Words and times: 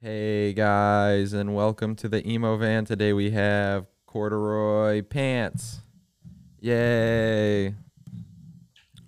Hey 0.00 0.52
guys, 0.52 1.32
and 1.32 1.54
welcome 1.54 1.96
to 1.96 2.08
the 2.08 2.26
emo 2.26 2.56
van. 2.56 2.84
Today 2.84 3.12
we 3.12 3.32
have 3.32 3.86
corduroy 4.06 5.02
pants. 5.02 5.80
Yay! 6.60 7.70
Oh. 7.70 7.74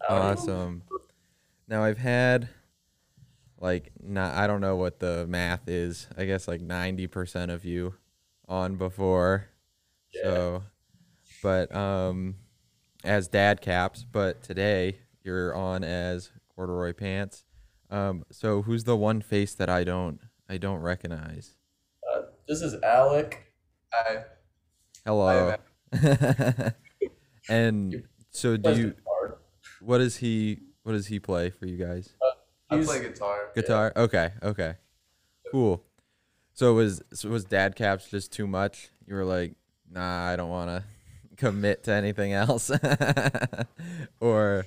Awesome. 0.09 0.83
Now 1.69 1.85
I've 1.85 1.99
had 1.99 2.49
like 3.61 3.93
not 4.03 4.35
I 4.35 4.47
don't 4.47 4.61
know 4.61 4.77
what 4.77 4.99
the 4.99 5.27
math 5.27 5.69
is. 5.69 6.09
I 6.17 6.25
guess 6.25 6.49
like 6.49 6.61
90% 6.61 7.51
of 7.51 7.65
you 7.65 7.95
on 8.49 8.77
before. 8.77 9.49
Yeah. 10.13 10.23
So 10.23 10.63
but 11.43 11.75
um 11.75 12.37
as 13.05 13.29
dad 13.29 13.61
caps, 13.61 14.05
but 14.11 14.43
today 14.43 15.01
you're 15.23 15.55
on 15.55 15.85
as 15.85 16.31
corduroy 16.55 16.95
pants. 16.95 17.45
Um 17.91 18.25
so 18.33 18.63
who's 18.63 18.85
the 18.85 18.97
one 18.97 19.21
face 19.21 19.55
that 19.55 19.69
I 19.69 19.85
don't 19.85 20.21
I 20.49 20.57
don't 20.57 20.81
recognize? 20.81 21.55
Uh, 22.13 22.23
this 22.49 22.63
is 22.63 22.75
Alec. 22.83 23.53
I 23.93 24.25
Hello. 25.05 25.55
and 27.49 28.05
so 28.31 28.57
do 28.57 28.73
you 28.73 28.95
what 29.81 29.99
does 29.99 30.17
he 30.17 30.61
what 30.83 30.93
does 30.93 31.09
he 31.09 31.19
play 31.19 31.51
for 31.51 31.67
you 31.67 31.77
guys? 31.77 32.15
I 32.71 32.77
He's- 32.77 32.87
play 32.87 33.01
guitar. 33.01 33.51
Guitar? 33.55 33.93
Okay, 33.97 34.31
okay. 34.43 34.75
Cool. 35.51 35.83
So 36.53 36.75
was 36.75 37.03
so 37.13 37.29
was 37.29 37.45
dad 37.45 37.75
caps 37.77 38.09
just 38.11 38.33
too 38.33 38.47
much? 38.47 38.91
You 39.07 39.15
were 39.15 39.25
like, 39.25 39.55
"Nah, 39.91 40.29
I 40.29 40.37
don't 40.37 40.51
want 40.51 40.71
to 40.71 40.85
commit 41.37 41.85
to 41.85 41.93
anything 41.93 42.33
else." 42.33 42.71
or 44.21 44.67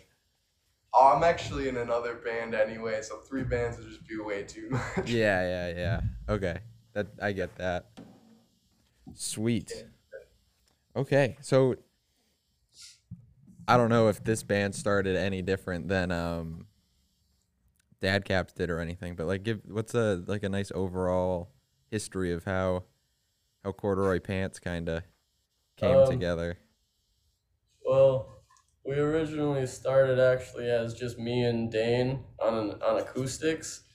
Oh, 0.95 1.13
I'm 1.15 1.23
actually 1.23 1.67
in 1.69 1.77
another 1.77 2.15
band 2.15 2.53
anyway, 2.53 3.01
so 3.01 3.17
three 3.17 3.43
bands 3.43 3.77
would 3.77 3.87
just 3.87 4.07
be 4.07 4.17
way 4.19 4.43
too 4.43 4.69
much. 4.69 5.09
yeah, 5.09 5.41
yeah, 5.41 5.73
yeah. 5.75 6.01
Okay. 6.29 6.59
That 6.93 7.07
I 7.21 7.31
get 7.31 7.55
that. 7.55 7.85
Sweet. 9.15 9.85
Okay. 10.95 11.37
So 11.41 11.75
I 13.67 13.77
don't 13.77 13.89
know 13.89 14.09
if 14.09 14.23
this 14.23 14.43
band 14.43 14.75
started 14.75 15.15
any 15.15 15.41
different 15.41 15.87
than 15.87 16.11
um 16.11 16.67
Dad 18.03 18.25
Caps 18.25 18.51
did 18.51 18.69
or 18.69 18.79
anything, 18.81 19.15
but 19.15 19.27
like 19.27 19.43
give 19.43 19.61
what's 19.65 19.95
a 19.95 20.21
like 20.27 20.43
a 20.43 20.49
nice 20.49 20.73
overall 20.75 21.53
history 21.89 22.33
of 22.33 22.43
how 22.43 22.83
how 23.63 23.71
corduroy 23.71 24.19
pants 24.19 24.59
kind 24.59 24.89
of 24.89 25.03
came 25.77 25.95
Um, 25.95 26.09
together. 26.09 26.57
Well, 27.85 28.43
we 28.85 28.95
originally 28.95 29.65
started 29.67 30.19
actually 30.19 30.69
as 30.69 30.93
just 30.93 31.17
me 31.17 31.45
and 31.45 31.71
Dane 31.71 32.25
on 32.41 32.53
an, 32.55 32.81
on 32.81 32.99
acoustics. 32.99 33.85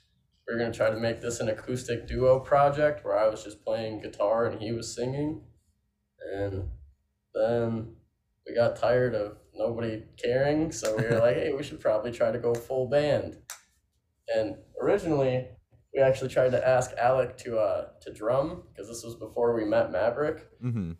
We 0.46 0.54
are 0.54 0.58
gonna 0.58 0.72
try 0.72 0.88
to 0.88 0.98
make 0.98 1.20
this 1.20 1.40
an 1.40 1.50
acoustic 1.50 2.06
duo 2.08 2.40
project 2.40 3.04
where 3.04 3.18
I 3.18 3.28
was 3.28 3.44
just 3.44 3.62
playing 3.62 4.00
guitar 4.00 4.46
and 4.46 4.58
he 4.58 4.72
was 4.72 4.94
singing, 4.94 5.42
and 6.34 6.66
then 7.34 7.94
we 8.46 8.54
got 8.54 8.76
tired 8.76 9.14
of 9.14 9.36
nobody 9.52 10.04
caring, 10.16 10.72
so 10.72 10.96
we 10.96 11.04
were 11.04 11.18
like, 11.20 11.36
hey, 11.36 11.52
we 11.52 11.62
should 11.62 11.80
probably 11.80 12.10
try 12.10 12.32
to 12.32 12.38
go 12.38 12.54
full 12.54 12.88
band. 12.88 13.36
And 14.34 14.56
originally, 14.80 15.46
we 15.94 16.00
actually 16.02 16.28
tried 16.28 16.50
to 16.52 16.68
ask 16.68 16.92
Alec 16.98 17.36
to 17.38 17.58
uh 17.58 17.88
to 18.02 18.12
drum 18.12 18.62
because 18.72 18.88
this 18.88 19.02
was 19.04 19.14
before 19.16 19.54
we 19.54 19.64
met 19.64 19.90
Maverick. 19.90 20.48
Mhm. 20.62 20.96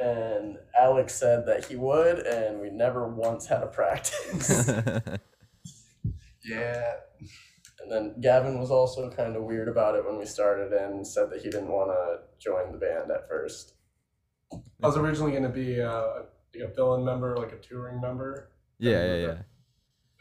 and 0.00 0.58
Alec 0.78 1.08
said 1.08 1.46
that 1.46 1.64
he 1.66 1.76
would, 1.76 2.18
and 2.18 2.60
we 2.60 2.68
never 2.70 3.08
once 3.08 3.46
had 3.46 3.62
a 3.62 3.66
practice. 3.66 4.70
Yeah. 6.44 6.92
and 7.80 7.90
then 7.90 8.20
Gavin 8.20 8.60
was 8.60 8.70
also 8.70 9.10
kind 9.10 9.34
of 9.36 9.42
weird 9.42 9.68
about 9.68 9.96
it 9.96 10.04
when 10.06 10.16
we 10.16 10.24
started 10.24 10.72
and 10.72 11.04
said 11.06 11.28
that 11.30 11.40
he 11.42 11.50
didn't 11.50 11.68
want 11.68 11.90
to 11.90 12.18
join 12.38 12.70
the 12.72 12.78
band 12.78 13.10
at 13.10 13.28
first. 13.28 13.74
I 14.52 14.86
was 14.86 14.96
originally 14.96 15.32
going 15.32 15.42
to 15.42 15.48
be 15.48 15.80
uh, 15.80 16.06
like 16.54 16.70
a 16.70 16.74
fill-in 16.74 17.04
member, 17.04 17.36
like 17.36 17.52
a 17.52 17.56
touring 17.58 18.00
member. 18.00 18.50
yeah, 18.78 19.04
yeah, 19.14 19.26
yeah. 19.26 19.38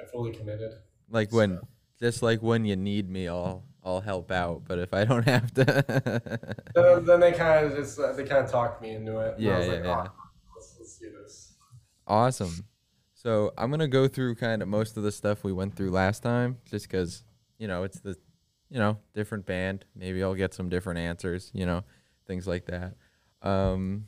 I 0.01 0.05
fully 0.11 0.33
committed. 0.33 0.71
Like 1.09 1.31
when 1.31 1.59
just 1.99 2.21
like 2.21 2.41
when 2.41 2.65
you 2.65 2.75
need 2.75 3.09
me, 3.09 3.27
I'll 3.27 3.63
I'll 3.83 4.01
help 4.01 4.31
out, 4.31 4.63
but 4.67 4.79
if 4.79 4.93
I 4.93 5.05
don't 5.05 5.23
have 5.27 5.53
to 5.53 6.39
Then, 6.73 7.05
then 7.05 7.19
they 7.19 7.31
kind 7.31 7.65
of 7.65 7.75
just 7.75 7.99
uh, 7.99 8.13
they 8.13 8.23
kind 8.23 8.43
of 8.43 8.51
talked 8.51 8.81
me 8.81 8.91
into 8.91 9.19
it. 9.19 9.35
Yeah, 9.39 9.57
was 9.57 9.67
yeah, 9.67 9.73
like, 9.73 9.83
yeah. 9.83 10.07
"Oh, 10.07 10.13
let's, 10.55 10.75
let's 10.79 10.97
do 10.97 11.11
this. 11.11 11.53
Awesome. 12.07 12.65
So 13.13 13.53
I'm 13.57 13.71
gonna 13.71 13.87
go 13.87 14.07
through 14.07 14.35
kind 14.35 14.61
of 14.61 14.67
most 14.67 14.97
of 14.97 15.03
the 15.03 15.11
stuff 15.11 15.43
we 15.43 15.53
went 15.53 15.75
through 15.75 15.91
last 15.91 16.23
time, 16.23 16.57
just 16.65 16.89
because 16.89 17.23
you 17.57 17.67
know 17.67 17.83
it's 17.83 17.99
the, 17.99 18.17
you 18.69 18.79
know, 18.79 18.97
different 19.13 19.45
band. 19.45 19.85
Maybe 19.95 20.23
I'll 20.23 20.35
get 20.35 20.53
some 20.53 20.69
different 20.69 20.99
answers. 20.99 21.51
You 21.53 21.65
know, 21.65 21.83
things 22.27 22.47
like 22.47 22.65
that. 22.65 22.95
Um, 23.41 24.07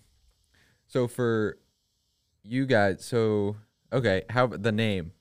so 0.87 1.07
for 1.07 1.57
you 2.43 2.65
guys, 2.65 3.05
so 3.05 3.57
okay, 3.93 4.23
how 4.29 4.45
about 4.45 4.63
the 4.63 4.71
name, 4.71 5.11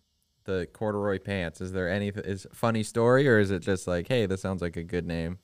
the 0.47 0.69
corduroy 0.73 1.19
pants? 1.19 1.61
Is 1.61 1.73
there 1.73 1.89
any 1.89 2.09
is 2.09 2.47
funny 2.53 2.83
story 2.83 3.29
or 3.29 3.39
is 3.39 3.51
it 3.51 3.61
just 3.61 3.87
like, 3.87 4.09
hey, 4.09 4.27
this 4.27 4.41
sounds 4.41 4.63
like 4.63 4.77
a 4.77 4.83
good 4.83 5.07
name? 5.07 5.39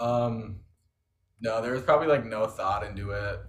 Um, 0.00 0.60
no, 1.40 1.60
there 1.60 1.72
was 1.72 1.82
probably 1.82 2.06
like 2.06 2.24
no 2.24 2.46
thought 2.46 2.84
into 2.84 3.10
it. 3.10 3.40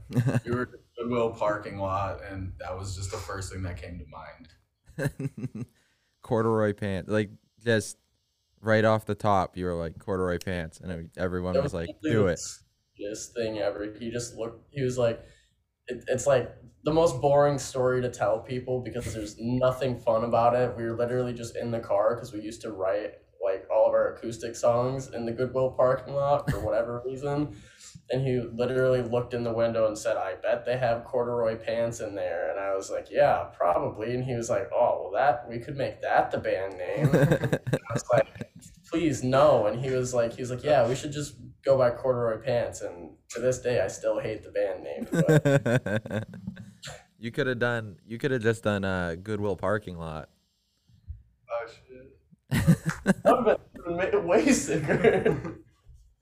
We 0.46 0.52
were 0.52 0.70
Goodwill 0.98 1.32
parking 1.32 1.78
lot, 1.78 2.22
and 2.30 2.54
that 2.60 2.78
was 2.78 2.96
just 2.96 3.12
the 3.12 3.18
first 3.18 3.52
thing 3.52 3.64
that 3.64 3.82
came 3.82 4.00
to 4.00 4.06
mind. 5.08 5.66
corduroy 6.22 6.74
pants, 6.74 7.10
like 7.10 7.30
just 7.64 7.98
right 8.62 8.84
off 8.86 9.06
the 9.06 9.16
top, 9.16 9.58
you 9.58 9.66
were 9.66 9.76
like 9.76 9.98
corduroy 10.00 10.40
pants, 10.40 10.80
and 10.80 11.10
everyone 11.18 11.54
That 11.54 11.64
was 11.64 11.74
like, 11.74 11.90
"Do 12.02 12.28
it." 12.28 12.40
This 12.98 13.32
thing 13.36 13.60
ever. 13.60 13.94
He 14.00 14.12
just 14.12 14.36
looked. 14.36 14.68
He 14.72 14.84
was 14.84 14.98
like, 14.98 15.24
it, 15.88 16.04
"It's 16.08 16.28
like 16.28 16.52
the 16.84 16.94
most 16.94 17.22
boring 17.22 17.58
story 17.58 18.02
to 18.02 18.10
tell 18.10 18.40
people 18.40 18.82
because 18.82 19.14
there's 19.14 19.36
nothing 19.40 19.98
fun 20.00 20.24
about 20.24 20.56
it." 20.56 20.76
We 20.76 20.84
were 20.84 20.96
literally 20.96 21.34
just 21.34 21.56
in 21.56 21.72
the 21.72 21.80
car 21.80 22.16
because 22.16 22.34
we 22.34 22.42
used 22.42 22.62
to 22.62 22.72
write 22.72 23.14
like 23.44 23.68
all 23.70 23.88
of 23.88 23.94
our 23.94 24.14
acoustic 24.16 24.56
songs 24.56 25.10
in 25.14 25.26
the 25.26 25.32
Goodwill 25.32 25.72
parking 25.72 26.14
lot 26.14 26.50
for 26.50 26.60
whatever 26.60 27.02
reason. 27.06 27.56
And 28.10 28.26
he 28.26 28.40
literally 28.40 29.02
looked 29.02 29.34
in 29.34 29.44
the 29.44 29.54
window 29.54 29.88
and 29.88 29.98
said, 29.98 30.18
"I 30.18 30.36
bet 30.36 30.66
they 30.66 30.78
have 30.78 31.06
corduroy 31.06 31.56
pants 31.56 32.00
in 32.00 32.16
there." 32.16 32.50
And 32.52 32.60
I 32.60 32.76
was 32.76 32.90
like, 32.90 33.08
"Yeah, 33.10 33.46
probably." 33.56 34.14
And 34.14 34.24
he 34.24 34.36
was 34.36 34.50
like, 34.50 34.70
"Oh, 34.74 35.02
well, 35.04 35.12
that 35.14 35.48
we 35.50 35.60
could 35.60 35.78
make 35.78 36.02
that 36.02 36.32
the 36.32 36.38
band 36.38 36.78
name." 36.78 37.10
I 37.74 37.94
was 37.94 38.04
like, 38.12 38.28
please 38.94 39.24
no. 39.24 39.66
And 39.66 39.84
he 39.84 39.90
was 39.90 40.14
like, 40.14 40.34
he 40.36 40.42
was 40.42 40.52
like, 40.52 40.64
yeah, 40.64 40.88
we 40.88 40.94
should 40.94 41.12
just 41.12 41.36
go 41.66 41.78
by 41.78 41.90
corduroy 41.90 42.38
pants. 42.38 42.82
And 42.82 43.12
to 43.30 43.42
this 43.42 43.60
day, 43.60 43.82
I 43.82 43.88
still 43.88 44.20
hate 44.20 44.44
the 44.44 44.52
band 44.52 44.84
name. 44.84 46.24
But 47.24 47.28
you 47.28 47.32
could 47.32 47.48
have 47.48 47.60
done. 47.60 47.96
You 48.06 48.18
could 48.18 48.32
have 48.32 48.42
just 48.42 48.64
done 48.64 48.84
a 48.84 49.16
Goodwill 49.16 49.56
parking 49.56 49.98
lot. 49.98 50.28
Oh 51.50 51.68
shit. 51.70 53.24
that 53.24 53.46
would 53.46 53.48
have 53.48 54.12
been 54.12 54.22
ma- 54.22 54.28
way 54.28 54.52
sicker. 54.52 55.56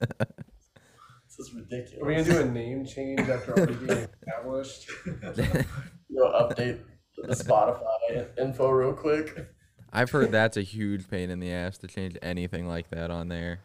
this 0.00 1.38
is 1.40 1.52
ridiculous. 1.54 2.00
Are 2.00 2.06
we 2.06 2.14
gonna 2.14 2.24
do 2.24 2.40
a 2.40 2.44
name 2.44 2.86
change 2.86 3.20
after 3.28 3.52
already 3.52 3.74
being 3.74 4.08
established? 4.22 4.90
You 6.14 6.18
know, 6.18 6.30
update 6.32 6.78
the 7.16 7.34
Spotify 7.34 8.38
info 8.38 8.68
real 8.68 8.92
quick. 8.92 9.48
I've 9.94 10.10
heard 10.10 10.30
that's 10.30 10.58
a 10.58 10.62
huge 10.62 11.08
pain 11.08 11.30
in 11.30 11.40
the 11.40 11.50
ass 11.50 11.78
to 11.78 11.88
change 11.88 12.18
anything 12.20 12.68
like 12.68 12.90
that 12.90 13.10
on 13.10 13.28
there. 13.28 13.60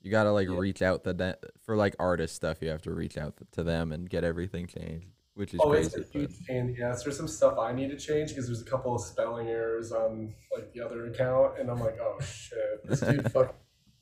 You 0.00 0.12
gotta 0.12 0.30
like 0.30 0.48
reach 0.48 0.80
out 0.80 1.02
to 1.04 1.12
that 1.14 1.42
for 1.66 1.74
like 1.74 1.96
artist 1.98 2.36
stuff. 2.36 2.58
You 2.60 2.68
have 2.68 2.82
to 2.82 2.94
reach 2.94 3.18
out 3.18 3.34
to 3.50 3.64
them 3.64 3.90
and 3.90 4.08
get 4.08 4.22
everything 4.22 4.68
changed, 4.68 5.08
which 5.38 5.54
is 5.54 5.60
Oh, 5.62 5.72
it's 5.72 5.94
crazy. 5.94 6.02
a 6.02 6.12
but- 6.12 6.20
huge 6.32 6.46
pain 6.46 6.56
in 6.56 6.74
the 6.74 6.82
ass. 6.82 7.04
There's 7.04 7.16
some 7.16 7.28
stuff 7.28 7.58
I 7.58 7.72
need 7.72 7.90
to 7.90 7.96
change 7.96 8.30
because 8.30 8.46
there's 8.46 8.60
a 8.60 8.64
couple 8.64 8.94
of 8.94 9.00
spelling 9.00 9.48
errors 9.48 9.92
on 9.92 10.34
like 10.54 10.72
the 10.72 10.80
other 10.84 11.06
account, 11.06 11.58
and 11.60 11.70
I'm 11.70 11.78
like, 11.78 11.96
oh 12.00 12.18
shit. 12.20 12.84
This 12.84 13.00
dude 13.00 13.30
fuck 13.32 13.54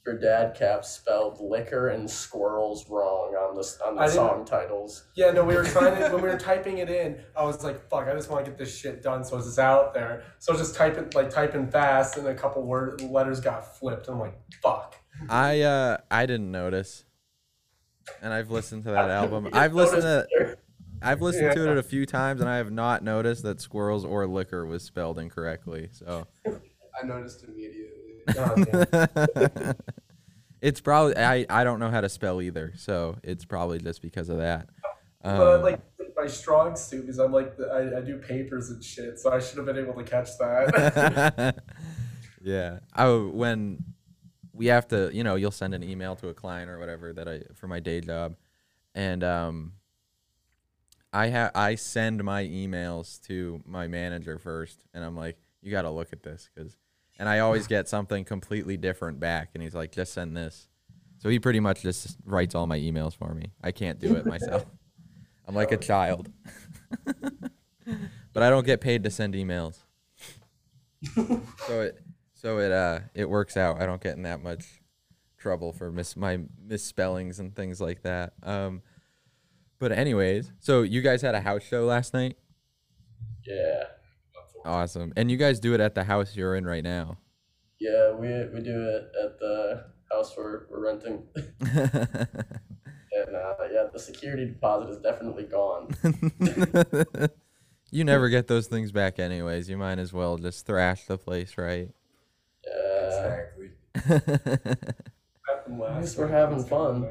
for 0.03 0.17
dad 0.17 0.55
cap 0.57 0.85
spelled 0.85 1.41
liquor 1.41 1.89
and 1.89 2.09
squirrels 2.09 2.89
wrong 2.89 3.35
on 3.35 3.55
the 3.57 3.77
on 3.85 3.97
the 3.97 4.03
I 4.03 4.09
song 4.09 4.45
titles. 4.47 5.05
Yeah, 5.17 5.33
no, 5.33 5.45
we 5.45 5.55
were 5.57 5.65
trying 5.65 5.97
to 5.99 6.09
when 6.15 6.23
we 6.23 6.29
were 6.31 6.39
typing 6.51 6.79
it 6.79 6.89
in. 6.89 7.21
I 7.37 7.45
was 7.45 7.63
like, 7.65 7.87
"Fuck, 7.91 8.09
I 8.09 8.15
just 8.15 8.31
want 8.31 8.45
to 8.47 8.51
get 8.51 8.57
this 8.57 8.75
shit 8.75 9.03
done." 9.03 9.23
So 9.25 9.37
it's 9.37 9.59
out 9.59 9.93
there. 9.93 10.23
So 10.39 10.53
I 10.53 10.57
was 10.57 10.63
just 10.67 10.75
typing 10.77 11.11
like 11.15 11.29
typing 11.29 11.69
fast, 11.69 12.17
and 12.17 12.27
a 12.29 12.35
couple 12.35 12.63
word 12.63 13.03
letters 13.03 13.41
got 13.41 13.77
flipped. 13.79 14.09
I'm 14.09 14.19
like, 14.21 14.39
"Fuck." 14.63 14.95
I 15.29 15.61
uh 15.63 15.97
I 16.11 16.25
didn't 16.25 16.51
notice, 16.53 17.05
and 18.23 18.33
I've 18.33 18.51
listened 18.51 18.85
to 18.85 18.93
that 18.93 19.11
album. 19.21 19.49
I've 19.53 19.75
listened 19.75 20.03
to 20.03 20.09
notice 20.09 20.29
there. 20.39 20.57
I've 21.03 21.23
listened 21.23 21.55
to 21.55 21.71
it 21.71 21.79
a 21.79 21.83
few 21.83 22.07
times, 22.07 22.41
and 22.41 22.51
I 22.51 22.57
have 22.57 22.71
not 22.71 23.03
noticed 23.03 23.43
that 23.45 23.61
squirrels 23.61 24.05
or 24.05 24.27
liquor 24.27 24.67
was 24.67 24.83
spelled 24.83 25.19
incorrectly. 25.19 25.89
So 25.93 26.27
I 26.47 27.07
noticed 27.07 27.45
immediately. 27.45 27.93
Oh, 28.39 29.73
it's 30.61 30.81
probably 30.81 31.17
I 31.17 31.47
I 31.49 31.63
don't 31.63 31.79
know 31.79 31.91
how 31.91 32.01
to 32.01 32.09
spell 32.09 32.43
either, 32.43 32.73
so 32.77 33.19
it's 33.23 33.45
probably 33.45 33.79
just 33.79 34.03
because 34.03 34.29
of 34.29 34.39
that. 34.39 34.69
but 35.23 35.57
Um, 35.57 35.63
like 35.63 35.81
my 36.17 36.27
strong 36.27 36.75
suit 36.75 37.09
is 37.09 37.19
I'm 37.19 37.33
like 37.33 37.57
the, 37.57 37.67
I, 37.67 37.99
I 37.99 38.01
do 38.01 38.19
papers 38.19 38.71
and 38.71 38.83
shit, 38.83 39.19
so 39.21 39.33
I 39.33 39.39
should 39.39 39.59
have 39.59 39.67
been 39.67 39.79
able 39.79 39.95
to 39.95 40.03
catch 40.03 40.37
that. 40.39 41.63
yeah. 42.43 42.79
I 42.95 43.09
when 43.13 43.85
we 44.53 44.67
have 44.67 44.89
to, 44.89 45.11
you 45.13 45.23
know, 45.23 45.37
you'll 45.37 45.51
send 45.51 45.75
an 45.75 45.85
email 45.85 46.17
to 46.17 46.29
a 46.29 46.35
client 46.35 46.71
or 46.71 46.79
whatever 46.79 47.13
that 47.13 47.29
I 47.29 47.43
for 47.55 47.69
my 47.69 47.79
day 47.79 48.01
job, 48.01 48.35
and 48.95 49.23
um, 49.23 49.73
I 51.17 51.29
have 51.29 51.53
I 51.55 51.77
send 51.77 52.23
my 52.23 52.45
emails 52.45 53.23
to 53.23 53.63
my 53.65 53.89
manager 53.89 54.39
first, 54.39 54.85
and 54.93 55.03
I'm 55.03 55.17
like, 55.17 55.39
you 55.63 55.71
got 55.71 55.83
to 55.83 55.91
look 55.91 56.13
at 56.13 56.23
this 56.23 56.51
because, 56.55 56.77
and 57.19 57.27
I 57.27 57.39
always 57.39 57.67
get 57.67 57.89
something 57.89 58.23
completely 58.23 58.77
different 58.77 59.19
back, 59.19 59.53
and 59.55 59.63
he's 59.63 59.75
like, 59.75 59.93
just 59.93 60.13
send 60.13 60.37
this. 60.37 60.69
So 61.17 61.31
he 61.31 61.39
pretty 61.39 61.59
much 61.59 61.81
just 61.81 62.19
writes 62.27 62.55
all 62.55 62.67
my 62.67 62.79
emails 62.79 63.17
for 63.17 63.33
me. 63.33 63.51
I 63.65 63.73
can't 63.73 63.99
do 63.99 64.15
it 64.15 64.27
myself. 64.35 64.67
I'm 65.49 65.55
like 65.55 65.73
a 65.73 65.79
child. 65.79 66.31
but 68.35 68.43
I 68.43 68.51
don't 68.51 68.67
get 68.67 68.83
paid 68.83 69.03
to 69.05 69.11
send 69.11 69.33
emails. 69.33 69.79
so 71.15 71.81
it 71.81 71.99
so 72.35 72.59
it 72.59 72.71
uh 72.71 73.01
it 73.15 73.31
works 73.31 73.57
out. 73.57 73.81
I 73.81 73.87
don't 73.87 74.03
get 74.03 74.19
in 74.19 74.25
that 74.25 74.43
much 74.43 74.83
trouble 75.39 75.73
for 75.73 75.91
miss 75.91 76.15
my 76.15 76.41
misspellings 76.63 77.39
and 77.39 77.57
things 77.57 77.81
like 77.81 78.03
that. 78.03 78.35
Um 78.43 78.83
but 79.79 79.93
anyways, 79.93 80.53
so 80.59 80.83
you 80.83 81.03
guys 81.03 81.23
had 81.23 81.35
a 81.35 81.41
house 81.41 81.63
show 81.63 81.85
last 81.85 82.15
night? 82.15 82.37
Yeah. 83.47 83.85
Awesome. 84.65 85.13
And 85.17 85.31
you 85.31 85.37
guys 85.37 85.61
do 85.61 85.75
it 85.75 85.81
at 85.81 85.95
the 85.95 86.05
house 86.05 86.35
you're 86.35 86.57
in 86.57 86.67
right 86.67 86.83
now. 86.83 87.19
Yeah, 87.79 88.13
we 88.13 88.29
we 88.53 88.61
do 88.61 88.89
it 88.89 89.13
at 89.23 89.39
the 89.39 89.85
house 90.11 90.35
we're, 90.37 90.67
we're 90.71 90.85
renting. 90.85 91.23
And 93.17 93.35
uh, 93.35 93.55
yeah, 93.73 93.87
the 93.93 93.99
security 93.99 94.47
deposit 94.47 94.91
is 94.91 94.99
definitely 94.99 95.45
gone. 95.45 95.95
you 97.91 98.05
never 98.05 98.29
get 98.29 98.47
those 98.47 98.67
things 98.67 98.93
back 98.93 99.19
anyways. 99.19 99.71
You 99.71 99.79
might 99.79 99.99
as 99.99 100.13
well 100.13 100.37
just 100.37 100.67
thrash 100.67 101.07
the 101.07 101.17
place, 101.17 101.57
right? 101.57 101.89
Yeah. 102.67 103.07
Exactly. 103.07 103.71
We're 106.17 106.29
having 106.29 106.65
fun. 106.65 107.11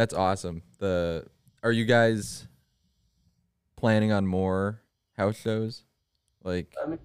That's 0.00 0.14
awesome. 0.14 0.62
The 0.78 1.26
are 1.62 1.70
you 1.70 1.84
guys 1.84 2.48
planning 3.76 4.12
on 4.12 4.26
more 4.26 4.80
house 5.18 5.36
shows? 5.36 5.84
Like 6.42 6.74
I 6.82 6.88
mean, 6.88 6.98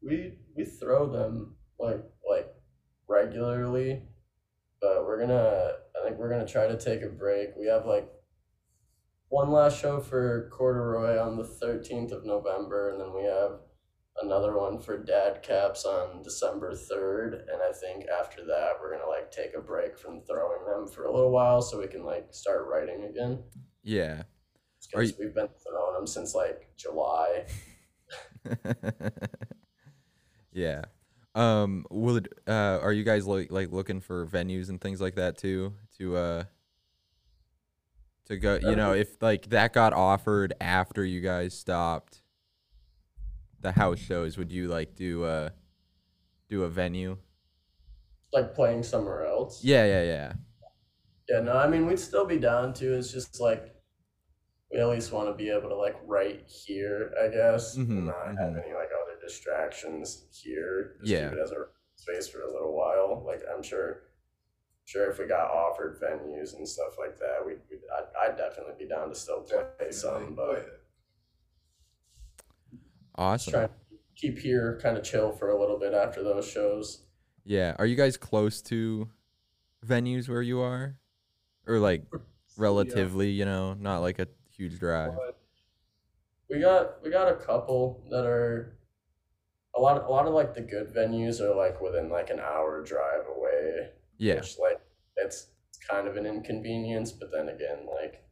we 0.00 0.38
we 0.56 0.64
throw 0.64 1.12
them 1.12 1.56
like 1.78 2.02
like 2.26 2.54
regularly, 3.06 4.00
but 4.80 5.04
we're 5.04 5.20
gonna. 5.20 5.72
I 5.94 6.06
think 6.06 6.16
we're 6.16 6.30
gonna 6.30 6.48
try 6.48 6.66
to 6.66 6.78
take 6.78 7.02
a 7.02 7.08
break. 7.08 7.50
We 7.54 7.66
have 7.66 7.84
like 7.84 8.08
one 9.28 9.50
last 9.50 9.78
show 9.78 10.00
for 10.00 10.48
Corduroy 10.50 11.18
on 11.18 11.36
the 11.36 11.44
thirteenth 11.44 12.12
of 12.12 12.24
November, 12.24 12.92
and 12.92 12.98
then 12.98 13.12
we 13.14 13.24
have 13.24 13.60
another 14.22 14.56
one 14.56 14.78
for 14.80 14.98
Dad 14.98 15.42
Caps 15.42 15.84
on 15.84 16.22
December 16.22 16.74
third. 16.74 17.34
And 17.34 17.62
I 17.62 17.72
think 17.72 18.06
after 18.08 18.44
that, 18.46 18.72
we're 18.80 18.92
gonna 18.96 19.08
like 19.08 19.30
take 19.30 19.54
a 19.56 19.60
break 19.60 19.98
from 19.98 20.20
throwing 20.22 20.64
them 20.66 20.86
for 20.92 21.04
a 21.04 21.12
little 21.12 21.30
while, 21.30 21.62
so 21.62 21.78
we 21.80 21.86
can 21.86 22.04
like 22.04 22.28
start 22.32 22.66
writing 22.68 23.04
again. 23.04 23.42
yeah. 23.82 24.22
Because 24.90 25.10
you- 25.10 25.16
we've 25.26 25.34
been 25.34 25.48
throwing 25.66 25.94
them 25.94 26.06
since 26.06 26.34
like 26.34 26.70
July. 26.76 27.44
yeah. 30.52 30.82
Um 31.34 31.84
would 31.90 32.28
uh 32.46 32.78
are 32.82 32.92
you 32.92 33.04
guys 33.04 33.26
like 33.26 33.52
like 33.52 33.70
looking 33.70 34.00
for 34.00 34.26
venues 34.26 34.68
and 34.70 34.80
things 34.80 35.00
like 35.00 35.14
that 35.16 35.36
too 35.38 35.74
to 35.98 36.16
uh 36.16 36.44
to 38.26 38.36
go, 38.36 38.56
you 38.56 38.76
know, 38.76 38.92
if 38.92 39.20
like 39.22 39.48
that 39.50 39.72
got 39.72 39.92
offered 39.92 40.52
after 40.60 41.04
you 41.04 41.20
guys 41.20 41.54
stopped 41.54 42.22
the 43.60 43.72
house 43.72 43.98
shows, 43.98 44.38
would 44.38 44.52
you 44.52 44.68
like 44.68 44.94
do 44.94 45.24
uh 45.24 45.50
do 46.48 46.64
a 46.64 46.68
venue? 46.68 47.18
Like 48.32 48.54
playing 48.54 48.82
somewhere 48.82 49.26
else. 49.26 49.62
Yeah, 49.64 49.84
yeah, 49.86 50.02
yeah. 50.02 50.32
Yeah, 51.28 51.40
no, 51.40 51.52
I 51.52 51.68
mean 51.68 51.86
we'd 51.86 51.98
still 51.98 52.24
be 52.24 52.38
down 52.38 52.72
to. 52.74 52.94
It's 52.96 53.12
just 53.12 53.40
like 53.40 53.74
we 54.72 54.78
at 54.80 54.88
least 54.88 55.12
want 55.12 55.28
to 55.28 55.34
be 55.34 55.50
able 55.50 55.68
to 55.70 55.76
like 55.76 55.96
write 56.06 56.44
here, 56.48 57.12
I 57.22 57.28
guess, 57.28 57.76
mm-hmm, 57.76 57.92
and 57.98 58.06
not 58.06 58.26
have 58.38 58.52
mhm. 58.54 58.62
any 58.64 58.74
like 58.74 58.90
other 59.02 59.18
distractions 59.20 60.26
here. 60.30 60.96
Just 61.00 61.10
Yeah. 61.12 61.28
keep 61.30 61.38
it 61.38 61.42
as 61.42 61.52
a 61.52 61.66
space 61.96 62.28
for 62.28 62.42
a 62.42 62.52
little 62.52 62.74
while. 62.76 63.22
Like 63.26 63.42
I'm 63.54 63.62
sure, 63.62 64.02
sure 64.84 65.10
if 65.10 65.18
we 65.18 65.26
got 65.26 65.50
offered 65.50 66.00
venues 66.00 66.54
and 66.54 66.68
stuff 66.68 66.96
like 66.98 67.18
that, 67.18 67.44
we'd, 67.44 67.60
we'd 67.70 67.80
I'd, 67.98 68.30
I'd 68.30 68.36
definitely 68.36 68.74
be 68.78 68.88
down 68.88 69.08
to 69.08 69.14
still 69.14 69.40
play 69.42 69.90
some, 69.90 70.12
Oh, 70.12 70.34
but 70.36 70.52
yeah. 70.66 70.74
Awesome. 73.18 73.52
try 73.52 73.66
to 73.66 73.70
keep 74.16 74.38
here 74.38 74.78
kind 74.80 74.96
of 74.96 75.02
chill 75.02 75.32
for 75.32 75.50
a 75.50 75.60
little 75.60 75.78
bit 75.78 75.92
after 75.92 76.22
those 76.22 76.48
shows. 76.48 77.02
Yeah. 77.44 77.74
Are 77.78 77.86
you 77.86 77.96
guys 77.96 78.16
close 78.16 78.62
to 78.62 79.08
venues 79.84 80.28
where 80.28 80.40
you 80.42 80.60
are? 80.60 80.96
Or 81.66 81.78
like 81.78 82.04
relatively, 82.56 83.30
you 83.30 83.44
know, 83.44 83.74
not 83.74 83.98
like 83.98 84.20
a 84.20 84.28
huge 84.56 84.78
drive. 84.78 85.12
We 86.48 86.60
got 86.60 87.02
we 87.02 87.10
got 87.10 87.30
a 87.30 87.34
couple 87.36 88.04
that 88.10 88.24
are 88.24 88.78
a 89.76 89.80
lot 89.80 90.02
a 90.02 90.08
lot 90.08 90.26
of 90.26 90.32
like 90.32 90.54
the 90.54 90.62
good 90.62 90.94
venues 90.94 91.40
are 91.40 91.54
like 91.54 91.80
within 91.80 92.08
like 92.08 92.30
an 92.30 92.40
hour 92.40 92.82
drive 92.84 93.24
away. 93.36 93.90
Yeah. 94.16 94.36
Which 94.36 94.58
like 94.58 94.80
it's 95.16 95.48
it's 95.68 95.78
kind 95.86 96.08
of 96.08 96.16
an 96.16 96.24
inconvenience, 96.24 97.12
but 97.12 97.30
then 97.32 97.48
again, 97.48 97.86
like 98.00 98.24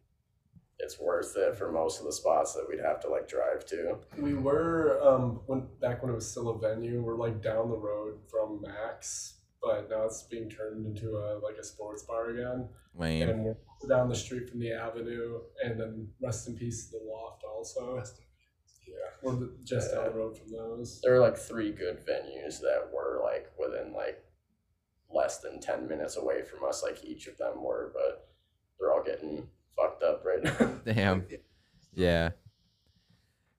it's 0.79 1.01
worth 1.01 1.35
it 1.37 1.57
for 1.57 1.73
most 1.73 2.01
of 2.01 2.07
the 2.07 2.13
spots 2.13 2.53
that 2.55 2.67
we'd 2.69 2.81
have 2.81 3.01
to 3.01 3.09
like 3.09 3.29
drive 3.29 3.65
to. 3.67 3.97
We 4.19 4.35
were 4.35 5.01
um 5.03 5.41
when 5.47 5.67
back 5.81 6.03
when 6.03 6.13
it 6.13 6.15
was 6.15 6.31
still 6.31 6.51
a 6.51 6.59
venue. 6.59 7.03
We're 7.03 7.17
like 7.17 7.43
down 7.43 7.71
the 7.71 7.77
road 7.79 8.19
from 8.31 8.63
Mac's, 8.63 9.35
but 9.63 9.89
now 9.91 10.05
it's 10.05 10.23
being 10.25 10.51
turned 10.51 10.85
into 10.87 11.17
a 11.17 11.39
like 11.43 11.57
a 11.57 11.65
sports 11.65 12.03
bar 12.03 12.31
again. 12.31 12.69
Lame. 12.95 13.29
And 13.29 13.45
we're 13.45 13.57
down 13.89 14.09
the 14.09 14.15
street 14.15 14.49
from 14.49 14.61
the 14.61 14.73
Avenue, 14.73 15.41
and 15.63 15.79
then 15.79 16.09
rest 16.23 16.49
in 16.49 16.55
peace 16.57 16.87
the 16.89 16.99
Loft 17.05 17.43
also. 17.45 17.97
Rest 17.97 18.21
Yeah, 18.87 18.95
we're 19.23 19.49
just 19.65 19.91
Yeah. 19.91 20.03
down 20.03 20.13
the 20.13 20.19
road 20.19 20.39
from 20.39 20.51
those. 20.53 21.01
There 21.03 21.15
are 21.15 21.21
like 21.21 21.37
three 21.37 21.73
good 21.73 21.99
venues 22.07 22.61
that 22.61 22.91
were 22.93 23.21
like 23.23 23.51
within 23.59 23.93
like 23.93 24.23
less 25.11 25.39
than 25.39 25.61
ten 25.61 25.87
minutes 25.89 26.17
away 26.17 26.43
from 26.43 26.65
us, 26.69 26.83
like 26.83 27.03
each 27.05 27.27
of 27.29 27.37
them 27.39 27.63
were, 27.63 27.93
but 27.95 28.29
they're 28.79 28.93
all 28.93 29.03
getting 29.03 29.49
fucked 29.77 30.03
up 30.03 30.25
right 30.25 30.43
now. 30.43 30.73
Damn. 30.93 31.27
Yeah. 31.95 32.31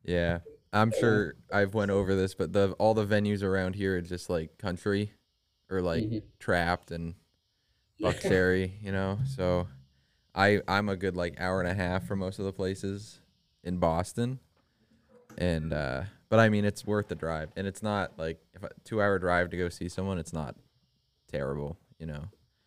Yeah. 0.04 0.40
I'm 0.74 0.92
sure 0.92 1.36
I've 1.52 1.74
went 1.74 1.92
over 1.92 2.16
this, 2.16 2.34
but 2.36 2.54
the 2.54 2.72
all 2.74 2.94
the 2.94 3.06
venues 3.06 3.42
around 3.44 3.76
here 3.76 3.98
are 3.98 4.02
just 4.02 4.30
like 4.30 4.58
country 4.58 5.12
or 5.70 5.82
like 5.82 6.04
Mhm. 6.04 6.24
trapped 6.40 6.92
and 6.92 7.16
Buckcherry, 8.02 8.74
you 8.82 8.92
know. 8.92 9.18
So 9.26 9.68
I 10.36 10.62
I'm 10.68 10.88
a 10.90 10.96
good 10.96 11.16
like 11.16 11.40
hour 11.40 11.60
and 11.62 11.70
a 11.70 11.74
half 11.74 12.06
for 12.06 12.16
most 12.16 12.38
of 12.40 12.46
the 12.46 12.54
places 12.54 13.20
in 13.64 13.78
Boston. 13.78 14.40
And 15.38 15.74
uh 15.74 16.04
but 16.30 16.40
I 16.40 16.50
mean 16.50 16.66
it's 16.66 16.86
worth 16.86 17.08
the 17.08 17.16
drive. 17.16 17.50
And 17.56 17.66
it's 17.66 17.82
not 17.82 18.20
like 18.20 18.40
if 18.54 18.62
a 18.64 18.70
two 18.84 19.02
hour 19.02 19.18
drive 19.20 19.50
to 19.52 19.58
go 19.58 19.70
see 19.70 19.90
someone, 19.90 20.20
it's 20.20 20.34
not 20.34 20.56
terrible, 21.32 21.78
you 21.98 22.06
know. 22.06 22.26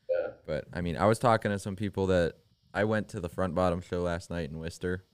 Yeah. 0.09 0.33
But 0.47 0.65
I 0.73 0.81
mean 0.81 0.97
I 0.97 1.07
was 1.07 1.19
talking 1.19 1.51
to 1.53 1.59
some 1.59 1.77
people 1.77 2.09
that 2.09 2.35
I 2.73 2.85
went 2.85 3.09
to 3.11 3.21
the 3.21 3.29
front 3.29 3.55
bottom 3.55 3.81
show 3.81 4.03
last 4.03 4.31
night 4.31 4.51
in 4.51 4.59
Worcester. 4.59 5.05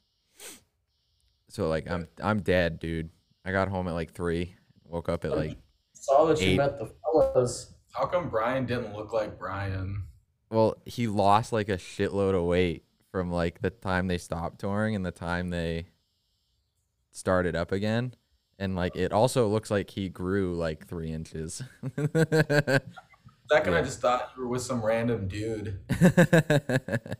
So 1.48 1.68
like 1.68 1.90
I'm 1.90 2.08
I'm 2.22 2.40
dead, 2.42 2.78
dude. 2.78 3.10
I 3.44 3.52
got 3.52 3.68
home 3.68 3.88
at 3.88 3.94
like 3.94 4.12
three, 4.12 4.54
woke 4.84 5.08
up 5.08 5.24
at 5.24 5.36
like 5.36 5.56
Saw 5.92 6.24
that 6.26 6.40
you 6.40 6.50
Eight. 6.50 6.56
met 6.58 6.78
the 6.78 6.92
fellas. 7.02 7.72
How 7.92 8.06
come 8.06 8.28
Brian 8.28 8.66
didn't 8.66 8.94
look 8.94 9.12
like 9.12 9.38
Brian? 9.38 10.02
well, 10.50 10.76
he 10.84 11.06
lost 11.08 11.52
like 11.52 11.68
a 11.68 11.76
shitload 11.76 12.34
of 12.36 12.44
weight 12.44 12.84
from 13.10 13.30
like 13.32 13.60
the 13.62 13.70
time 13.70 14.06
they 14.06 14.18
stopped 14.18 14.60
touring 14.60 14.94
and 14.94 15.04
the 15.06 15.10
time 15.10 15.48
they 15.50 15.86
started 17.10 17.56
up 17.56 17.72
again. 17.72 18.14
And 18.58 18.76
like 18.76 18.94
it 18.96 19.12
also 19.12 19.48
looks 19.48 19.70
like 19.70 19.90
he 19.90 20.08
grew 20.08 20.54
like 20.56 20.86
three 20.86 21.10
inches. 21.12 21.62
Second, 21.96 23.72
Yeah. 23.72 23.78
I 23.78 23.82
just 23.82 24.00
thought 24.00 24.30
you 24.36 24.42
were 24.42 24.48
with 24.48 24.62
some 24.62 24.84
random 24.84 25.28
dude. 25.28 25.78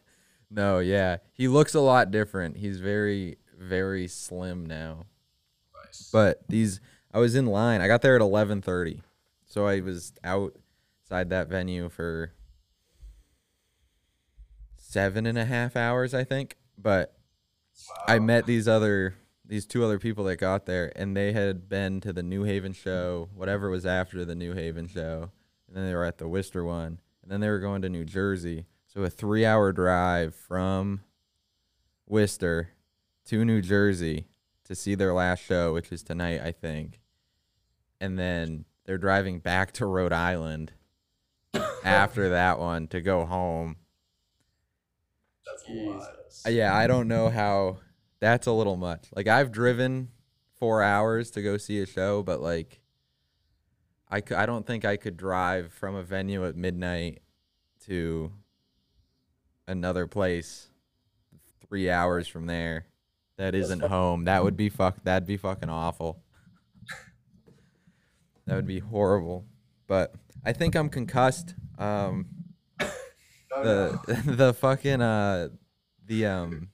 no, 0.50 0.78
yeah. 0.78 1.18
He 1.32 1.48
looks 1.48 1.74
a 1.74 1.80
lot 1.80 2.10
different. 2.10 2.56
He's 2.56 2.80
very, 2.80 3.38
very 3.58 4.08
slim 4.08 4.66
now. 4.66 5.06
Nice. 5.84 6.10
But 6.12 6.42
these, 6.48 6.80
I 7.12 7.18
was 7.18 7.34
in 7.34 7.46
line. 7.46 7.80
I 7.80 7.88
got 7.88 8.02
there 8.02 8.16
at 8.16 8.20
eleven 8.20 8.62
thirty, 8.62 9.02
so 9.46 9.66
I 9.66 9.80
was 9.80 10.12
outside 10.22 11.30
that 11.30 11.48
venue 11.48 11.88
for 11.88 12.32
seven 14.76 15.26
and 15.26 15.38
a 15.38 15.44
half 15.44 15.76
hours, 15.76 16.14
I 16.14 16.24
think. 16.24 16.56
But 16.78 17.14
I 18.06 18.18
met 18.18 18.46
these 18.46 18.68
other 18.68 19.14
these 19.44 19.66
two 19.66 19.84
other 19.84 19.98
people 19.98 20.24
that 20.24 20.36
got 20.36 20.66
there, 20.66 20.92
and 20.96 21.16
they 21.16 21.32
had 21.32 21.68
been 21.68 22.00
to 22.00 22.12
the 22.12 22.22
New 22.22 22.42
Haven 22.42 22.72
show, 22.72 23.28
whatever 23.34 23.70
was 23.70 23.86
after 23.86 24.24
the 24.24 24.34
New 24.34 24.54
Haven 24.54 24.88
show, 24.88 25.30
and 25.68 25.76
then 25.76 25.86
they 25.86 25.94
were 25.94 26.04
at 26.04 26.18
the 26.18 26.28
Worcester 26.28 26.64
one, 26.64 26.98
and 27.22 27.30
then 27.30 27.40
they 27.40 27.48
were 27.48 27.60
going 27.60 27.82
to 27.82 27.88
New 27.88 28.04
Jersey. 28.04 28.66
So 28.96 29.02
a 29.02 29.10
three-hour 29.10 29.72
drive 29.72 30.34
from 30.34 31.02
Worcester 32.06 32.70
to 33.26 33.44
New 33.44 33.60
Jersey 33.60 34.28
to 34.64 34.74
see 34.74 34.94
their 34.94 35.12
last 35.12 35.40
show, 35.44 35.74
which 35.74 35.92
is 35.92 36.02
tonight, 36.02 36.40
I 36.40 36.50
think. 36.52 37.02
And 38.00 38.18
then 38.18 38.64
they're 38.86 38.96
driving 38.96 39.40
back 39.40 39.72
to 39.72 39.84
Rhode 39.84 40.14
Island 40.14 40.72
after 41.84 42.30
that 42.30 42.58
one 42.58 42.88
to 42.88 43.02
go 43.02 43.26
home. 43.26 43.76
That's 45.44 45.68
a 45.68 45.72
lot. 45.72 46.02
Uh, 46.46 46.48
Yeah, 46.48 46.74
I 46.74 46.86
don't 46.86 47.06
know 47.06 47.28
how 47.28 47.80
that's 48.18 48.46
a 48.46 48.52
little 48.52 48.78
much. 48.78 49.08
Like 49.14 49.28
I've 49.28 49.52
driven 49.52 50.08
4 50.54 50.82
hours 50.82 51.30
to 51.32 51.42
go 51.42 51.58
see 51.58 51.82
a 51.82 51.86
show, 51.86 52.22
but 52.22 52.40
like 52.40 52.80
I 54.08 54.20
c- 54.26 54.34
I 54.34 54.46
don't 54.46 54.66
think 54.66 54.86
I 54.86 54.96
could 54.96 55.18
drive 55.18 55.70
from 55.70 55.94
a 55.96 56.02
venue 56.02 56.46
at 56.46 56.56
midnight 56.56 57.20
to 57.84 58.32
another 59.66 60.06
place 60.06 60.68
3 61.68 61.90
hours 61.90 62.28
from 62.28 62.46
there 62.46 62.86
that 63.36 63.54
isn't 63.54 63.80
home. 63.80 64.24
That 64.24 64.44
would 64.44 64.56
be 64.56 64.68
fuck 64.68 65.02
that'd 65.04 65.26
be 65.26 65.36
fucking 65.36 65.68
awful. 65.68 66.22
that 68.46 68.54
would 68.54 68.66
be 68.66 68.78
horrible. 68.78 69.44
But 69.86 70.14
I 70.44 70.52
think 70.52 70.74
I'm 70.74 70.88
concussed. 70.88 71.54
Um 71.78 72.26
Oh, 73.56 73.62
the 73.62 74.22
the 74.26 74.54
fucking 74.54 75.00
uh 75.00 75.48
the 76.04 76.26
um 76.26 76.68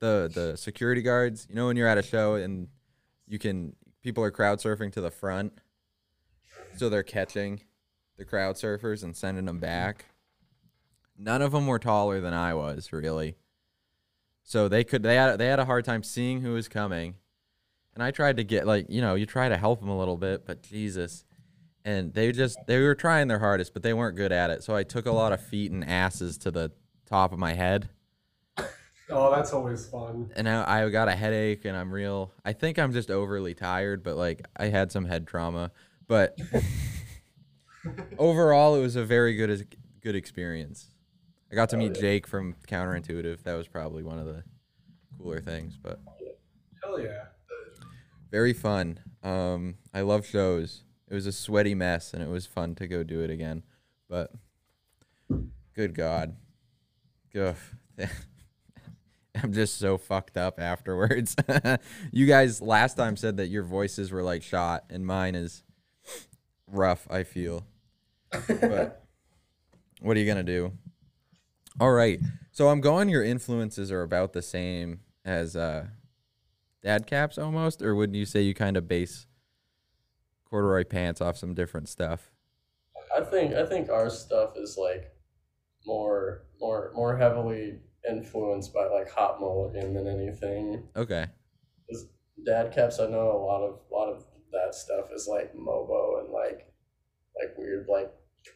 the 0.00 0.30
the 0.32 0.56
security 0.56 1.00
guards 1.00 1.46
you 1.48 1.54
know 1.54 1.66
when 1.66 1.76
you're 1.76 1.88
at 1.88 1.96
a 1.98 2.02
show 2.02 2.34
and 2.34 2.68
you 3.26 3.38
can 3.38 3.74
people 4.02 4.22
are 4.22 4.30
crowd 4.30 4.58
surfing 4.58 4.92
to 4.92 5.00
the 5.00 5.10
front 5.10 5.52
so 6.76 6.88
they're 6.88 7.02
catching 7.02 7.60
the 8.18 8.24
crowd 8.24 8.56
surfers 8.56 9.02
and 9.02 9.16
sending 9.16 9.46
them 9.46 9.58
back 9.58 10.06
none 11.18 11.42
of 11.42 11.52
them 11.52 11.66
were 11.66 11.78
taller 11.78 12.20
than 12.20 12.32
i 12.34 12.54
was 12.54 12.92
really. 12.92 13.36
So 14.42 14.68
they 14.68 14.84
could 14.84 15.02
they 15.02 15.16
had 15.16 15.36
they 15.38 15.46
had 15.48 15.58
a 15.58 15.64
hard 15.64 15.84
time 15.84 16.02
seeing 16.02 16.40
who 16.40 16.52
was 16.52 16.68
coming. 16.68 17.14
And 17.94 18.02
i 18.02 18.10
tried 18.10 18.36
to 18.36 18.44
get 18.44 18.66
like 18.66 18.86
you 18.88 19.00
know 19.00 19.14
you 19.14 19.26
try 19.26 19.48
to 19.48 19.56
help 19.56 19.80
them 19.80 19.88
a 19.88 19.98
little 19.98 20.16
bit 20.16 20.46
but 20.46 20.62
jesus. 20.62 21.24
And 21.84 22.12
they 22.14 22.32
just 22.32 22.58
they 22.66 22.80
were 22.80 22.94
trying 22.94 23.28
their 23.28 23.38
hardest 23.38 23.72
but 23.72 23.82
they 23.82 23.92
weren't 23.94 24.16
good 24.16 24.32
at 24.32 24.50
it. 24.50 24.62
So 24.62 24.74
i 24.74 24.82
took 24.82 25.06
a 25.06 25.12
lot 25.12 25.32
of 25.32 25.40
feet 25.40 25.72
and 25.72 25.84
asses 25.84 26.38
to 26.38 26.50
the 26.50 26.70
top 27.06 27.32
of 27.32 27.38
my 27.38 27.54
head. 27.54 27.88
Oh, 29.08 29.30
that's 29.34 29.52
always 29.52 29.86
fun. 29.86 30.32
and 30.34 30.48
I, 30.48 30.82
I 30.82 30.88
got 30.88 31.06
a 31.06 31.14
headache 31.14 31.64
and 31.64 31.76
i'm 31.76 31.92
real 31.92 32.32
i 32.44 32.52
think 32.52 32.76
i'm 32.76 32.92
just 32.92 33.08
overly 33.08 33.54
tired 33.54 34.02
but 34.02 34.16
like 34.16 34.44
i 34.56 34.66
had 34.66 34.90
some 34.90 35.04
head 35.04 35.26
trauma. 35.28 35.70
But 36.08 36.36
overall 38.18 38.74
it 38.74 38.80
was 38.80 38.96
a 38.96 39.04
very 39.04 39.34
good 39.36 39.76
good 40.00 40.16
experience 40.16 40.90
i 41.50 41.54
got 41.54 41.68
to 41.70 41.76
meet 41.76 41.94
jake 41.94 42.26
from 42.26 42.54
counterintuitive. 42.68 43.42
That 43.44 43.54
was 43.54 43.68
probably 43.68 44.02
one 44.02 44.18
of 44.18 44.26
the 44.26 44.42
cooler 45.18 45.40
things 45.40 45.78
but 45.82 46.00
Hell 46.82 47.00
yeah. 47.00 47.26
very 48.30 48.52
fun. 48.52 49.00
Um 49.22 49.76
i 49.94 50.00
love 50.00 50.26
shows. 50.26 50.82
It 51.08 51.14
was 51.14 51.26
a 51.26 51.32
sweaty 51.32 51.74
mess 51.74 52.12
and 52.12 52.22
it 52.22 52.28
was 52.28 52.46
fun 52.46 52.74
to 52.76 52.86
go 52.86 53.02
do 53.02 53.20
it 53.22 53.30
again 53.30 53.62
but 54.08 54.32
good 55.74 55.94
god. 55.94 56.36
Ugh. 57.38 57.56
i'm 59.42 59.52
just 59.52 59.78
so 59.78 59.98
fucked 59.98 60.36
up 60.36 60.58
afterwards. 60.60 61.36
You 62.12 62.26
guys 62.26 62.62
last 62.62 62.94
time 62.96 63.16
said 63.16 63.36
that 63.38 63.48
your 63.48 63.62
voices 63.62 64.10
were 64.10 64.22
like 64.22 64.42
shot 64.42 64.84
and 64.90 65.04
mine 65.06 65.34
is 65.34 65.62
rough 66.66 67.06
i 67.10 67.22
feel. 67.22 67.66
But 68.48 69.04
what 70.00 70.16
are 70.16 70.20
you 70.20 70.26
gonna 70.26 70.42
do 70.42 70.72
all 71.80 71.92
right 71.92 72.20
so 72.52 72.68
i'm 72.68 72.80
going 72.80 73.08
your 73.08 73.24
influences 73.24 73.90
are 73.92 74.02
about 74.02 74.32
the 74.32 74.42
same 74.42 75.00
as 75.24 75.56
uh 75.56 75.86
dad 76.82 77.06
caps 77.06 77.38
almost 77.38 77.82
or 77.82 77.94
wouldn't 77.94 78.16
you 78.16 78.26
say 78.26 78.40
you 78.40 78.54
kind 78.54 78.76
of 78.76 78.86
base 78.88 79.26
corduroy 80.48 80.84
pants 80.84 81.20
off 81.20 81.36
some 81.36 81.54
different 81.54 81.88
stuff 81.88 82.30
I 83.16 83.22
think 83.22 83.54
I 83.54 83.64
think 83.64 83.88
our 83.88 84.10
stuff 84.10 84.56
is 84.56 84.76
like 84.78 85.12
more 85.86 86.42
more 86.60 86.92
more 86.94 87.16
heavily 87.16 87.78
influenced 88.08 88.74
by 88.74 88.86
like 88.86 89.10
Hot 89.10 89.40
Mulligan 89.40 89.94
than 89.94 90.06
anything. 90.06 90.82
okay 90.96 91.26
Dad 92.44 92.72
caps, 92.72 93.00
I 93.00 93.06
know 93.06 93.32
a 93.32 93.42
lot 93.44 93.62
of 93.62 93.80
a 93.90 93.94
lot 93.94 94.08
of 94.08 94.24
that 94.52 94.74
stuff 94.74 95.06
is 95.12 95.26
like 95.28 95.54
Mobo 95.54 96.20
and 96.20 96.32
like 96.32 96.72
like 97.40 97.56
weird 97.56 97.86
like 97.88 98.12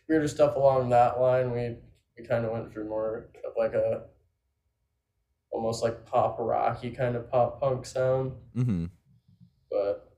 weirder 0.09 0.29
stuff 0.29 0.57
along 0.57 0.91
that 0.91 1.21
line. 1.21 1.51
We 1.51 1.77
we 2.21 2.27
kind 2.27 2.45
of 2.45 2.53
went 2.53 2.73
through 2.73 2.89
more 2.89 3.31
of 3.47 3.53
like 3.57 3.75
a 3.75 4.03
almost 5.51 5.83
like 5.83 6.07
pop 6.07 6.37
rocky 6.39 6.91
kind 6.91 7.17
of 7.17 7.31
pop 7.31 7.61
punk 7.61 7.85
sound, 7.87 8.33
mm-hmm 8.57 8.87
but 9.71 10.17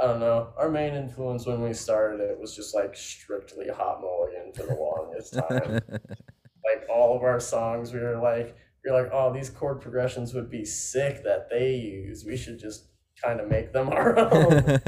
I 0.00 0.06
don't 0.06 0.20
know. 0.20 0.48
Our 0.56 0.70
main 0.70 0.94
influence 0.94 1.46
when 1.46 1.62
we 1.62 1.72
started 1.72 2.20
it 2.20 2.38
was 2.38 2.56
just 2.56 2.74
like 2.74 2.96
strictly 2.96 3.68
Hot 3.68 4.00
Mulligan 4.00 4.52
for 4.52 4.66
the 4.66 4.74
longest 4.74 5.34
time. 5.34 5.80
like 5.90 6.88
all 6.90 7.16
of 7.16 7.22
our 7.22 7.40
songs, 7.40 7.92
we 7.92 8.00
were 8.00 8.20
like, 8.20 8.56
we 8.84 8.90
were 8.90 9.02
like, 9.02 9.12
oh, 9.12 9.32
these 9.32 9.48
chord 9.48 9.80
progressions 9.80 10.34
would 10.34 10.50
be 10.50 10.64
sick 10.64 11.22
that 11.22 11.48
they 11.50 11.74
use. 11.76 12.24
We 12.24 12.36
should 12.36 12.58
just 12.58 12.86
kind 13.22 13.40
of 13.40 13.48
make 13.48 13.72
them 13.72 13.90
our 13.90 14.18
own. 14.32 14.80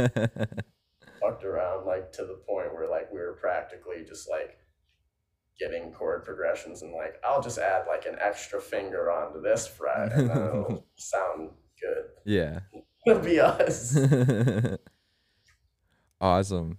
Fucked 1.20 1.44
around 1.44 1.87
like 1.87 2.12
to 2.12 2.23
the 2.23 2.40
point 2.46 2.75
where 2.75 2.90
like 2.90 3.12
we 3.12 3.20
were 3.20 3.38
practically 3.40 4.04
just 4.06 4.28
like 4.28 4.58
getting 5.58 5.92
chord 5.92 6.25
progressions 6.25 6.82
and 6.82 6.92
like 6.92 7.16
I'll 7.25 7.42
just 7.42 7.58
add 7.58 7.84
like 7.87 8.06
an 8.06 8.16
extra 8.20 8.61
finger 8.61 9.11
onto 9.11 9.40
this 9.40 9.66
fret 9.66 10.12
and 10.12 10.30
it'll 10.30 10.87
sound 10.96 11.50
good. 11.80 12.04
yeah 12.25 12.61
It'll 13.06 13.20
be 13.23 13.38
us. 13.38 13.96
awesome 16.20 16.78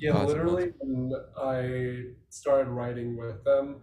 Yeah, 0.00 0.12
Awesome. 0.12 0.26
literally, 0.28 0.72
when 0.80 1.12
I 1.38 2.02
started 2.30 2.68
writing 2.70 3.16
with 3.16 3.44
them, 3.44 3.82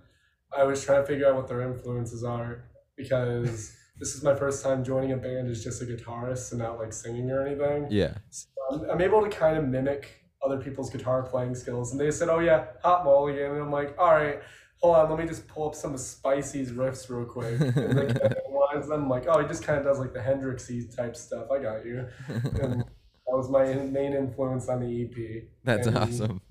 I 0.57 0.63
was 0.63 0.83
trying 0.83 1.01
to 1.01 1.07
figure 1.07 1.27
out 1.29 1.35
what 1.35 1.47
their 1.47 1.61
influences 1.61 2.23
are 2.23 2.65
because 2.97 3.71
this 3.99 4.15
is 4.15 4.23
my 4.23 4.35
first 4.35 4.63
time 4.63 4.83
joining 4.83 5.11
a 5.13 5.17
band 5.17 5.47
as 5.49 5.63
just 5.63 5.81
a 5.81 5.85
guitarist 5.85 6.51
and 6.51 6.59
not 6.59 6.79
like 6.79 6.91
singing 6.91 7.29
or 7.31 7.45
anything. 7.45 7.87
yeah 7.89 8.15
So 8.29 8.47
I'm, 8.71 8.89
I'm 8.89 9.01
able 9.01 9.21
to 9.23 9.29
kind 9.29 9.57
of 9.57 9.65
mimic 9.67 10.23
other 10.43 10.57
people's 10.57 10.89
guitar 10.89 11.23
playing 11.23 11.55
skills. 11.55 11.91
And 11.91 11.99
they 11.99 12.11
said, 12.11 12.29
oh, 12.29 12.39
yeah, 12.39 12.65
Hot 12.83 13.03
Mulligan. 13.03 13.51
And 13.51 13.61
I'm 13.61 13.71
like, 13.71 13.95
all 13.97 14.13
right, 14.13 14.41
hold 14.81 14.95
on, 14.95 15.09
let 15.09 15.19
me 15.19 15.25
just 15.25 15.47
pull 15.47 15.67
up 15.67 15.75
some 15.75 15.93
of 15.93 15.99
Spicy's 15.99 16.71
riffs 16.71 17.09
real 17.09 17.25
quick. 17.25 17.59
And 17.59 17.73
they 17.97 18.05
kind 18.05 18.17
of 18.17 18.37
analyze 18.47 18.87
them. 18.87 19.03
I'm 19.03 19.09
like, 19.09 19.25
oh, 19.27 19.41
he 19.41 19.47
just 19.47 19.63
kind 19.63 19.77
of 19.79 19.85
does 19.85 19.99
like 19.99 20.13
the 20.13 20.19
Hendrixy 20.19 20.95
type 20.95 21.15
stuff. 21.15 21.51
I 21.51 21.59
got 21.59 21.85
you. 21.85 22.07
And 22.27 22.81
that 22.81 23.35
was 23.37 23.49
my 23.49 23.65
main 23.73 24.13
influence 24.13 24.69
on 24.69 24.79
the 24.81 25.03
EP. 25.03 25.43
That's 25.63 25.87
And- 25.87 25.97
awesome. 25.97 26.41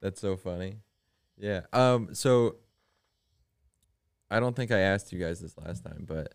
That's 0.00 0.20
so 0.20 0.36
funny. 0.36 0.78
Yeah. 1.38 1.62
Um 1.72 2.14
so 2.14 2.56
I 4.30 4.40
don't 4.40 4.56
think 4.56 4.70
I 4.72 4.78
asked 4.80 5.12
you 5.12 5.18
guys 5.20 5.40
this 5.40 5.56
last 5.58 5.84
time, 5.84 6.04
but 6.08 6.34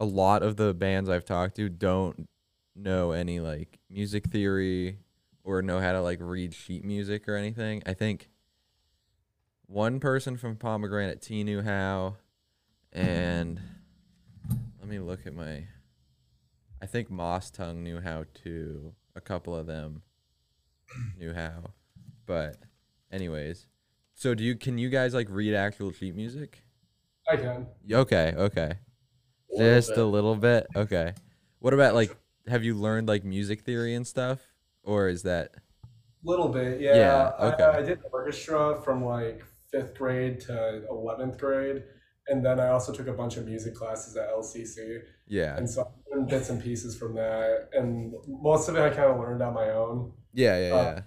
a 0.00 0.04
lot 0.04 0.42
of 0.42 0.56
the 0.56 0.74
bands 0.74 1.08
I've 1.08 1.24
talked 1.24 1.56
to 1.56 1.68
don't 1.68 2.28
know 2.76 3.12
any 3.12 3.40
like 3.40 3.78
music 3.90 4.26
theory 4.28 4.98
or 5.44 5.62
know 5.62 5.80
how 5.80 5.92
to 5.92 6.00
like 6.00 6.18
read 6.20 6.54
sheet 6.54 6.84
music 6.84 7.28
or 7.28 7.36
anything. 7.36 7.82
I 7.86 7.94
think 7.94 8.28
one 9.66 10.00
person 10.00 10.36
from 10.36 10.56
Pomegranate 10.56 11.22
T 11.22 11.42
knew 11.44 11.62
how 11.62 12.16
and 12.92 13.60
let 14.80 14.88
me 14.88 14.98
look 14.98 15.26
at 15.26 15.34
my 15.34 15.64
I 16.80 16.86
think 16.86 17.10
Moss 17.10 17.50
Tongue 17.50 17.82
knew 17.82 18.00
how 18.00 18.24
too. 18.34 18.94
A 19.14 19.20
couple 19.20 19.56
of 19.56 19.66
them 19.66 20.02
knew 21.18 21.32
how. 21.32 21.70
But 22.26 22.56
anyways. 23.10 23.66
So 24.14 24.34
do 24.34 24.44
you 24.44 24.56
can 24.56 24.78
you 24.78 24.88
guys 24.88 25.14
like 25.14 25.28
read 25.30 25.54
actual 25.54 25.92
sheet 25.92 26.14
music? 26.14 26.62
I 27.28 27.36
can. 27.36 27.66
Okay, 27.90 28.34
okay. 28.36 28.72
A 29.54 29.58
Just 29.58 29.90
bit. 29.90 29.98
a 29.98 30.04
little 30.04 30.36
bit. 30.36 30.66
Okay. 30.76 31.14
What 31.58 31.74
about 31.74 31.94
like 31.94 32.16
have 32.48 32.64
you 32.64 32.74
learned 32.74 33.08
like 33.08 33.24
music 33.24 33.62
theory 33.62 33.94
and 33.94 34.06
stuff 34.06 34.40
or 34.82 35.08
is 35.08 35.22
that 35.22 35.50
a 35.54 35.60
Little 36.26 36.48
bit, 36.48 36.80
yeah. 36.80 36.96
Yeah, 36.96 37.32
okay. 37.52 37.62
I, 37.62 37.78
I 37.78 37.82
did 37.82 38.00
orchestra 38.12 38.80
from 38.82 39.04
like 39.04 39.44
fifth 39.70 39.94
grade 39.94 40.40
to 40.40 40.82
11th 40.90 41.38
grade. 41.38 41.84
And 42.28 42.44
then 42.44 42.58
I 42.58 42.70
also 42.70 42.92
took 42.92 43.06
a 43.06 43.12
bunch 43.12 43.36
of 43.36 43.46
music 43.46 43.76
classes 43.76 44.16
at 44.16 44.28
LCC. 44.30 45.02
yeah. 45.28 45.56
And 45.56 45.70
so 45.70 45.82
I 45.82 46.16
learned 46.16 46.28
bits 46.28 46.50
and 46.50 46.60
pieces 46.60 46.96
from 46.96 47.14
that. 47.14 47.68
And 47.72 48.12
most 48.26 48.68
of 48.68 48.74
it 48.74 48.80
I 48.80 48.90
kind 48.90 49.12
of 49.12 49.20
learned 49.20 49.42
on 49.42 49.54
my 49.54 49.70
own. 49.70 50.12
Yeah, 50.32 50.68
yeah, 50.68 50.74
uh, 50.74 50.82
yeah. 50.82 51.00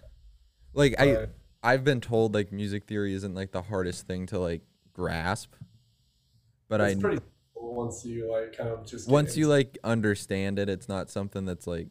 Like 0.74 0.96
I 0.98 1.14
but- 1.14 1.36
I've 1.62 1.84
been 1.84 2.00
told 2.00 2.34
like 2.34 2.54
music 2.54 2.86
theory 2.86 3.14
isn't 3.14 3.36
like 3.36 3.52
the 3.52 3.64
hardest 3.64 4.08
thing 4.08 4.26
to 4.28 4.40
like 4.40 4.62
grasp. 4.94 5.54
But 6.70 6.80
I 6.80 6.96
pretty. 6.96 7.22
Once 7.72 8.06
you 8.06 8.32
like 8.32 8.56
kind 8.56 8.70
of 8.70 8.86
just 8.86 9.10
once 9.10 9.38
you 9.38 9.48
like 9.48 9.78
understand 9.84 10.60
it, 10.60 10.70
it's 10.70 10.90
not 10.90 11.10
something 11.10 11.46
that's 11.46 11.68
like. 11.68 11.88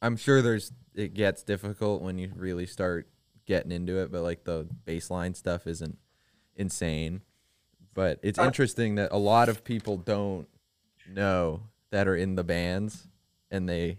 I'm 0.00 0.16
sure 0.16 0.42
there's 0.42 0.72
it 0.94 1.14
gets 1.14 1.42
difficult 1.44 2.02
when 2.02 2.18
you 2.18 2.32
really 2.34 2.66
start 2.66 3.08
getting 3.46 3.72
into 3.72 3.98
it, 3.98 4.10
but 4.10 4.22
like 4.22 4.44
the 4.44 4.66
baseline 4.86 5.36
stuff 5.36 5.66
isn't 5.66 5.98
insane. 6.56 7.22
But 7.94 8.18
it's 8.22 8.38
I- 8.38 8.46
interesting 8.46 8.96
that 8.96 9.12
a 9.12 9.18
lot 9.18 9.48
of 9.48 9.64
people 9.64 9.96
don't 9.96 10.48
know 11.08 11.62
that 11.90 12.08
are 12.08 12.16
in 12.16 12.34
the 12.34 12.44
bands, 12.44 13.08
and 13.50 13.68
they 13.68 13.98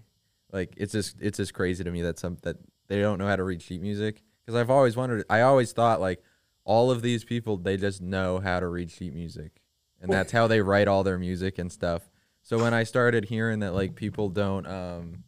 like 0.52 0.74
it's 0.78 0.92
just 0.94 1.18
it's 1.22 1.38
just 1.38 1.54
crazy 1.54 1.84
to 1.84 1.92
me 1.92 2.02
that 2.02 2.20
some 2.20 2.38
that 2.44 2.58
they 2.88 3.00
don't 3.00 3.18
know 3.18 3.28
how 3.28 3.36
to 3.36 3.44
read 3.44 3.62
sheet 3.62 3.82
music 3.82 4.22
because 4.46 4.60
I've 4.60 4.70
always 4.70 4.96
wondered. 4.96 5.26
I 5.30 5.42
always 5.42 5.72
thought 5.72 6.02
like 6.02 6.22
all 6.66 6.92
of 6.92 7.02
these 7.02 7.24
people 7.24 7.58
they 7.58 7.78
just 7.78 8.02
know 8.02 8.40
how 8.40 8.60
to 8.60 8.68
read 8.68 8.92
sheet 8.92 9.14
music, 9.14 9.62
and 10.04 10.12
that's 10.12 10.32
how 10.32 10.46
they 10.48 10.62
write 10.62 10.88
all 10.88 11.04
their 11.04 11.18
music 11.18 11.58
and 11.58 11.72
stuff. 11.72 12.10
So 12.44 12.60
when 12.62 12.74
I 12.74 12.84
started 12.84 13.26
hearing 13.26 13.60
that 13.60 13.74
like 13.74 13.96
people 13.96 14.30
don't 14.30 14.68
um 14.68 15.24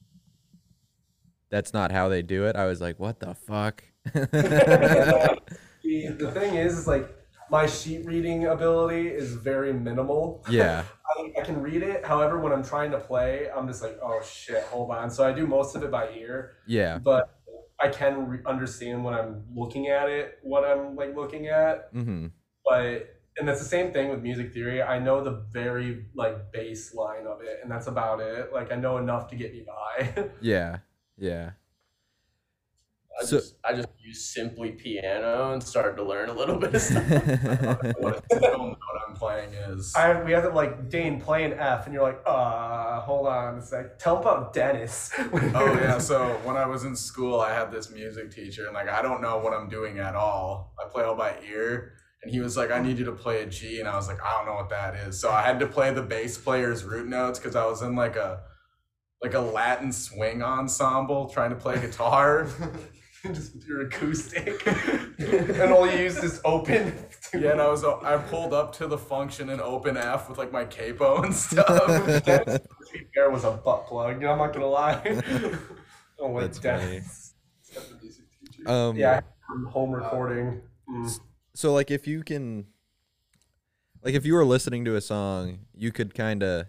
that's 1.50 1.74
not 1.74 1.91
how 1.91 2.10
they 2.10 2.22
do 2.22 2.46
it, 2.46 2.55
I 2.55 2.65
was 2.65 2.82
like, 2.82 3.00
what 3.00 3.20
the 3.20 3.34
fuck? 3.34 3.84
the, 4.13 5.39
the 5.84 6.32
thing 6.32 6.55
is, 6.55 6.77
is 6.77 6.88
like 6.88 7.10
my 7.50 7.65
sheet 7.65 8.05
reading 8.05 8.48
ability 8.48 9.08
is 9.08 9.34
very 9.34 9.72
minimal. 9.72 10.44
yeah. 10.50 10.84
I, 11.17 11.32
I 11.39 11.44
can 11.46 11.62
read 11.62 11.84
it. 11.84 12.05
However, 12.05 12.39
when 12.39 12.51
I'm 12.51 12.63
trying 12.63 12.91
to 12.91 13.00
play, 13.00 13.48
I'm 13.55 13.67
just 13.67 13.82
like, 13.82 13.98
oh 14.01 14.22
shit, 14.27 14.63
hold 14.63 14.91
on. 14.91 15.10
So 15.10 15.25
I 15.25 15.32
do 15.32 15.46
most 15.48 15.75
of 15.75 15.84
it 15.84 15.91
by 15.91 16.10
ear, 16.10 16.58
Yeah. 16.67 16.98
but 16.98 17.39
I 17.79 17.89
can 17.89 18.27
re- 18.27 18.39
understand 18.46 19.03
when 19.05 19.13
I'm 19.13 19.44
looking 19.55 19.88
at 19.88 20.10
it, 20.10 20.39
what 20.41 20.65
I'm 20.65 20.96
like 20.96 21.15
looking 21.15 21.48
at. 21.48 21.94
Mhm. 21.94 22.32
But 22.67 23.14
and 23.38 23.48
that's 23.48 23.60
the 23.60 23.65
same 23.68 23.92
thing 23.92 24.10
with 24.10 24.22
music 24.22 24.54
theory. 24.54 24.82
I 24.82 25.00
know 25.00 25.24
the 25.24 25.44
very 25.51 26.06
like 26.15 26.51
baseline 26.54 27.25
of 27.25 27.42
it, 27.42 27.60
and 27.62 27.72
that's 27.72 27.88
about 27.88 28.20
it. 28.22 28.54
Like 28.54 28.72
I 28.72 28.75
know 28.75 28.98
enough 28.98 29.27
to 29.30 29.36
get 29.36 29.54
me 29.54 29.65
by. 29.65 30.30
Yeah. 30.42 30.77
Yeah. 31.18 31.51
I 33.20 33.24
So- 33.24 33.38
just 33.38 33.56
I 33.63 33.74
just 33.74 33.88
used 34.04 34.25
simply 34.34 34.72
piano 34.72 35.54
and 35.54 35.63
started 35.63 35.96
to 35.98 36.04
learn 36.04 36.27
a 36.30 36.34
little 36.34 36.58
bit 36.58 36.75
of 36.75 36.82
stuff. 36.82 37.10
what 38.00 38.24
a 38.32 38.75
I'm 39.08 39.15
playing 39.15 39.54
is. 39.54 39.94
I 39.96 40.22
we 40.22 40.32
have 40.34 40.44
to 40.44 40.50
like 40.50 40.89
Dane 40.89 41.22
play 41.22 41.46
an 41.46 41.54
F, 41.54 41.86
and 41.86 41.94
you're 41.94 42.04
like, 42.04 42.22
uh, 42.25 43.00
hold 43.01 43.27
on 43.27 43.58
a 43.60 43.62
sec. 43.62 43.98
Tell 44.00 44.18
about 44.18 44.54
Dennis. 44.54 45.12
Oh 45.56 45.74
yeah, 45.80 45.98
so 45.98 46.38
when 46.44 46.58
I 46.58 46.65
was 46.65 46.84
in 46.84 46.96
school, 46.96 47.39
I 47.39 47.54
had 47.54 47.72
this 47.72 47.89
music 47.89 48.32
teacher, 48.32 48.65
and 48.65 48.74
like 48.74 48.89
I 48.89 49.01
don't 49.01 49.22
know 49.22 49.38
what 49.38 49.54
I'm 49.54 49.70
doing 49.70 50.00
at 50.00 50.15
all. 50.15 50.74
I 50.84 50.89
play 50.89 51.04
all 51.06 51.15
by 51.15 51.36
ear, 51.50 51.94
and 52.25 52.34
he 52.34 52.41
was 52.41 52.58
like, 52.58 52.72
"I 52.72 52.79
need 52.79 52.98
you 52.98 53.05
to 53.05 53.12
play 53.12 53.44
a 53.44 53.46
G," 53.46 53.79
and 53.79 53.88
I 53.88 53.96
was 53.96 54.08
like, 54.08 54.22
"I 54.22 54.34
don't 54.34 54.48
know 54.48 54.55
what 54.55 54.70
that 54.70 54.96
is." 54.96 55.20
So 55.20 55.29
I 55.32 55.44
had 55.44 55.60
to 55.60 55.67
play 55.67 55.94
the 55.94 56.01
bass 56.01 56.38
player's 56.38 56.84
root 56.84 57.08
notes 57.08 57.39
because 57.39 57.55
I 57.55 57.65
was 57.65 57.82
in 57.82 57.96
like 57.96 58.15
a 58.15 58.41
like 59.24 59.36
a 59.36 59.39
Latin 59.39 59.91
swing 59.91 60.41
ensemble 60.41 61.29
trying 61.29 61.51
to 61.51 61.55
play 61.55 61.79
guitar. 61.79 62.48
just 63.34 63.55
with 63.55 63.67
your 63.67 63.82
acoustic, 63.82 64.65
and 65.17 65.72
all 65.72 65.89
you 65.89 66.00
use 66.00 66.17
is 66.17 66.41
open. 66.46 66.94
yeah, 67.34 67.51
and 67.51 67.62
I 67.62 67.67
was 67.67 67.84
I 67.84 68.17
pulled 68.17 68.53
up 68.53 68.74
to 68.74 68.88
the 68.88 68.98
function 68.98 69.50
in 69.50 69.60
open 69.60 69.98
F 69.98 70.29
with 70.29 70.38
like 70.38 70.51
my 70.51 70.65
capo 70.65 71.24
and 71.24 71.34
stuff. 71.34 72.24
Dennis, 72.24 72.60
to 73.15 73.32
was 73.32 73.44
a 73.44 73.51
butt 73.51 73.88
plug. 73.88 74.24
I'm 74.24 74.38
not 74.38 74.53
gonna 74.53 74.67
lie. 74.67 75.22
oh, 76.20 76.27
like 76.27 76.44
That's 76.44 76.60
Dennis. 76.60 77.34
um 78.67 78.96
Yeah, 78.96 79.22
home 79.70 79.91
recording. 79.91 80.62
Mm. 80.89 81.20
So 81.56 81.74
like 81.74 81.90
if 81.90 82.06
you 82.08 82.22
can 82.24 82.68
like 84.04 84.14
if 84.14 84.26
you 84.26 84.36
were 84.36 84.46
listening 84.46 84.86
to 84.86 84.96
a 84.96 85.02
song, 85.02 85.60
you 85.74 85.92
could 85.92 86.14
kind 86.14 86.44
of 86.44 86.68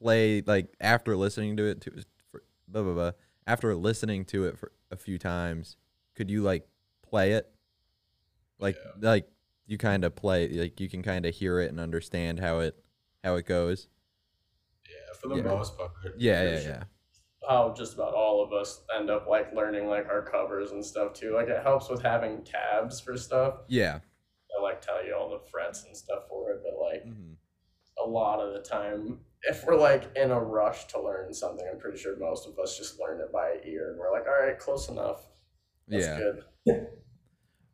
play 0.00 0.42
like 0.46 0.72
after 0.80 1.16
listening 1.16 1.56
to 1.58 1.64
it 1.64 1.80
to 1.82 1.90
for, 2.30 2.42
blah, 2.68 2.82
blah, 2.82 2.94
blah, 2.94 3.10
after 3.46 3.74
listening 3.74 4.24
to 4.26 4.46
it 4.46 4.58
for 4.58 4.72
a 4.90 4.96
few 4.96 5.18
times, 5.18 5.76
could 6.14 6.30
you 6.30 6.42
like 6.42 6.66
play 7.02 7.32
it? 7.32 7.50
Like 8.58 8.76
like 9.00 9.28
you 9.66 9.76
kind 9.76 10.04
of 10.04 10.14
play 10.14 10.48
like 10.48 10.80
you 10.80 10.88
can 10.88 11.02
kind 11.02 11.26
of 11.26 11.34
hear 11.34 11.60
it 11.60 11.70
and 11.70 11.78
understand 11.80 12.40
how 12.40 12.60
it 12.60 12.76
how 13.22 13.34
it 13.36 13.46
goes. 13.46 13.88
Yeah, 14.88 15.14
for 15.20 15.28
the 15.28 15.36
Yeah. 15.36 15.42
most 15.42 15.76
part. 15.76 15.90
Yeah, 16.16 16.42
yeah, 16.44 16.60
yeah. 16.60 16.82
How 17.48 17.74
just 17.76 17.94
about 17.94 18.14
all 18.14 18.42
of 18.42 18.52
us 18.52 18.82
end 18.96 19.10
up 19.10 19.26
like 19.28 19.52
learning 19.52 19.88
like 19.88 20.06
our 20.06 20.22
covers 20.22 20.70
and 20.70 20.84
stuff 20.84 21.12
too. 21.12 21.34
Like 21.34 21.48
it 21.48 21.62
helps 21.62 21.90
with 21.90 22.00
having 22.02 22.44
tabs 22.44 23.00
for 23.00 23.16
stuff. 23.16 23.62
Yeah. 23.68 23.98
I 24.58 24.62
like 24.62 24.80
tell 24.80 25.04
you 25.04 25.14
all 25.16 25.30
the 25.30 25.40
frets 25.50 25.84
and 25.84 25.96
stuff 25.96 26.28
for 26.28 26.50
it, 26.52 26.62
but 26.62 26.78
like 26.80 27.04
Mhm. 27.06 27.36
a 28.04 28.08
lot 28.08 28.40
of 28.40 28.52
the 28.54 28.60
time 28.60 29.20
if 29.44 29.64
we're 29.66 29.76
like 29.76 30.16
in 30.16 30.30
a 30.30 30.40
rush 30.40 30.86
to 30.86 31.00
learn 31.02 31.32
something, 31.34 31.66
I'm 31.70 31.78
pretty 31.80 31.98
sure 31.98 32.16
most 32.16 32.46
of 32.46 32.58
us 32.58 32.78
just 32.78 33.00
learn 33.00 33.20
it 33.20 33.32
by 33.32 33.58
ear 33.64 33.90
and 33.90 33.98
we're 33.98 34.12
like, 34.12 34.26
all 34.26 34.46
right, 34.46 34.58
close 34.58 34.88
enough. 34.88 35.26
That's 35.88 36.06
Yeah. 36.06 36.18
good. 36.66 36.88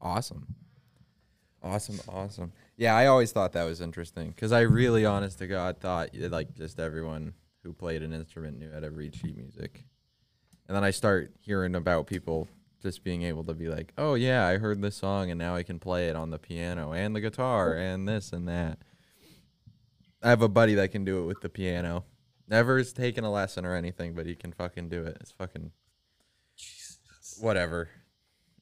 Awesome. 0.01 0.55
Awesome, 1.61 1.99
awesome. 2.09 2.53
Yeah, 2.77 2.95
I 2.95 3.07
always 3.07 3.33
thought 3.33 3.53
that 3.55 3.65
was 3.65 3.81
interesting 3.81 4.29
because 4.29 4.53
I 4.53 4.61
really, 4.61 5.05
honest 5.05 5.39
to 5.41 5.49
God, 5.49 5.81
thought 5.81 6.11
like 6.15 6.55
just 6.55 6.79
everyone 6.79 7.35
who 7.65 7.73
played 7.73 8.03
an 8.05 8.13
instrument 8.13 8.59
knew 8.59 8.71
how 8.73 8.79
to 8.81 8.91
read 8.93 9.15
sheet 9.15 9.37
music. 9.37 9.85
And 10.69 10.77
then 10.77 10.85
I 10.85 10.91
start 10.91 11.33
hearing 11.41 11.75
about 11.75 12.07
people 12.07 12.47
just 12.83 13.03
being 13.05 13.23
able 13.23 13.45
to 13.45 13.55
be 13.55 13.69
like, 13.69 13.93
oh, 13.99 14.15
yeah, 14.15 14.47
I 14.47 14.59
heard 14.59 14.81
this 14.81 14.97
song 14.97 15.31
and 15.31 15.39
now 15.39 15.55
I 15.55 15.63
can 15.63 15.79
play 15.79 16.09
it 16.09 16.17
on 16.17 16.31
the 16.31 16.39
piano 16.39 16.93
and 16.93 17.15
the 17.15 17.21
guitar 17.21 17.75
and 17.75 18.09
this 18.09 18.33
and 18.33 18.49
that. 18.49 18.79
I 20.23 20.31
have 20.31 20.43
a 20.43 20.49
buddy 20.49 20.75
that 20.75 20.91
can 20.91 21.05
do 21.05 21.23
it 21.23 21.27
with 21.27 21.41
the 21.41 21.49
piano. 21.49 22.05
Never 22.49 22.79
has 22.79 22.93
taken 22.93 23.25
a 23.25 23.31
lesson 23.31 23.65
or 23.65 23.75
anything, 23.75 24.15
but 24.15 24.27
he 24.27 24.35
can 24.35 24.53
fucking 24.53 24.89
do 24.89 25.05
it. 25.05 25.19
It's 25.21 25.33
fucking 25.33 25.71
whatever. 27.41 27.89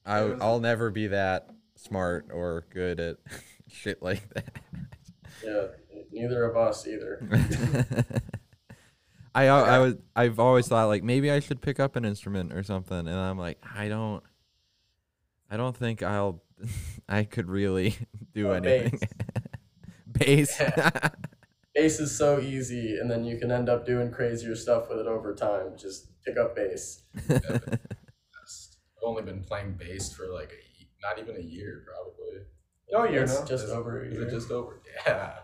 I 0.04 0.18
I'll 0.18 0.60
never 0.60 0.90
be 0.90 1.08
that 1.08 1.48
smart 1.76 2.26
or 2.32 2.66
good 2.70 3.00
at 3.00 3.16
shit 3.68 4.02
like 4.02 4.28
that. 4.34 4.56
Yeah. 5.44 5.66
Neither 6.12 6.44
of 6.44 6.56
us 6.56 6.86
either. 6.86 7.20
I 9.36 9.46
al- 9.46 9.64
I 9.64 9.78
was 9.78 9.94
I've 10.16 10.38
always 10.40 10.66
thought 10.66 10.86
like 10.86 11.04
maybe 11.04 11.30
I 11.30 11.40
should 11.40 11.60
pick 11.60 11.78
up 11.78 11.94
an 11.96 12.04
instrument 12.04 12.52
or 12.52 12.62
something, 12.62 12.98
and 12.98 13.10
I'm 13.10 13.38
like 13.38 13.58
I 13.74 13.88
don't. 13.88 14.22
I 15.50 15.56
don't 15.56 15.76
think 15.76 16.02
I'll. 16.02 16.42
I 17.08 17.24
could 17.24 17.48
really 17.48 17.96
do 18.34 18.50
Uh, 18.50 18.54
anything. 18.54 18.98
Bass. 20.10 20.60
Bass 21.74 22.00
is 22.00 22.16
so 22.16 22.40
easy 22.40 22.96
and 22.98 23.10
then 23.10 23.22
you 23.24 23.36
can 23.38 23.50
end 23.52 23.68
up 23.68 23.84
doing 23.84 24.10
crazier 24.10 24.56
stuff 24.56 24.88
with 24.88 24.98
it 24.98 25.06
over 25.06 25.34
time. 25.34 25.76
Just 25.76 26.08
pick 26.24 26.38
up 26.38 26.56
bass. 26.56 27.02
I've 27.28 27.78
only 29.02 29.22
been 29.22 29.44
playing 29.44 29.74
bass 29.74 30.10
for 30.12 30.26
like 30.32 30.52
a, 30.52 31.06
not 31.06 31.18
even 31.18 31.36
a 31.36 31.44
year, 31.44 31.84
probably. 31.86 32.46
Oh, 32.94 33.04
you're 33.12 33.24
It's 33.24 33.40
just 33.42 33.68
over 33.68 34.02
a 34.02 34.06
Is 34.06 34.18
it 34.18 34.30
just 34.30 34.50
over? 34.50 34.80
Yeah. 35.06 35.34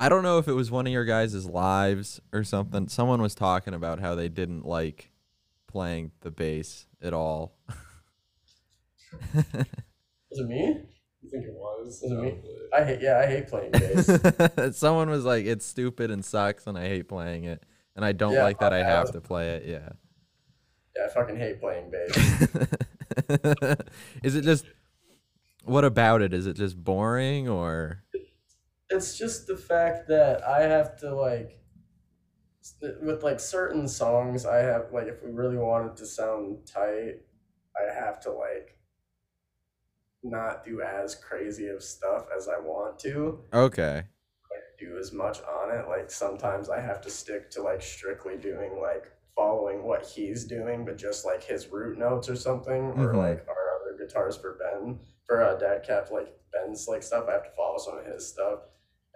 I 0.00 0.08
don't 0.08 0.22
know 0.22 0.38
if 0.38 0.46
it 0.48 0.52
was 0.52 0.70
one 0.70 0.86
of 0.86 0.92
your 0.92 1.04
guys' 1.04 1.44
lives 1.46 2.20
or 2.32 2.44
something. 2.44 2.88
Someone 2.88 3.20
was 3.20 3.34
talking 3.34 3.74
about 3.74 3.98
how 4.00 4.14
they 4.14 4.28
didn't 4.28 4.64
like 4.64 5.10
playing 5.66 6.12
the 6.20 6.30
bass 6.30 6.86
at 7.02 7.12
all. 7.12 7.56
Is 9.34 10.38
it 10.40 10.46
me? 10.46 10.82
You 11.22 11.30
think 11.30 11.46
it 11.46 11.54
was. 11.54 12.02
Is 12.02 12.12
it 12.12 12.18
me? 12.20 12.34
I 12.72 12.84
hate 12.84 13.00
yeah, 13.00 13.18
I 13.18 13.26
hate 13.26 13.48
playing 13.48 13.72
bass. 13.72 14.76
Someone 14.78 15.08
was 15.10 15.24
like, 15.24 15.46
"It's 15.46 15.64
stupid 15.66 16.10
and 16.10 16.24
sucks, 16.24 16.66
and 16.66 16.76
I 16.78 16.86
hate 16.86 17.08
playing 17.08 17.44
it, 17.44 17.62
and 17.96 18.04
I 18.04 18.12
don't 18.12 18.34
Yeah, 18.34 18.44
like 18.44 18.60
that 18.60 18.72
I 18.72 18.80
I- 18.80 18.84
have 18.84 19.10
to 19.12 19.20
play 19.20 19.56
it." 19.56 19.64
Yeah. 19.66 19.88
yeah, 20.96 21.06
I 21.06 21.08
fucking 21.08 21.36
hate 21.36 21.60
playing 21.60 21.90
bass. 21.90 22.16
is 24.22 24.34
it 24.36 24.42
just 24.42 24.64
what 25.64 25.84
about 25.84 26.22
it? 26.22 26.32
Is 26.32 26.46
it 26.46 26.54
just 26.54 26.76
boring 26.82 27.48
or 27.48 28.04
it's 28.90 29.18
just 29.18 29.46
the 29.46 29.56
fact 29.56 30.08
that 30.08 30.42
I 30.46 30.62
have 30.62 30.96
to 31.00 31.14
like 31.14 31.60
with 33.02 33.22
like 33.22 33.40
certain 33.40 33.88
songs 33.88 34.44
I 34.44 34.58
have 34.58 34.92
like 34.92 35.06
if 35.06 35.22
we 35.22 35.30
really 35.30 35.56
want 35.56 35.86
it 35.90 35.96
to 35.98 36.06
sound 36.06 36.66
tight, 36.66 37.20
I 37.76 37.92
have 37.94 38.20
to 38.20 38.30
like 38.32 38.76
not 40.22 40.64
do 40.64 40.82
as 40.82 41.14
crazy 41.14 41.68
of 41.68 41.82
stuff 41.82 42.26
as 42.36 42.48
I 42.48 42.58
want 42.58 42.98
to. 43.00 43.40
okay? 43.52 44.04
like 44.50 44.62
do 44.78 44.96
as 44.98 45.12
much 45.12 45.38
on 45.42 45.76
it. 45.76 45.88
Like 45.88 46.10
sometimes 46.10 46.68
I 46.70 46.80
have 46.80 47.00
to 47.02 47.10
stick 47.10 47.50
to 47.52 47.62
like 47.62 47.82
strictly 47.82 48.36
doing 48.36 48.80
like 48.80 49.12
following 49.36 49.84
what 49.84 50.04
he's 50.04 50.44
doing, 50.44 50.84
but 50.84 50.96
just 50.98 51.24
like 51.24 51.42
his 51.44 51.68
root 51.68 51.98
notes 51.98 52.28
or 52.28 52.36
something, 52.36 52.92
or 52.96 53.12
Mhm. 53.12 53.16
like 53.16 53.48
our 53.48 53.80
other 53.80 53.96
guitars 53.98 54.36
for 54.36 54.54
Ben 54.54 54.98
for 55.24 55.42
uh, 55.42 55.54
Dad 55.56 55.82
Cap 55.84 56.10
like 56.10 56.34
Ben's 56.52 56.88
like 56.88 57.02
stuff. 57.02 57.26
I 57.28 57.32
have 57.32 57.44
to 57.44 57.50
follow 57.50 57.78
some 57.78 57.98
of 57.98 58.06
his 58.06 58.26
stuff 58.28 58.60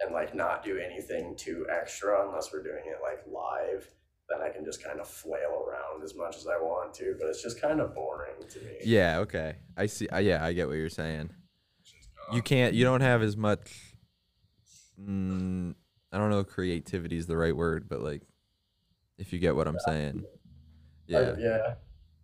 and 0.05 0.15
like 0.15 0.35
not 0.35 0.65
do 0.65 0.79
anything 0.79 1.35
too 1.37 1.67
extra 1.71 2.27
unless 2.27 2.53
we're 2.53 2.63
doing 2.63 2.85
it 2.87 2.99
like 3.03 3.25
live. 3.27 3.89
Then 4.29 4.41
I 4.41 4.51
can 4.51 4.65
just 4.65 4.83
kind 4.83 5.01
of 5.01 5.09
flail 5.09 5.65
around 5.67 6.03
as 6.03 6.15
much 6.15 6.37
as 6.37 6.47
I 6.47 6.57
want 6.57 6.95
to, 6.95 7.17
but 7.19 7.29
it's 7.29 7.43
just 7.43 7.61
kind 7.61 7.81
of 7.81 7.95
boring 7.95 8.35
to 8.49 8.61
me. 8.61 8.77
Yeah. 8.85 9.19
Okay. 9.19 9.57
I 9.77 9.87
see. 9.87 10.09
Uh, 10.09 10.19
yeah, 10.19 10.45
I 10.45 10.53
get 10.53 10.69
what 10.69 10.77
you're 10.77 10.89
saying. 10.89 11.31
You 12.33 12.41
can't. 12.41 12.75
You 12.75 12.85
don't 12.85 13.01
have 13.01 13.23
as 13.23 13.37
much. 13.37 13.95
Mm, 15.01 15.75
I 16.13 16.19
don't 16.19 16.31
know 16.31 16.41
if 16.41 16.47
creativity 16.47 17.17
is 17.17 17.27
the 17.27 17.37
right 17.37 17.57
word, 17.57 17.89
but 17.89 18.01
like 18.01 18.23
if 19.19 19.33
you 19.33 19.39
get 19.39 19.55
what 19.55 19.69
I'm 19.69 19.79
saying. 19.81 20.25
Yeah. 21.07 21.19
Uh, 21.19 21.37
yeah, 21.39 21.75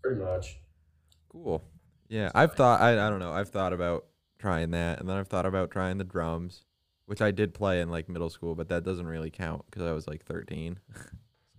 pretty 0.02 0.20
much. 0.20 0.58
Cool. 1.30 1.62
Yeah, 2.08 2.30
I've 2.34 2.54
thought 2.54 2.80
I 2.80 2.92
I 2.92 3.10
don't 3.10 3.18
know. 3.18 3.32
I've 3.32 3.50
thought 3.50 3.72
about 3.72 4.06
trying 4.38 4.70
that, 4.70 5.00
and 5.00 5.08
then 5.08 5.16
I've 5.16 5.28
thought 5.28 5.46
about 5.46 5.70
trying 5.70 5.98
the 5.98 6.04
drums, 6.04 6.64
which 7.08 7.22
I 7.22 7.30
did 7.30 7.54
play 7.54 7.80
in 7.80 7.88
like 7.88 8.08
middle 8.08 8.28
school, 8.28 8.54
but 8.54 8.68
that 8.68 8.84
doesn't 8.84 9.06
really 9.06 9.30
count 9.30 9.62
because 9.66 9.82
I 9.82 9.92
was 9.92 10.06
like 10.06 10.24
13, 10.26 10.78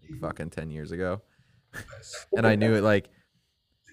like 0.10 0.20
fucking 0.22 0.52
10 0.52 0.70
years 0.70 0.92
ago, 0.92 1.22
and 2.38 2.46
I 2.46 2.56
knew 2.56 2.76
it 2.76 2.84
like 2.84 3.10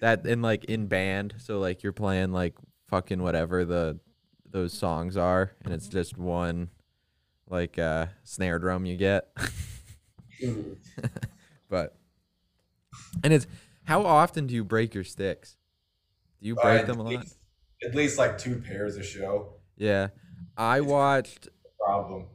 that 0.01 0.25
in 0.27 0.41
like 0.43 0.65
in 0.65 0.85
band. 0.87 1.33
So 1.39 1.59
like 1.59 1.81
you're 1.81 1.93
playing 1.93 2.31
like 2.31 2.53
fucking 2.89 3.21
whatever 3.21 3.65
the 3.65 3.99
those 4.49 4.71
songs 4.71 5.17
are, 5.17 5.51
and 5.65 5.73
it's 5.73 5.87
just 5.87 6.15
one 6.17 6.69
like 7.49 7.79
uh 7.79 8.05
snare 8.23 8.59
drum 8.59 8.85
you 8.85 8.95
get. 8.97 9.29
Mhm. 10.43 10.77
but 11.67 11.97
and 13.23 13.33
it's 13.33 13.47
how 13.85 14.05
often 14.05 14.45
do 14.45 14.53
you 14.53 14.63
break 14.63 14.93
your 14.93 15.03
sticks? 15.03 15.57
Do 16.39 16.47
you 16.47 16.53
break 16.53 16.83
Uh, 16.83 16.85
them 16.85 16.99
a 16.99 17.03
lot? 17.03 17.09
least- 17.21 17.37
At 17.83 17.95
least 17.95 18.19
like 18.19 18.37
two 18.37 18.59
pairs 18.61 18.97
a 18.97 19.03
show. 19.03 19.53
Yeah. 19.77 20.09
I 20.57 20.81
watched 20.81 21.49
Problem. 21.79 22.25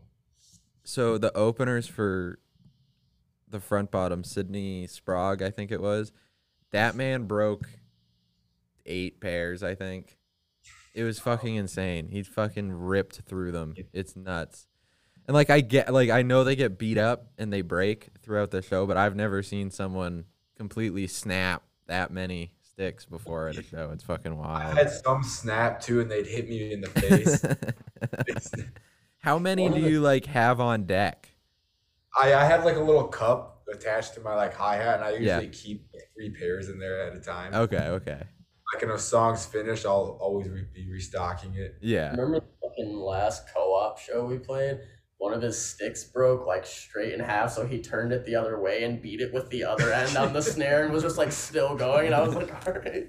so 0.84 1.18
the 1.18 1.36
openers 1.36 1.86
for 1.86 2.38
the 3.48 3.60
front 3.60 3.90
bottom, 3.90 4.24
Sydney 4.24 4.86
Sprague, 4.86 5.42
I 5.42 5.50
think 5.50 5.70
it 5.70 5.80
was. 5.80 6.12
That 6.70 6.94
man 6.94 7.24
broke 7.24 7.68
eight 8.86 9.20
pairs, 9.20 9.62
I 9.62 9.74
think. 9.74 10.16
It 10.94 11.04
was 11.04 11.18
fucking 11.18 11.54
insane. 11.54 12.08
He 12.08 12.22
fucking 12.22 12.72
ripped 12.72 13.22
through 13.26 13.52
them. 13.52 13.74
It's 13.92 14.16
nuts. 14.16 14.66
And 15.26 15.34
like 15.34 15.50
I 15.50 15.60
get 15.60 15.92
like 15.92 16.10
I 16.10 16.22
know 16.22 16.44
they 16.44 16.56
get 16.56 16.78
beat 16.78 16.98
up 16.98 17.26
and 17.38 17.52
they 17.52 17.62
break 17.62 18.10
throughout 18.22 18.50
the 18.50 18.60
show, 18.60 18.86
but 18.86 18.96
I've 18.96 19.16
never 19.16 19.42
seen 19.42 19.70
someone 19.70 20.24
completely 20.56 21.06
snap 21.06 21.62
that 21.86 22.10
many 22.10 22.52
sticks 22.74 23.04
before 23.04 23.48
at 23.48 23.56
a 23.58 23.62
show. 23.62 23.90
It's 23.92 24.04
fucking 24.04 24.36
wild. 24.36 24.76
I 24.76 24.78
had 24.80 24.90
some 24.90 25.22
snap 25.22 25.80
too, 25.80 26.00
and 26.00 26.10
they'd 26.10 26.26
hit 26.26 26.48
me 26.48 26.72
in 26.72 26.80
the 26.80 26.88
face. 26.88 27.44
How 29.18 29.38
many 29.38 29.64
One 29.68 29.74
do 29.74 29.82
the- 29.82 29.90
you 29.90 30.00
like 30.00 30.26
have 30.26 30.60
on 30.60 30.84
deck? 30.84 31.28
I, 32.20 32.34
I 32.34 32.44
have 32.44 32.64
like 32.64 32.76
a 32.76 32.80
little 32.80 33.04
cup 33.04 33.62
attached 33.72 34.14
to 34.14 34.20
my 34.20 34.34
like 34.34 34.54
hi 34.54 34.76
hat, 34.76 34.96
and 34.96 35.04
I 35.04 35.10
usually 35.10 35.26
Yeah. 35.46 35.50
keep 35.52 35.86
three 36.14 36.30
pairs 36.30 36.68
in 36.68 36.78
there 36.78 37.06
at 37.06 37.16
a 37.16 37.20
time. 37.20 37.54
Okay, 37.54 37.86
okay. 37.88 38.22
Like 38.74 38.82
when 38.82 38.90
a 38.90 38.98
song's 38.98 39.46
finished, 39.46 39.86
I'll 39.86 40.18
always 40.20 40.48
re- 40.48 40.66
be 40.74 40.90
restocking 40.90 41.54
it. 41.54 41.76
Yeah. 41.80 42.10
Remember 42.10 42.40
the 42.40 42.68
fucking 42.68 42.96
last 42.96 43.44
co-op 43.54 43.98
show 43.98 44.24
we 44.26 44.38
played? 44.38 44.80
One 45.22 45.32
of 45.32 45.40
his 45.40 45.56
sticks 45.56 46.02
broke 46.02 46.48
like 46.48 46.66
straight 46.66 47.12
in 47.12 47.20
half, 47.20 47.52
so 47.52 47.64
he 47.64 47.80
turned 47.80 48.10
it 48.10 48.26
the 48.26 48.34
other 48.34 48.58
way 48.58 48.82
and 48.82 49.00
beat 49.00 49.20
it 49.20 49.32
with 49.32 49.48
the 49.50 49.62
other 49.62 49.92
end 49.92 50.16
on 50.16 50.32
the 50.32 50.42
snare 50.42 50.82
and 50.82 50.92
was 50.92 51.04
just 51.04 51.16
like 51.16 51.30
still 51.30 51.76
going. 51.76 52.06
And 52.06 52.14
I 52.16 52.22
was 52.22 52.34
like, 52.34 52.52
all 52.66 52.72
right. 52.72 53.06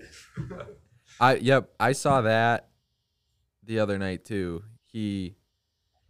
I 1.20 1.36
yep, 1.38 1.72
I 1.80 1.94
saw 1.94 2.22
that 2.22 2.70
the 3.64 3.80
other 3.80 3.98
night 3.98 4.26
too. 4.26 4.64
He 4.84 5.38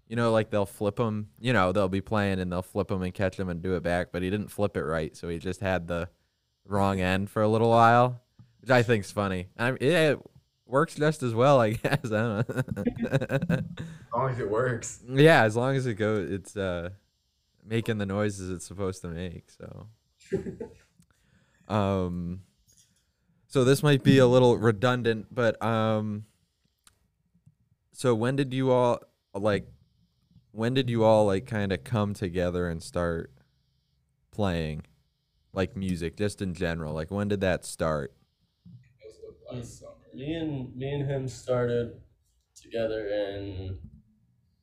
you 0.09 0.17
know 0.17 0.33
like 0.33 0.49
they'll 0.49 0.65
flip 0.65 0.99
him, 0.99 1.29
you 1.39 1.53
know, 1.53 1.71
they'll 1.71 1.87
be 1.87 2.01
playing 2.01 2.41
and 2.41 2.51
they'll 2.51 2.61
flip 2.61 2.91
him 2.91 3.01
and 3.01 3.13
catch 3.13 3.39
him 3.39 3.47
and 3.47 3.61
do 3.61 3.77
it 3.77 3.81
back, 3.81 4.11
but 4.11 4.23
he 4.23 4.29
didn't 4.29 4.49
flip 4.49 4.75
it 4.75 4.83
right, 4.83 5.15
so 5.15 5.29
he 5.29 5.39
just 5.39 5.61
had 5.61 5.87
the 5.87 6.09
wrong 6.65 6.99
end 6.99 7.29
for 7.29 7.41
a 7.41 7.47
little 7.47 7.69
while, 7.69 8.21
which 8.59 8.71
I 8.71 8.83
think's 8.83 9.13
funny. 9.13 9.47
I 9.57 9.69
it 9.79 10.19
works 10.65 10.95
just 10.95 11.23
as 11.23 11.33
well, 11.33 11.59
I 11.59 11.71
guess. 11.83 11.99
I 12.05 12.43
don't 12.43 12.49
know. 12.75 12.83
As 13.49 13.63
long 14.15 14.29
as 14.31 14.39
it 14.39 14.49
works. 14.49 14.99
yeah, 15.07 15.43
as 15.43 15.55
long 15.55 15.75
as 15.75 15.85
it 15.85 15.95
goes 15.95 16.31
it's 16.31 16.55
uh 16.57 16.89
making 17.65 17.97
the 17.97 18.05
noises 18.05 18.49
it's 18.49 18.65
supposed 18.65 19.01
to 19.01 19.07
make, 19.07 19.49
so 19.51 19.87
um 21.73 22.41
so 23.47 23.63
this 23.63 23.83
might 23.83 24.03
be 24.03 24.17
a 24.17 24.27
little 24.27 24.57
redundant, 24.57 25.27
but 25.31 25.61
um 25.63 26.25
so 27.91 28.15
when 28.15 28.35
did 28.35 28.53
you 28.53 28.71
all 28.71 28.99
like 29.33 29.67
when 30.51 30.73
did 30.73 30.89
you 30.89 31.03
all 31.03 31.25
like 31.25 31.45
kind 31.45 31.71
of 31.71 31.83
come 31.83 32.13
together 32.13 32.67
and 32.67 32.81
start 32.83 33.31
playing 34.31 34.83
like 35.53 35.75
music 35.75 36.17
just 36.17 36.41
in 36.41 36.53
general? 36.53 36.93
Like 36.93 37.11
when 37.11 37.27
did 37.27 37.41
that 37.41 37.65
start? 37.65 38.13
Last 39.51 39.79
summer. 39.79 39.92
Me 40.13 40.33
and 40.35 40.75
me 40.75 40.91
and 40.93 41.09
him 41.09 41.27
started 41.27 41.99
together 42.55 43.07
in 43.07 43.77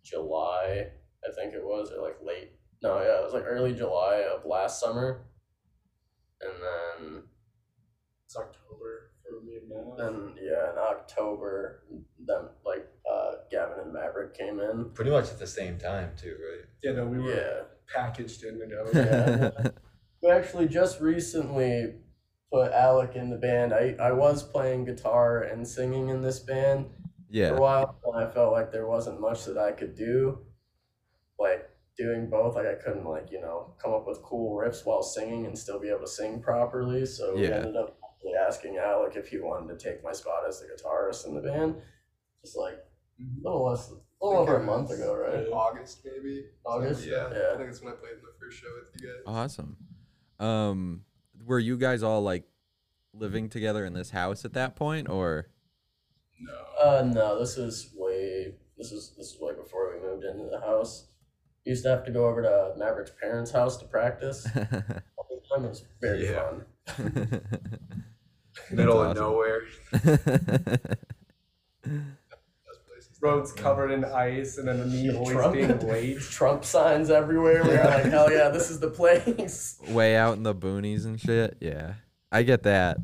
July, 0.05 0.87
I 1.29 1.33
think 1.35 1.55
it 1.55 1.63
was, 1.65 1.91
or 1.91 2.03
like 2.03 2.19
late. 2.25 2.53
No, 2.83 2.99
yeah, 3.01 3.19
it 3.21 3.25
was 3.25 3.33
like 3.35 3.45
early 3.47 3.75
July 3.75 4.25
of 4.35 4.47
last 4.47 4.81
summer, 4.81 5.27
and 6.41 6.53
then 6.63 7.23
It's 8.27 8.37
October 8.37 9.11
for 9.29 9.45
me 9.45 9.57
and 9.57 9.69
Matt. 9.69 9.99
then 9.99 10.35
yeah, 10.41 10.73
in 10.73 10.79
October, 10.79 11.83
then 12.27 12.49
like 12.65 12.87
uh, 13.11 13.33
Gavin 13.51 13.81
and 13.85 13.93
Maverick 13.93 14.35
came 14.35 14.61
in. 14.61 14.91
Pretty 14.95 15.11
much 15.11 15.31
at 15.31 15.39
the 15.39 15.47
same 15.47 15.79
time 15.79 16.13
too, 16.17 16.37
right? 16.41 16.65
yeah, 16.83 16.93
no, 16.93 17.07
we 17.07 17.19
were 17.19 17.35
Yeah, 17.35 17.63
packaged 17.93 18.45
in 18.45 18.59
together. 18.61 19.53
Yeah. 19.65 19.71
we 20.23 20.31
actually 20.31 20.69
just 20.69 21.01
recently 21.01 21.95
put 22.53 22.73
Alec 22.73 23.17
in 23.17 23.31
the 23.31 23.37
band. 23.37 23.73
I 23.73 23.97
I 24.01 24.13
was 24.13 24.43
playing 24.43 24.85
guitar 24.85 25.43
and 25.43 25.67
singing 25.67 26.09
in 26.09 26.21
this 26.21 26.41
band. 26.41 26.87
for 27.51 27.57
a 27.57 27.61
while 27.61 28.01
and 28.05 28.25
I 28.25 28.31
felt 28.31 28.53
like 28.53 28.73
there 28.73 28.87
wasn't 28.89 29.21
much 29.21 29.45
that 29.45 29.57
I 29.59 29.73
could 29.73 29.95
do. 29.95 30.39
Like 31.39 31.71
doing 31.97 32.29
both, 32.29 32.55
like 32.57 32.67
I 32.67 32.75
couldn't 32.75 33.07
like, 33.07 33.31
you 33.31 33.41
know, 33.41 33.75
come 33.83 33.93
up 33.93 34.07
with 34.07 34.23
cool 34.23 34.57
riffs 34.57 34.85
while 34.85 35.03
singing 35.03 35.47
and 35.47 35.57
still 35.57 35.79
be 35.79 35.89
able 35.89 36.01
to 36.01 36.09
sing 36.09 36.43
properly. 36.43 37.07
So 37.07 37.35
we 37.37 37.47
ended 37.47 37.77
up 37.77 37.99
asking 38.47 38.79
Alec 38.79 39.17
if 39.17 39.29
he 39.29 39.39
wanted 39.39 39.79
to 39.79 39.85
take 39.91 40.03
my 40.03 40.13
spot 40.13 40.43
as 40.49 40.61
the 40.61 40.67
guitarist 40.67 41.27
in 41.27 41.35
the 41.35 41.41
band. 41.41 41.77
Just 42.45 42.57
like 42.57 42.75
a 42.75 43.25
little 43.43 43.65
less 43.67 43.91
a 43.91 44.27
little 44.27 44.43
over 44.43 44.57
a 44.57 44.63
month 44.65 44.91
ago, 44.91 45.15
right? 45.15 45.47
August 45.53 46.01
maybe. 46.05 46.47
August? 46.65 47.07
Yeah. 47.07 47.27
I 47.27 47.57
think 47.57 47.71
it's 47.71 47.83
when 47.83 47.93
I 47.93 47.97
played 47.97 48.15
in 48.15 48.23
the 48.23 48.39
first 48.41 48.59
show 48.59 48.69
with 48.79 49.01
you 49.01 49.09
guys. 49.09 49.23
Awesome. 49.27 49.77
Um 50.39 51.05
were 51.51 51.59
you 51.59 51.77
guys 51.77 52.01
all 52.05 52.23
like 52.23 52.45
living 53.13 53.49
together 53.49 53.85
in 53.85 53.93
this 53.93 54.11
house 54.11 54.45
at 54.45 54.53
that 54.53 54.77
point 54.77 55.09
or 55.09 55.49
No. 56.39 56.53
Uh 56.81 57.03
no, 57.05 57.39
this 57.41 57.59
is 57.59 57.91
way 57.97 58.55
this 58.79 58.93
is 58.93 59.13
this 59.19 59.35
is 59.35 59.41
way 59.41 59.53
before 59.53 59.93
we 59.93 60.01
moved 60.01 60.23
into 60.25 60.49
the 60.49 60.61
house. 60.61 61.09
Used 61.65 61.83
to 61.83 61.91
have 61.91 62.05
to 62.05 62.13
go 62.13 62.27
over 62.29 62.41
to 62.43 62.73
Maverick's 62.79 63.11
parents' 63.21 63.51
house 63.51 63.77
to 63.79 63.85
practice. 63.85 64.47
All 64.57 64.63
the 64.63 65.41
time. 65.53 65.65
It 65.65 65.69
was 65.71 65.85
very 66.01 66.25
Yeah. 66.31 66.51
fun. 66.97 67.41
Middle 68.71 69.01
That's 69.03 69.19
of 69.19 69.27
nowhere. 69.27 69.63
Best 73.21 73.33
places. 73.33 73.53
Roads 73.53 73.53
covered 73.53 73.91
in 73.91 74.05
ice, 74.05 74.59
and 74.59 74.69
then 74.69 74.91
me 74.91 75.15
always 75.15 75.33
Trump. 75.33 75.55
being 75.55 75.79
late. 75.89 76.21
Trump 76.21 76.65
signs 76.65 77.11
everywhere. 77.11 77.63
We're 77.65 77.85
like, 77.85 78.05
hell 78.07 78.33
yeah, 78.33 78.49
this 78.49 78.71
is 78.71 78.81
the 78.81 78.91
place. 78.91 79.79
Way 79.89 80.17
out 80.17 80.37
in 80.37 80.43
the 80.43 80.55
boonies 80.55 81.05
and 81.05 81.21
shit. 81.21 81.57
Yeah. 81.61 81.95
I 82.33 82.43
get 82.43 82.63
that. 82.65 82.99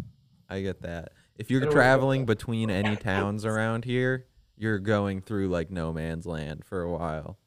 I 0.48 0.62
get 0.62 0.83
that. 0.83 1.12
If 1.37 1.50
you're 1.50 1.62
I 1.62 1.64
don't 1.64 1.74
traveling 1.74 2.24
between 2.24 2.70
any 2.70 2.96
towns 2.96 3.44
around 3.44 3.85
here, 3.85 4.26
you're 4.57 4.79
going 4.79 5.20
through 5.20 5.48
like 5.48 5.70
no 5.70 5.92
man's 5.92 6.26
land 6.26 6.64
for 6.64 6.83
a 6.83 6.90
while. 6.90 7.38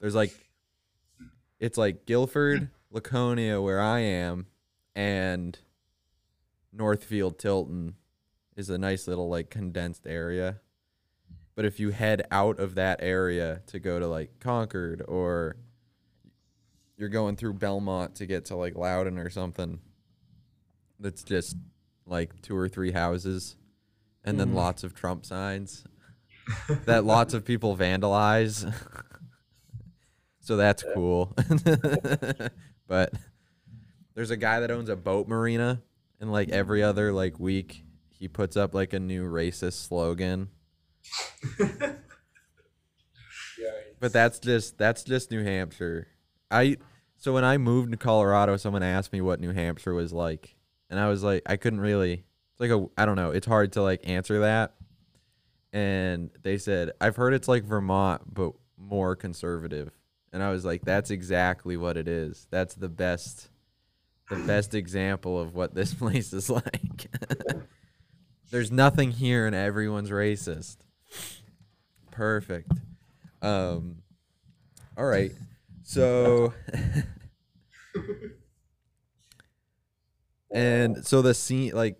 There's 0.00 0.14
like 0.14 0.32
it's 1.60 1.76
like 1.76 2.06
Gilford, 2.06 2.70
Laconia 2.90 3.60
where 3.60 3.80
I 3.80 4.00
am 4.00 4.46
and 4.94 5.58
Northfield 6.72 7.38
Tilton 7.38 7.96
is 8.56 8.70
a 8.70 8.78
nice 8.78 9.06
little 9.06 9.28
like 9.28 9.50
condensed 9.50 10.06
area. 10.06 10.60
But 11.56 11.64
if 11.64 11.80
you 11.80 11.90
head 11.90 12.22
out 12.30 12.60
of 12.60 12.76
that 12.76 13.00
area 13.02 13.62
to 13.68 13.78
go 13.80 13.98
to 13.98 14.06
like 14.06 14.38
Concord 14.40 15.02
or 15.08 15.56
you're 16.96 17.08
going 17.08 17.34
through 17.36 17.54
Belmont 17.54 18.14
to 18.16 18.26
get 18.26 18.44
to 18.46 18.56
like 18.56 18.76
Loudon 18.76 19.18
or 19.18 19.30
something, 19.30 19.80
that's 21.00 21.22
just 21.24 21.56
like 22.06 22.40
two 22.42 22.56
or 22.56 22.68
three 22.68 22.92
houses 22.92 23.56
and 24.24 24.38
then 24.38 24.50
Mhm. 24.52 24.54
lots 24.54 24.84
of 24.84 24.94
Trump 24.94 25.24
signs 25.26 25.84
that 26.84 27.04
lots 27.04 27.34
of 27.34 27.44
people 27.44 27.76
vandalize. 27.76 28.72
so 30.40 30.56
that's 30.56 30.84
cool. 30.94 31.34
but 32.86 33.12
there's 34.14 34.30
a 34.30 34.36
guy 34.36 34.60
that 34.60 34.70
owns 34.70 34.88
a 34.88 34.96
boat 34.96 35.26
marina 35.26 35.82
and 36.20 36.30
like 36.30 36.50
every 36.50 36.82
other 36.82 37.12
like 37.12 37.40
week 37.40 37.82
he 38.10 38.28
puts 38.28 38.56
up 38.56 38.74
like 38.74 38.92
a 38.92 39.00
new 39.00 39.24
racist 39.28 39.86
slogan. 39.86 40.48
But 44.00 44.12
that's 44.12 44.38
just 44.38 44.78
that's 44.78 45.02
just 45.04 45.30
New 45.30 45.42
Hampshire. 45.42 46.08
I 46.50 46.76
so 47.16 47.32
when 47.32 47.44
I 47.44 47.58
moved 47.58 47.92
to 47.92 47.96
Colorado, 47.96 48.56
someone 48.56 48.82
asked 48.82 49.12
me 49.12 49.20
what 49.20 49.40
New 49.40 49.52
Hampshire 49.52 49.94
was 49.94 50.12
like, 50.12 50.56
and 50.90 51.00
I 51.00 51.08
was 51.08 51.22
like, 51.22 51.42
I 51.46 51.56
couldn't 51.56 51.80
really. 51.80 52.24
It's 52.52 52.60
like 52.60 52.70
a 52.70 52.86
I 52.96 53.06
don't 53.06 53.16
know. 53.16 53.30
It's 53.30 53.46
hard 53.46 53.72
to 53.72 53.82
like 53.82 54.00
answer 54.08 54.40
that. 54.40 54.74
And 55.72 56.30
they 56.42 56.58
said 56.58 56.92
I've 57.00 57.16
heard 57.16 57.34
it's 57.34 57.48
like 57.48 57.64
Vermont, 57.64 58.22
but 58.34 58.52
more 58.78 59.16
conservative. 59.16 59.90
and 60.32 60.42
I 60.42 60.50
was 60.50 60.64
like, 60.64 60.82
"That's 60.84 61.10
exactly 61.10 61.76
what 61.76 61.96
it 61.96 62.08
is. 62.08 62.46
That's 62.50 62.74
the 62.74 62.88
best, 62.88 63.48
the 64.30 64.36
best 64.36 64.74
example 64.74 65.40
of 65.40 65.54
what 65.54 65.74
this 65.74 65.94
place 66.02 66.32
is 66.32 66.50
like." 66.50 67.08
There's 68.50 68.70
nothing 68.70 69.12
here, 69.12 69.46
and 69.46 69.56
everyone's 69.56 70.10
racist. 70.10 70.76
Perfect. 72.16 72.72
Um. 73.42 73.98
All 74.96 75.04
right. 75.04 75.32
So. 75.82 76.54
and 80.50 81.06
so 81.06 81.20
the 81.20 81.34
scene, 81.34 81.74
like, 81.74 81.98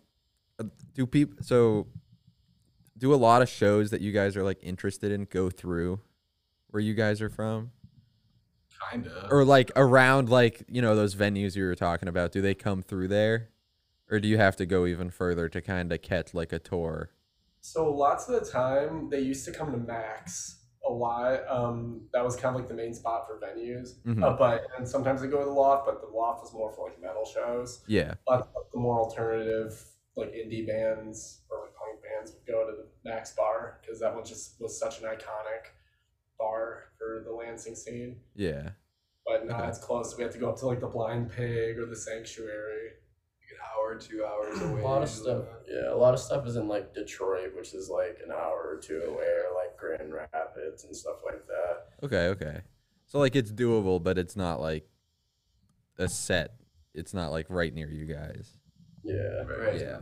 do 0.94 1.06
people? 1.06 1.36
So, 1.42 1.86
do 2.96 3.12
a 3.12 3.16
lot 3.16 3.42
of 3.42 3.50
shows 3.50 3.90
that 3.90 4.00
you 4.00 4.10
guys 4.10 4.38
are 4.38 4.42
like 4.42 4.56
interested 4.62 5.12
in 5.12 5.24
go 5.24 5.50
through 5.50 6.00
where 6.68 6.80
you 6.80 6.94
guys 6.94 7.20
are 7.20 7.28
from, 7.28 7.72
Kinda. 8.90 9.28
or 9.30 9.44
like 9.44 9.70
around 9.76 10.30
like 10.30 10.62
you 10.66 10.80
know 10.80 10.96
those 10.96 11.14
venues 11.14 11.56
you 11.56 11.64
were 11.64 11.74
talking 11.74 12.08
about? 12.08 12.32
Do 12.32 12.40
they 12.40 12.54
come 12.54 12.80
through 12.80 13.08
there, 13.08 13.50
or 14.10 14.18
do 14.18 14.28
you 14.28 14.38
have 14.38 14.56
to 14.56 14.64
go 14.64 14.86
even 14.86 15.10
further 15.10 15.50
to 15.50 15.60
kind 15.60 15.92
of 15.92 16.00
catch 16.00 16.32
like 16.32 16.54
a 16.54 16.58
tour? 16.58 17.10
So 17.66 17.90
lots 17.92 18.28
of 18.28 18.38
the 18.44 18.48
time 18.48 19.08
they 19.10 19.18
used 19.20 19.44
to 19.46 19.52
come 19.52 19.72
to 19.72 19.78
Mac's 19.78 20.62
a 20.88 20.92
lot. 20.92 21.40
Um, 21.48 22.02
that 22.12 22.24
was 22.24 22.36
kind 22.36 22.54
of 22.54 22.60
like 22.60 22.68
the 22.68 22.76
main 22.76 22.94
spot 22.94 23.26
for 23.26 23.40
venues. 23.40 24.00
Mhm. 24.04 24.22
Uh, 24.22 24.36
but 24.36 24.68
and 24.78 24.88
sometimes 24.88 25.20
they 25.20 25.26
go 25.26 25.40
to 25.40 25.44
the 25.44 25.50
loft, 25.50 25.84
but 25.84 26.00
the 26.00 26.06
loft 26.06 26.42
was 26.44 26.52
more 26.54 26.70
for 26.72 26.88
like 26.88 27.00
metal 27.02 27.24
shows. 27.24 27.82
Yeah. 27.88 28.14
but 28.24 28.52
the 28.72 28.78
more 28.78 29.00
alternative 29.00 29.84
like 30.16 30.32
indie 30.32 30.64
bands 30.66 31.42
or 31.50 31.62
like 31.64 31.74
punk 31.74 32.00
bands 32.02 32.32
would 32.32 32.46
go 32.46 32.70
to 32.70 32.76
the 32.76 32.86
Mac's 33.04 33.32
bar 33.34 33.80
because 33.82 33.98
that 33.98 34.14
one 34.14 34.24
just 34.24 34.60
was 34.60 34.78
such 34.78 35.00
an 35.02 35.06
iconic 35.08 35.64
bar 36.38 36.84
for 36.96 37.22
the 37.26 37.32
Lansing 37.32 37.74
scene. 37.74 38.20
Yeah. 38.36 38.70
But 39.26 39.44
now 39.44 39.58
Okay. 39.58 39.68
it's 39.70 39.78
close. 39.78 40.16
We 40.16 40.22
have 40.22 40.32
to 40.34 40.38
go 40.38 40.50
up 40.50 40.56
to 40.58 40.66
like 40.66 40.78
the 40.80 40.86
Blind 40.86 41.30
Pig 41.32 41.78
or 41.80 41.86
the 41.86 41.96
Sanctuary. 41.96 42.90
Like 43.88 43.96
hour, 43.96 44.00
two 44.00 44.24
hours 44.24 44.60
away. 44.62 44.80
A 44.80 44.84
lot 44.84 45.02
of 45.02 45.08
usually. 45.08 45.24
stuff, 45.30 45.44
yeah. 45.68 45.92
A 45.92 45.96
lot 45.96 46.14
of 46.14 46.20
stuff 46.20 46.46
is 46.46 46.56
in 46.56 46.68
like 46.68 46.94
Detroit, 46.94 47.52
which 47.56 47.74
is 47.74 47.88
like 47.88 48.18
an 48.24 48.32
hour 48.32 48.68
or 48.76 48.80
two 48.82 49.00
away, 49.08 49.24
or 49.24 49.54
like 49.54 49.76
Grand 49.78 50.12
Rapids 50.12 50.84
and 50.84 50.94
stuff 50.96 51.16
like 51.24 51.46
that. 51.46 52.04
Okay. 52.06 52.26
Okay. 52.28 52.60
So 53.06 53.18
like 53.18 53.36
it's 53.36 53.52
doable, 53.52 54.02
but 54.02 54.18
it's 54.18 54.36
not 54.36 54.60
like 54.60 54.88
a 55.98 56.08
set. 56.08 56.54
It's 56.94 57.14
not 57.14 57.30
like 57.30 57.46
right 57.48 57.72
near 57.72 57.88
you 57.90 58.06
guys. 58.06 58.56
Yeah, 59.04 59.42
Right. 59.44 59.80
Yeah. 59.80 59.98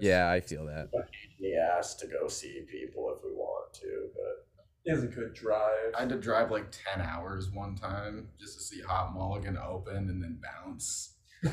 Yeah, 0.00 0.30
I 0.30 0.40
feel 0.40 0.66
that. 0.66 0.90
he 1.38 1.56
asked 1.56 2.00
to 2.00 2.06
go 2.06 2.28
see 2.28 2.66
people 2.70 3.14
if 3.16 3.24
we 3.24 3.30
want 3.30 3.72
to, 3.74 4.08
but 4.14 4.46
It 4.84 4.92
is 4.92 5.04
a 5.04 5.06
good 5.06 5.32
drive. 5.32 5.94
I 5.96 6.00
had 6.00 6.08
to 6.10 6.16
drive 6.20 6.50
like 6.50 6.66
10 6.94 7.00
hours 7.06 7.50
one 7.50 7.76
time 7.76 8.28
just 8.38 8.58
to 8.58 8.64
see 8.64 8.82
Hot 8.82 9.14
Mulligan 9.14 9.56
open 9.56 9.96
and 10.10 10.22
then 10.22 10.38
bounce. 10.42 11.14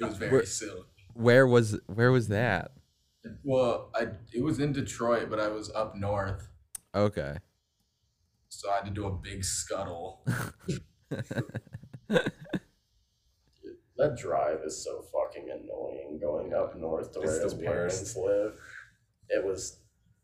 it 0.00 0.04
was 0.04 0.16
very 0.16 0.32
Where- 0.32 0.46
silly. 0.46 0.82
Where 1.14 1.46
was 1.46 1.78
where 1.86 2.10
was 2.10 2.28
that? 2.28 2.72
Well, 3.44 3.90
I 3.94 4.08
it 4.32 4.42
was 4.42 4.58
in 4.58 4.72
Detroit, 4.72 5.30
but 5.30 5.38
I 5.40 5.48
was 5.48 5.70
up 5.70 5.94
north, 5.96 6.48
Okay. 6.94 7.36
so 8.48 8.70
I 8.70 8.76
had 8.76 8.84
to 8.86 8.90
do 8.90 9.06
a 9.06 9.12
big 9.12 9.44
scuttle. 9.44 10.26
that 13.96 14.16
drive 14.16 14.60
is 14.64 14.82
so 14.84 15.02
fucking 15.12 15.48
annoying 15.50 16.18
going 16.20 16.52
up 16.52 16.76
north 16.76 17.12
to 17.12 17.20
It's 17.20 17.30
where 17.30 17.38
the 17.38 17.44
his 17.44 17.54
parents 17.54 18.16
live. 18.16 18.58
It 19.28 19.44
was, 19.44 19.78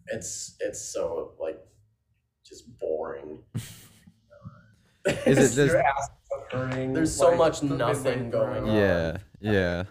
it's 0.09 0.57
it's 0.61 0.81
so 0.81 1.33
like 1.41 1.59
just 2.45 2.65
boring. 2.79 3.45
Is 5.25 5.39
it 5.39 5.55
just 5.55 5.57
Your 5.57 5.81
ass 5.83 6.05
is 6.11 6.43
hurting. 6.53 6.93
There's 6.93 7.15
so 7.17 7.29
like, 7.31 7.39
much 7.39 7.63
nothing 7.63 8.29
going 8.31 8.69
on. 8.69 8.77
Yeah. 8.77 9.17
Yeah. 9.41 9.85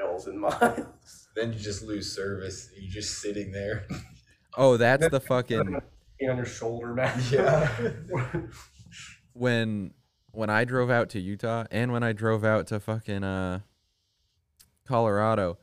miles 0.00 0.26
and 0.26 0.40
miles? 0.40 0.86
Then 1.34 1.54
you 1.54 1.58
just 1.58 1.82
lose 1.82 2.14
service. 2.14 2.68
You're 2.78 2.90
just 2.90 3.20
sitting 3.22 3.52
there. 3.52 3.86
Oh, 4.54 4.76
that's 4.76 5.08
the 5.08 5.18
fucking 5.30 5.80
Being 6.18 6.30
on 6.30 6.36
your 6.36 6.44
shoulder, 6.44 6.92
man. 6.92 7.18
Yeah. 7.30 7.90
when 9.32 9.94
when 10.32 10.50
I 10.50 10.64
drove 10.64 10.90
out 10.90 11.08
to 11.10 11.20
Utah 11.20 11.64
and 11.70 11.90
when 11.90 12.02
I 12.02 12.12
drove 12.12 12.44
out 12.44 12.66
to 12.66 12.80
fucking 12.80 13.24
uh 13.24 13.60
Colorado, 14.86 15.58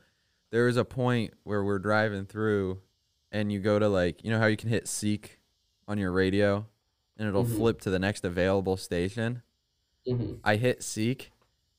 there 0.50 0.66
was 0.66 0.76
a 0.76 0.84
point 0.84 1.34
where 1.44 1.62
we're 1.62 1.78
driving 1.78 2.24
through 2.26 2.80
and 3.30 3.52
you 3.52 3.60
go 3.60 3.78
to 3.78 3.88
like 3.88 4.24
you 4.24 4.30
know 4.30 4.38
how 4.38 4.46
you 4.46 4.56
can 4.56 4.68
hit 4.70 4.88
seek 4.88 5.38
on 5.86 5.98
your 5.98 6.10
radio 6.12 6.66
and 7.16 7.28
it'll 7.28 7.44
Mhm. 7.44 7.56
flip 7.56 7.80
to 7.82 7.90
the 7.90 7.98
next 7.98 8.24
available 8.24 8.76
station. 8.76 9.42
Mm-hmm. 10.08 10.34
I 10.42 10.56
hit 10.56 10.82
seek 10.82 11.30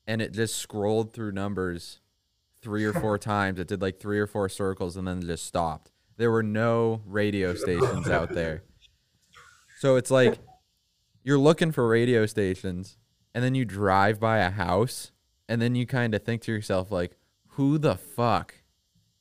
and 0.08 0.22
it 0.22 0.34
just 0.34 0.56
scrolled 0.56 1.14
through 1.14 1.32
numbers 1.32 2.00
three 2.62 2.86
or 2.86 2.94
four 2.94 3.18
times. 3.34 3.60
It 3.60 3.68
did 3.68 3.82
like 3.82 4.00
three 4.00 4.20
or 4.20 4.28
four 4.28 4.50
circles 4.50 4.98
and 4.98 5.08
then 5.08 5.22
just 5.22 5.46
stopped. 5.46 5.92
There 6.18 6.32
were 6.32 6.44
no 6.44 7.02
radio 7.06 7.54
stations 7.56 8.10
out 8.10 8.34
there. 8.34 8.64
So 9.80 9.96
it's 9.96 10.12
like 10.12 10.38
you're 11.24 11.40
looking 11.40 11.72
for 11.72 11.88
radio 11.88 12.26
stations 12.26 12.98
and 13.34 13.44
then 13.44 13.56
you 13.56 13.66
drive 13.66 14.20
by 14.20 14.40
a 14.40 14.52
house 14.52 15.12
and 15.50 15.62
then 15.62 15.76
you 15.76 15.86
kind 15.86 16.14
of 16.14 16.24
think 16.24 16.42
to 16.44 16.52
yourself 16.52 16.92
like 16.92 17.18
who 17.56 17.78
the 17.78 17.96
fuck 17.96 18.56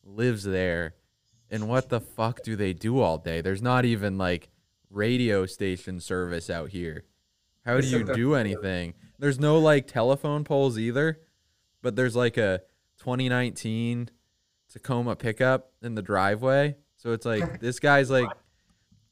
lives 0.05 0.45
there 0.45 0.95
and 1.51 1.69
what 1.69 1.89
the 1.89 2.01
fuck 2.01 2.43
do 2.43 2.57
they 2.57 2.73
do 2.73 3.01
all 3.01 3.19
day? 3.19 3.41
There's 3.41 3.63
not 3.63 3.85
even 3.85 4.19
like 4.19 4.49
radio 4.91 5.47
station 5.47 6.01
service 6.01 6.49
out 6.49 6.71
here. 6.71 7.05
How 7.65 7.81
do 7.81 7.87
you 7.87 8.05
do 8.05 8.35
anything? 8.35 8.95
There's 9.21 9.39
no 9.39 9.59
like 9.59 9.87
telephone 9.87 10.45
poles 10.45 10.79
either, 10.79 11.21
but 11.83 11.95
there's 11.95 12.17
like 12.17 12.39
a 12.39 12.63
2019 13.01 14.09
Tacoma 14.73 15.15
pickup 15.15 15.73
in 15.83 15.95
the 15.95 16.01
driveway. 16.01 16.77
So 16.97 17.13
it's 17.13 17.27
like 17.27 17.61
this 17.61 17.81
guy's 17.81 18.11
like 18.11 18.31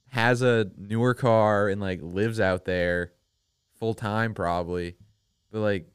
has 0.08 0.40
a 0.40 0.70
newer 0.78 1.12
car 1.12 1.68
and 1.68 1.78
like 1.78 2.00
lives 2.02 2.40
out 2.40 2.64
there 2.64 3.12
full 3.78 3.92
time 3.92 4.32
probably. 4.32 4.96
But 5.52 5.60
like 5.60 5.90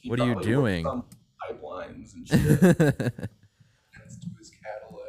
He 0.00 0.10
What 0.10 0.20
are 0.20 0.26
you 0.26 0.42
doing? 0.42 0.84
Pipelines 0.84 2.14
and 2.14 2.28
shit. 2.28 2.60
Do 2.60 4.28
his 4.38 4.50
cattle 4.50 5.00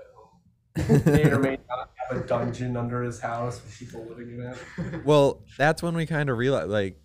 at 0.78 0.86
home. 0.86 1.02
may 1.06 1.30
or 1.30 1.40
may 1.40 1.60
not 1.68 1.90
have 1.96 2.18
a 2.24 2.26
dungeon 2.26 2.78
under 2.78 3.04
his 3.04 3.20
house 3.20 3.62
with 3.62 3.78
people 3.78 4.06
living 4.08 4.30
in 4.30 4.42
it. 4.42 5.06
well, 5.06 5.42
that's 5.58 5.84
when 5.84 5.96
we 5.96 6.06
kind 6.06 6.30
of 6.30 6.38
realized 6.38 6.70
like 6.70 6.98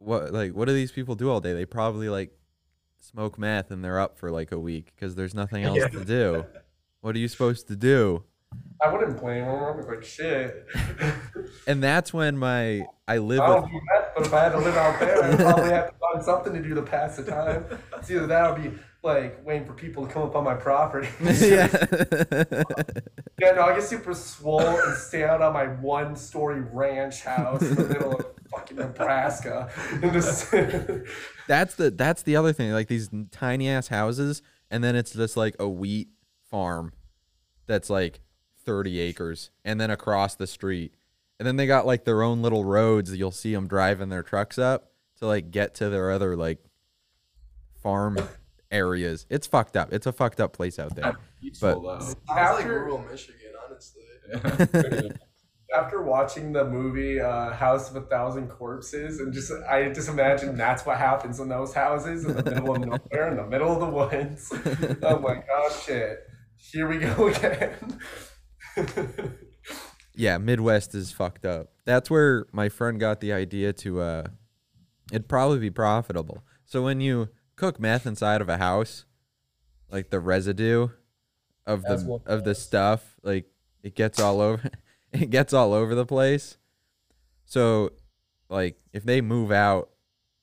what 0.00 0.32
like 0.32 0.52
what 0.52 0.66
do 0.66 0.74
these 0.74 0.90
people 0.90 1.14
do 1.14 1.30
all 1.30 1.40
day? 1.40 1.52
They 1.52 1.66
probably 1.66 2.08
like 2.08 2.32
smoke 2.98 3.38
meth 3.38 3.70
and 3.70 3.84
they're 3.84 4.00
up 4.00 4.18
for 4.18 4.30
like 4.30 4.50
a 4.52 4.58
week 4.58 4.92
because 4.94 5.14
there's 5.14 5.34
nothing 5.34 5.64
else 5.64 5.78
to 5.92 6.04
do. 6.04 6.44
What 7.00 7.14
are 7.14 7.18
you 7.18 7.28
supposed 7.28 7.68
to 7.68 7.76
do? 7.76 8.24
I 8.82 8.92
wouldn't 8.92 9.20
blame 9.20 9.44
him. 9.44 9.48
I'm 9.48 9.86
like, 9.86 10.02
shit. 10.02 10.66
And 11.66 11.82
that's 11.82 12.12
when 12.12 12.36
my 12.36 12.86
I 13.06 13.18
live 13.18 13.40
I 13.40 13.50
with 13.50 13.62
don't 13.62 13.72
do 13.72 13.80
that, 13.92 14.14
but 14.16 14.26
if 14.26 14.34
I 14.34 14.40
had 14.44 14.52
to 14.52 14.58
live 14.58 14.76
out 14.76 14.98
there, 14.98 15.22
I'd 15.22 15.38
probably 15.38 15.70
have 15.70 15.90
to 15.90 15.94
find 15.98 16.24
something 16.24 16.52
to 16.54 16.62
do 16.62 16.74
to 16.74 16.82
pass 16.82 17.16
the 17.16 17.24
time. 17.24 17.64
It's 17.96 18.10
either 18.10 18.26
that 18.26 18.50
or 18.50 18.58
be 18.58 18.72
like 19.02 19.44
waiting 19.44 19.66
for 19.66 19.72
people 19.72 20.06
to 20.06 20.12
come 20.12 20.22
up 20.22 20.36
on 20.36 20.44
my 20.44 20.54
property. 20.54 21.08
yeah. 21.20 21.68
Yeah, 23.40 23.52
no, 23.52 23.62
I 23.62 23.74
get 23.74 23.82
super 23.82 24.12
swole 24.12 24.60
and 24.60 24.96
stay 24.96 25.24
out 25.24 25.40
on 25.40 25.54
my 25.54 25.66
one 25.66 26.14
story 26.14 26.60
ranch 26.60 27.22
house 27.22 27.62
in 27.62 27.74
the 27.74 27.88
middle 27.88 28.16
of 28.16 28.26
fucking 28.50 28.76
Nebraska. 28.76 29.70
Just 30.00 30.50
that's 31.48 31.74
the 31.76 31.90
that's 31.90 32.22
the 32.22 32.36
other 32.36 32.52
thing. 32.52 32.72
Like 32.72 32.88
these 32.88 33.08
tiny 33.30 33.68
ass 33.68 33.88
houses, 33.88 34.42
and 34.70 34.84
then 34.84 34.94
it's 34.94 35.12
just 35.12 35.36
like 35.36 35.56
a 35.58 35.68
wheat 35.68 36.10
farm 36.50 36.92
that's 37.66 37.88
like 37.88 38.20
30 38.66 39.00
acres, 39.00 39.50
and 39.64 39.80
then 39.80 39.90
across 39.90 40.34
the 40.34 40.46
street, 40.46 40.94
and 41.38 41.46
then 41.46 41.56
they 41.56 41.66
got 41.66 41.86
like 41.86 42.04
their 42.04 42.22
own 42.22 42.42
little 42.42 42.64
roads. 42.64 43.10
that 43.10 43.16
You'll 43.16 43.30
see 43.30 43.54
them 43.54 43.66
driving 43.66 44.10
their 44.10 44.22
trucks 44.22 44.58
up 44.58 44.92
to 45.18 45.26
like 45.26 45.50
get 45.50 45.74
to 45.76 45.88
their 45.88 46.10
other 46.10 46.36
like 46.36 46.58
farm 47.82 48.18
areas. 48.70 49.26
It's 49.30 49.46
fucked 49.46 49.76
up. 49.76 49.92
It's 49.92 50.06
a 50.06 50.12
fucked 50.12 50.40
up 50.40 50.52
place 50.52 50.78
out 50.78 50.94
there. 50.94 51.16
but 51.60 51.74
Sounds 51.82 52.16
like 52.28 52.36
After- 52.38 52.68
rural 52.68 52.98
Michigan, 53.10 53.52
honestly. 53.68 54.02
though. 54.32 55.10
after 55.76 56.02
watching 56.02 56.52
the 56.52 56.64
movie 56.64 57.20
uh, 57.20 57.52
House 57.52 57.90
of 57.90 57.96
a 57.96 58.00
Thousand 58.00 58.48
Corpses, 58.48 59.20
and 59.20 59.32
just 59.32 59.52
I 59.70 59.88
just 59.90 60.08
imagine 60.08 60.56
that's 60.56 60.84
what 60.84 60.98
happens 60.98 61.38
in 61.38 61.48
those 61.48 61.72
houses 61.72 62.24
in 62.24 62.34
the 62.36 62.42
middle 62.42 62.74
of 62.74 62.80
nowhere, 62.84 63.28
in 63.28 63.36
the 63.36 63.46
middle 63.46 63.72
of 63.72 63.80
the 63.80 63.88
woods. 63.88 64.52
I'm 65.04 65.22
like, 65.22 65.46
oh 65.52 65.80
shit, 65.86 66.26
here 66.56 66.88
we 66.88 66.98
go 66.98 67.28
again. 67.28 68.00
yeah, 70.14 70.38
Midwest 70.38 70.94
is 70.94 71.12
fucked 71.12 71.46
up. 71.46 71.68
That's 71.84 72.10
where 72.10 72.46
my 72.52 72.68
friend 72.68 72.98
got 72.98 73.20
the 73.20 73.32
idea 73.32 73.72
to 73.74 74.00
uh 74.00 74.24
it'd 75.12 75.28
probably 75.28 75.58
be 75.58 75.70
profitable. 75.70 76.42
So 76.64 76.82
when 76.82 77.00
you 77.00 77.28
cook 77.60 77.78
meth 77.78 78.06
inside 78.06 78.40
of 78.40 78.48
a 78.48 78.56
house, 78.56 79.04
like 79.90 80.08
the 80.08 80.18
residue 80.18 80.88
of 81.66 81.82
That's 81.82 82.04
the 82.04 82.20
of 82.24 82.44
the 82.44 82.54
stuff, 82.54 83.16
like 83.22 83.44
it 83.82 83.94
gets 83.94 84.18
all 84.18 84.40
over 84.40 84.70
it 85.12 85.28
gets 85.28 85.52
all 85.52 85.74
over 85.74 85.94
the 85.94 86.06
place. 86.06 86.56
So, 87.44 87.90
like, 88.48 88.80
if 88.94 89.04
they 89.04 89.20
move 89.20 89.52
out 89.52 89.90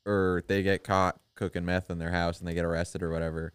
or 0.05 0.43
they 0.47 0.61
get 0.61 0.83
caught 0.83 1.19
cooking 1.33 1.65
meth 1.65 1.89
in 1.89 1.97
their 1.97 2.11
house 2.11 2.37
and 2.37 2.47
they 2.47 2.53
get 2.53 2.65
arrested 2.65 3.01
or 3.01 3.09
whatever, 3.09 3.51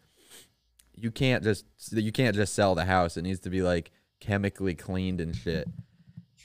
you 0.96 1.12
can't 1.12 1.44
just 1.44 1.64
you 1.92 2.11
can't 2.11 2.35
just 2.35 2.55
sell 2.55 2.75
the 2.75 2.87
house. 2.87 3.16
It 3.16 3.22
needs 3.22 3.40
to 3.40 3.51
be 3.51 3.62
like 3.62 3.92
chemically 4.18 4.75
cleaned 4.75 5.20
and 5.20 5.37
shit. 5.37 5.68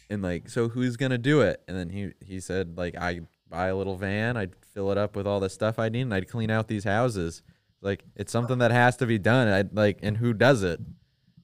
And 0.08 0.22
like, 0.22 0.50
so 0.50 0.70
who's 0.70 0.98
gonna 0.98 1.18
do 1.18 1.42
it? 1.42 1.64
And 1.68 1.76
then 1.76 1.90
he 1.90 2.12
he 2.24 2.40
said 2.40 2.78
like 2.78 2.96
I 2.96 3.22
buy 3.50 3.68
a 3.68 3.76
little 3.76 3.96
van, 3.96 4.38
I'd 4.38 4.54
fill 4.78 4.92
it 4.92 4.98
up 5.00 5.16
with 5.16 5.26
all 5.26 5.40
the 5.40 5.50
stuff 5.50 5.80
I 5.80 5.90
need, 5.90 6.02
and 6.02 6.14
I'd 6.14 6.30
clean 6.30 6.52
out 6.52 6.68
these 6.68 6.84
houses. 6.84 7.42
Like 7.82 8.04
it's 8.16 8.32
something 8.32 8.60
that 8.60 8.70
has 8.70 8.96
to 8.98 9.08
be 9.08 9.18
done. 9.18 9.48
I 9.48 9.64
like, 9.74 9.98
and 10.04 10.16
who 10.16 10.34
does 10.34 10.62
it? 10.62 10.80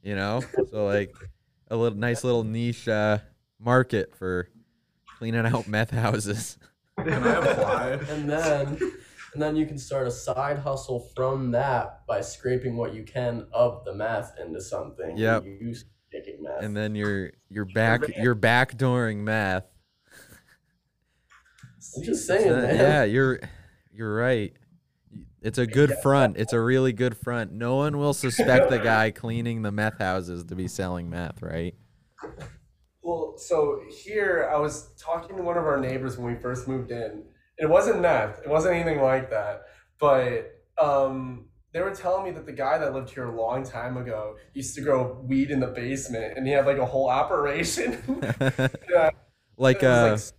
You 0.04 0.16
know. 0.16 0.42
So 0.70 0.86
like, 0.86 1.16
a 1.72 1.76
little 1.76 1.98
nice 1.98 2.24
little 2.24 2.44
niche 2.44 2.88
uh, 2.88 3.18
market 3.60 4.16
for 4.16 4.50
cleaning 5.18 5.48
out 5.48 5.68
meth 5.68 5.90
houses. 5.90 6.60
Can 7.04 7.24
I 7.24 7.34
apply? 7.38 7.90
and 8.10 8.30
then 8.30 8.78
and 9.34 9.42
then 9.42 9.56
you 9.56 9.66
can 9.66 9.80
start 9.80 10.06
a 10.06 10.12
side 10.12 10.60
hustle 10.60 11.00
from 11.16 11.50
that 11.52 12.06
by 12.06 12.22
scraping 12.22 12.78
what 12.78 12.94
you 12.94 13.04
can 13.04 13.48
of 13.52 13.84
the 13.84 13.96
meth 13.96 14.38
into 14.40 14.62
something. 14.62 15.18
Yep. 15.18 15.46
You 15.46 15.58
use 15.60 15.86
making 16.14 16.44
meth. 16.44 16.62
and 16.62 16.78
then 16.78 16.94
you're 16.94 17.32
you're 17.50 17.66
back 17.66 18.04
you're 18.16 18.36
backdooring 18.36 19.18
meth. 19.18 19.73
I'm 21.96 22.04
just 22.04 22.26
saying, 22.28 22.52
man. 22.52 22.76
yeah, 22.76 23.04
you're 23.04 23.40
you're 23.92 24.16
right. 24.16 24.54
It's 25.42 25.58
a 25.58 25.68
good 25.68 25.94
front. 26.02 26.38
It's 26.38 26.54
a 26.54 26.60
really 26.60 26.94
good 26.94 27.18
front. 27.18 27.52
No 27.52 27.76
one 27.76 27.98
will 27.98 28.14
suspect 28.14 28.70
the 28.70 28.80
guy 28.80 29.12
cleaning 29.12 29.62
the 29.62 29.72
meth 29.72 30.00
houses 30.00 30.46
to 30.46 30.56
be 30.56 30.68
selling 30.68 31.10
meth, 31.10 31.42
right? 31.42 31.76
Well, 33.02 33.36
so 33.38 33.82
here 33.90 34.50
I 34.52 34.58
was 34.58 34.96
talking 34.98 35.36
to 35.36 35.44
one 35.44 35.58
of 35.58 35.66
our 35.66 35.78
neighbors 35.78 36.18
when 36.18 36.34
we 36.34 36.40
first 36.40 36.68
moved 36.68 36.92
in. 36.92 37.24
It 37.58 37.70
wasn't 37.70 38.00
meth. 38.02 38.40
It 38.40 38.50
wasn't 38.50 38.76
anything 38.76 39.02
like 39.02 39.30
that. 39.32 39.64
But 40.00 40.64
um, 40.82 41.46
they 41.74 41.82
were 41.82 41.94
telling 41.94 42.24
me 42.24 42.32
that 42.32 42.46
the 42.46 42.54
guy 42.54 42.78
that 42.78 42.94
lived 42.94 43.10
here 43.10 43.26
a 43.26 43.36
long 43.36 43.64
time 43.64 43.98
ago 43.98 44.36
used 44.54 44.76
to 44.76 44.82
grow 44.82 45.20
weed 45.24 45.52
in 45.52 45.60
the 45.60 45.68
basement, 45.68 46.38
and 46.38 46.48
he 46.48 46.54
had 46.54 46.66
like 46.66 46.78
a 46.78 46.86
whole 46.86 47.10
operation. 47.10 48.02
yeah, 48.90 49.10
like 49.58 49.84
it 49.84 49.88
uh 49.88 50.12
like, 50.12 50.20
so- 50.20 50.34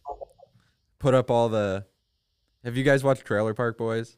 put 1.05 1.14
up 1.14 1.31
all 1.31 1.49
the 1.51 1.85
Have 2.64 2.77
you 2.77 2.83
guys 2.83 3.05
watched 3.05 3.25
Trailer 3.27 3.53
Park 3.55 3.77
Boys? 3.79 4.17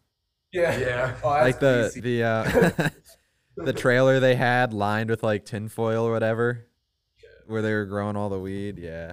yeah, 0.52 0.78
Yeah. 0.78 1.16
Oh, 1.22 1.28
like 1.28 1.58
the 1.58 1.90
greasy. 1.92 2.00
the 2.00 2.22
uh 2.22 2.88
the 3.64 3.72
trailer 3.72 4.20
they 4.20 4.36
had 4.36 4.72
lined 4.72 5.10
with 5.10 5.22
like 5.22 5.44
tinfoil 5.44 6.04
or 6.06 6.12
whatever 6.12 6.66
where 7.46 7.62
they 7.62 7.72
were 7.74 7.86
growing 7.86 8.16
all 8.16 8.28
the 8.28 8.38
weed. 8.38 8.78
Yeah. 8.78 9.12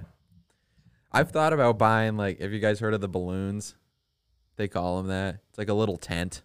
I've 1.12 1.30
thought 1.30 1.52
about 1.52 1.78
buying 1.78 2.16
like 2.16 2.40
have 2.40 2.52
you 2.52 2.60
guys 2.60 2.78
heard 2.80 2.94
of 2.94 3.00
the 3.00 3.08
balloons? 3.08 3.74
They 4.56 4.68
call 4.68 4.98
them 4.98 5.08
that. 5.08 5.40
It's 5.48 5.58
like 5.58 5.68
a 5.68 5.74
little 5.74 5.96
tent. 5.96 6.42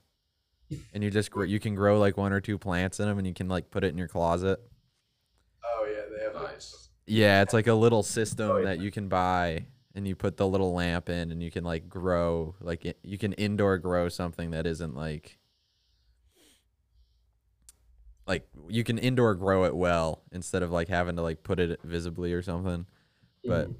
And 0.94 1.04
you 1.04 1.10
just 1.12 1.32
grow, 1.32 1.44
you 1.46 1.60
can 1.60 1.74
grow 1.76 2.00
like 2.00 2.15
one 2.18 2.32
or 2.34 2.42
two 2.42 2.58
plants 2.60 3.00
in 3.00 3.08
them 3.08 3.18
and 3.20 3.26
you 3.28 3.34
can 3.36 3.48
like 3.48 3.70
put 3.72 3.84
it 3.84 3.88
in 3.89 3.98
your 3.98 4.08
closet. 4.08 4.60
Oh 5.63 5.88
yeah, 5.92 6.02
they 6.15 6.24
have 6.24 6.34
Nice. 6.52 6.89
yeah 7.06 7.42
it's 7.44 7.54
like 7.54 7.68
a 7.68 7.74
little 7.74 8.02
system 8.04 8.63
that 8.65 8.80
you 8.80 8.89
can 8.92 9.08
buy 9.10 9.65
and 10.00 10.08
you 10.08 10.16
put 10.16 10.38
the 10.38 10.48
little 10.48 10.74
lamp 10.74 11.10
in 11.10 11.30
and 11.30 11.44
you 11.44 11.52
can 11.52 11.64
like 11.64 11.90
grow 11.90 12.56
like 12.62 12.96
you 13.04 13.18
can 13.18 13.34
indoor 13.34 13.78
grow 13.78 14.10
something 14.10 14.52
that 14.52 14.66
isn't 14.66 14.96
like 14.96 15.38
like 18.30 18.48
you 18.70 18.84
can 18.84 18.98
indoor 18.98 19.36
grow 19.36 19.66
it 19.66 19.76
well 19.76 20.22
instead 20.32 20.64
of 20.64 20.72
like 20.72 20.88
having 20.88 21.16
to 21.16 21.22
like 21.22 21.44
put 21.44 21.60
it 21.60 21.82
visibly 21.84 22.32
or 22.32 22.44
something. 22.44 22.86
But 23.44 23.66
mm-hmm. 23.66 23.74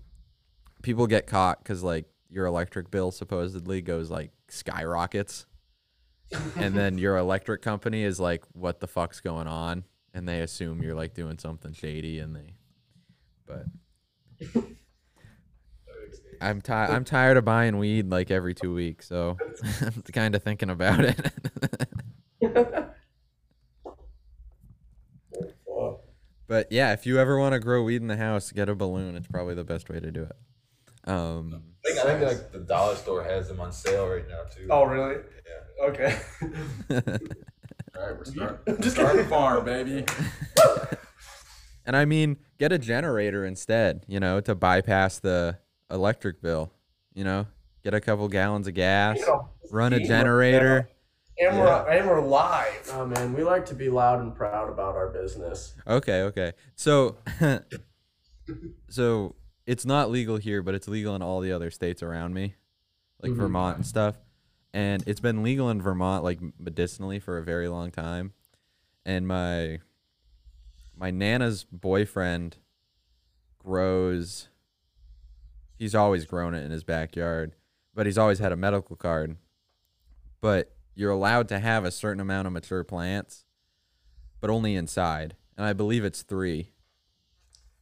people 0.82 1.06
get 1.06 1.28
caught 1.28 1.64
because 1.64 1.84
like 1.84 2.06
your 2.32 2.48
electric 2.48 2.90
bill 2.90 3.12
supposedly 3.12 3.82
goes 3.82 4.10
like 4.10 4.32
skyrockets. 4.50 5.46
And 6.58 6.76
then 6.76 6.98
your 6.98 7.16
electric 7.26 7.62
company 7.62 8.04
is 8.04 8.20
like 8.20 8.44
what 8.54 8.80
the 8.80 8.88
fuck's 8.88 9.22
going 9.22 9.48
on? 9.48 9.84
And 10.16 10.28
they 10.28 10.42
assume 10.42 10.82
you're 10.82 10.96
like 10.96 11.14
doing 11.14 11.38
something 11.38 11.72
shady 11.74 12.20
and 12.20 12.36
they 12.36 12.56
but 13.46 13.66
I'm 16.42 16.62
ti- 16.62 16.72
I'm 16.74 17.04
tired 17.04 17.38
of 17.38 17.46
buying 17.46 17.78
weed 17.78 18.10
like 18.10 18.32
every 18.32 18.54
two 18.54 18.74
weeks, 18.74 19.08
so 19.08 19.38
I'm 19.82 20.02
kind 20.14 20.36
of 20.36 20.44
thinking 20.44 20.70
about 20.70 21.00
it. 21.02 21.20
But 26.48 26.72
yeah, 26.72 26.94
if 26.94 27.06
you 27.06 27.20
ever 27.20 27.38
want 27.38 27.54
to 27.54 27.60
grow 27.60 27.84
weed 27.84 28.02
in 28.02 28.08
the 28.08 28.18
house, 28.18 28.52
get 28.52 28.70
a 28.70 28.76
balloon. 28.76 29.16
It's 29.16 29.28
probably 29.28 29.54
the 29.54 29.64
best 29.64 29.88
way 29.88 30.00
to 30.00 30.10
do 30.10 30.24
it. 30.24 30.36
Um, 31.08 31.62
I 31.86 31.88
think, 31.88 32.00
I 32.00 32.04
think 32.04 32.22
like 32.28 32.52
the 32.52 32.60
dollar 32.60 32.96
store 32.96 33.24
has 33.24 33.48
them 33.48 33.60
on 33.62 33.72
sale 33.72 34.08
right 34.08 34.28
now 34.28 34.44
too. 34.50 34.68
Oh, 34.72 34.84
really? 34.84 35.18
Yeah. 35.48 35.86
Okay. 35.86 36.20
All 36.90 38.08
right, 38.08 38.18
we're 38.18 38.26
starting. 38.26 38.90
starting 38.90 39.28
farm, 39.28 39.64
baby. 39.64 40.06
and 41.86 41.96
I 41.96 42.06
mean, 42.06 42.38
get 42.58 42.72
a 42.72 42.80
generator 42.80 43.46
instead. 43.46 44.04
You 44.08 44.20
know, 44.20 44.42
to 44.42 44.56
bypass 44.56 45.20
the 45.20 45.60
electric 45.92 46.42
bill. 46.42 46.72
You 47.14 47.24
know, 47.24 47.48
get 47.84 47.94
a 47.94 48.02
couple 48.02 48.28
gallons 48.28 48.68
of 48.68 48.74
gas, 48.74 49.18
You 49.20 49.26
know, 49.26 49.50
run 49.72 49.94
a 49.94 50.00
generator. 50.00 50.90
And 51.42 51.58
we're 51.58 51.88
and 51.90 52.08
we're 52.08 52.22
live. 52.22 52.90
Oh 52.94 53.06
man, 53.06 53.34
we 53.34 53.44
like 53.44 53.66
to 53.68 53.76
be 53.76 53.90
loud 53.90 54.20
and 54.20 54.36
proud 54.36 54.70
about 54.70 54.96
our 54.96 55.10
business. 55.10 55.74
Okay, 55.88 56.24
okay. 56.24 56.52
So, 56.76 57.16
so 58.90 59.36
it's 59.66 59.86
not 59.86 60.10
legal 60.12 60.38
here, 60.38 60.62
but 60.62 60.76
it's 60.76 60.88
legal 60.88 61.16
in 61.16 61.22
all 61.22 61.40
the 61.40 61.52
other 61.54 61.72
states 61.72 62.04
around 62.04 62.34
me, 62.34 62.56
like 63.22 63.32
Mhm. 63.32 63.38
Vermont 63.38 63.78
and 63.78 63.86
stuff. 63.86 64.18
And 64.74 65.02
it's 65.08 65.20
been 65.22 65.42
legal 65.42 65.70
in 65.70 65.82
Vermont, 65.82 66.24
like 66.24 66.40
medicinally, 66.60 67.20
for 67.20 67.38
a 67.38 67.44
very 67.44 67.68
long 67.70 67.90
time. 67.92 68.34
And 69.06 69.28
my 69.28 69.80
my 70.96 71.10
nana's 71.10 71.64
boyfriend 71.64 72.58
grows. 73.60 74.49
He's 75.80 75.96
always 75.96 76.26
grown 76.26 76.54
it 76.54 76.64
in 76.64 76.70
his 76.70 76.84
backyard, 76.84 77.56
but 77.96 78.06
he's 78.06 78.18
always 78.20 78.38
had 78.38 78.52
a 78.52 78.56
medical 78.56 78.96
card. 78.96 79.38
But 80.42 80.76
you're 80.94 81.12
allowed 81.12 81.48
to 81.50 81.60
have 81.60 81.86
a 81.86 81.92
certain 81.92 82.20
amount 82.22 82.46
of 82.46 82.54
mature 82.54 82.84
plants 82.84 83.46
but 84.42 84.50
only 84.50 84.76
inside. 84.76 85.36
And 85.58 85.66
I 85.66 85.74
believe 85.74 86.04
it's 86.06 86.22
three. 86.22 86.72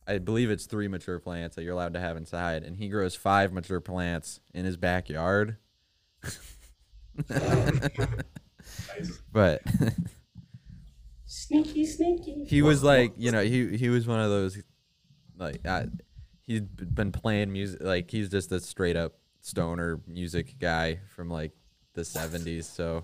I 0.07 0.17
believe 0.19 0.49
it's 0.49 0.65
three 0.65 0.87
mature 0.87 1.19
plants 1.19 1.55
that 1.55 1.63
you're 1.63 1.73
allowed 1.73 1.93
to 1.93 1.99
have 1.99 2.17
inside. 2.17 2.63
And 2.63 2.77
he 2.77 2.87
grows 2.87 3.15
five 3.15 3.53
mature 3.53 3.81
plants 3.81 4.39
in 4.53 4.65
his 4.65 4.77
backyard. 4.77 5.57
but 9.31 9.61
Sneaky, 11.25 11.85
sneaky. 11.85 12.45
he 12.45 12.61
was 12.61 12.83
like, 12.83 13.13
you 13.17 13.31
know, 13.31 13.43
he 13.43 13.77
he 13.77 13.89
was 13.89 14.07
one 14.07 14.19
of 14.19 14.29
those, 14.29 14.57
like, 15.37 15.59
uh, 15.65 15.85
he'd 16.47 16.75
b- 16.75 16.85
been 16.85 17.11
playing 17.11 17.51
music. 17.51 17.81
Like, 17.81 18.09
he's 18.09 18.29
just 18.29 18.51
a 18.51 18.59
straight 18.59 18.95
up 18.95 19.13
stoner 19.41 20.01
music 20.07 20.55
guy 20.59 20.99
from 21.15 21.29
like 21.29 21.51
the 21.93 22.01
70s. 22.01 22.63
So 22.63 23.03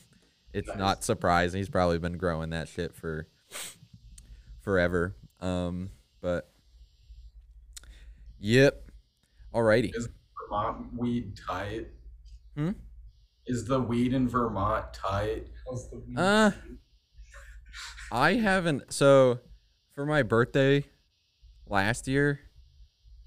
it's 0.52 0.74
not 0.76 1.04
surprising. 1.04 1.58
He's 1.58 1.68
probably 1.68 1.98
been 1.98 2.16
growing 2.16 2.50
that 2.50 2.68
shit 2.68 2.94
for 2.94 3.28
forever. 4.62 5.16
Um, 5.40 5.90
but 6.20 6.50
yep. 8.38 8.90
Alrighty. 9.52 9.94
Is 9.94 10.08
Vermont 10.48 10.86
weed 10.96 11.36
tight? 11.36 11.88
Hmm? 12.56 12.70
Is 13.46 13.66
the 13.66 13.80
weed 13.80 14.14
in 14.14 14.28
Vermont 14.28 14.86
tight? 14.92 15.48
How's 15.66 15.90
the 15.90 15.98
weed? 15.98 16.18
Uh, 16.18 16.52
I 18.10 18.34
haven't. 18.34 18.92
So, 18.92 19.40
for 19.92 20.06
my 20.06 20.22
birthday 20.22 20.84
last 21.66 22.08
year, 22.08 22.40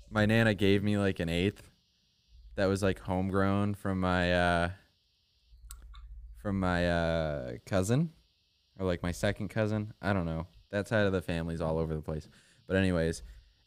my 0.09 0.25
nana 0.25 0.53
gave 0.53 0.83
me 0.83 0.97
like 0.97 1.19
an 1.19 1.29
eighth 1.29 1.69
that 2.55 2.65
was 2.65 2.81
like 2.81 2.99
homegrown 2.99 3.75
from 3.75 3.99
my 3.99 4.33
uh 4.33 4.69
from 6.41 6.59
my 6.59 6.89
uh 6.89 7.51
cousin 7.65 8.11
or 8.79 8.85
like 8.85 9.03
my 9.03 9.11
second 9.11 9.49
cousin. 9.49 9.93
I 10.01 10.13
don't 10.13 10.25
know. 10.25 10.47
That 10.69 10.87
side 10.87 11.05
of 11.05 11.13
the 11.13 11.21
family's 11.21 11.61
all 11.61 11.77
over 11.77 11.95
the 11.95 12.01
place. 12.01 12.27
But 12.67 12.77
anyways, 12.77 13.23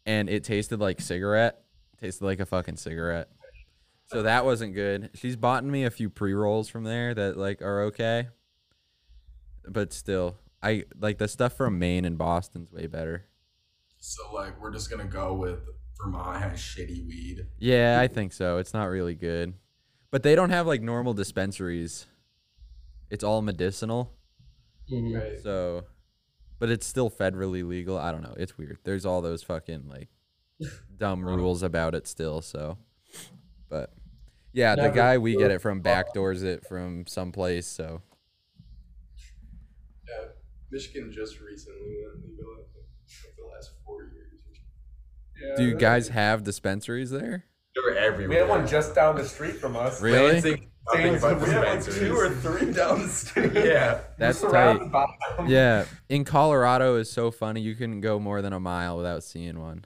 and 0.07 0.28
it 0.28 0.45
tasted 0.45 0.80
like 0.80 1.01
cigarette. 1.01 1.62
tasted 2.01 2.24
like 2.24 2.41
a 2.41 2.47
fucking 2.47 2.76
cigarette. 2.76 3.28
So 4.07 4.22
that 4.22 4.45
wasn't 4.45 4.74
good. 4.74 5.11
She's 5.14 5.36
bought 5.36 5.64
me 5.64 5.84
a 5.84 5.91
few 5.91 6.11
pre 6.11 6.32
rolls 6.32 6.68
from 6.68 6.84
there 6.84 7.14
that 7.14 7.36
like 7.36 7.62
are 7.62 7.82
okay 7.84 8.28
but 9.68 9.93
still, 9.93 10.36
I 10.62 10.84
like 10.99 11.18
the 11.18 11.28
stuff 11.28 11.55
from 11.55 11.78
Maine 11.78 12.05
and 12.05 12.18
Boston's 12.18 12.72
way 12.72 12.86
better. 12.86 13.26
So 13.99 14.32
like 14.32 14.61
we're 14.61 14.72
just 14.72 14.91
gonna 14.91 15.05
go 15.05 15.34
with 15.34 15.61
Vermont 16.03 16.40
has 16.42 16.59
shitty 16.59 17.07
weed. 17.07 17.46
Yeah, 17.59 17.98
I 18.01 18.07
think 18.09 18.32
so. 18.32 18.59
It's 18.59 18.72
not 18.72 18.84
really 18.84 19.14
good, 19.14 19.55
but 20.11 20.22
they 20.22 20.34
don't 20.34 20.51
have 20.51 20.66
like 20.66 20.82
normal 20.82 21.12
dispensaries. 21.14 22.07
It's 23.11 23.24
all 23.24 23.42
medicinal, 23.42 24.16
Mhm. 24.90 25.18
Right. 25.20 25.40
so, 25.42 25.84
but 26.59 26.70
it's 26.70 26.86
still 26.86 27.11
federally 27.11 27.66
legal. 27.66 27.98
I 27.98 28.12
don't 28.12 28.22
know. 28.22 28.34
It's 28.36 28.57
weird. 28.57 28.78
There's 28.84 29.05
all 29.05 29.20
those 29.20 29.42
fucking 29.42 29.88
like 29.88 30.09
dumb 30.96 31.24
rules 31.24 31.62
about 31.62 31.94
it 31.94 32.07
still. 32.07 32.40
So, 32.40 32.78
But 33.68 33.92
yeah, 34.53 34.74
the 34.76 34.88
guy 34.90 35.18
we 35.18 35.36
get 35.36 35.51
it 35.51 35.61
from 35.61 35.82
backdoors 35.82 36.42
it 36.42 36.66
from 36.66 37.07
someplace. 37.07 37.66
So 37.66 38.03
Yeah, 40.09 40.26
Michigan 40.70 41.12
just 41.12 41.40
recently 41.40 41.96
went 42.05 42.24
legal. 42.24 42.53
I 42.53 42.62
think, 42.72 42.86
like 43.24 43.36
the 43.36 43.44
last 43.55 43.70
four 43.84 44.05
years. 44.05 44.40
or 44.48 44.55
something. 44.55 45.30
Yeah, 45.43 45.57
do 45.57 45.64
you 45.64 45.74
guys 45.74 46.09
have 46.09 46.45
dispensaries 46.45 47.11
there? 47.11 47.45
They're 47.74 47.97
everywhere. 47.97 48.28
We 48.28 48.34
had 48.36 48.49
one 48.49 48.66
just 48.66 48.95
down 48.95 49.16
the 49.16 49.24
street 49.24 49.57
from 49.57 49.76
us. 49.76 50.03
Really? 50.03 50.32
Lansing, 50.32 50.70
nothing 50.93 51.12
we 51.12 51.18
have 51.51 51.64
like 51.64 51.84
two 51.84 52.14
or 52.16 52.28
three 52.30 52.72
down 52.72 53.03
the 53.03 53.09
street. 53.09 53.53
Yeah. 53.55 54.01
That's 54.18 54.41
tight. 54.41 54.51
surrounded 54.51 54.91
by 54.93 55.07
them. 55.36 55.47
Yeah, 55.47 55.84
in 56.09 56.24
Colorado 56.24 56.97
is 56.97 57.11
so 57.11 57.30
funny. 57.30 57.61
You 57.61 57.74
couldn't 57.74 58.01
go 58.01 58.18
more 58.18 58.43
than 58.43 58.53
a 58.53 58.61
mile 58.61 58.97
without 58.97 59.22
seeing 59.22 59.61
one. 59.61 59.84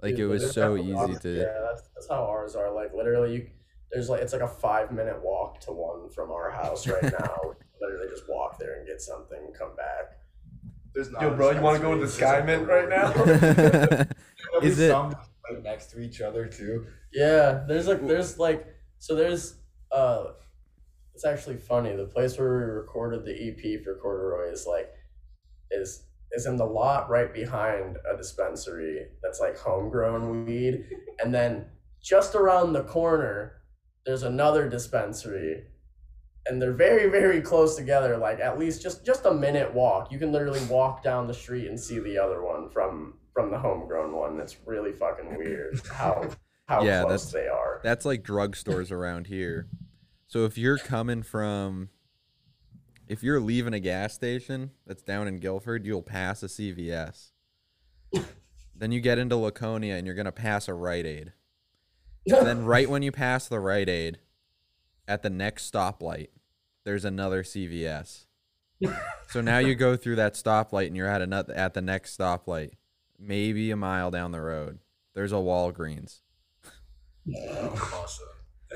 Like 0.00 0.18
it 0.18 0.26
was 0.26 0.52
so 0.52 0.76
definitely- 0.76 1.12
easy 1.12 1.20
to. 1.20 1.38
Yeah, 1.40 1.60
that's, 1.68 1.82
that's 1.94 2.08
how 2.08 2.24
ours 2.24 2.54
are. 2.54 2.72
Like 2.72 2.94
literally, 2.94 3.34
you 3.34 3.46
there's 3.90 4.08
like 4.08 4.20
it's 4.20 4.32
like 4.32 4.42
a 4.42 4.48
five 4.48 4.92
minute 4.92 5.20
walk 5.22 5.60
to 5.62 5.72
one 5.72 6.08
from 6.10 6.30
our 6.30 6.50
house 6.50 6.86
right 6.86 7.02
now. 7.20 7.40
literally, 7.80 8.08
just 8.08 8.24
walk 8.28 8.58
there 8.58 8.78
and 8.78 8.86
get 8.86 9.00
something, 9.00 9.38
and 9.44 9.54
come 9.54 9.74
back. 9.76 10.18
There's 10.96 11.10
not. 11.12 11.20
Yo, 11.20 11.34
bro, 11.34 11.50
you 11.50 11.60
want 11.60 11.76
to 11.76 11.82
go 11.82 11.92
to 11.94 12.00
the 12.00 12.06
dispensary, 12.06 12.56
Skymint 12.56 12.66
right 12.66 12.88
now? 12.88 14.08
Is 14.62 14.78
it- 14.80 14.88
some 14.90 15.10
right 15.12 15.62
next 15.62 15.90
to 15.90 16.00
each 16.00 16.22
other 16.22 16.46
too. 16.46 16.86
Yeah, 17.12 17.64
there's 17.68 17.86
like 17.86 18.06
there's 18.06 18.38
like 18.38 18.66
so 18.98 19.14
there's 19.14 19.56
uh, 19.92 20.24
it's 21.14 21.26
actually 21.26 21.58
funny. 21.58 21.94
The 21.94 22.06
place 22.06 22.38
where 22.38 22.48
we 22.48 22.64
recorded 22.64 23.26
the 23.26 23.32
EP 23.34 23.84
for 23.84 23.94
Corduroy 23.96 24.50
is 24.50 24.66
like 24.66 24.90
is 25.70 26.04
is 26.32 26.46
in 26.46 26.56
the 26.56 26.64
lot 26.64 27.10
right 27.10 27.32
behind 27.32 27.98
a 28.10 28.16
dispensary 28.16 29.06
that's 29.22 29.38
like 29.38 29.58
homegrown 29.58 30.46
weed, 30.46 30.86
and 31.22 31.34
then 31.34 31.66
just 32.02 32.34
around 32.34 32.72
the 32.72 32.84
corner 32.84 33.52
there's 34.06 34.22
another 34.22 34.68
dispensary 34.68 35.64
and 36.48 36.60
they're 36.60 36.72
very 36.72 37.08
very 37.10 37.40
close 37.40 37.76
together 37.76 38.16
like 38.16 38.40
at 38.40 38.58
least 38.58 38.82
just 38.82 39.04
just 39.04 39.26
a 39.26 39.32
minute 39.32 39.72
walk 39.74 40.10
you 40.12 40.18
can 40.18 40.32
literally 40.32 40.64
walk 40.66 41.02
down 41.02 41.26
the 41.26 41.34
street 41.34 41.68
and 41.68 41.78
see 41.78 41.98
the 41.98 42.16
other 42.18 42.42
one 42.44 42.68
from 42.70 43.14
from 43.32 43.50
the 43.50 43.58
homegrown 43.58 44.14
one 44.14 44.38
it's 44.40 44.56
really 44.66 44.92
fucking 44.92 45.36
weird 45.36 45.80
how 45.92 46.28
how 46.68 46.82
Yeah, 46.84 47.02
close 47.02 47.30
that's- 47.30 47.32
they 47.32 47.48
are 47.48 47.80
That's 47.84 48.04
like 48.04 48.22
drugstores 48.24 48.90
around 48.90 49.28
here. 49.28 49.68
So 50.26 50.44
if 50.44 50.58
you're 50.58 50.78
coming 50.78 51.22
from, 51.22 51.90
if 53.06 53.22
you're 53.22 53.38
leaving 53.38 53.72
a 53.72 53.78
gas 53.78 54.14
station 54.14 54.72
that's 54.84 55.02
down 55.02 55.28
in 55.28 55.38
Gilford, 55.38 55.86
you'll 55.86 56.02
pass 56.02 56.42
a 56.42 56.46
CVS. 56.48 57.30
then 58.74 58.90
you 58.90 59.00
get 59.00 59.18
into 59.18 59.36
Laconia 59.36 59.94
and 59.94 60.04
you're 60.06 60.16
gonna 60.16 60.32
pass 60.32 60.66
a 60.66 60.74
Rite 60.74 61.06
Aid. 61.06 61.32
and 62.26 62.44
then 62.46 62.64
right 62.64 62.90
when 62.90 63.02
you 63.02 63.12
pass 63.12 63.46
the 63.46 63.60
Rite 63.60 63.88
Aid, 63.88 64.18
at 65.06 65.22
the 65.22 65.30
next 65.30 65.72
stoplight, 65.72 66.30
there's 66.86 67.04
another 67.04 67.42
CVS. 67.42 68.26
so 69.28 69.40
now 69.40 69.58
you 69.58 69.74
go 69.74 69.96
through 69.96 70.16
that 70.16 70.34
stoplight 70.34 70.86
and 70.86 70.96
you're 70.96 71.08
at 71.08 71.20
another 71.20 71.52
at 71.52 71.74
the 71.74 71.82
next 71.82 72.16
stoplight, 72.16 72.70
maybe 73.18 73.70
a 73.72 73.76
mile 73.76 74.10
down 74.10 74.30
the 74.30 74.40
road. 74.40 74.78
There's 75.14 75.32
a 75.32 75.36
Walgreens. 75.36 76.20
awesome. 77.28 78.26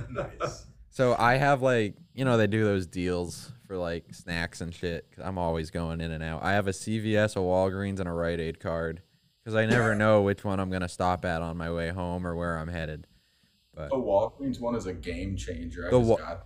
nice. 0.11 0.67
So 0.91 1.15
I 1.17 1.37
have 1.37 1.63
like, 1.63 1.95
you 2.13 2.25
know, 2.25 2.37
they 2.37 2.49
do 2.49 2.65
those 2.65 2.87
deals 2.87 3.53
for 3.67 3.77
like 3.77 4.13
snacks 4.13 4.61
and 4.61 4.75
shit. 4.75 5.07
i 5.23 5.29
I'm 5.29 5.39
always 5.39 5.71
going 5.71 6.01
in 6.01 6.11
and 6.11 6.23
out. 6.23 6.43
I 6.43 6.53
have 6.53 6.67
a 6.67 6.73
CVS, 6.73 7.37
a 7.37 7.39
Walgreens, 7.39 8.01
and 8.01 8.09
a 8.09 8.13
Rite 8.13 8.41
Aid 8.41 8.59
card 8.59 9.03
because 9.45 9.55
I 9.55 9.67
never 9.67 9.95
know 9.95 10.23
which 10.23 10.45
one 10.45 10.59
I'm 10.59 10.71
gonna 10.71 10.89
stop 10.89 11.25
at 11.25 11.43
on 11.43 11.57
my 11.57 11.71
way 11.71 11.91
home 11.91 12.27
or 12.27 12.35
where 12.35 12.59
I'm 12.59 12.69
headed. 12.69 13.07
But 13.73 13.91
The 13.91 13.97
Walgreens 13.97 14.61
one 14.61 14.75
is 14.75 14.87
a 14.87 14.93
game 14.93 15.37
changer. 15.37 15.87
I 15.87 15.91
The 15.91 15.99
just 15.99 16.11
Wa- 16.11 16.17
got 16.17 16.33
a 16.33 16.41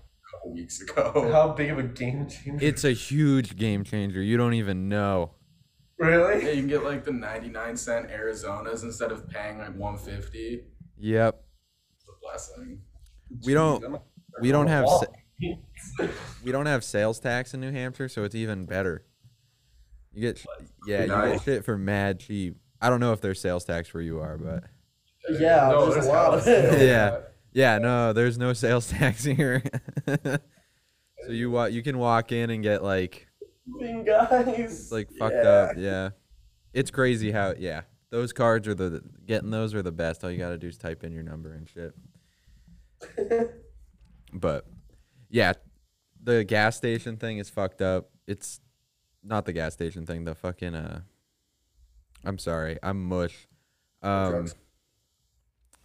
couple 0.44 0.54
weeks 0.54 0.80
ago. 0.80 1.30
How 1.32 1.52
big 1.52 1.70
of 1.70 1.78
a 1.78 1.82
game 1.82 2.26
changer? 2.28 2.64
It's 2.64 2.84
a 2.84 2.92
huge 2.92 3.56
game 3.56 3.84
changer. 3.84 4.22
You 4.22 4.36
don't 4.36 4.54
even 4.54 4.88
know. 4.88 5.32
Yeah, 6.00 6.06
really? 6.06 6.44
you 6.56 6.60
can 6.62 6.68
get 6.68 6.84
like 6.84 7.04
the 7.04 7.12
99 7.12 7.76
cent 7.76 8.10
Arizonas 8.10 8.82
instead 8.82 9.12
of 9.12 9.28
paying 9.28 9.58
like 9.58 9.74
150. 9.76 10.64
Yep. 10.98 11.44
It's 11.96 12.04
a 12.08 12.12
blessing. 12.20 12.80
We 13.44 13.54
don't. 13.54 13.82
I'm- 13.84 13.98
We 14.40 14.50
don't 14.50 14.66
have. 14.66 14.86
Sa- 14.88 15.04
we 16.42 16.50
don't 16.52 16.66
have 16.66 16.82
sales 16.82 17.20
tax 17.20 17.54
in 17.54 17.60
New 17.60 17.70
Hampshire, 17.70 18.08
so 18.08 18.24
it's 18.24 18.34
even 18.34 18.66
better. 18.66 19.04
You 20.12 20.20
get, 20.22 20.38
sh- 20.38 20.46
yeah, 20.86 21.02
you 21.02 21.32
get 21.32 21.42
shit 21.42 21.64
for 21.64 21.76
mad 21.78 22.20
cheap. 22.20 22.56
I 22.80 22.88
don't 22.90 22.98
know 23.00 23.12
if 23.12 23.20
there's 23.20 23.40
sales 23.40 23.64
tax 23.64 23.92
where 23.94 24.02
you 24.02 24.20
are, 24.20 24.36
but 24.38 24.64
yeah 25.30 25.68
No, 25.70 25.82
there's, 25.82 25.94
there's 25.94 26.06
a 26.06 26.08
lot 26.08 26.34
of 26.34 26.44
hella 26.44 26.58
it 26.58 26.82
Yeah. 26.86 27.18
Yeah, 27.54 27.78
no, 27.78 28.12
there's 28.12 28.36
no 28.36 28.52
sales 28.52 28.88
tax 28.90 29.24
here. 29.24 29.62
so 30.06 30.38
you 31.30 31.50
wa- 31.50 31.64
you 31.66 31.82
can 31.82 31.96
walk 31.98 32.32
in 32.32 32.50
and 32.50 32.62
get 32.62 32.82
like 32.84 33.26
guys 34.04 34.58
it's 34.58 34.92
like 34.92 35.10
fucked 35.18 35.34
Yeah. 35.36 35.48
up. 35.48 35.76
Yeah, 35.78 36.10
it's 36.74 36.90
crazy 36.90 37.30
how 37.30 37.54
yeah 37.58 37.82
those 38.10 38.32
cards 38.34 38.68
are 38.68 38.74
the 38.74 39.02
getting 39.26 39.50
those 39.50 39.74
are 39.74 39.82
the 39.82 39.92
best. 39.92 40.22
All 40.24 40.30
you 40.30 40.38
gotta 40.38 40.58
do 40.58 40.68
is 40.68 40.76
type 40.76 41.02
in 41.04 41.12
your 41.12 41.22
number 41.22 41.52
and 41.54 41.68
shit. 41.68 41.94
But 44.36 44.66
yeah, 45.30 45.52
the 46.22 46.42
gas 46.42 46.76
station 46.76 47.16
thing 47.16 47.38
is 47.38 47.48
fucked 47.48 47.80
up. 47.80 48.10
It's 48.26 48.60
not 49.22 49.44
the 49.46 49.52
gas 49.52 49.74
station 49.74 50.06
thing. 50.06 50.24
The 50.24 50.34
fucking 50.34 50.74
uh, 50.74 51.02
I'm 52.24 52.38
sorry, 52.38 52.78
I'm 52.82 53.04
mush. 53.04 53.46
Um, 54.02 54.30
Drugs. 54.32 54.54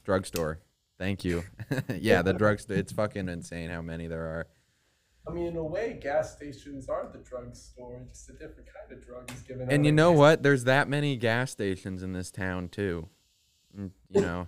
drugstore. 0.04 0.60
Thank 1.00 1.24
you. 1.24 1.44
yeah, 1.98 2.22
the 2.22 2.34
drugstore. 2.34 2.78
It's 2.78 2.92
fucking 2.92 3.30
insane 3.30 3.70
how 3.70 3.82
many 3.82 4.08
there 4.08 4.26
are. 4.26 4.48
I 5.28 5.32
mean, 5.32 5.48
in 5.48 5.56
a 5.58 5.64
way, 5.64 5.98
gas 6.02 6.34
stations 6.36 6.90
are 6.90 7.10
the 7.12 7.20
drugstore, 7.20 8.02
just 8.12 8.30
a 8.30 8.34
different 8.34 8.68
kind 8.74 8.92
of 8.92 9.06
drug 9.06 9.32
is 9.32 9.42
given 9.42 9.64
out. 9.68 9.74
And 9.74 9.86
you 9.86 9.92
know 9.92 10.12
gas- 10.12 10.18
what? 10.20 10.44
There's 10.44 10.64
that 10.66 10.90
many 10.90 11.16
gas 11.16 11.52
stations 11.52 12.04
in 12.04 12.14
this 12.14 12.30
town 12.32 12.68
too. 12.70 13.08
Mm, 13.78 13.92
You 14.10 14.22
know, 14.22 14.48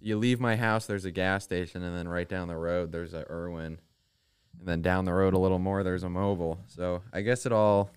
you 0.00 0.18
leave 0.18 0.40
my 0.40 0.56
house, 0.56 0.86
there's 0.86 1.04
a 1.04 1.10
gas 1.10 1.44
station, 1.44 1.82
and 1.82 1.96
then 1.96 2.08
right 2.08 2.28
down 2.28 2.48
the 2.48 2.56
road 2.56 2.92
there's 2.92 3.14
a 3.14 3.24
Irving, 3.28 3.78
and 4.58 4.66
then 4.68 4.82
down 4.82 5.04
the 5.04 5.12
road 5.14 5.32
a 5.34 5.38
little 5.38 5.60
more 5.60 5.82
there's 5.82 6.04
a 6.04 6.08
Mobil. 6.08 6.58
So 6.66 7.02
I 7.12 7.22
guess 7.22 7.46
it 7.46 7.52
all. 7.52 7.90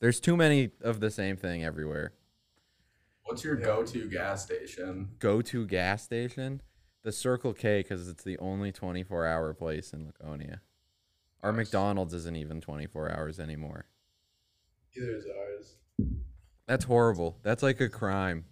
There's 0.00 0.18
too 0.18 0.36
many 0.36 0.70
of 0.80 0.98
the 0.98 1.10
same 1.12 1.36
thing 1.36 1.62
everywhere. 1.62 2.12
What's 3.24 3.44
your 3.44 3.54
go-to 3.56 4.08
gas 4.08 4.42
station? 4.42 5.10
Go 5.20 5.42
to 5.42 5.64
gas 5.66 6.02
station, 6.02 6.60
the 7.02 7.12
Circle 7.12 7.52
K, 7.52 7.80
because 7.80 8.08
it's 8.08 8.22
the 8.22 8.38
only 8.38 8.72
24 8.72 9.26
hour 9.26 9.54
place 9.54 9.92
in 9.92 10.06
Laconia. 10.06 10.60
Our 11.42 11.52
McDonald's 11.52 12.14
isn't 12.14 12.36
even 12.36 12.60
24 12.60 13.10
hours 13.10 13.40
anymore. 13.40 13.86
Either 14.96 15.16
is 15.16 15.24
ours. 15.26 15.76
That's 16.66 16.84
horrible. 16.84 17.38
That's 17.42 17.62
like 17.62 17.80
a 17.80 17.88
crime. 17.88 18.44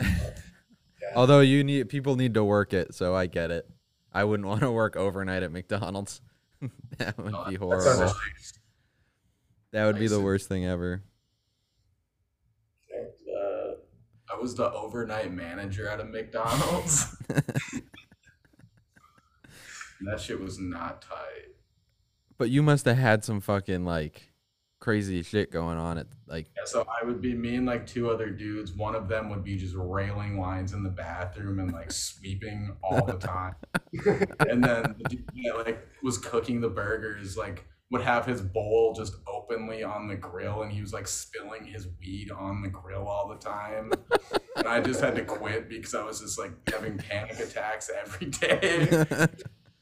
Although 1.14 1.40
you 1.40 1.64
need 1.64 1.88
people 1.88 2.16
need 2.16 2.34
to 2.34 2.44
work 2.44 2.72
it, 2.72 2.94
so 2.94 3.14
I 3.14 3.26
get 3.26 3.50
it. 3.50 3.68
I 4.12 4.24
wouldn't 4.24 4.48
want 4.48 4.60
to 4.60 4.70
work 4.70 4.96
overnight 4.96 5.42
at 5.42 5.52
McDonald's. 5.52 6.20
that 6.98 7.16
would 7.18 7.34
oh, 7.34 7.48
be 7.48 7.56
horrible. 7.56 8.12
That 9.72 9.84
would 9.86 9.98
be 9.98 10.08
the 10.08 10.20
worst 10.20 10.48
thing 10.48 10.64
ever. 10.64 11.02
uh, 12.94 14.27
I 14.38 14.40
was 14.40 14.54
the 14.54 14.72
overnight 14.72 15.32
manager 15.32 15.88
at 15.88 16.00
a 16.00 16.04
McDonald's. 16.04 17.16
That 20.02 20.20
shit 20.20 20.40
was 20.40 20.60
not 20.60 21.02
tight. 21.02 21.56
But 22.36 22.50
you 22.50 22.62
must 22.62 22.84
have 22.84 22.96
had 22.96 23.24
some 23.24 23.40
fucking 23.40 23.84
like 23.84 24.30
crazy 24.78 25.24
shit 25.24 25.50
going 25.50 25.76
on 25.76 25.98
at 25.98 26.06
like 26.28 26.46
Yeah, 26.56 26.62
so 26.66 26.86
I 26.86 27.04
would 27.04 27.20
be 27.20 27.34
me 27.34 27.56
and 27.56 27.66
like 27.66 27.84
two 27.84 28.08
other 28.08 28.30
dudes. 28.30 28.72
One 28.72 28.94
of 28.94 29.08
them 29.08 29.28
would 29.30 29.42
be 29.42 29.56
just 29.56 29.74
railing 29.76 30.38
lines 30.38 30.72
in 30.72 30.84
the 30.84 30.88
bathroom 30.88 31.58
and 31.58 31.72
like 31.72 31.90
sweeping 31.90 32.76
all 32.80 33.04
the 33.04 33.14
time. 33.14 33.56
and 34.48 34.62
then 34.62 34.94
the 34.98 35.08
dude 35.08 35.24
that 35.46 35.66
like 35.66 35.84
was 36.04 36.16
cooking 36.16 36.60
the 36.60 36.68
burgers 36.68 37.36
like 37.36 37.66
would 37.90 38.02
have 38.02 38.24
his 38.24 38.40
bowl 38.40 38.94
just 38.94 39.14
openly 39.50 39.82
on 39.82 40.08
the 40.08 40.16
grill 40.16 40.62
and 40.62 40.72
he 40.72 40.80
was 40.80 40.92
like 40.92 41.06
spilling 41.06 41.64
his 41.64 41.88
weed 42.00 42.30
on 42.30 42.62
the 42.62 42.68
grill 42.68 43.06
all 43.06 43.28
the 43.28 43.36
time. 43.36 43.92
and 44.56 44.66
I 44.66 44.80
just 44.80 45.00
had 45.00 45.16
to 45.16 45.24
quit 45.24 45.68
because 45.68 45.94
I 45.94 46.04
was 46.04 46.20
just 46.20 46.38
like 46.38 46.52
having 46.70 46.98
panic 46.98 47.38
attacks 47.38 47.90
every 48.02 48.28
day. 48.28 49.06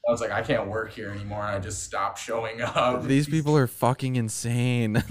I 0.07 0.11
was 0.11 0.21
like, 0.21 0.31
I 0.31 0.41
can't 0.41 0.67
work 0.67 0.93
here 0.93 1.11
anymore. 1.11 1.41
And 1.41 1.55
I 1.55 1.59
just 1.59 1.83
stopped 1.83 2.19
showing 2.19 2.61
up. 2.61 3.03
these 3.03 3.27
people 3.27 3.57
are 3.57 3.67
fucking 3.67 4.15
insane. 4.15 4.93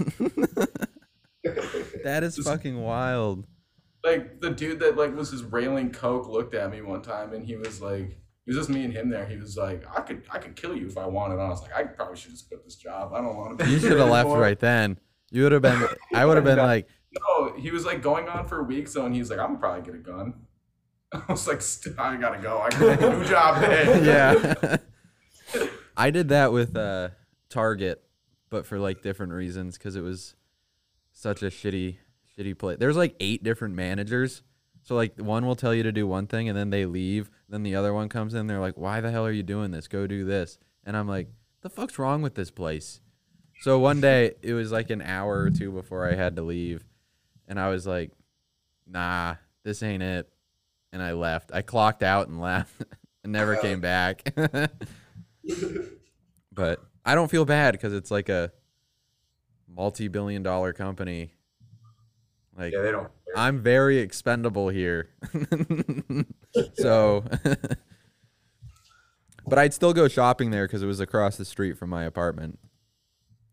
that 1.43 2.23
is 2.23 2.37
fucking 2.37 2.81
wild. 2.81 3.45
like 4.03 4.41
the 4.41 4.49
dude 4.49 4.79
that 4.79 4.97
like 4.97 5.15
was 5.15 5.29
his 5.29 5.43
railing 5.43 5.91
coke 5.91 6.27
looked 6.27 6.55
at 6.55 6.71
me 6.71 6.81
one 6.81 7.01
time 7.01 7.33
and 7.33 7.45
he 7.45 7.55
was 7.55 7.81
like 7.81 8.17
it 8.47 8.51
was 8.51 8.57
just 8.65 8.69
me 8.69 8.85
and 8.85 8.93
him 8.93 9.09
there. 9.09 9.25
He 9.25 9.35
was 9.35 9.57
like, 9.57 9.83
I 9.93 9.99
could 9.99 10.23
I 10.31 10.37
could 10.37 10.55
kill 10.55 10.73
you 10.73 10.87
if 10.87 10.97
I 10.97 11.05
wanted. 11.05 11.33
And 11.33 11.43
I 11.43 11.49
was 11.49 11.61
like, 11.61 11.75
I 11.75 11.83
probably 11.83 12.15
should 12.15 12.31
just 12.31 12.47
quit 12.47 12.63
this 12.63 12.75
job. 12.75 13.11
I 13.13 13.17
don't 13.17 13.35
want 13.35 13.59
to 13.59 13.65
be 13.65 13.71
You 13.71 13.79
should 13.79 13.99
have 13.99 14.09
left 14.09 14.29
right 14.29 14.57
then. 14.57 14.97
You 15.31 15.43
would 15.43 15.51
have 15.51 15.61
been 15.61 15.85
I 16.13 16.25
would 16.25 16.37
have 16.37 16.45
been 16.45 16.57
like 16.73 16.87
No, 17.11 17.53
he 17.57 17.71
was 17.71 17.85
like 17.85 18.01
going 18.01 18.29
on 18.29 18.47
for 18.47 18.63
weeks 18.63 18.93
though, 18.93 19.05
and 19.05 19.13
he 19.13 19.19
was 19.19 19.29
like, 19.29 19.39
I'm 19.39 19.57
probably 19.57 19.81
get 19.81 19.95
a 19.95 19.97
gun. 19.97 20.33
I 21.11 21.23
was 21.29 21.45
like, 21.45 21.61
I 21.99 22.15
gotta 22.15 22.41
go. 22.41 22.59
I 22.59 22.69
got 22.69 23.03
a 23.03 23.19
new 23.19 23.25
job 23.25 23.61
today. 23.61 24.05
yeah. 24.05 24.77
I 25.97 26.09
did 26.09 26.29
that 26.29 26.53
with 26.53 26.77
uh, 26.77 27.09
Target, 27.49 28.01
but 28.49 28.65
for 28.65 28.79
like 28.79 29.01
different 29.01 29.33
reasons 29.33 29.77
because 29.77 29.97
it 29.97 30.01
was 30.01 30.35
such 31.11 31.43
a 31.43 31.47
shitty, 31.47 31.97
shitty 32.37 32.57
place. 32.57 32.77
There's 32.79 32.95
like 32.95 33.15
eight 33.19 33.43
different 33.43 33.75
managers. 33.75 34.41
So 34.87 34.95
like 34.95 35.19
one 35.19 35.45
will 35.45 35.57
tell 35.57 35.75
you 35.75 35.83
to 35.83 35.91
do 35.91 36.07
one 36.07 36.27
thing 36.27 36.47
and 36.47 36.57
then 36.57 36.69
they 36.69 36.85
leave. 36.85 37.29
Then 37.49 37.63
the 37.63 37.75
other 37.75 37.93
one 37.93 38.07
comes 38.07 38.33
in. 38.33 38.47
They're 38.47 38.61
like, 38.61 38.77
"Why 38.77 39.01
the 39.01 39.11
hell 39.11 39.25
are 39.25 39.31
you 39.33 39.43
doing 39.43 39.71
this? 39.71 39.89
Go 39.89 40.07
do 40.07 40.23
this." 40.23 40.57
And 40.85 40.95
I'm 40.95 41.09
like, 41.09 41.27
"The 41.59 41.69
fuck's 41.69 41.99
wrong 41.99 42.21
with 42.21 42.35
this 42.35 42.51
place?" 42.51 43.01
So 43.59 43.79
one 43.79 43.99
day 43.99 44.35
it 44.41 44.53
was 44.53 44.71
like 44.71 44.89
an 44.89 45.01
hour 45.01 45.41
or 45.41 45.49
two 45.49 45.73
before 45.73 46.09
I 46.09 46.15
had 46.15 46.37
to 46.37 46.41
leave, 46.41 46.85
and 47.49 47.59
I 47.59 47.67
was 47.67 47.85
like, 47.85 48.13
"Nah, 48.85 49.35
this 49.63 49.83
ain't 49.83 50.03
it." 50.03 50.29
And 50.93 51.03
I 51.03 51.11
left. 51.11 51.51
I 51.53 51.63
clocked 51.63 52.01
out 52.01 52.29
and 52.29 52.39
left, 52.39 52.81
and 53.25 53.33
never 53.33 53.57
came 53.57 53.81
back. 53.81 54.33
but 56.53 56.81
I 57.03 57.13
don't 57.13 57.29
feel 57.29 57.43
bad 57.43 57.73
because 57.73 57.91
it's 57.91 58.09
like 58.09 58.29
a 58.29 58.53
multi-billion-dollar 59.67 60.71
company. 60.71 61.33
Like 62.57 62.71
Yeah, 62.71 62.83
they 62.83 62.91
don't. 62.91 63.11
I'm 63.37 63.61
very 63.61 63.99
expendable 63.99 64.69
here. 64.69 65.09
so, 66.73 67.23
but 69.47 69.59
I'd 69.59 69.75
still 69.75 69.93
go 69.93 70.07
shopping 70.07 70.49
there 70.49 70.65
because 70.65 70.81
it 70.81 70.87
was 70.87 70.99
across 70.99 71.37
the 71.37 71.45
street 71.45 71.77
from 71.77 71.91
my 71.91 72.03
apartment. 72.03 72.57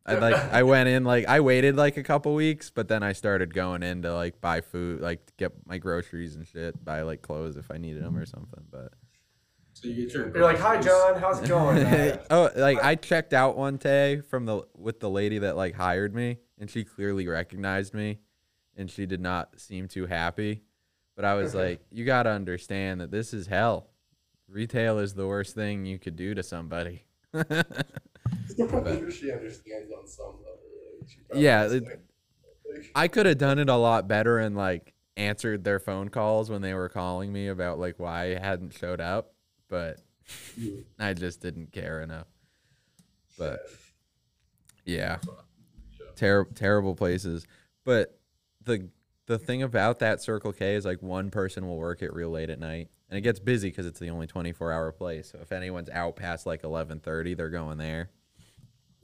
I 0.07 0.15
like 0.15 0.37
I 0.37 0.63
went 0.63 0.89
in 0.89 1.05
like 1.05 1.29
I 1.29 1.41
waited 1.41 1.77
like 1.77 1.99
a 1.99 2.03
couple 2.03 2.35
weeks, 2.35 2.71
but 2.71 2.89
then 2.89 3.03
I 3.03 3.13
started 3.13 3.53
going 3.53 3.83
in 3.83 4.03
to 4.03 4.15
like 4.15 4.41
buy 4.41 4.63
food, 4.63 5.03
like 5.03 5.37
get 5.37 5.53
my 5.67 5.77
groceries 5.77 6.35
and 6.35 6.47
shit, 6.47 6.83
buy 6.83 7.03
like 7.03 7.21
clothes 7.21 7.59
if 7.59 7.71
I 7.71 7.77
needed 7.77 8.03
them 8.03 8.17
or 8.17 8.25
something. 8.25 8.65
But 8.71 8.95
So 9.75 9.89
you 9.89 10.07
get 10.07 10.15
your. 10.15 10.35
You're 10.35 10.45
like, 10.45 10.59
hi, 10.59 10.81
John. 10.81 11.21
How's 11.21 11.43
it 11.43 11.49
going? 11.49 12.19
oh, 12.31 12.51
like 12.57 12.83
I 12.83 12.95
checked 12.95 13.35
out 13.35 13.57
one 13.57 13.77
day 13.77 14.23
from 14.23 14.47
the 14.47 14.63
with 14.77 15.01
the 15.01 15.11
lady 15.11 15.41
that 15.41 15.57
like 15.57 15.75
hired 15.75 16.15
me, 16.15 16.39
and 16.59 16.71
she 16.71 16.85
clearly 16.85 17.29
recognized 17.29 17.93
me, 17.93 18.21
and 18.77 18.91
she 18.91 19.07
did 19.07 19.21
not 19.21 19.59
seem 19.61 19.89
too 19.89 20.07
happy. 20.07 20.63
But 21.17 21.25
I 21.25 21.35
was 21.35 21.55
like, 21.55 21.81
you 21.93 22.05
gotta 22.05 22.31
understand 22.31 23.01
that 23.01 23.11
this 23.11 23.33
is 23.33 23.47
hell. 23.47 23.91
Retail 24.49 24.99
is 24.99 25.15
the 25.15 25.27
worst 25.27 25.55
thing 25.55 25.87
you 25.87 25.99
could 25.99 26.17
do 26.17 26.35
to 26.35 26.43
somebody. 26.43 27.05
I'm 27.35 29.11
she 29.11 29.33
understands 29.33 29.91
on 29.93 30.07
some 30.07 30.27
level. 30.39 30.59
like, 31.01 31.41
Yeah, 31.43 31.63
understands. 31.63 31.93
it- 31.93 32.01
I 32.95 33.09
could 33.09 33.27
have 33.27 33.39
done 33.39 33.59
it 33.61 33.69
a 33.69 33.77
lot 33.77 34.09
better 34.09 34.39
and 34.39 34.57
like 34.57 34.93
answered 35.17 35.63
their 35.63 35.79
phone 35.79 36.09
calls 36.09 36.51
when 36.51 36.61
they 36.63 36.75
were 36.75 36.89
calling 36.89 37.33
me 37.33 37.47
about 37.49 37.79
like 37.79 37.99
why 38.01 38.33
I 38.35 38.39
hadn't 38.39 38.75
showed 38.75 39.01
up, 39.01 39.33
but 39.69 40.01
I 40.99 41.15
just 41.15 41.41
didn't 41.41 41.71
care 41.73 42.03
enough. 42.03 42.27
But 43.39 43.61
yeah, 44.85 45.19
ter- 46.17 46.47
terrible 46.55 46.95
places. 46.97 47.47
But 47.85 48.19
the 48.65 48.89
the 49.27 49.39
thing 49.39 49.63
about 49.63 50.01
that 50.01 50.21
Circle 50.21 50.53
K 50.53 50.75
is 50.75 50.85
like 50.85 51.03
one 51.03 51.31
person 51.31 51.67
will 51.67 51.79
work 51.79 52.03
it 52.03 52.13
real 52.13 52.31
late 52.31 52.51
at 52.51 52.59
night, 52.61 52.89
and 53.09 53.17
it 53.19 53.23
gets 53.23 53.39
busy 53.41 53.69
because 53.71 53.87
it's 53.87 53.99
the 54.01 54.11
only 54.11 54.27
twenty 54.27 54.53
four 54.53 54.73
hour 54.73 54.93
place. 54.93 55.31
So 55.33 55.39
if 55.41 55.53
anyone's 55.53 55.89
out 55.91 56.17
past 56.17 56.45
like 56.47 56.63
eleven 56.65 57.01
thirty, 57.01 57.35
they're 57.35 57.49
going 57.51 57.79
there 57.79 58.11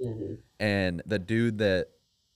Mhm. 0.02 0.38
and 0.58 1.02
the 1.06 1.18
dude 1.18 1.58
that 1.58 1.88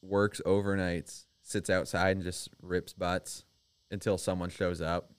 works 0.02 0.40
overnights 0.44 1.24
sits 1.42 1.70
outside 1.70 2.16
and 2.16 2.22
just 2.24 2.50
rips 2.60 2.92
butts 2.92 3.44
until 3.90 4.18
someone 4.18 4.50
shows 4.50 4.80
up. 4.82 5.10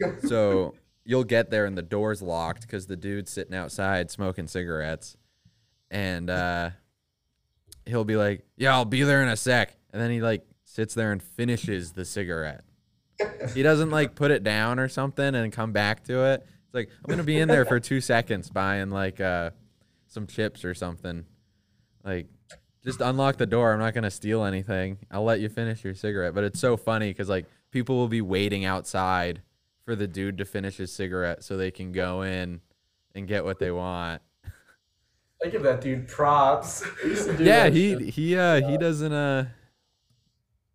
so 0.28 0.74
you'll 1.04 1.24
get 1.24 1.50
there 1.50 1.64
and 1.64 1.76
the 1.78 1.82
door's 1.82 2.20
locked 2.22 2.62
because 2.62 2.86
the 2.86 2.96
dude's 2.96 3.30
sitting 3.30 3.54
outside 3.54 4.10
smoking 4.10 4.46
cigarettes, 4.46 5.16
and 5.90 6.28
uh, 6.30 6.70
he'll 7.86 8.04
be 8.04 8.16
like, 8.16 8.44
"Yeah, 8.56 8.74
I'll 8.74 8.84
be 8.84 9.02
there 9.02 9.22
in 9.22 9.28
a 9.28 9.36
sec," 9.36 9.74
and 9.92 10.00
then 10.00 10.10
he 10.10 10.20
like 10.20 10.46
sits 10.78 10.94
there 10.94 11.10
and 11.10 11.20
finishes 11.20 11.90
the 11.90 12.04
cigarette. 12.04 12.62
he 13.52 13.64
doesn't 13.64 13.90
like 13.90 14.14
put 14.14 14.30
it 14.30 14.44
down 14.44 14.78
or 14.78 14.88
something 14.88 15.34
and 15.34 15.52
come 15.52 15.72
back 15.72 16.04
to 16.04 16.22
it. 16.22 16.46
It's 16.66 16.74
like 16.74 16.88
I'm 17.04 17.10
gonna 17.10 17.24
be 17.24 17.36
in 17.36 17.48
there 17.48 17.64
for 17.64 17.80
two 17.80 18.00
seconds 18.00 18.48
buying 18.48 18.90
like 18.90 19.20
uh, 19.20 19.50
some 20.06 20.28
chips 20.28 20.64
or 20.64 20.74
something. 20.74 21.24
Like, 22.04 22.28
just 22.84 23.00
unlock 23.00 23.38
the 23.38 23.46
door. 23.46 23.72
I'm 23.72 23.80
not 23.80 23.92
gonna 23.92 24.08
steal 24.08 24.44
anything. 24.44 24.98
I'll 25.10 25.24
let 25.24 25.40
you 25.40 25.48
finish 25.48 25.82
your 25.82 25.96
cigarette. 25.96 26.32
But 26.32 26.44
it's 26.44 26.60
so 26.60 26.76
funny 26.76 27.10
because 27.10 27.28
like 27.28 27.46
people 27.72 27.96
will 27.96 28.06
be 28.06 28.20
waiting 28.20 28.64
outside 28.64 29.42
for 29.84 29.96
the 29.96 30.06
dude 30.06 30.38
to 30.38 30.44
finish 30.44 30.76
his 30.76 30.92
cigarette 30.92 31.42
so 31.42 31.56
they 31.56 31.72
can 31.72 31.90
go 31.90 32.22
in 32.22 32.60
and 33.16 33.26
get 33.26 33.44
what 33.44 33.58
they 33.58 33.72
want. 33.72 34.22
I 35.44 35.48
give 35.48 35.64
that 35.64 35.80
dude 35.80 36.06
props. 36.06 36.84
I 37.02 37.08
used 37.08 37.36
to 37.36 37.42
yeah, 37.42 37.68
he 37.68 37.98
shit. 37.98 38.08
he 38.10 38.36
uh 38.36 38.64
he 38.64 38.78
doesn't 38.78 39.12
uh. 39.12 39.46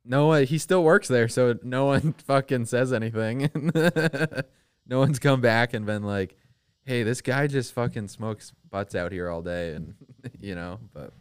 No 0.06 0.28
one. 0.28 0.44
He 0.46 0.58
still 0.58 0.84
works 0.84 1.08
there, 1.08 1.28
so 1.28 1.58
no 1.64 1.86
one 1.86 2.14
fucking 2.28 2.66
says 2.66 2.92
anything. 2.92 3.50
no 4.88 5.00
one's 5.00 5.20
come 5.20 5.42
back 5.42 5.74
and 5.74 5.86
been 5.86 6.04
like, 6.04 6.36
"Hey, 6.84 7.04
this 7.04 7.22
guy 7.22 7.48
just 7.48 7.74
fucking 7.74 8.10
smokes 8.10 8.52
butts 8.70 8.96
out 8.96 9.12
here 9.12 9.30
all 9.30 9.42
day," 9.42 9.74
and 9.74 9.96
you 10.40 10.56
know. 10.56 10.80
But 10.94 11.14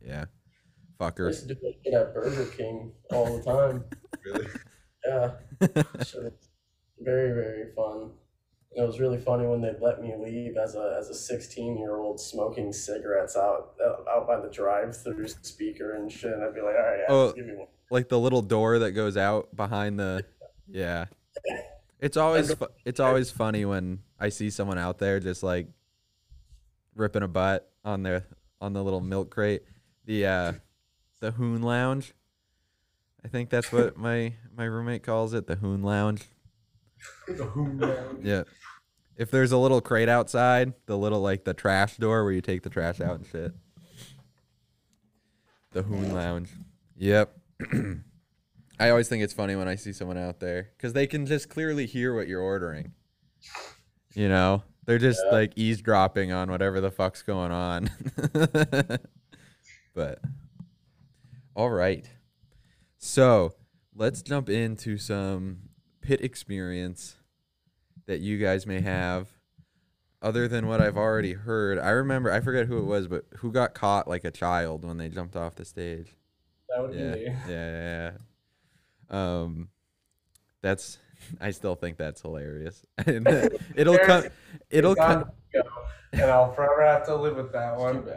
yeah, 0.00 0.24
I 1.00 1.04
fucker. 1.04 1.26
used 1.26 1.48
to 1.48 1.54
do 1.54 1.60
that 1.92 2.00
at 2.00 2.14
Burger 2.14 2.46
King 2.56 2.92
all 3.12 3.36
the 3.36 3.42
time. 3.42 3.84
Really? 4.24 4.46
Yeah. 5.06 5.30
Shit 6.04 6.22
was 6.22 6.32
very, 7.00 7.32
very 7.32 7.72
fun. 7.74 8.10
It 8.76 8.82
was 8.82 9.00
really 9.00 9.18
funny 9.18 9.46
when 9.46 9.60
they 9.60 9.72
let 9.80 10.00
me 10.02 10.14
leave 10.16 10.56
as 10.56 10.74
a 10.76 10.96
as 10.98 11.08
a 11.08 11.14
16 11.14 11.78
year 11.78 11.96
old 11.96 12.20
smoking 12.20 12.72
cigarettes 12.72 13.34
out 13.36 13.74
out 14.10 14.26
by 14.26 14.40
the 14.40 14.48
drive 14.48 14.96
through 14.96 15.26
speaker 15.28 15.94
and 15.94 16.10
shit. 16.12 16.32
And 16.32 16.44
I'd 16.44 16.54
be 16.54 16.60
like, 16.60 16.74
all 16.76 16.82
right, 16.82 16.98
yeah, 16.98 17.06
Oh. 17.14 17.32
give 17.32 17.46
me 17.46 17.54
one. 17.56 17.66
like 17.90 18.08
the 18.08 18.18
little 18.20 18.42
door 18.42 18.80
that 18.80 18.92
goes 18.92 19.16
out 19.16 19.54
behind 19.56 19.98
the 19.98 20.24
yeah 20.68 21.06
it's 22.00 22.16
always 22.18 22.52
fu- 22.54 22.66
it's 22.84 23.00
always 23.00 23.30
funny 23.30 23.64
when 23.64 24.00
i 24.20 24.28
see 24.28 24.50
someone 24.50 24.76
out 24.76 24.98
there 24.98 25.18
just 25.18 25.42
like 25.42 25.66
ripping 26.94 27.22
a 27.22 27.28
butt 27.28 27.70
on 27.84 28.02
their 28.02 28.26
on 28.60 28.74
the 28.74 28.84
little 28.84 29.00
milk 29.00 29.30
crate 29.30 29.62
the 30.04 30.26
uh 30.26 30.52
the 31.20 31.30
hoon 31.30 31.62
lounge 31.62 32.12
i 33.24 33.28
think 33.28 33.48
that's 33.48 33.72
what 33.72 33.96
my 34.08 34.34
my 34.54 34.64
roommate 34.64 35.02
calls 35.02 35.32
it 35.32 35.46
the 35.46 35.54
hoon 35.56 35.82
lounge 35.82 36.22
The 37.28 37.44
Hoon 37.44 37.76
Man. 37.78 38.18
yeah 38.22 38.42
if 39.16 39.30
there's 39.30 39.50
a 39.52 39.58
little 39.58 39.80
crate 39.80 40.08
outside 40.08 40.72
the 40.86 40.96
little 40.96 41.20
like 41.20 41.44
the 41.44 41.54
trash 41.54 41.96
door 41.96 42.24
where 42.24 42.32
you 42.32 42.40
take 42.40 42.62
the 42.62 42.70
trash 42.70 43.00
out 43.00 43.16
and 43.16 43.26
shit 43.26 43.52
the 45.72 45.82
hoon 45.82 46.12
lounge 46.14 46.50
yep 46.96 47.36
I 48.80 48.90
always 48.90 49.08
think 49.08 49.24
it's 49.24 49.32
funny 49.32 49.56
when 49.56 49.66
I 49.66 49.74
see 49.74 49.92
someone 49.92 50.16
out 50.18 50.38
there 50.38 50.68
because 50.76 50.92
they 50.92 51.08
can 51.08 51.26
just 51.26 51.48
clearly 51.48 51.84
hear 51.84 52.14
what 52.14 52.28
you're 52.28 52.40
ordering. 52.40 52.92
You 54.14 54.28
know, 54.28 54.62
they're 54.86 54.98
just 54.98 55.20
Yeah. 55.26 55.32
like 55.36 55.52
eavesdropping 55.56 56.30
on 56.30 56.48
whatever 56.48 56.80
the 56.80 56.92
fuck's 56.92 57.22
going 57.22 57.50
on. 57.50 57.90
but, 59.94 60.20
all 61.56 61.70
right. 61.70 62.08
So 62.98 63.52
let's 63.96 64.22
jump 64.22 64.48
into 64.48 64.96
some 64.96 65.67
pit 66.08 66.22
experience 66.22 67.16
that 68.06 68.20
you 68.20 68.38
guys 68.38 68.66
may 68.66 68.80
have 68.80 69.28
other 70.22 70.48
than 70.48 70.66
what 70.66 70.80
I've 70.80 70.96
already 70.96 71.34
heard. 71.34 71.78
I 71.78 71.90
remember, 71.90 72.32
I 72.32 72.40
forget 72.40 72.64
who 72.66 72.78
it 72.78 72.84
was, 72.86 73.06
but 73.06 73.26
who 73.36 73.52
got 73.52 73.74
caught 73.74 74.08
like 74.08 74.24
a 74.24 74.30
child 74.30 74.86
when 74.86 74.96
they 74.96 75.10
jumped 75.10 75.36
off 75.36 75.54
the 75.56 75.66
stage. 75.66 76.06
That 76.70 76.80
would 76.80 76.94
Yeah, 76.94 77.14
be 77.14 77.20
yeah, 77.20 77.28
me. 77.28 77.52
yeah, 77.52 78.12
yeah. 79.10 79.40
Um, 79.42 79.68
that's. 80.62 80.96
I 81.42 81.50
still 81.50 81.74
think 81.74 81.98
that's 81.98 82.22
hilarious. 82.22 82.86
It'll 83.06 83.98
come. 83.98 84.24
It'll 84.70 84.94
come. 84.94 85.30
and 86.14 86.22
I'll 86.22 86.54
forever 86.54 86.86
have 86.86 87.04
to 87.04 87.16
live 87.16 87.36
with 87.36 87.52
that 87.52 87.74
Too 87.76 87.82
one. 87.82 88.08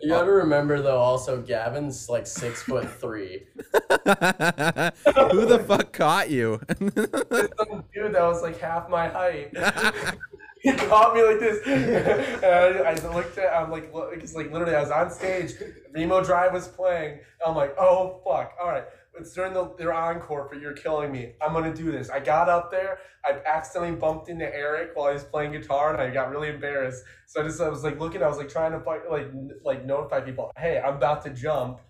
You 0.00 0.10
gotta 0.10 0.30
remember 0.30 0.82
though, 0.82 0.98
also 0.98 1.40
Gavin's 1.40 2.08
like 2.08 2.26
six 2.26 2.62
foot 2.62 2.88
three. 3.00 3.46
Who 3.54 5.46
the 5.46 5.64
fuck 5.66 5.92
caught 5.92 6.30
you? 6.30 6.60
Some 6.78 7.84
dude 7.94 8.14
that 8.14 8.22
was 8.22 8.42
like 8.42 8.60
half 8.60 8.90
my 8.90 9.08
height. 9.08 9.56
he 10.62 10.72
caught 10.72 11.14
me 11.14 11.22
like 11.22 11.40
this, 11.40 11.66
and 11.66 12.86
I, 12.86 12.90
I 12.90 13.14
looked 13.14 13.38
at. 13.38 13.52
I'm 13.54 13.70
like, 13.70 13.92
like 13.92 14.52
literally, 14.52 14.74
I 14.74 14.80
was 14.80 14.90
on 14.90 15.10
stage. 15.10 15.54
Remo 15.92 16.22
Drive 16.22 16.52
was 16.52 16.68
playing. 16.68 17.20
I'm 17.44 17.56
like, 17.56 17.74
oh 17.78 18.20
fuck, 18.24 18.52
all 18.60 18.68
right. 18.68 18.84
It's 19.18 19.32
during 19.32 19.54
the 19.54 19.74
their 19.78 19.92
encore, 19.94 20.48
but 20.50 20.60
you're 20.60 20.74
killing 20.74 21.10
me. 21.12 21.34
I'm 21.40 21.52
gonna 21.52 21.74
do 21.74 21.90
this. 21.90 22.10
I 22.10 22.20
got 22.20 22.48
up 22.48 22.70
there. 22.70 22.98
I 23.24 23.40
accidentally 23.46 23.96
bumped 23.96 24.28
into 24.28 24.44
Eric 24.44 24.90
while 24.94 25.08
he 25.08 25.14
was 25.14 25.24
playing 25.24 25.52
guitar, 25.52 25.92
and 25.92 26.00
I 26.02 26.10
got 26.12 26.30
really 26.30 26.48
embarrassed. 26.48 27.02
So 27.26 27.40
I 27.40 27.44
just 27.44 27.60
I 27.60 27.68
was 27.68 27.82
like 27.82 27.98
looking. 27.98 28.22
I 28.22 28.28
was 28.28 28.36
like 28.38 28.48
trying 28.48 28.72
to 28.72 28.80
fight, 28.80 29.10
like 29.10 29.28
like 29.64 29.84
notify 29.86 30.20
people, 30.20 30.50
hey, 30.58 30.78
I'm 30.84 30.94
about 30.96 31.22
to 31.24 31.30
jump. 31.30 31.80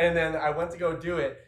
And 0.00 0.16
then 0.16 0.36
I 0.36 0.50
went 0.50 0.70
to 0.72 0.78
go 0.78 0.96
do 0.96 1.16
it. 1.18 1.38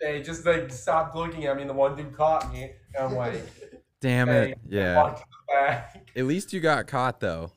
they 0.00 0.20
just 0.22 0.44
like 0.44 0.70
stopped 0.70 1.16
looking 1.16 1.46
at 1.46 1.56
me, 1.56 1.62
and 1.62 1.70
the 1.70 1.74
one 1.74 1.96
dude 1.96 2.14
caught 2.16 2.52
me, 2.52 2.72
and 2.94 3.06
I'm 3.06 3.14
like, 3.14 3.42
Damn 4.02 4.28
Hey, 4.28 4.50
it. 4.52 4.58
Yeah. 4.68 4.96
walked 4.96 5.20
to 5.20 5.24
the 5.30 5.54
back. 5.54 6.06
At 6.14 6.24
least 6.26 6.52
you 6.52 6.60
got 6.60 6.86
caught 6.86 7.18
though. 7.20 7.50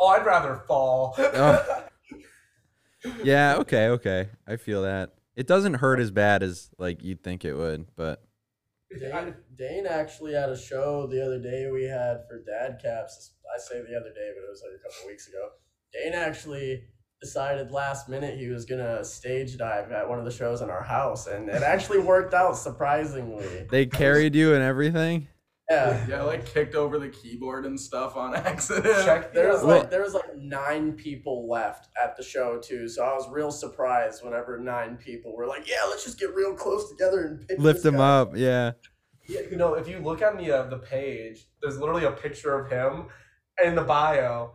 Oh, 0.00 0.08
I'd 0.08 0.24
rather 0.24 0.62
fall. 0.66 1.14
Oh. 1.18 1.80
Yeah, 3.22 3.56
okay, 3.56 3.88
okay. 3.88 4.30
I 4.46 4.56
feel 4.56 4.82
that. 4.82 5.13
It 5.36 5.46
doesn't 5.46 5.74
hurt 5.74 6.00
as 6.00 6.10
bad 6.10 6.42
as 6.42 6.70
like 6.78 7.02
you'd 7.02 7.22
think 7.22 7.44
it 7.44 7.54
would, 7.54 7.86
but 7.96 8.22
Dane, 8.98 9.34
Dane 9.56 9.86
actually 9.86 10.34
had 10.34 10.50
a 10.50 10.56
show 10.56 11.06
the 11.06 11.24
other 11.24 11.40
day 11.40 11.68
we 11.72 11.84
had 11.84 12.22
for 12.28 12.42
dad 12.44 12.78
caps. 12.80 13.32
I 13.54 13.58
say 13.58 13.80
the 13.80 13.96
other 13.96 14.10
day, 14.10 14.30
but 14.34 14.46
it 14.46 14.50
was 14.50 14.62
like 14.62 14.78
a 14.78 14.82
couple 14.82 15.08
weeks 15.08 15.28
ago. 15.28 15.50
Dane 15.92 16.12
actually 16.12 16.84
decided 17.20 17.70
last 17.72 18.08
minute 18.08 18.38
he 18.38 18.48
was 18.48 18.64
gonna 18.64 19.04
stage 19.04 19.56
dive 19.56 19.90
at 19.90 20.08
one 20.08 20.18
of 20.18 20.24
the 20.24 20.30
shows 20.30 20.60
in 20.60 20.70
our 20.70 20.82
house, 20.82 21.26
and 21.26 21.48
it 21.48 21.62
actually 21.62 21.98
worked 21.98 22.34
out 22.34 22.56
surprisingly. 22.56 23.66
they 23.70 23.86
carried 23.86 24.34
you 24.34 24.54
and 24.54 24.62
everything. 24.62 25.26
Yeah. 25.70 26.06
Yeah, 26.08 26.20
I, 26.20 26.24
like 26.24 26.44
kicked 26.44 26.74
over 26.74 26.98
the 26.98 27.08
keyboard 27.08 27.64
and 27.64 27.78
stuff 27.80 28.16
on 28.16 28.34
accident. 28.34 29.04
Check 29.04 29.32
There 29.32 29.48
was 29.48 29.62
like 29.62 29.90
there 29.90 30.02
was 30.02 30.12
like 30.14 30.36
nine 30.36 30.92
people 30.92 31.48
left 31.48 31.88
at 32.02 32.16
the 32.16 32.22
show 32.22 32.58
too, 32.58 32.88
so 32.88 33.02
I 33.02 33.14
was 33.14 33.28
real 33.30 33.50
surprised 33.50 34.22
whenever 34.22 34.58
nine 34.58 34.96
people 34.96 35.34
were 35.34 35.46
like, 35.46 35.68
"Yeah, 35.68 35.84
let's 35.88 36.04
just 36.04 36.18
get 36.18 36.34
real 36.34 36.54
close 36.54 36.90
together 36.90 37.24
and 37.24 37.48
pick 37.48 37.58
Lift 37.58 37.76
this 37.76 37.82
them 37.84 37.96
guy." 37.96 38.18
up, 38.20 38.36
yeah. 38.36 38.72
Yeah, 39.26 39.40
you 39.50 39.56
know, 39.56 39.72
if 39.74 39.88
you 39.88 40.00
look 40.00 40.20
on 40.20 40.36
the 40.36 40.52
uh, 40.52 40.68
the 40.68 40.78
page, 40.78 41.46
there's 41.62 41.78
literally 41.78 42.04
a 42.04 42.12
picture 42.12 42.58
of 42.58 42.70
him 42.70 43.06
in 43.64 43.74
the 43.74 43.82
bio 43.82 44.52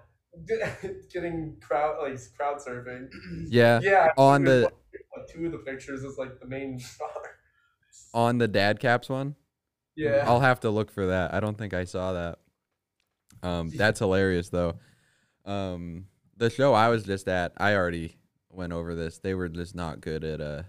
getting 1.11 1.57
crowd 1.61 1.97
like 2.01 2.19
crowd 2.37 2.57
surfing. 2.57 3.07
Yeah. 3.49 3.79
Yeah, 3.81 4.09
On 4.17 4.43
the 4.43 4.61
like, 4.61 5.27
two 5.27 5.47
of 5.47 5.51
the 5.51 5.57
pictures 5.59 6.03
is 6.03 6.17
like 6.17 6.39
the 6.39 6.47
main 6.47 6.79
star. 6.79 7.09
on 8.13 8.37
the 8.37 8.47
dad 8.47 8.79
caps 8.79 9.09
one. 9.09 9.35
Yeah, 9.99 10.23
I'll 10.25 10.39
have 10.39 10.61
to 10.61 10.69
look 10.69 10.91
for 10.91 11.07
that. 11.07 11.33
I 11.33 11.39
don't 11.39 11.57
think 11.57 11.73
I 11.73 11.83
saw 11.83 12.13
that. 12.13 12.39
Um, 13.43 13.69
that's 13.69 13.99
hilarious 13.99 14.49
though. 14.49 14.79
Um, 15.45 16.05
the 16.37 16.49
show 16.49 16.73
I 16.73 16.89
was 16.89 17.03
just 17.03 17.27
at, 17.27 17.53
I 17.57 17.75
already 17.75 18.17
went 18.49 18.73
over 18.73 18.95
this. 18.95 19.19
They 19.19 19.33
were 19.33 19.49
just 19.49 19.75
not 19.75 20.01
good 20.01 20.23
at 20.23 20.41
uh 20.41 20.63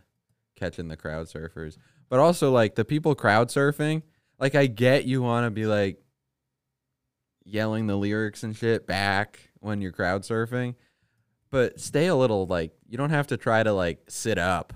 catching 0.56 0.88
the 0.88 0.96
crowd 0.96 1.26
surfers. 1.26 1.76
But 2.08 2.18
also 2.18 2.50
like 2.50 2.74
the 2.74 2.84
people 2.84 3.14
crowd 3.14 3.48
surfing, 3.48 4.02
like 4.38 4.54
I 4.54 4.66
get 4.66 5.04
you 5.04 5.22
want 5.22 5.46
to 5.46 5.50
be 5.50 5.66
like 5.66 6.02
yelling 7.44 7.86
the 7.86 7.96
lyrics 7.96 8.42
and 8.42 8.56
shit 8.56 8.86
back 8.86 9.38
when 9.60 9.80
you're 9.80 9.92
crowd 9.92 10.22
surfing, 10.22 10.74
but 11.50 11.80
stay 11.80 12.06
a 12.06 12.16
little 12.16 12.46
like 12.46 12.72
you 12.88 12.98
don't 12.98 13.10
have 13.10 13.28
to 13.28 13.36
try 13.36 13.62
to 13.62 13.72
like 13.72 14.10
sit 14.10 14.38
up. 14.38 14.72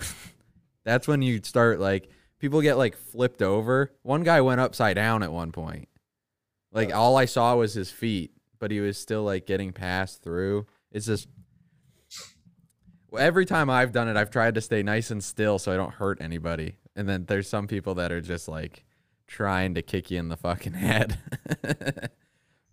That's 0.84 1.06
when 1.06 1.22
you 1.22 1.40
start 1.42 1.80
like 1.80 2.10
people 2.38 2.60
get 2.60 2.76
like 2.78 2.96
flipped 2.96 3.42
over. 3.42 3.92
One 4.02 4.22
guy 4.22 4.40
went 4.40 4.60
upside 4.60 4.96
down 4.96 5.22
at 5.22 5.32
one 5.32 5.52
point. 5.52 5.88
Like 6.72 6.94
all 6.94 7.16
I 7.16 7.24
saw 7.24 7.56
was 7.56 7.74
his 7.74 7.90
feet, 7.90 8.32
but 8.58 8.70
he 8.70 8.80
was 8.80 8.98
still 8.98 9.22
like 9.22 9.46
getting 9.46 9.72
passed 9.72 10.22
through. 10.22 10.66
It's 10.92 11.06
just 11.06 11.28
well, 13.10 13.22
every 13.22 13.46
time 13.46 13.70
I've 13.70 13.92
done 13.92 14.08
it, 14.08 14.16
I've 14.16 14.30
tried 14.30 14.54
to 14.56 14.60
stay 14.60 14.82
nice 14.82 15.10
and 15.10 15.24
still 15.24 15.58
so 15.58 15.72
I 15.72 15.76
don't 15.76 15.94
hurt 15.94 16.18
anybody. 16.20 16.76
And 16.94 17.08
then 17.08 17.24
there's 17.26 17.48
some 17.48 17.66
people 17.66 17.94
that 17.94 18.12
are 18.12 18.20
just 18.20 18.48
like 18.48 18.84
trying 19.26 19.74
to 19.74 19.82
kick 19.82 20.10
you 20.10 20.18
in 20.18 20.28
the 20.28 20.36
fucking 20.36 20.72
head. 20.74 21.18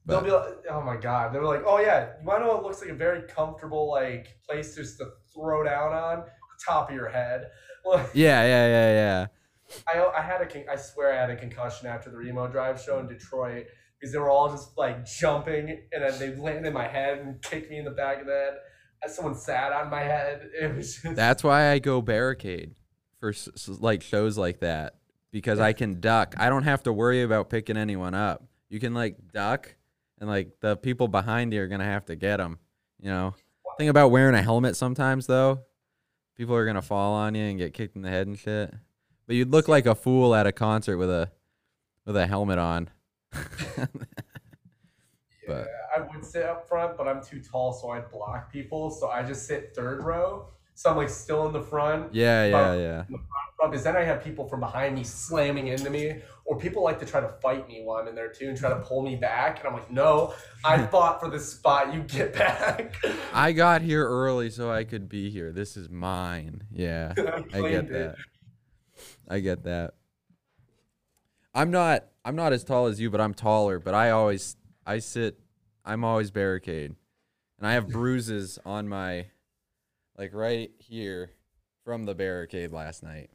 they'll 0.05 0.21
be 0.21 0.31
like, 0.31 0.63
oh 0.69 0.81
my 0.81 0.97
god, 0.97 1.33
they're 1.33 1.43
like, 1.43 1.63
oh 1.65 1.79
yeah, 1.79 2.09
you 2.19 2.27
want 2.27 2.41
to 2.41 2.47
know 2.47 2.55
what 2.55 2.63
looks 2.63 2.81
like 2.81 2.89
a 2.89 2.95
very 2.95 3.21
comfortable 3.27 3.89
like 3.89 4.37
place 4.47 4.75
just 4.75 4.97
to 4.97 5.07
throw 5.33 5.63
down 5.63 5.93
on 5.93 6.17
the 6.19 6.65
top 6.65 6.89
of 6.89 6.95
your 6.95 7.09
head. 7.09 7.47
Yeah, 8.15 8.41
yeah, 8.41 8.67
yeah, 8.67 8.91
yeah. 8.93 9.27
I 9.87 10.03
I 10.17 10.21
had 10.21 10.41
a 10.41 10.45
con- 10.45 10.65
I 10.71 10.75
swear 10.75 11.13
I 11.13 11.19
had 11.19 11.29
a 11.29 11.35
concussion 11.35 11.87
after 11.87 12.09
the 12.09 12.17
Remo 12.17 12.47
Drive 12.47 12.81
show 12.81 12.99
in 12.99 13.07
Detroit 13.07 13.65
because 13.99 14.13
they 14.13 14.19
were 14.19 14.29
all 14.29 14.49
just 14.51 14.77
like 14.77 15.05
jumping 15.05 15.69
and 15.91 16.03
then 16.03 16.19
they 16.19 16.35
landed 16.35 16.65
in 16.67 16.73
my 16.73 16.87
head 16.87 17.19
and 17.19 17.41
kicked 17.41 17.69
me 17.71 17.77
in 17.79 17.85
the 17.85 17.91
back 17.91 18.19
of 18.21 18.27
the 18.27 18.33
head. 18.33 18.53
Someone 19.11 19.35
sat 19.35 19.71
on 19.71 19.89
my 19.91 20.01
head, 20.01 20.49
it 20.61 20.75
was 20.75 20.95
just 20.97 21.15
That's 21.15 21.43
why 21.43 21.69
I 21.71 21.79
go 21.79 22.01
barricade 22.01 22.73
for 23.19 23.29
s- 23.29 23.49
s- 23.55 23.67
like 23.79 24.01
shows 24.01 24.37
like 24.37 24.59
that 24.61 24.95
because 25.31 25.59
I 25.59 25.73
can 25.73 25.99
duck. 25.99 26.33
I 26.37 26.49
don't 26.49 26.63
have 26.63 26.81
to 26.83 26.93
worry 26.93 27.21
about 27.21 27.49
picking 27.49 27.77
anyone 27.77 28.15
up. 28.15 28.43
You 28.69 28.79
can 28.79 28.93
like 28.95 29.17
duck, 29.31 29.75
and 30.19 30.27
like 30.29 30.59
the 30.59 30.75
people 30.75 31.07
behind 31.07 31.53
you 31.53 31.61
are 31.61 31.67
gonna 31.67 31.83
have 31.85 32.05
to 32.05 32.15
get 32.15 32.37
them. 32.37 32.57
You 32.99 33.09
know. 33.09 33.35
Thing 33.77 33.89
about 33.89 34.09
wearing 34.09 34.35
a 34.35 34.41
helmet 34.41 34.75
sometimes 34.75 35.27
though, 35.27 35.59
people 36.35 36.55
are 36.55 36.65
gonna 36.65 36.81
fall 36.81 37.13
on 37.13 37.35
you 37.35 37.43
and 37.43 37.57
get 37.59 37.73
kicked 37.73 37.95
in 37.95 38.01
the 38.01 38.09
head 38.09 38.25
and 38.25 38.39
shit. 38.39 38.73
But 39.27 39.35
you'd 39.35 39.51
look 39.51 39.67
like 39.67 39.85
a 39.85 39.95
fool 39.95 40.35
at 40.35 40.45
a 40.45 40.51
concert 40.51 40.97
with 40.97 41.09
a 41.09 41.31
with 42.05 42.15
a 42.15 42.27
helmet 42.27 42.59
on. 42.59 42.89
but 45.47 45.67
I 45.95 46.01
would 46.01 46.23
sit 46.23 46.43
up 46.43 46.67
front, 46.67 46.97
but 46.97 47.07
I'm 47.07 47.23
too 47.23 47.41
tall, 47.41 47.73
so 47.73 47.89
I'd 47.89 48.09
block 48.11 48.51
people. 48.51 48.91
So 48.91 49.09
I 49.09 49.23
just 49.23 49.47
sit 49.47 49.73
third 49.75 50.03
row. 50.03 50.47
So 50.77 50.89
I'm 50.89 50.97
like 50.97 51.09
still 51.09 51.47
in 51.47 51.53
the 51.53 51.61
front. 51.61 52.13
yeah, 52.13 52.45
yeah, 52.45 52.75
yeah. 52.75 53.03
Because 53.63 53.83
then 53.83 53.95
I 53.95 54.03
have 54.03 54.21
people 54.21 54.47
from 54.47 54.59
behind 54.59 54.93
me 54.93 55.05
slamming 55.05 55.67
into 55.67 55.89
me, 55.89 56.21
or 56.43 56.59
people 56.59 56.83
like 56.83 56.99
to 56.99 57.05
try 57.05 57.21
to 57.21 57.29
fight 57.41 57.65
me 57.67 57.81
while 57.83 58.01
I'm 58.01 58.09
in 58.09 58.13
there 58.13 58.27
too 58.27 58.49
and 58.49 58.57
try 58.57 58.69
to 58.69 58.79
pull 58.81 59.01
me 59.01 59.15
back. 59.15 59.59
And 59.59 59.69
I'm 59.69 59.73
like, 59.73 59.89
no, 59.89 60.33
I 60.65 60.85
fought 60.87 61.21
for 61.21 61.29
this 61.29 61.49
spot. 61.49 61.93
You 61.93 62.01
get 62.01 62.33
back. 62.33 62.97
I 63.33 63.53
got 63.53 63.81
here 63.81 64.05
early 64.05 64.49
so 64.49 64.69
I 64.69 64.83
could 64.83 65.07
be 65.07 65.29
here. 65.29 65.53
This 65.53 65.77
is 65.77 65.89
mine. 65.89 66.63
Yeah. 66.71 67.13
I 67.53 67.61
get 67.61 67.89
that. 67.89 68.09
it. 68.11 68.15
I 69.27 69.39
get 69.39 69.63
that. 69.63 69.95
I'm 71.53 71.71
not 71.71 72.05
I'm 72.23 72.35
not 72.35 72.53
as 72.53 72.63
tall 72.63 72.87
as 72.87 72.99
you, 72.99 73.09
but 73.09 73.21
I'm 73.21 73.33
taller, 73.33 73.79
but 73.79 73.93
I 73.93 74.11
always 74.11 74.55
I 74.85 74.99
sit 74.99 75.39
I'm 75.83 76.03
always 76.03 76.31
barricade. 76.31 76.95
And 77.57 77.67
I 77.67 77.73
have 77.73 77.87
bruises 77.87 78.59
on 78.65 78.87
my 78.87 79.27
like 80.17 80.33
right 80.33 80.71
here 80.77 81.31
from 81.83 82.03
the 82.03 82.15
barricade 82.15 82.71
last 82.71 83.03
night. 83.03 83.29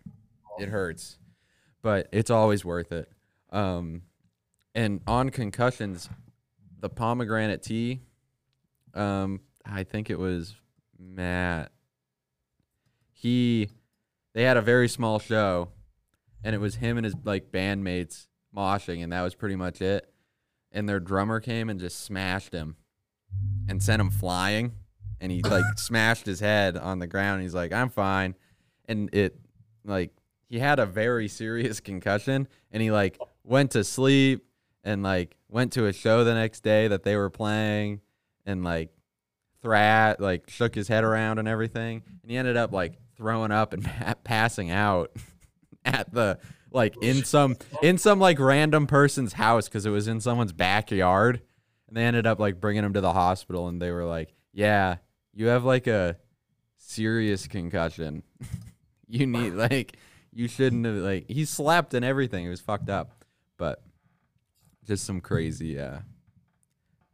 It 0.59 0.69
hurts. 0.69 1.19
But 1.83 2.09
it's 2.13 2.31
always 2.31 2.65
worth 2.65 2.93
it. 2.93 3.11
Um 3.51 4.03
and 4.75 5.01
on 5.07 5.31
concussions, 5.31 6.09
the 6.79 6.89
pomegranate 6.89 7.63
tea, 7.63 8.01
um, 8.95 9.41
I 9.65 9.83
think 9.85 10.11
it 10.11 10.19
was 10.19 10.55
Matt. 10.99 11.73
He 13.13 13.71
they 14.33 14.45
had 14.45 14.57
a 14.57 14.63
very 14.63 14.89
small 14.89 15.19
show 15.19 15.71
and 16.45 16.55
it 16.55 16.59
was 16.59 16.77
him 16.77 16.97
and 16.97 17.05
his 17.05 17.15
like 17.25 17.53
bandmates 17.53 18.27
moshing 18.57 19.03
and 19.03 19.13
that 19.13 19.23
was 19.23 19.35
pretty 19.35 19.57
much 19.57 19.81
it. 19.81 20.11
And 20.73 20.89
their 20.89 21.01
drummer 21.01 21.41
came 21.41 21.69
and 21.69 21.81
just 21.81 22.05
smashed 22.05 22.53
him 22.53 22.77
and 23.69 23.83
sent 23.83 24.01
him 24.01 24.11
flying. 24.11 24.73
And 25.21 25.31
he 25.31 25.43
like 25.45 25.79
smashed 25.79 26.27
his 26.27 26.41
head 26.41 26.77
on 26.77 26.99
the 26.99 27.07
ground. 27.07 27.43
He's 27.43 27.55
like 27.55 27.73
i'm 27.73 27.91
fine. 27.91 28.35
And 28.89 29.15
it 29.15 29.37
like 29.85 30.13
he 30.49 30.59
had 30.59 30.79
a 30.79 30.87
very 30.87 31.29
serious 31.29 31.81
concussion 31.81 32.49
and 32.71 32.83
he 32.83 32.91
like 32.91 33.19
went 33.45 33.73
to 33.73 33.85
sleep 33.85 34.45
and 34.85 35.03
like 35.03 35.37
went 35.49 35.73
to 35.75 35.87
a 35.87 35.93
show 35.93 36.25
the 36.25 36.35
next 36.35 36.61
day 36.61 36.89
that 36.89 37.03
they 37.03 37.17
were 37.17 37.31
playing 37.31 38.01
and 38.47 38.65
like 38.65 38.91
thrat 39.63 40.21
like 40.21 40.49
shook 40.49 40.75
his 40.75 40.89
head 40.89 41.05
around 41.05 41.39
and 41.39 41.47
everything. 41.47 42.03
And 42.23 42.31
he 42.31 42.37
ended 42.37 42.57
up 42.57 42.73
like 42.73 42.99
throwing 43.17 43.53
up 43.53 43.73
and 43.73 43.89
passing 44.25 44.71
out 44.71 45.13
at 45.93 46.13
the 46.13 46.39
like 46.73 46.97
in 47.03 47.25
some 47.25 47.57
in 47.83 47.99
some 47.99 48.19
like 48.19 48.39
random 48.39 48.87
person's 48.87 49.35
house 49.35 49.69
because 49.69 49.87
it 49.87 49.91
was 49.91 50.09
in 50.09 50.21
someone's 50.21 50.53
backyard. 50.53 51.43
And 51.89 51.97
they 51.97 52.05
ended 52.05 52.27
up 52.27 52.39
like 52.39 52.61
bringing 52.61 52.85
him 52.85 52.93
to 52.93 53.01
the 53.01 53.13
hospital 53.13 53.67
and 53.69 53.83
they 53.83 53.91
were 53.91 54.05
like 54.05 54.33
yeah 54.53 54.97
you 55.35 55.47
have 55.47 55.65
like 55.65 55.87
a 55.87 56.17
serious 56.77 57.47
concussion. 57.47 58.23
You 59.13 59.27
need 59.27 59.55
like 59.55 59.97
you 60.33 60.47
shouldn't 60.47 60.87
have 60.87 60.95
like 60.95 61.29
he 61.29 61.45
slept 61.45 61.95
and 61.95 62.05
everything. 62.05 62.47
It 62.47 62.49
was 62.49 62.61
fucked 62.61 62.89
up. 62.89 63.25
But 63.57 63.83
just 64.87 65.05
some 65.05 65.21
crazy 65.21 65.81
uh 65.81 65.99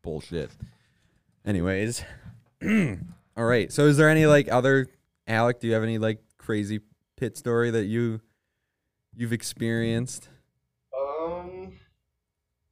bullshit. 0.03 0.51
Anyways 1.47 2.05
all 2.63 3.45
right. 3.47 3.73
So 3.73 3.87
is 3.87 3.97
there 3.97 4.11
any 4.11 4.27
like 4.27 4.53
other 4.53 4.89
alec 5.27 5.59
do 5.61 5.69
you 5.69 5.73
have 5.73 5.83
any 5.83 5.97
like 5.97 6.23
crazy 6.37 6.81
pit 7.17 7.39
story 7.39 7.71
that 7.71 7.87
you 7.87 8.21
you've 9.17 9.33
experienced 9.33 10.29
Um, 10.97 11.73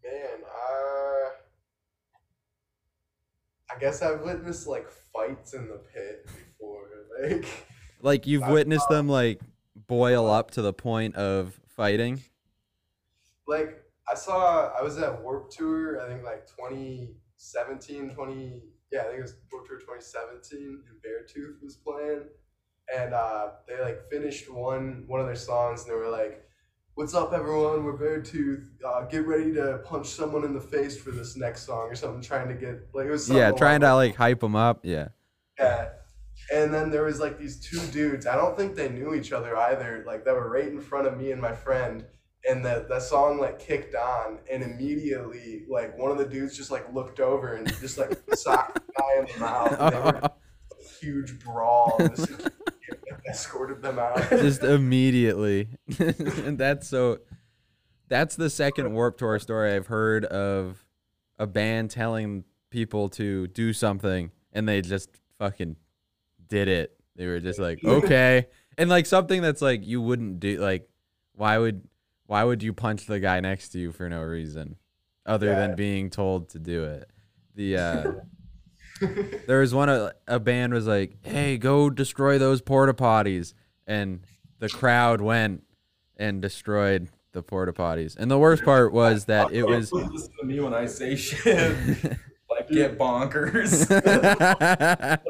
man, 0.05 0.39
uh, 0.45 1.31
I 3.75 3.79
guess 3.81 4.03
I've 4.03 4.21
witnessed 4.23 4.67
like 4.67 4.89
fights 5.13 5.55
in 5.55 5.69
the 5.69 5.79
pit 5.93 6.27
before. 6.27 6.89
Like, 7.23 7.47
like 8.01 8.27
you've 8.27 8.43
I- 8.43 8.53
witnessed 8.53 8.89
them 8.89 9.09
like 9.09 9.41
boil 9.75 10.31
up 10.31 10.51
to 10.53 10.63
the 10.63 10.73
point 10.73 11.15
of 11.17 11.59
fighting 11.69 12.23
like 13.47 13.83
I 14.11 14.15
saw 14.15 14.73
I 14.79 14.83
was 14.83 14.99
at 14.99 15.23
Warp 15.23 15.51
Tour. 15.51 16.01
I 16.01 16.09
think 16.09 16.25
like 16.25 16.47
2017, 16.47 18.11
20 18.15 18.63
yeah, 18.93 19.01
I 19.01 19.05
think 19.05 19.19
it 19.19 19.23
was 19.23 19.35
Warp 19.53 19.67
Tour 19.67 19.79
2017, 19.81 20.83
and 20.89 21.03
Beartooth 21.03 21.63
was 21.63 21.77
playing, 21.77 22.23
and 22.93 23.15
uh, 23.15 23.51
they 23.67 23.81
like 23.81 24.09
finished 24.11 24.53
one 24.53 25.05
one 25.07 25.21
of 25.21 25.27
their 25.27 25.37
songs, 25.37 25.83
and 25.83 25.91
they 25.91 25.95
were 25.95 26.11
like, 26.11 26.45
"What's 26.95 27.15
up, 27.15 27.33
everyone? 27.33 27.85
We're 27.85 27.97
Beartooth. 27.97 28.67
Uh, 28.85 29.03
get 29.03 29.27
ready 29.27 29.53
to 29.55 29.81
punch 29.85 30.09
someone 30.09 30.45
in 30.45 30.53
the 30.53 30.61
face 30.61 31.01
for 31.01 31.11
this 31.11 31.37
next 31.37 31.63
song 31.63 31.89
or 31.91 31.95
something." 31.95 32.23
Trying 32.23 32.49
to 32.49 32.55
get 32.55 32.89
like 32.95 33.07
it 33.07 33.11
was 33.11 33.29
yeah, 33.31 33.53
trying 33.53 33.81
to 33.81 33.95
like 33.95 34.17
hype 34.17 34.41
them 34.41 34.57
up. 34.57 34.81
Yeah. 34.83 35.09
yeah. 35.59 35.89
And 36.53 36.75
then 36.75 36.91
there 36.91 37.05
was 37.05 37.21
like 37.21 37.39
these 37.39 37.61
two 37.61 37.81
dudes. 37.91 38.27
I 38.27 38.37
don't 38.37 38.57
think 38.57 38.75
they 38.75 38.89
knew 38.89 39.15
each 39.15 39.33
other 39.33 39.57
either. 39.57 40.05
Like 40.07 40.25
they 40.25 40.33
were 40.33 40.51
right 40.51 40.69
in 40.69 40.81
front 40.81 41.07
of 41.07 41.17
me 41.17 41.33
and 41.33 41.41
my 41.41 41.55
friend. 41.55 42.05
And 42.47 42.63
that 42.67 42.91
that 42.91 43.01
song 43.01 43.39
like 43.41 43.59
kicked 43.59 43.95
on, 43.95 44.41
and 44.53 44.63
immediately 44.63 45.65
like 45.67 45.97
one 45.97 46.11
of 46.11 46.19
the 46.19 46.27
dudes 46.27 46.55
just 46.55 46.71
like 46.71 46.93
looked 46.93 47.19
over 47.19 47.55
and 47.55 47.67
just 47.81 47.97
like 47.97 48.11
socked 48.35 48.75
the 48.75 48.93
guy 48.99 49.21
in 49.21 49.27
the 49.33 49.41
mouth. 49.41 49.81
And 49.81 49.95
they 49.95 50.01
were 50.01 50.19
a 50.23 50.33
huge 51.01 51.41
brawl. 51.41 51.97
The 51.99 52.53
escorted 53.35 53.83
them 53.83 53.99
out. 53.99 54.17
just 54.31 54.63
immediately. 54.63 55.69
and 55.99 56.59
that's 56.59 56.89
so 56.89 57.19
that's 58.09 58.37
the 58.37 58.51
second 58.51 58.93
Warp 58.93 59.19
Tour 59.19 59.39
story 59.39 59.73
I've 59.75 59.87
heard 59.87 60.25
of 60.27 60.85
a 61.39 61.47
band 61.47 61.91
telling 61.91 62.45
people 62.71 63.09
to 63.11 63.47
do 63.49 63.73
something 63.73 64.31
and 64.53 64.69
they 64.69 64.81
just 64.81 65.11
fucking 65.39 65.77
did 66.49 66.69
it. 66.69 66.97
They 67.17 67.27
were 67.27 67.41
just 67.41 67.59
like, 67.59 67.83
"Okay." 67.85 68.47
And 68.77 68.91
like 68.91 69.07
something 69.07 69.41
that's 69.41 69.63
like 69.63 69.87
you 69.87 70.01
wouldn't 70.03 70.41
do 70.41 70.59
like 70.61 70.89
why 71.35 71.59
would 71.59 71.87
why 72.27 72.43
would 72.45 72.63
you 72.63 72.73
punch 72.73 73.07
the 73.07 73.21
guy 73.21 73.41
next 73.41 73.69
to 73.71 73.79
you 73.79 73.93
for 73.93 74.09
no 74.09 74.23
reason 74.23 74.77
other 75.27 75.47
Yeah. 75.49 75.55
than 75.67 75.77
being 75.77 76.11
told 76.11 76.49
to 76.51 76.59
do 76.59 76.85
it? 76.85 77.11
The 77.55 77.77
uh 77.77 78.13
there 79.47 79.61
was 79.61 79.75
one 79.75 79.89
a, 79.89 80.13
a 80.27 80.39
band 80.39 80.73
was 80.73 80.87
like, 80.87 81.17
"Hey, 81.23 81.59
go 81.59 81.91
destroy 81.91 82.39
those 82.39 82.61
porta 82.61 82.95
potties," 82.95 83.55
and 83.87 84.21
the 84.59 84.69
crowd 84.69 85.21
went 85.21 85.65
and 86.17 86.41
destroyed 86.41 87.09
the 87.33 87.43
porta 87.43 87.73
potties. 87.73 88.17
And 88.17 88.31
the 88.31 88.39
worst 88.39 88.65
part 88.65 88.93
was 88.93 89.27
that 89.27 89.53
it 89.53 89.67
was. 89.67 89.93
Listen 89.93 90.33
to 90.41 90.47
me 90.47 90.61
when 90.61 90.75
I 90.75 90.87
say 90.87 91.17
shit. 91.17 91.77
like 92.51 92.69
get 92.71 92.99
bonkers. 92.99 93.91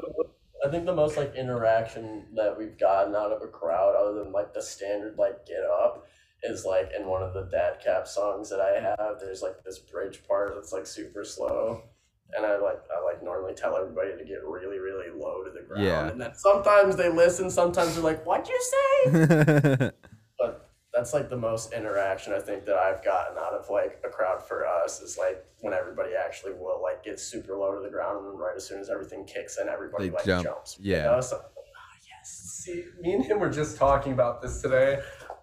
I 0.64 0.70
think 0.70 0.86
the 0.86 0.94
most 0.94 1.16
like 1.16 1.34
interaction 1.34 2.24
that 2.34 2.56
we've 2.56 2.78
gotten 2.78 3.14
out 3.14 3.32
of 3.32 3.42
a 3.42 3.48
crowd, 3.48 3.96
other 3.96 4.22
than 4.22 4.32
like 4.32 4.54
the 4.54 4.62
standard 4.62 5.18
like 5.18 5.46
get 5.46 5.62
up, 5.64 6.06
is 6.42 6.64
like 6.64 6.90
in 6.98 7.06
one 7.06 7.22
of 7.22 7.34
the 7.34 7.48
Dad 7.50 7.80
Cap 7.84 8.06
songs 8.06 8.50
that 8.50 8.60
I 8.60 8.80
have. 8.80 9.20
There's 9.20 9.42
like 9.42 9.62
this 9.64 9.78
bridge 9.78 10.22
part 10.26 10.54
that's 10.54 10.72
like 10.72 10.86
super 10.86 11.24
slow, 11.24 11.82
and 12.36 12.44
I 12.46 12.56
like 12.58 12.80
I 12.96 13.02
like 13.04 13.22
normally 13.22 13.54
tell 13.54 13.76
everybody 13.76 14.16
to 14.16 14.24
get 14.24 14.42
really 14.44 14.78
really 14.78 15.10
low 15.14 15.44
to 15.44 15.50
the 15.50 15.62
ground, 15.66 15.84
Yeah. 15.84 16.08
and 16.08 16.20
then 16.20 16.34
sometimes 16.34 16.96
they 16.96 17.08
listen, 17.10 17.50
sometimes 17.50 17.94
they're 17.94 18.04
like, 18.04 18.24
"What'd 18.24 18.48
you 18.48 18.60
say?" 18.72 19.90
but 20.38 20.70
that's 20.92 21.12
like 21.12 21.28
the 21.28 21.36
most 21.36 21.72
interaction 21.72 22.32
I 22.32 22.38
think 22.40 22.64
that 22.66 22.76
I've 22.76 23.04
gotten 23.04 23.36
out 23.36 23.52
of 23.52 23.68
like 23.68 24.00
a 24.04 24.08
crowd 24.08 24.40
for 24.46 24.64
us 24.66 25.00
is 25.00 25.18
like 25.18 25.44
when 25.60 25.74
everybody 25.74 26.10
actually 26.14 26.52
will 26.52 26.80
like 26.82 27.02
get 27.04 27.18
super 27.18 27.56
low 27.56 27.74
to 27.74 27.80
the 27.80 27.90
ground 27.90 28.26
and 28.26 28.38
right 28.38 28.54
as 28.56 28.66
soon 28.66 28.80
as 28.80 28.88
everything 28.90 29.24
kicks 29.26 29.58
in, 29.58 29.68
everybody 29.68 30.08
They 30.08 30.14
like 30.14 30.24
jump. 30.24 30.44
jumps. 30.44 30.78
You 30.80 30.92
Yeah. 30.94 31.02
know? 31.06 31.20
So, 31.20 31.40
See, 32.26 32.84
me 33.00 33.12
and 33.12 33.22
him 33.24 33.38
were 33.38 33.50
just 33.50 33.76
talking 33.76 34.12
about 34.14 34.40
this 34.40 34.62
today. 34.62 34.98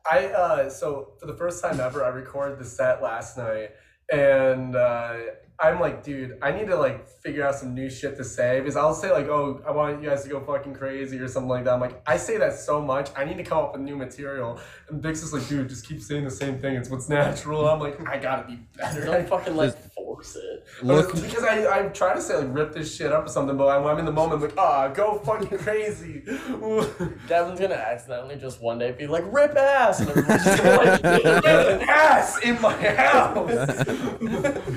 I 0.09 0.25
uh, 0.27 0.69
so 0.69 1.13
for 1.19 1.27
the 1.27 1.35
first 1.35 1.61
time 1.63 1.79
ever, 1.79 2.03
I 2.03 2.07
recorded 2.07 2.57
the 2.57 2.65
set 2.65 3.03
last 3.03 3.37
night, 3.37 3.69
and 4.11 4.75
uh, 4.75 5.13
I'm 5.61 5.79
like, 5.79 6.03
dude, 6.03 6.39
I 6.41 6.51
need 6.51 6.65
to 6.67 6.75
like 6.75 7.07
figure 7.07 7.45
out 7.45 7.53
some 7.53 7.75
new 7.75 7.87
shit 7.87 8.17
to 8.17 8.23
say 8.23 8.59
because 8.59 8.75
I'll 8.75 8.95
say 8.95 9.11
like, 9.11 9.27
oh, 9.27 9.61
I 9.65 9.71
want 9.71 10.01
you 10.01 10.09
guys 10.09 10.23
to 10.23 10.29
go 10.29 10.39
fucking 10.39 10.73
crazy 10.73 11.19
or 11.19 11.27
something 11.27 11.49
like 11.49 11.65
that. 11.65 11.73
I'm 11.73 11.79
like, 11.79 12.01
I 12.07 12.17
say 12.17 12.37
that 12.39 12.53
so 12.53 12.81
much, 12.81 13.11
I 13.15 13.25
need 13.25 13.37
to 13.37 13.43
come 13.43 13.59
up 13.59 13.73
with 13.73 13.81
new 13.81 13.95
material. 13.95 14.59
And 14.89 15.03
Bix 15.03 15.23
is 15.23 15.33
like, 15.33 15.47
dude, 15.47 15.69
just 15.69 15.87
keep 15.87 16.01
saying 16.01 16.23
the 16.23 16.31
same 16.31 16.59
thing. 16.59 16.75
It's 16.75 16.89
what's 16.89 17.09
natural. 17.09 17.69
I'm 17.69 17.79
like, 17.79 18.09
I 18.09 18.17
gotta 18.17 18.47
be 18.47 18.59
better. 18.75 19.05
don't 19.05 19.29
fucking 19.29 19.55
like 19.55 19.77
force 19.93 20.35
it. 20.35 20.50
Look, 20.81 21.13
because 21.13 21.43
I, 21.43 21.79
I 21.79 21.87
try 21.89 22.13
to 22.13 22.21
say 22.21 22.37
like 22.37 22.53
rip 22.53 22.73
this 22.73 22.95
shit 22.95 23.11
up 23.11 23.25
or 23.25 23.29
something, 23.29 23.55
but 23.57 23.67
I'm, 23.67 23.85
I'm 23.85 23.99
in 23.99 24.05
the 24.05 24.11
moment 24.11 24.41
like, 24.41 24.57
ah, 24.57 24.87
go 24.87 25.19
fucking 25.19 25.57
crazy. 25.59 26.21
Gavin's 27.27 27.59
gonna 27.59 27.75
accidentally 27.75 28.35
just 28.37 28.61
one 28.61 28.79
day 28.79 28.91
be 28.91 29.07
like, 29.07 29.23
rip 29.31 29.55
ass! 29.55 29.99
And 29.99 30.09
everybody's 30.09 30.43
just 30.43 30.63
gonna, 30.63 30.85
like, 30.85 31.03
ass 31.87 32.39
in 32.43 32.59
my 32.61 32.73
house. 32.73 33.85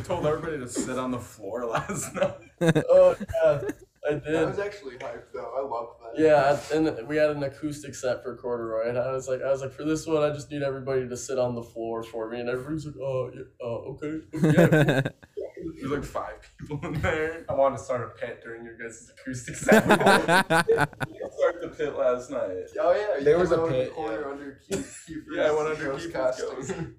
told 0.07 0.27
everybody 0.27 0.59
to 0.59 0.69
sit 0.69 0.99
on 0.99 1.11
the 1.11 1.19
floor 1.19 1.67
last 1.67 2.15
night. 2.15 2.85
oh, 2.91 3.17
yeah, 3.21 3.61
I 4.07 4.15
did. 4.15 4.37
I 4.37 4.45
was 4.45 4.59
actually 4.59 4.97
hyped 4.97 5.33
though. 5.33 5.53
I 5.57 5.61
love 5.67 5.89
that. 6.03 6.21
Yeah, 6.21 6.59
and 6.75 7.09
we 7.09 7.17
had 7.17 7.31
an 7.31 7.43
acoustic 7.43 7.95
set 7.95 8.23
for 8.23 8.37
Corduroy, 8.37 8.89
and 8.89 8.99
I 8.99 9.13
was 9.13 9.29
like, 9.29 9.41
I 9.43 9.51
was 9.51 9.63
like, 9.63 9.73
for 9.73 9.85
this 9.85 10.07
one, 10.07 10.23
I 10.23 10.35
just 10.35 10.51
need 10.51 10.63
everybody 10.63 11.09
to 11.09 11.17
sit 11.17 11.39
on 11.39 11.55
the 11.55 11.63
floor 11.63 12.03
for 12.03 12.29
me, 12.29 12.41
and 12.41 12.49
everybody's 12.49 12.85
like, 12.87 12.97
oh, 12.97 13.31
yeah, 13.35 13.43
oh, 13.63 13.99
okay, 14.03 14.21
yeah. 14.55 15.01
There's 15.81 15.91
like 15.91 16.05
five 16.05 16.55
people 16.59 16.81
in 16.87 17.01
there. 17.01 17.45
I 17.49 17.55
wanted 17.55 17.79
to 17.79 17.85
start 17.85 18.03
a 18.03 18.19
pit 18.19 18.41
during 18.43 18.65
your 18.65 18.77
guys' 18.77 19.11
acoustic 19.19 19.57
set. 19.57 19.87
We 19.87 19.93
started 19.97 21.63
the 21.63 21.75
pit 21.77 21.97
last 21.97 22.31
night. 22.31 22.65
Oh 22.81 22.95
yeah. 22.95 23.25
There 23.25 23.39
was 23.39 23.51
a 23.51 23.61
out 23.61 23.67
in 23.67 23.73
the 23.73 23.79
pit, 23.85 23.95
corner 23.95 24.21
yeah. 24.21 24.31
under 24.31 24.61
Keith, 24.69 25.05
Kiefer's 25.09 25.37
Yeah, 25.37 25.43
I 25.43 25.53
went 25.53 25.69
under 25.69 25.85
ghost 25.85 26.09
Kiefer's 26.09 26.13
costume. 26.67 26.97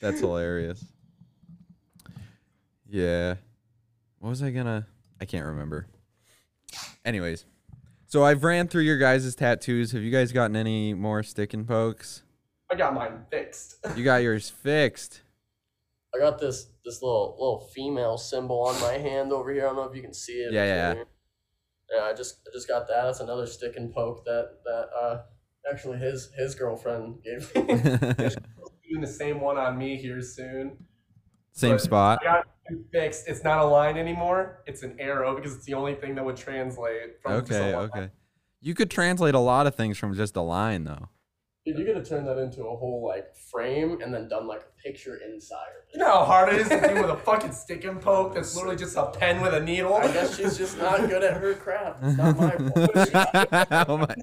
That's 0.00 0.20
hilarious. 0.20 0.84
Yeah. 2.88 3.36
What 4.18 4.30
was 4.30 4.42
I 4.42 4.50
gonna? 4.50 4.86
I 5.20 5.24
can't 5.24 5.46
remember. 5.46 5.86
Anyways, 7.04 7.44
so 8.06 8.24
I've 8.24 8.44
ran 8.44 8.68
through 8.68 8.82
your 8.82 8.98
guys' 8.98 9.34
tattoos. 9.34 9.92
Have 9.92 10.02
you 10.02 10.10
guys 10.10 10.32
gotten 10.32 10.56
any 10.56 10.94
more 10.94 11.22
stick 11.22 11.54
and 11.54 11.66
pokes? 11.66 12.22
I 12.70 12.76
got 12.76 12.94
mine 12.94 13.24
fixed. 13.30 13.76
You 13.96 14.04
got 14.04 14.22
yours 14.22 14.48
fixed. 14.48 15.22
I 16.14 16.18
got 16.18 16.38
this 16.38 16.69
this 16.84 17.02
little 17.02 17.36
little 17.38 17.70
female 17.74 18.16
symbol 18.16 18.62
on 18.62 18.80
my 18.80 18.94
hand 18.94 19.32
over 19.32 19.52
here. 19.52 19.64
I 19.64 19.66
don't 19.68 19.76
know 19.76 19.84
if 19.84 19.96
you 19.96 20.02
can 20.02 20.14
see 20.14 20.32
it. 20.32 20.52
Yeah, 20.52 20.64
yeah, 20.64 20.94
yeah. 20.94 21.04
Yeah, 21.92 22.02
I 22.04 22.12
just 22.12 22.40
I 22.46 22.50
just 22.52 22.68
got 22.68 22.86
that. 22.88 23.04
That's 23.04 23.20
another 23.20 23.46
stick 23.46 23.74
and 23.76 23.92
poke 23.92 24.24
that 24.24 24.58
that 24.64 24.88
uh 24.98 25.22
actually 25.70 25.98
his 25.98 26.30
his 26.36 26.54
girlfriend 26.54 27.22
gave 27.22 27.54
me. 27.54 27.62
Doing 28.88 29.00
the 29.00 29.06
same 29.06 29.40
one 29.40 29.56
on 29.56 29.78
me 29.78 29.96
here 29.96 30.20
soon. 30.20 30.76
Same 31.52 31.72
But 31.72 31.80
spot. 31.80 32.18
I 32.22 32.24
got 32.24 32.46
it 32.66 32.78
fixed. 32.92 33.28
It's 33.28 33.44
not 33.44 33.58
a 33.58 33.64
line 33.64 33.96
anymore. 33.96 34.62
It's 34.66 34.82
an 34.82 34.96
arrow 34.98 35.34
because 35.34 35.54
it's 35.54 35.64
the 35.64 35.74
only 35.74 35.94
thing 35.94 36.14
that 36.14 36.24
would 36.24 36.36
translate 36.36 37.20
from 37.22 37.32
Okay, 37.32 37.74
okay. 37.74 38.10
You 38.60 38.74
could 38.74 38.90
translate 38.90 39.34
a 39.34 39.40
lot 39.40 39.66
of 39.66 39.74
things 39.74 39.98
from 39.98 40.14
just 40.14 40.36
a 40.36 40.42
line, 40.42 40.84
though. 40.84 41.08
Dude, 41.66 41.78
you 41.78 41.86
gotta 41.86 42.02
turn 42.02 42.24
that 42.24 42.38
into 42.38 42.62
a 42.62 42.74
whole 42.76 43.04
like 43.06 43.36
frame 43.36 43.98
and 44.02 44.14
then 44.14 44.28
done 44.28 44.46
like 44.46 44.60
a 44.62 44.82
picture 44.82 45.16
inside 45.16 45.56
of 45.78 45.92
You 45.92 46.00
know 46.00 46.06
how 46.10 46.24
hard 46.24 46.54
it 46.54 46.60
is 46.62 46.68
to 46.70 46.80
do 46.88 46.94
with 47.02 47.10
a 47.10 47.16
fucking 47.18 47.52
stick 47.52 47.84
and 47.84 48.00
poke 48.00 48.34
that's 48.34 48.54
literally 48.56 48.76
just 48.76 48.96
a 48.96 49.06
pen 49.10 49.42
with 49.42 49.52
a 49.52 49.60
needle? 49.60 49.94
I 49.94 50.06
guess 50.10 50.36
she's 50.38 50.56
just 50.56 50.78
not 50.78 51.06
good 51.08 51.22
at 51.22 51.36
her 51.36 51.52
craft. 51.54 52.00
It's 52.02 52.16
not 52.16 52.36
my 52.38 52.50
fault. 52.56 53.88
oh 53.88 53.96
my. 53.98 54.14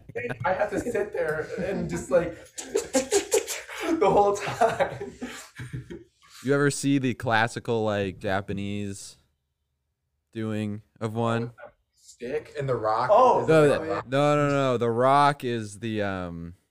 I 0.45 0.53
have 0.53 0.71
to 0.71 0.79
sit 0.79 1.13
there 1.13 1.47
and 1.63 1.87
just 1.87 2.09
like 2.09 2.35
the 2.63 4.09
whole 4.09 4.35
time. 4.35 5.13
You 6.43 6.53
ever 6.55 6.71
see 6.71 6.97
the 6.97 7.13
classical 7.13 7.83
like 7.83 8.17
Japanese 8.17 9.17
doing 10.33 10.81
of 10.99 11.13
one? 11.13 11.51
Stick. 12.01 12.55
In 12.57 12.65
the 12.65 12.75
rock. 12.75 13.09
Oh, 13.13 13.45
No, 13.47 13.67
the- 13.67 13.77
the 13.79 14.03
no, 14.07 14.35
no, 14.35 14.49
no. 14.49 14.77
The 14.77 14.89
Rock 14.89 15.43
is 15.43 15.77
the 15.79 16.01
um 16.01 16.53
The 16.55 16.55
native 16.55 16.66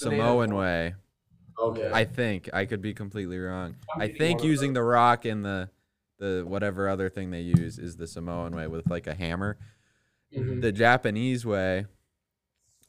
Samoan 0.00 0.54
way. 0.54 0.94
Okay. 1.58 1.90
I 1.92 2.04
think 2.04 2.48
I 2.52 2.64
could 2.64 2.80
be 2.80 2.94
completely 2.94 3.38
wrong. 3.38 3.76
I'm 3.94 4.00
I 4.02 4.06
getting 4.06 4.18
think 4.18 4.44
using 4.44 4.72
the 4.72 4.82
rock 4.82 5.24
and 5.24 5.44
the 5.44 5.68
the 6.18 6.44
whatever 6.46 6.88
other 6.88 7.08
thing 7.08 7.30
they 7.30 7.40
use 7.40 7.78
is 7.78 7.96
the 7.96 8.06
Samoan 8.06 8.54
way 8.54 8.66
with 8.66 8.88
like 8.90 9.06
a 9.06 9.14
hammer. 9.14 9.56
Mhm. 10.34 10.60
The 10.62 10.72
Japanese 10.72 11.44
way 11.46 11.86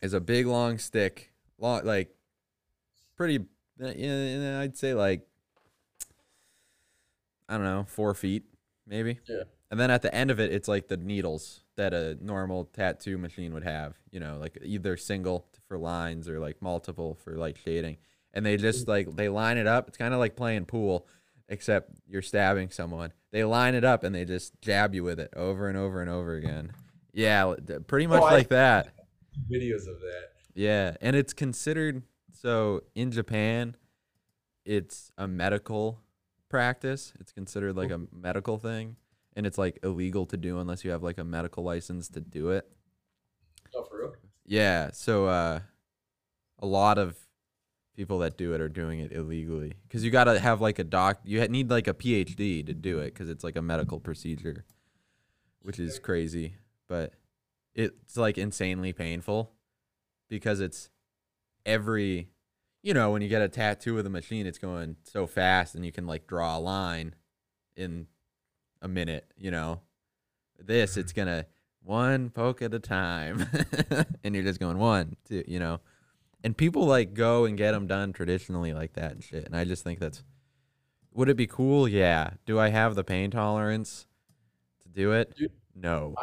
is 0.02 0.14
a 0.14 0.20
big 0.20 0.46
long 0.46 0.78
stick, 0.78 1.32
long 1.58 1.84
like 1.86 2.16
pretty. 3.16 3.46
uh, 3.82 3.94
Yeah, 3.96 4.60
I'd 4.62 4.78
say 4.78 4.94
like 4.94 5.28
I 7.50 7.56
don't 7.56 7.64
know, 7.66 7.84
four 7.88 8.14
feet 8.14 8.44
maybe. 8.88 9.20
Yeah. 9.28 9.44
And 9.70 9.80
then 9.80 9.90
at 9.92 10.02
the 10.02 10.14
end 10.14 10.32
of 10.32 10.40
it, 10.40 10.52
it's 10.52 10.68
like 10.68 10.88
the 10.88 10.98
needles 10.98 11.62
that 11.82 11.96
a 11.96 12.16
normal 12.22 12.66
tattoo 12.66 13.18
machine 13.18 13.54
would 13.56 13.64
have. 13.64 13.96
You 14.12 14.20
know, 14.20 14.38
like 14.40 14.60
either 14.62 14.96
single 14.98 15.48
for 15.68 15.80
lines 15.80 16.30
or 16.30 16.40
like 16.40 16.62
multiple 16.62 17.18
for 17.24 17.36
like 17.38 17.58
shading. 17.58 17.98
And 18.34 18.46
they 18.46 18.56
just 18.56 18.88
like 18.88 19.16
they 19.16 19.30
line 19.30 19.58
it 19.58 19.66
up. 19.66 19.88
It's 19.88 19.98
kind 19.98 20.14
of 20.14 20.20
like 20.20 20.36
playing 20.36 20.66
pool, 20.66 21.08
except 21.50 21.90
you're 22.08 22.22
stabbing 22.22 22.70
someone. 22.70 23.14
They 23.32 23.44
line 23.44 23.74
it 23.74 23.84
up 23.84 24.04
and 24.04 24.14
they 24.14 24.26
just 24.26 24.62
jab 24.62 24.94
you 24.94 25.04
with 25.04 25.20
it 25.20 25.34
over 25.36 25.68
and 25.68 25.78
over 25.78 26.02
and 26.02 26.10
over 26.10 26.36
again. 26.36 26.72
Yeah, 27.14 27.56
pretty 27.88 28.06
oh, 28.06 28.10
much 28.10 28.22
Oh, 28.22 28.26
like 28.26 28.50
that. 28.50 28.94
Videos 29.52 29.88
of 29.88 30.00
that. 30.02 30.30
Yeah, 30.54 30.96
and 31.02 31.16
it's 31.16 31.34
considered 31.34 32.04
so 32.32 32.84
in 32.96 33.12
Japan, 33.12 33.76
it's 34.66 35.12
a 35.18 35.28
medical 35.28 36.00
practice. 36.48 37.14
It's 37.20 37.32
considered 37.32 37.76
like 37.76 37.92
oh. 37.92 37.96
a 37.96 38.16
medical 38.16 38.58
thing, 38.58 38.98
and 39.36 39.46
it's 39.46 39.58
like 39.58 39.80
illegal 39.84 40.26
to 40.28 40.38
do 40.38 40.60
unless 40.60 40.84
you 40.84 40.92
have 40.92 41.04
like 41.04 41.18
a 41.18 41.24
medical 41.24 41.64
license 41.64 42.10
to 42.10 42.22
do 42.22 42.50
it. 42.50 42.68
Oh, 43.76 43.84
for 43.84 44.00
real? 44.00 44.16
Yeah, 44.46 44.92
so 44.92 45.28
uh, 45.28 45.60
a 46.60 46.66
lot 46.66 46.98
of 46.98 47.18
people 47.96 48.20
that 48.20 48.38
do 48.38 48.54
it 48.54 48.62
are 48.62 48.70
doing 48.70 49.00
it 49.00 49.12
illegally 49.12 49.74
because 49.84 50.04
you 50.04 50.12
got 50.12 50.26
to 50.26 50.40
have 50.40 50.62
like 50.62 50.80
a 50.80 50.84
doc. 50.84 51.20
You 51.24 51.46
need 51.48 51.70
like 51.70 51.88
a 51.88 51.94
PhD 51.94 52.66
to 52.66 52.74
do 52.74 53.00
it 53.00 53.14
because 53.14 53.30
it's 53.30 53.44
like 53.44 53.56
a 53.56 53.62
medical 53.62 54.00
procedure, 54.00 54.66
which 55.62 55.80
is 55.80 56.00
crazy. 56.00 56.56
But 56.88 57.14
it's 57.74 58.18
like 58.18 58.38
insanely 58.38 58.94
painful 58.94 59.52
because 60.30 60.60
it's 60.60 60.90
every, 61.66 62.30
you 62.82 62.94
know, 62.94 63.12
when 63.12 63.22
you 63.22 63.30
get 63.30 63.42
a 63.42 63.50
tattoo 63.50 63.94
with 63.94 64.06
a 64.06 64.10
machine, 64.10 64.46
it's 64.46 64.58
going 64.58 64.98
so 65.04 65.28
fast 65.28 65.76
and 65.76 65.86
you 65.86 65.92
can 65.92 66.08
like 66.08 66.28
draw 66.28 66.58
a 66.58 66.60
line 66.60 67.16
in 67.76 68.08
a 68.82 68.88
minute. 68.88 69.26
You 69.38 69.52
know, 69.52 69.82
this 70.60 70.98
it's 70.98 71.14
mm-hmm. 71.14 71.22
gonna 71.22 71.46
one 71.84 72.30
poke 72.30 72.62
at 72.62 72.74
a 72.74 72.80
time. 72.80 73.48
And 74.24 74.36
you're 74.36 74.44
just 74.44 74.60
going 74.60 74.78
one 74.78 75.16
two 75.28 75.44
you 75.48 75.60
know? 75.60 75.80
And 76.44 76.56
people 76.56 76.86
like 76.86 77.14
go 77.14 77.46
and 77.46 77.58
get 77.58 77.72
them 77.72 77.88
done 77.88 78.14
traditionally 78.14 78.74
like 78.74 78.94
that 78.94 79.12
and 79.14 79.24
shit 79.24 79.46
and 79.46 79.56
i 79.56 79.64
just 79.64 79.84
think 79.84 80.00
that's 80.00 80.24
would 81.14 81.28
it 81.28 81.36
be 81.36 81.48
cool? 81.48 81.88
Yeah. 81.88 82.32
Do 82.46 82.60
i 82.60 82.70
have 82.70 82.96
the 82.96 83.04
pain 83.04 83.32
tolerance 83.32 84.08
to 84.84 84.90
do 84.90 85.12
it? 85.12 85.36
Dude, 85.36 85.52
no. 85.76 86.16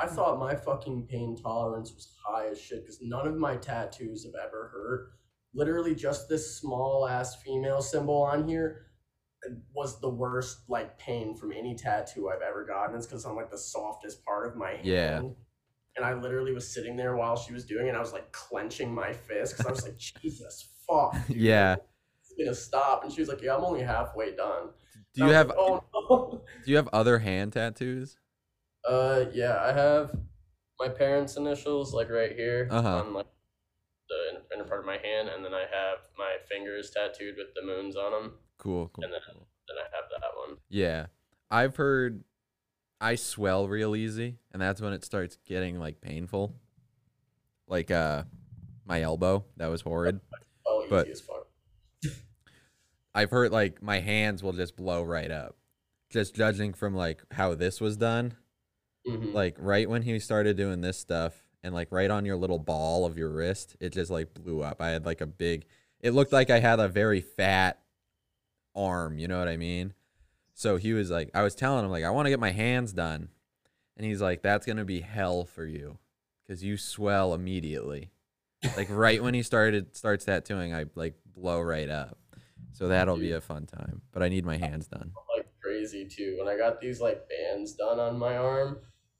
I 0.00 0.06
thought 0.06 0.38
my 0.38 0.54
fucking 0.54 1.06
pain 1.06 1.36
tolerance 1.36 1.92
was 1.92 2.14
high 2.22 2.48
as 2.48 2.60
shit 2.60 2.82
because 2.82 3.00
none 3.02 3.26
of 3.26 3.36
my 3.36 3.56
tattoos 3.56 4.24
have 4.24 4.34
ever 4.34 4.70
hurt. 4.72 5.12
Literally, 5.54 5.94
just 5.94 6.28
this 6.28 6.56
small 6.56 7.08
ass 7.08 7.36
female 7.42 7.82
symbol 7.82 8.22
on 8.22 8.46
here 8.46 8.87
was 9.74 10.00
the 10.00 10.08
worst 10.08 10.58
like 10.68 10.98
pain 10.98 11.34
from 11.36 11.52
any 11.52 11.74
tattoo 11.74 12.28
I've 12.28 12.42
ever 12.42 12.64
gotten. 12.64 12.96
It's 12.96 13.06
because 13.06 13.24
I'm 13.24 13.36
like 13.36 13.50
the 13.50 13.58
softest 13.58 14.24
part 14.24 14.46
of 14.46 14.56
my 14.56 14.70
hand. 14.72 14.84
Yeah. 14.84 15.18
And 15.96 16.04
I 16.04 16.14
literally 16.14 16.52
was 16.52 16.68
sitting 16.72 16.96
there 16.96 17.16
while 17.16 17.36
she 17.36 17.52
was 17.52 17.64
doing 17.64 17.86
it. 17.86 17.88
And 17.90 17.96
I 17.96 18.00
was 18.00 18.12
like 18.12 18.30
clenching 18.32 18.94
my 18.94 19.12
fist 19.12 19.54
because 19.56 19.66
I 19.66 19.70
was 19.70 19.82
like, 19.84 19.96
Jesus 20.22 20.68
fuck. 20.88 21.14
dude, 21.28 21.36
yeah 21.36 21.76
It's 22.20 22.34
gonna 22.38 22.54
stop. 22.54 23.04
And 23.04 23.12
she 23.12 23.20
was 23.20 23.28
like, 23.28 23.42
Yeah, 23.42 23.56
I'm 23.56 23.64
only 23.64 23.82
halfway 23.82 24.34
done. 24.34 24.70
do 25.14 25.22
And 25.22 25.28
you 25.30 25.34
have 25.34 25.48
like, 25.48 25.56
oh 25.58 25.84
no. 25.94 26.42
do 26.64 26.70
you 26.70 26.76
have 26.76 26.88
other 26.92 27.18
hand 27.18 27.52
tattoos 27.52 28.16
Uh, 28.88 29.24
yeah, 29.32 29.58
I 29.62 29.72
have 29.72 30.16
my 30.80 30.88
parents' 30.88 31.36
initials 31.36 31.92
like 31.94 32.10
right 32.10 32.32
here 32.32 32.68
Uh-huh. 32.70 32.98
on 32.98 33.12
like 33.14 33.26
the 34.08 34.16
inner- 34.30 34.44
inner 34.54 34.64
part 34.64 34.80
of 34.80 34.86
my 34.86 34.96
hand, 34.96 35.28
and 35.28 35.44
then 35.44 35.52
I 35.52 35.60
have 35.62 35.98
my 36.16 36.36
fingers 36.50 36.90
tattooed 36.90 37.34
with 37.36 37.48
the 37.54 37.62
moons 37.66 37.94
on 37.96 38.10
them. 38.12 38.32
Cool 38.58 38.88
cool, 38.88 39.04
And 39.04 39.12
then- 39.12 39.20
cool. 39.32 39.46
Then 39.68 39.76
I 39.78 39.96
have 39.96 40.04
that 40.10 40.30
one. 40.36 40.58
yeah 40.68 41.06
i've 41.50 41.76
heard 41.76 42.24
i 43.00 43.14
swell 43.14 43.68
real 43.68 43.94
easy 43.96 44.36
and 44.52 44.60
that's 44.60 44.80
when 44.80 44.92
it 44.92 45.04
starts 45.04 45.38
getting 45.46 45.78
like 45.78 46.00
painful 46.00 46.54
like 47.66 47.90
uh 47.90 48.24
my 48.86 49.02
elbow 49.02 49.44
that 49.56 49.66
was 49.68 49.82
horrid 49.82 50.20
Oh, 50.66 50.86
But-. 50.90 51.08
I've 53.14 53.30
heard 53.30 53.52
like 53.52 53.82
my 53.82 54.00
hands 54.00 54.42
will 54.42 54.52
just 54.52 54.76
blow 54.76 55.02
right 55.02 55.30
up. 55.30 55.56
Just 56.10 56.34
judging 56.34 56.72
from 56.72 56.94
like 56.94 57.22
how 57.32 57.54
this 57.54 57.80
was 57.80 57.96
done, 57.96 58.34
Mhm. 59.06 59.32
like 59.32 59.56
right 59.58 59.88
when 59.88 60.02
he 60.02 60.18
started 60.18 60.56
doing 60.56 60.80
this 60.82 60.98
stuff 60.98 61.42
and 61.62 61.74
like 61.74 61.90
right 61.90 62.10
on 62.10 62.24
your 62.24 62.36
little 62.36 62.58
ball 62.58 63.04
of 63.06 63.18
your 63.18 63.30
wrist, 63.30 63.76
it 63.80 63.90
just 63.90 64.10
like 64.10 64.34
blew 64.34 64.62
up. 64.62 64.80
I 64.80 64.90
had 64.90 65.04
like 65.06 65.20
a 65.20 65.26
big 65.26 65.66
it 66.00 66.12
looked 66.12 66.32
like 66.32 66.48
I 66.50 66.60
had 66.60 66.78
a 66.80 66.86
very 66.88 67.20
fat 67.20 67.80
arm, 68.78 69.18
you 69.18 69.26
know 69.28 69.38
what 69.38 69.48
I 69.48 69.56
mean? 69.56 69.94
So 70.54 70.76
he 70.76 70.92
was 70.92 71.10
like 71.10 71.30
I 71.34 71.42
was 71.42 71.54
telling 71.54 71.84
him 71.84 71.90
like 71.90 72.04
I 72.04 72.10
want 72.10 72.26
to 72.26 72.30
get 72.30 72.40
my 72.40 72.52
hands 72.52 72.92
done. 72.92 73.28
And 73.96 74.06
he's 74.06 74.22
like 74.22 74.42
that's 74.42 74.64
going 74.66 74.76
to 74.76 74.84
be 74.84 75.00
hell 75.00 75.44
for 75.44 75.64
you 75.66 75.98
cuz 76.46 76.62
you 76.62 76.76
swell 76.76 77.34
immediately. 77.34 78.10
like 78.76 78.88
right 78.90 79.22
when 79.22 79.34
he 79.34 79.42
started 79.42 79.96
starts 79.96 80.24
tattooing, 80.24 80.74
I 80.74 80.86
like 80.94 81.14
blow 81.26 81.60
right 81.60 81.88
up. 81.88 82.18
So 82.72 82.88
that'll 82.88 83.16
be 83.16 83.32
a 83.32 83.40
fun 83.40 83.66
time. 83.66 84.02
But 84.12 84.22
I 84.22 84.28
need 84.28 84.44
my 84.44 84.56
hands 84.56 84.86
done. 84.86 85.12
like 85.36 85.46
crazy 85.60 86.06
too. 86.06 86.36
When 86.38 86.48
I 86.48 86.56
got 86.56 86.80
these 86.80 87.00
like 87.00 87.28
bands 87.28 87.74
done 87.74 87.98
on 87.98 88.18
my 88.18 88.36
arm, 88.36 88.78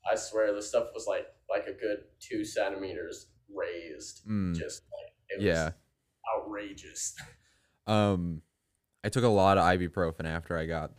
I 0.09 0.15
swear 0.15 0.53
the 0.53 0.61
stuff 0.61 0.87
was 0.93 1.05
like 1.07 1.27
like 1.49 1.67
a 1.67 1.73
good 1.73 2.03
two 2.19 2.45
centimeters 2.45 3.27
raised. 3.53 4.25
Mm, 4.27 4.55
Just 4.55 4.83
like 4.97 5.13
it 5.29 5.37
was 5.37 5.45
yeah. 5.45 5.71
outrageous. 6.35 7.15
Um, 7.87 8.43
I 9.03 9.09
took 9.09 9.23
a 9.23 9.27
lot 9.29 9.57
of 9.57 9.63
ibuprofen 9.63 10.25
after 10.25 10.57
I 10.57 10.65
got 10.65 10.91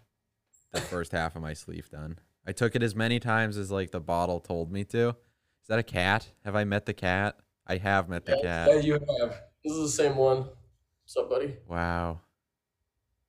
the 0.72 0.80
first 0.80 1.12
half 1.12 1.36
of 1.36 1.42
my 1.42 1.53
sleeve 1.53 1.88
done. 1.90 2.18
I 2.46 2.53
took 2.53 2.74
it 2.74 2.82
as 2.82 2.94
many 2.94 3.20
times 3.20 3.57
as 3.57 3.70
like 3.70 3.90
the 3.90 4.01
bottle 4.01 4.40
told 4.40 4.72
me 4.72 4.84
to. 4.84 5.09
Is 5.11 5.66
that 5.68 5.78
a 5.78 5.82
cat? 5.82 6.28
Have 6.44 6.57
I 6.57 6.64
met 6.64 6.86
the 6.86 6.94
cat? 6.94 7.36
I 7.66 7.76
have 7.76 8.09
met 8.09 8.24
the 8.24 8.38
Yeah, 8.42 8.66
Yeah, 8.66 8.74
cat. 8.74 8.84
you 8.84 8.92
have. 8.94 9.42
This 9.62 9.74
is 9.74 9.82
the 9.96 10.03
same 10.03 10.16
one. 10.16 10.38
What's 11.03 11.16
up, 11.18 11.28
buddy? 11.28 11.57
Wow. 11.68 12.20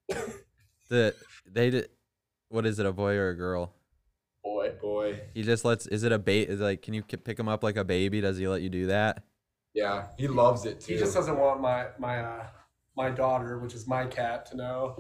the 0.90 1.16
they 1.46 1.70
did. 1.70 1.90
What 2.50 2.66
is 2.66 2.80
it? 2.80 2.86
A 2.86 2.94
boy 2.94 3.16
or 3.16 3.30
a 3.30 3.36
girl? 3.36 3.74
Boy. 4.44 4.72
Boy. 4.82 5.20
He 5.34 5.44
just 5.44 5.66
lets. 5.66 5.86
Is 5.88 6.04
it 6.04 6.12
a 6.12 6.20
bait? 6.20 6.50
Is 6.50 6.60
like 6.62 6.82
can 6.82 6.94
you 6.94 7.04
pick 7.04 7.38
him 7.38 7.50
up 7.50 7.64
like 7.64 7.76
a 7.76 7.84
baby? 7.84 8.22
Does 8.22 8.38
he 8.38 8.48
let 8.48 8.62
you 8.62 8.70
do 8.70 8.88
that? 8.88 9.24
Yeah, 9.74 10.08
he 10.18 10.28
loves 10.28 10.66
it 10.66 10.82
too. 10.82 10.94
He 10.94 11.00
just 11.00 11.14
doesn't 11.14 11.38
want 11.38 11.62
my 11.62 11.88
my 11.98 12.20
uh, 12.20 12.48
my 12.98 13.10
daughter, 13.10 13.60
which 13.60 13.74
is 13.74 13.88
my 13.88 14.06
cat, 14.06 14.46
to 14.48 14.58
know. 14.58 14.96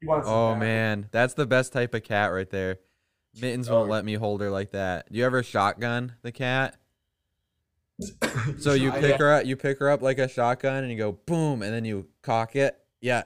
He 0.00 0.06
wants. 0.06 0.26
Oh 0.28 0.52
back. 0.52 0.60
man, 0.60 1.08
that's 1.12 1.34
the 1.34 1.46
best 1.46 1.72
type 1.72 1.94
of 1.94 2.02
cat 2.02 2.32
right 2.32 2.48
there. 2.50 2.78
Mittens 3.40 3.68
won't 3.70 3.88
Oh. 3.88 3.92
let 3.92 4.04
me 4.04 4.14
hold 4.14 4.40
her 4.40 4.50
like 4.50 4.72
that. 4.72 5.10
Do 5.12 5.18
you 5.18 5.24
ever 5.24 5.42
shotgun 5.42 6.14
the 6.22 6.32
cat? 6.32 6.76
So 8.60 8.72
you 8.74 8.92
I- 8.92 9.00
pick 9.00 9.16
her 9.18 9.32
up, 9.34 9.44
you 9.46 9.56
pick 9.56 9.78
her 9.78 9.90
up 9.90 10.02
like 10.02 10.18
a 10.18 10.28
shotgun, 10.28 10.82
and 10.84 10.90
you 10.92 10.96
go 10.98 11.12
boom, 11.12 11.62
and 11.62 11.72
then 11.72 11.84
you 11.84 12.06
cock 12.22 12.56
it. 12.56 12.78
Yeah, 13.00 13.22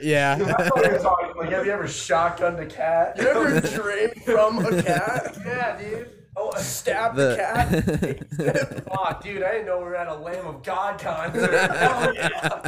yeah. 0.00 0.34
That's 0.38 0.70
what 0.70 0.84
you're 0.90 0.98
talking. 0.98 1.36
Like, 1.36 1.50
have 1.50 1.64
you 1.66 1.72
ever 1.72 1.84
shotgunned 1.84 2.58
a 2.60 2.66
cat? 2.66 3.16
You 3.18 3.28
ever 3.28 3.60
drained 3.76 4.22
from 4.24 4.58
a 4.64 4.82
cat? 4.82 5.36
yeah, 5.44 5.78
dude. 5.78 6.10
Oh, 6.40 6.52
stab 6.56 7.16
the, 7.16 7.34
cat. 7.36 7.70
the 8.30 8.84
Oh, 8.92 9.18
dude, 9.22 9.42
I 9.42 9.52
didn't 9.52 9.66
know 9.66 9.78
we 9.78 9.84
were 9.84 9.96
at 9.96 10.06
a 10.06 10.14
Lamb 10.14 10.46
of 10.46 10.62
God 10.62 11.00
concert. 11.00 11.50
Hell 11.52 12.14
yeah. 12.16 12.60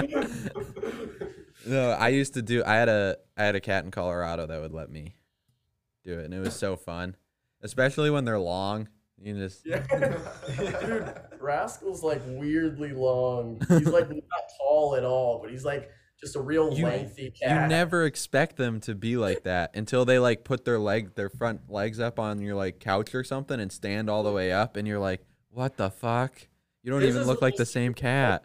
no, 1.66 1.90
I 1.92 2.08
used 2.08 2.34
to 2.34 2.42
do. 2.42 2.64
I 2.64 2.74
had 2.74 2.88
a 2.88 3.16
I 3.36 3.44
had 3.44 3.54
a 3.54 3.60
cat 3.60 3.84
in 3.84 3.92
Colorado 3.92 4.46
that 4.46 4.60
would 4.60 4.72
let 4.72 4.90
me 4.90 5.14
do 6.04 6.18
it, 6.18 6.24
and 6.24 6.34
it 6.34 6.40
was 6.40 6.56
so 6.56 6.74
fun, 6.74 7.14
especially 7.62 8.10
when 8.10 8.24
they're 8.24 8.40
long. 8.40 8.88
You 9.22 9.34
just 9.34 9.64
Yeah. 9.64 9.86
Dude, 10.58 11.14
Rascal's 11.38 12.02
like 12.02 12.22
weirdly 12.26 12.92
long. 12.92 13.60
He's 13.68 13.86
like 13.86 14.08
not 14.08 14.50
tall 14.58 14.96
at 14.96 15.04
all, 15.04 15.38
but 15.40 15.50
he's 15.50 15.64
like 15.64 15.90
just 16.20 16.36
a 16.36 16.40
real 16.40 16.72
You- 16.74 16.84
lengthy 16.84 17.30
cat. 17.30 17.62
you 17.62 17.68
never 17.68 18.04
expect 18.04 18.56
them 18.56 18.80
to 18.80 18.94
be 18.94 19.16
like 19.16 19.42
that 19.44 19.74
until 19.74 20.04
they 20.04 20.18
like 20.18 20.44
put 20.44 20.64
their 20.64 20.78
leg 20.78 21.14
their 21.14 21.30
front 21.30 21.70
legs 21.70 21.98
up 21.98 22.18
on 22.18 22.40
your 22.40 22.54
like 22.54 22.78
couch 22.78 23.14
or 23.14 23.24
something 23.24 23.58
and 23.58 23.72
stand 23.72 24.10
all 24.10 24.22
the 24.22 24.32
way 24.32 24.52
up, 24.52 24.76
and 24.76 24.86
you're 24.86 24.98
like, 24.98 25.22
what 25.50 25.76
the 25.76 25.90
fuck? 25.90 26.46
You 26.82 26.90
don't 26.90 27.00
His 27.02 27.14
even 27.16 27.26
look 27.26 27.40
like 27.42 27.56
the 27.56 27.66
same 27.66 27.94
cat. 27.94 28.44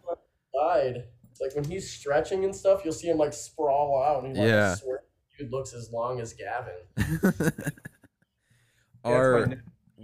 Side. 0.54 1.04
It's 1.32 1.42
like 1.42 1.54
when 1.56 1.66
he's 1.66 1.90
stretching 1.90 2.46
and 2.46 2.56
stuff, 2.56 2.82
you'll 2.86 2.94
see 2.94 3.08
him 3.10 3.18
like 3.18 3.34
sprawl 3.34 4.02
out, 4.02 4.24
and 4.24 4.30
he's 4.30 4.38
like, 4.40 4.48
Yeah. 4.48 4.72
I 4.72 4.76
swear, 4.76 5.04
dude 5.38 5.52
looks 5.52 5.74
as 5.74 5.92
long 5.92 6.22
as 6.22 6.34
Gavin. 6.34 7.52
Our 9.04 9.48
Yeah, 9.50 9.56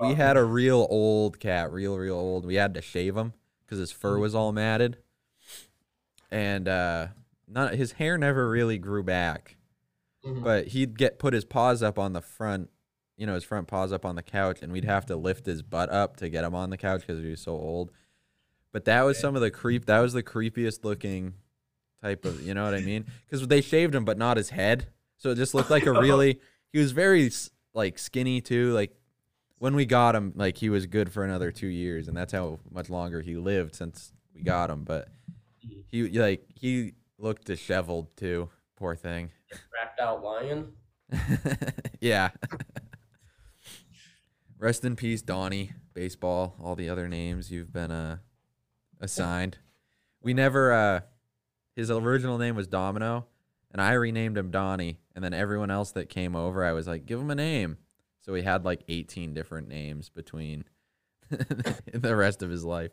we 0.09 0.13
had 0.15 0.37
a 0.37 0.43
real 0.43 0.85
old 0.89 1.39
cat, 1.39 1.71
real 1.71 1.97
real 1.97 2.15
old. 2.15 2.45
We 2.45 2.55
had 2.55 2.73
to 2.75 2.81
shave 2.81 3.15
him 3.15 3.33
because 3.65 3.79
his 3.79 3.91
fur 3.91 4.13
Mm-hmm. 4.13 4.21
was 4.21 4.35
all 4.35 4.51
matted, 4.51 4.97
and 6.29 6.67
uh, 6.67 7.07
not 7.51 7.73
his 7.75 7.93
hair 7.93 8.17
never 8.17 8.49
really 8.49 8.77
grew 8.77 9.03
back. 9.03 9.57
Mhm. 10.25 10.43
But 10.43 10.67
he'd 10.67 10.97
get 10.97 11.19
put 11.19 11.33
his 11.33 11.45
paws 11.45 11.81
up 11.81 11.97
on 11.97 12.13
the 12.13 12.21
front, 12.21 12.69
you 13.17 13.25
know, 13.25 13.33
his 13.33 13.43
front 13.43 13.67
paws 13.67 13.91
up 13.91 14.05
on 14.05 14.15
the 14.15 14.23
couch, 14.23 14.59
and 14.61 14.71
we'd 14.71 14.85
have 14.85 15.05
to 15.07 15.15
lift 15.15 15.45
his 15.45 15.61
butt 15.63 15.89
up 15.89 16.17
to 16.17 16.29
get 16.29 16.43
him 16.43 16.53
on 16.55 16.69
the 16.69 16.77
couch 16.77 17.01
because 17.01 17.21
he 17.23 17.29
was 17.29 17.41
so 17.41 17.53
old. 17.53 17.91
But 18.71 18.85
that 18.85 19.01
was 19.01 19.17
some 19.19 19.35
of 19.35 19.41
the 19.41 19.51
creep. 19.51 19.85
That 19.85 19.99
was 19.99 20.13
the 20.13 20.23
creepiest 20.23 20.83
looking 20.85 21.33
type 22.01 22.23
of, 22.25 22.41
you 22.41 22.53
know 22.53 22.63
what 22.63 22.73
I 22.73 22.79
mean? 22.81 23.05
Because 23.29 23.47
they 23.47 23.61
shaved 23.61 23.93
him, 23.93 24.05
but 24.05 24.17
not 24.17 24.37
his 24.37 24.49
head, 24.51 24.87
so 25.17 25.31
it 25.31 25.35
just 25.35 25.53
looked 25.53 25.69
like 25.69 25.85
a 25.85 25.91
really. 25.99 26.39
He 26.71 26.79
was 26.79 26.91
very 26.93 27.29
like 27.73 27.99
skinny 27.99 28.41
too. 28.41 28.71
Like 28.73 28.95
when 29.57 29.75
we 29.75 29.85
got 29.85 30.15
him, 30.15 30.33
like 30.35 30.57
he 30.57 30.69
was 30.69 30.85
good 30.85 31.11
for 31.11 31.23
another 31.25 31.51
two 31.51 31.67
years, 31.67 32.07
and 32.07 32.15
that's 32.15 32.31
how 32.31 32.59
much 32.71 32.89
longer 32.89 33.21
he 33.21 33.35
lived 33.35 33.75
since 33.75 34.13
we 34.33 34.41
got 34.41 34.69
him. 34.69 34.83
But 34.83 35.09
he 35.59 36.07
like 36.09 36.45
he 36.55 36.93
looked 37.21 37.45
disheveled 37.45 38.15
too. 38.17 38.49
Poor 38.75 38.95
thing. 38.95 39.31
Cracked 39.69 39.99
out 39.99 40.23
lion. 40.23 40.73
yeah. 42.01 42.29
Rest 44.57 44.85
in 44.85 44.95
peace, 44.95 45.21
Donnie. 45.21 45.71
Baseball, 45.93 46.55
all 46.61 46.75
the 46.75 46.89
other 46.89 47.07
names 47.07 47.51
you've 47.51 47.73
been 47.73 47.91
uh 47.91 48.17
assigned. 48.99 49.57
We 50.21 50.33
never 50.33 50.71
uh 50.71 51.01
his 51.75 51.91
original 51.91 52.37
name 52.37 52.55
was 52.55 52.67
Domino, 52.67 53.27
and 53.71 53.81
I 53.81 53.93
renamed 53.93 54.37
him 54.37 54.51
Donnie, 54.51 54.99
and 55.15 55.23
then 55.23 55.33
everyone 55.33 55.71
else 55.71 55.91
that 55.93 56.09
came 56.09 56.35
over, 56.35 56.63
I 56.63 56.73
was 56.73 56.87
like, 56.87 57.05
give 57.05 57.19
him 57.19 57.31
a 57.31 57.35
name. 57.35 57.77
So 58.21 58.33
he 58.33 58.43
had 58.43 58.65
like 58.65 58.83
18 58.87 59.33
different 59.33 59.67
names 59.67 60.09
between 60.09 60.65
the 61.29 62.15
rest 62.15 62.43
of 62.43 62.49
his 62.49 62.63
life. 62.63 62.91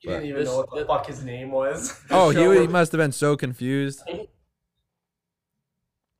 He 0.00 0.08
didn't 0.08 0.22
But- 0.22 0.28
even 0.28 0.44
know 0.44 0.56
what 0.58 0.70
the 0.70 0.76
This- 0.76 0.86
fuck 0.86 1.06
his 1.06 1.22
name 1.24 1.50
was. 1.52 2.00
oh, 2.10 2.32
Show 2.32 2.50
he, 2.52 2.60
he 2.62 2.66
must 2.66 2.90
have 2.92 2.98
been 2.98 3.12
so 3.12 3.36
confused. 3.36 4.00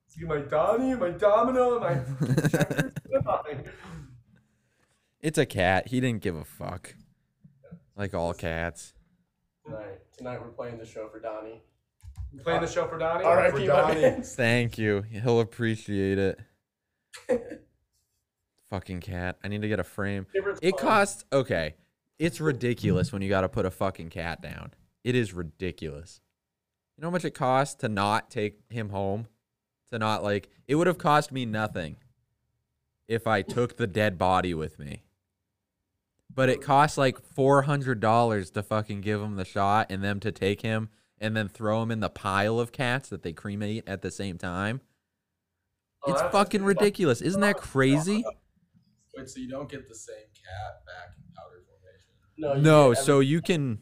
See 0.08 0.24
my 0.24 0.38
Donnie, 0.38 0.94
my 0.94 1.10
Domino, 1.10 1.80
my 1.80 2.00
It's 5.20 5.38
a 5.38 5.46
cat. 5.46 5.88
He 5.88 6.00
didn't 6.00 6.22
give 6.22 6.36
a 6.36 6.44
fuck. 6.44 6.94
Like 7.96 8.14
all 8.14 8.32
cats. 8.34 8.92
Tonight, 9.64 10.00
tonight 10.16 10.40
we're 10.40 10.48
playing 10.48 10.78
the 10.78 10.86
show 10.86 11.08
for 11.08 11.20
Donnie. 11.20 11.62
You 12.32 12.40
playing 12.40 12.60
the 12.62 12.66
show 12.66 12.86
for 12.86 12.96
Donnie? 12.98 13.24
R.I.P. 13.24 13.58
my 13.60 13.66
Donnie. 13.66 14.10
Thank 14.22 14.78
you. 14.78 15.02
He'll 15.02 15.40
appreciate 15.40 16.18
it. 16.18 16.38
fucking 18.70 19.00
cat. 19.00 19.36
I 19.42 19.48
need 19.48 19.62
to 19.62 19.68
get 19.68 19.80
a 19.80 19.84
frame. 19.84 20.26
It 20.62 20.76
costs 20.76 21.24
okay. 21.32 21.74
It's 22.20 22.38
ridiculous 22.38 23.12
when 23.12 23.22
you 23.22 23.30
got 23.30 23.40
to 23.40 23.48
put 23.48 23.64
a 23.64 23.70
fucking 23.70 24.10
cat 24.10 24.42
down. 24.42 24.74
It 25.02 25.14
is 25.14 25.32
ridiculous. 25.32 26.20
You 26.94 27.02
know 27.02 27.08
how 27.08 27.12
much 27.12 27.24
it 27.24 27.30
costs 27.30 27.76
to 27.76 27.88
not 27.88 28.30
take 28.30 28.60
him 28.68 28.90
home? 28.90 29.26
To 29.90 29.98
not 29.98 30.22
like 30.22 30.50
it 30.68 30.74
would 30.74 30.86
have 30.86 30.98
cost 30.98 31.32
me 31.32 31.46
nothing 31.46 31.96
if 33.08 33.26
I 33.26 33.40
took 33.40 33.78
the 33.78 33.86
dead 33.86 34.18
body 34.18 34.52
with 34.52 34.78
me. 34.78 35.02
But 36.32 36.50
it 36.50 36.60
costs 36.60 36.98
like 36.98 37.18
four 37.18 37.62
hundred 37.62 38.00
dollars 38.00 38.50
to 38.50 38.62
fucking 38.62 39.00
give 39.00 39.22
him 39.22 39.36
the 39.36 39.46
shot 39.46 39.90
and 39.90 40.04
them 40.04 40.20
to 40.20 40.30
take 40.30 40.60
him 40.60 40.90
and 41.18 41.34
then 41.34 41.48
throw 41.48 41.82
him 41.82 41.90
in 41.90 42.00
the 42.00 42.10
pile 42.10 42.60
of 42.60 42.70
cats 42.70 43.08
that 43.08 43.22
they 43.22 43.32
cremate 43.32 43.84
at 43.88 44.02
the 44.02 44.10
same 44.10 44.36
time. 44.36 44.82
Oh, 46.04 46.12
It's 46.12 46.22
fucking 46.30 46.64
ridiculous. 46.64 47.22
Isn't 47.22 47.40
that 47.40 47.56
uh, 47.56 47.60
crazy? 47.60 48.22
Wait, 49.16 49.28
so 49.28 49.40
you 49.40 49.48
don't 49.48 49.70
get 49.70 49.88
the 49.88 49.94
same 49.94 50.28
cat 50.34 50.84
back 50.86 51.14
in 51.16 51.19
powder 51.19 51.19
formation? 51.19 51.19
No, 52.40 52.54
you 52.54 52.62
No, 52.62 52.94
so 52.94 53.20
you 53.20 53.42
can 53.42 53.78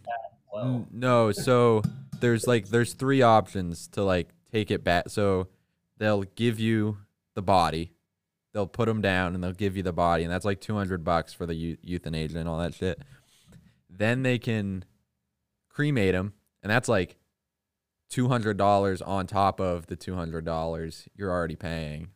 well. 0.52 0.86
No, 0.90 1.32
so 1.32 1.82
there's 2.20 2.46
like 2.46 2.68
there's 2.68 2.92
three 2.94 3.22
options 3.22 3.86
to 3.88 4.02
like 4.02 4.30
take 4.52 4.70
it 4.70 4.82
back. 4.82 5.09
So 5.09 5.48
they'll 5.98 6.24
give 6.24 6.59
you 6.59 6.98
the 7.34 7.42
body, 7.42 7.92
they'll 8.52 8.66
put 8.66 8.86
them 8.86 9.00
down, 9.00 9.34
and 9.34 9.42
they'll 9.44 9.52
give 9.52 9.76
you 9.76 9.82
the 9.84 9.92
body, 9.92 10.24
and 10.24 10.32
that's 10.32 10.44
like 10.44 10.61
two 10.61 10.74
hundred 10.74 11.04
bucks 11.04 11.32
for 11.32 11.46
the 11.46 11.54
eu- 11.54 11.76
euthanasia 11.82 12.38
and 12.38 12.48
all 12.48 12.59
that 12.59 12.74
shit. 12.74 13.00
Then 13.88 14.22
they 14.22 14.38
can 14.38 14.84
cremate 15.68 16.14
him, 16.14 16.32
and 16.62 16.70
that's 16.70 16.88
like 16.88 17.16
two 18.11 18.28
hundred 18.28 18.56
dollars 18.56 19.00
on 19.00 19.28
top 19.28 19.61
of 19.61 19.86
the 19.86 19.96
two 19.96 20.16
hundred 20.16 20.44
dollars 20.44 21.09
you're 21.14 21.30
already 21.30 21.56
paying. 21.56 22.09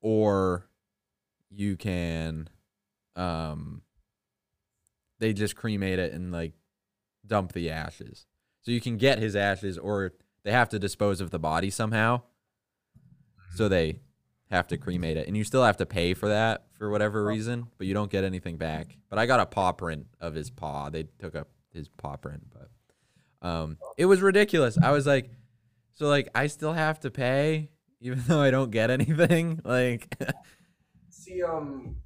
Or 0.00 0.68
you 1.50 1.76
can, 1.76 2.48
um, 3.16 3.82
they 5.18 5.32
just 5.32 5.56
cremate 5.56 5.98
it 5.98 6.12
and 6.12 6.32
like 6.32 6.52
dump 7.26 7.52
the 7.52 7.70
ashes. 7.70 8.26
So 8.62 8.70
you 8.70 8.80
can 8.80 8.96
get 8.96 9.18
his 9.18 9.36
ashes, 9.36 9.78
or 9.78 10.12
they 10.44 10.52
have 10.52 10.68
to 10.70 10.78
dispose 10.78 11.20
of 11.20 11.30
the 11.30 11.38
body 11.38 11.70
somehow. 11.70 12.22
So 13.54 13.68
they 13.68 14.00
have 14.50 14.68
to 14.68 14.76
cremate 14.76 15.16
it, 15.16 15.26
and 15.26 15.36
you 15.36 15.44
still 15.44 15.64
have 15.64 15.76
to 15.78 15.86
pay 15.86 16.14
for 16.14 16.28
that 16.28 16.66
for 16.72 16.90
whatever 16.90 17.24
reason, 17.24 17.68
but 17.78 17.86
you 17.86 17.94
don't 17.94 18.10
get 18.10 18.24
anything 18.24 18.56
back. 18.56 18.96
But 19.08 19.18
I 19.18 19.26
got 19.26 19.40
a 19.40 19.46
paw 19.46 19.72
print 19.72 20.06
of 20.20 20.34
his 20.34 20.50
paw. 20.50 20.90
They 20.90 21.04
took 21.18 21.34
up 21.34 21.48
his 21.72 21.88
paw 21.88 22.16
print, 22.16 22.44
but 22.52 23.48
um, 23.48 23.78
it 23.96 24.06
was 24.06 24.20
ridiculous. 24.20 24.78
I 24.80 24.90
was 24.90 25.06
like, 25.06 25.30
so 25.94 26.08
like 26.08 26.28
I 26.34 26.46
still 26.46 26.72
have 26.72 27.00
to 27.00 27.10
pay 27.10 27.70
even 28.00 28.22
though 28.26 28.40
I 28.40 28.50
don't 28.50 28.70
get 28.70 28.90
anything. 28.90 29.60
Like, 29.64 30.16
See, 31.10 31.42
um, 31.42 31.96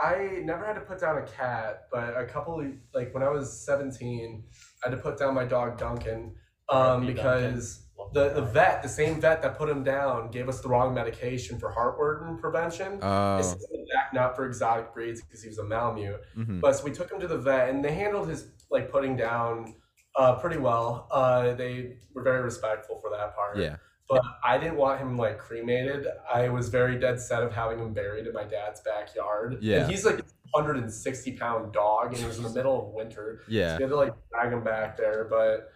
I 0.00 0.40
never 0.44 0.64
had 0.64 0.74
to 0.74 0.80
put 0.80 1.00
down 1.00 1.18
a 1.18 1.22
cat, 1.22 1.88
but 1.90 2.16
a 2.16 2.24
couple, 2.24 2.64
like 2.94 3.12
when 3.12 3.22
I 3.22 3.28
was 3.28 3.64
17, 3.66 4.44
I 4.84 4.88
had 4.88 4.96
to 4.96 5.02
put 5.02 5.18
down 5.18 5.34
my 5.34 5.44
dog 5.44 5.76
Duncan, 5.76 6.34
um, 6.68 7.04
because 7.06 7.88
the, 8.12 8.30
the 8.30 8.42
vet, 8.42 8.82
the 8.82 8.88
same 8.88 9.20
vet 9.20 9.42
that 9.42 9.58
put 9.58 9.68
him 9.68 9.82
down, 9.82 10.30
gave 10.30 10.48
us 10.48 10.60
the 10.60 10.68
wrong 10.68 10.94
medication 10.94 11.58
for 11.58 11.72
heartworm 11.72 12.40
prevention. 12.40 12.94
It's 12.94 13.02
oh, 13.02 13.42
the 13.42 13.86
back, 13.94 14.14
not 14.14 14.36
for 14.36 14.46
exotic 14.46 14.94
breeds 14.94 15.20
because 15.20 15.42
he 15.42 15.48
was 15.48 15.58
a 15.58 15.64
Malamute. 15.64 16.20
mhm. 16.36 16.60
But 16.60 16.76
so 16.76 16.84
we 16.84 16.92
took 16.92 17.10
him 17.10 17.20
to 17.20 17.26
the 17.26 17.38
vet, 17.38 17.68
and 17.70 17.84
they 17.84 17.92
handled 17.92 18.28
his 18.28 18.46
like 18.70 18.90
putting 18.90 19.16
down 19.16 19.74
uh, 20.16 20.36
pretty 20.36 20.58
well. 20.58 21.08
Uh, 21.10 21.54
they 21.54 21.96
were 22.14 22.22
very 22.22 22.42
respectful 22.42 23.00
for 23.00 23.10
that 23.10 23.34
part. 23.34 23.56
yeah, 23.58 23.76
But 24.08 24.22
I 24.42 24.56
didn't 24.56 24.76
want 24.76 25.00
him 25.00 25.16
like 25.18 25.38
cremated. 25.38 26.06
I 26.32 26.48
was 26.48 26.68
very 26.68 26.98
dead 26.98 27.20
set 27.20 27.42
of 27.42 27.52
having 27.52 27.78
him 27.78 27.92
buried 27.92 28.26
in 28.26 28.32
my 28.32 28.44
dad's 28.44 28.80
backyard. 28.80 29.58
Yeah. 29.60 29.82
And 29.82 29.90
he's 29.90 30.04
like 30.04 30.20
a 30.20 30.24
160 30.52 31.32
pound 31.36 31.72
dog, 31.72 32.14
and 32.14 32.22
it 32.22 32.26
was 32.26 32.38
in 32.38 32.44
the 32.44 32.50
middle 32.50 32.88
of 32.88 32.94
winter. 32.94 33.42
yeah, 33.48 33.72
So 33.72 33.76
we 33.76 33.82
had 33.82 33.90
to 33.90 33.96
like 33.96 34.14
drag 34.30 34.52
him 34.52 34.64
back 34.64 34.96
there, 34.96 35.26
but 35.28 35.70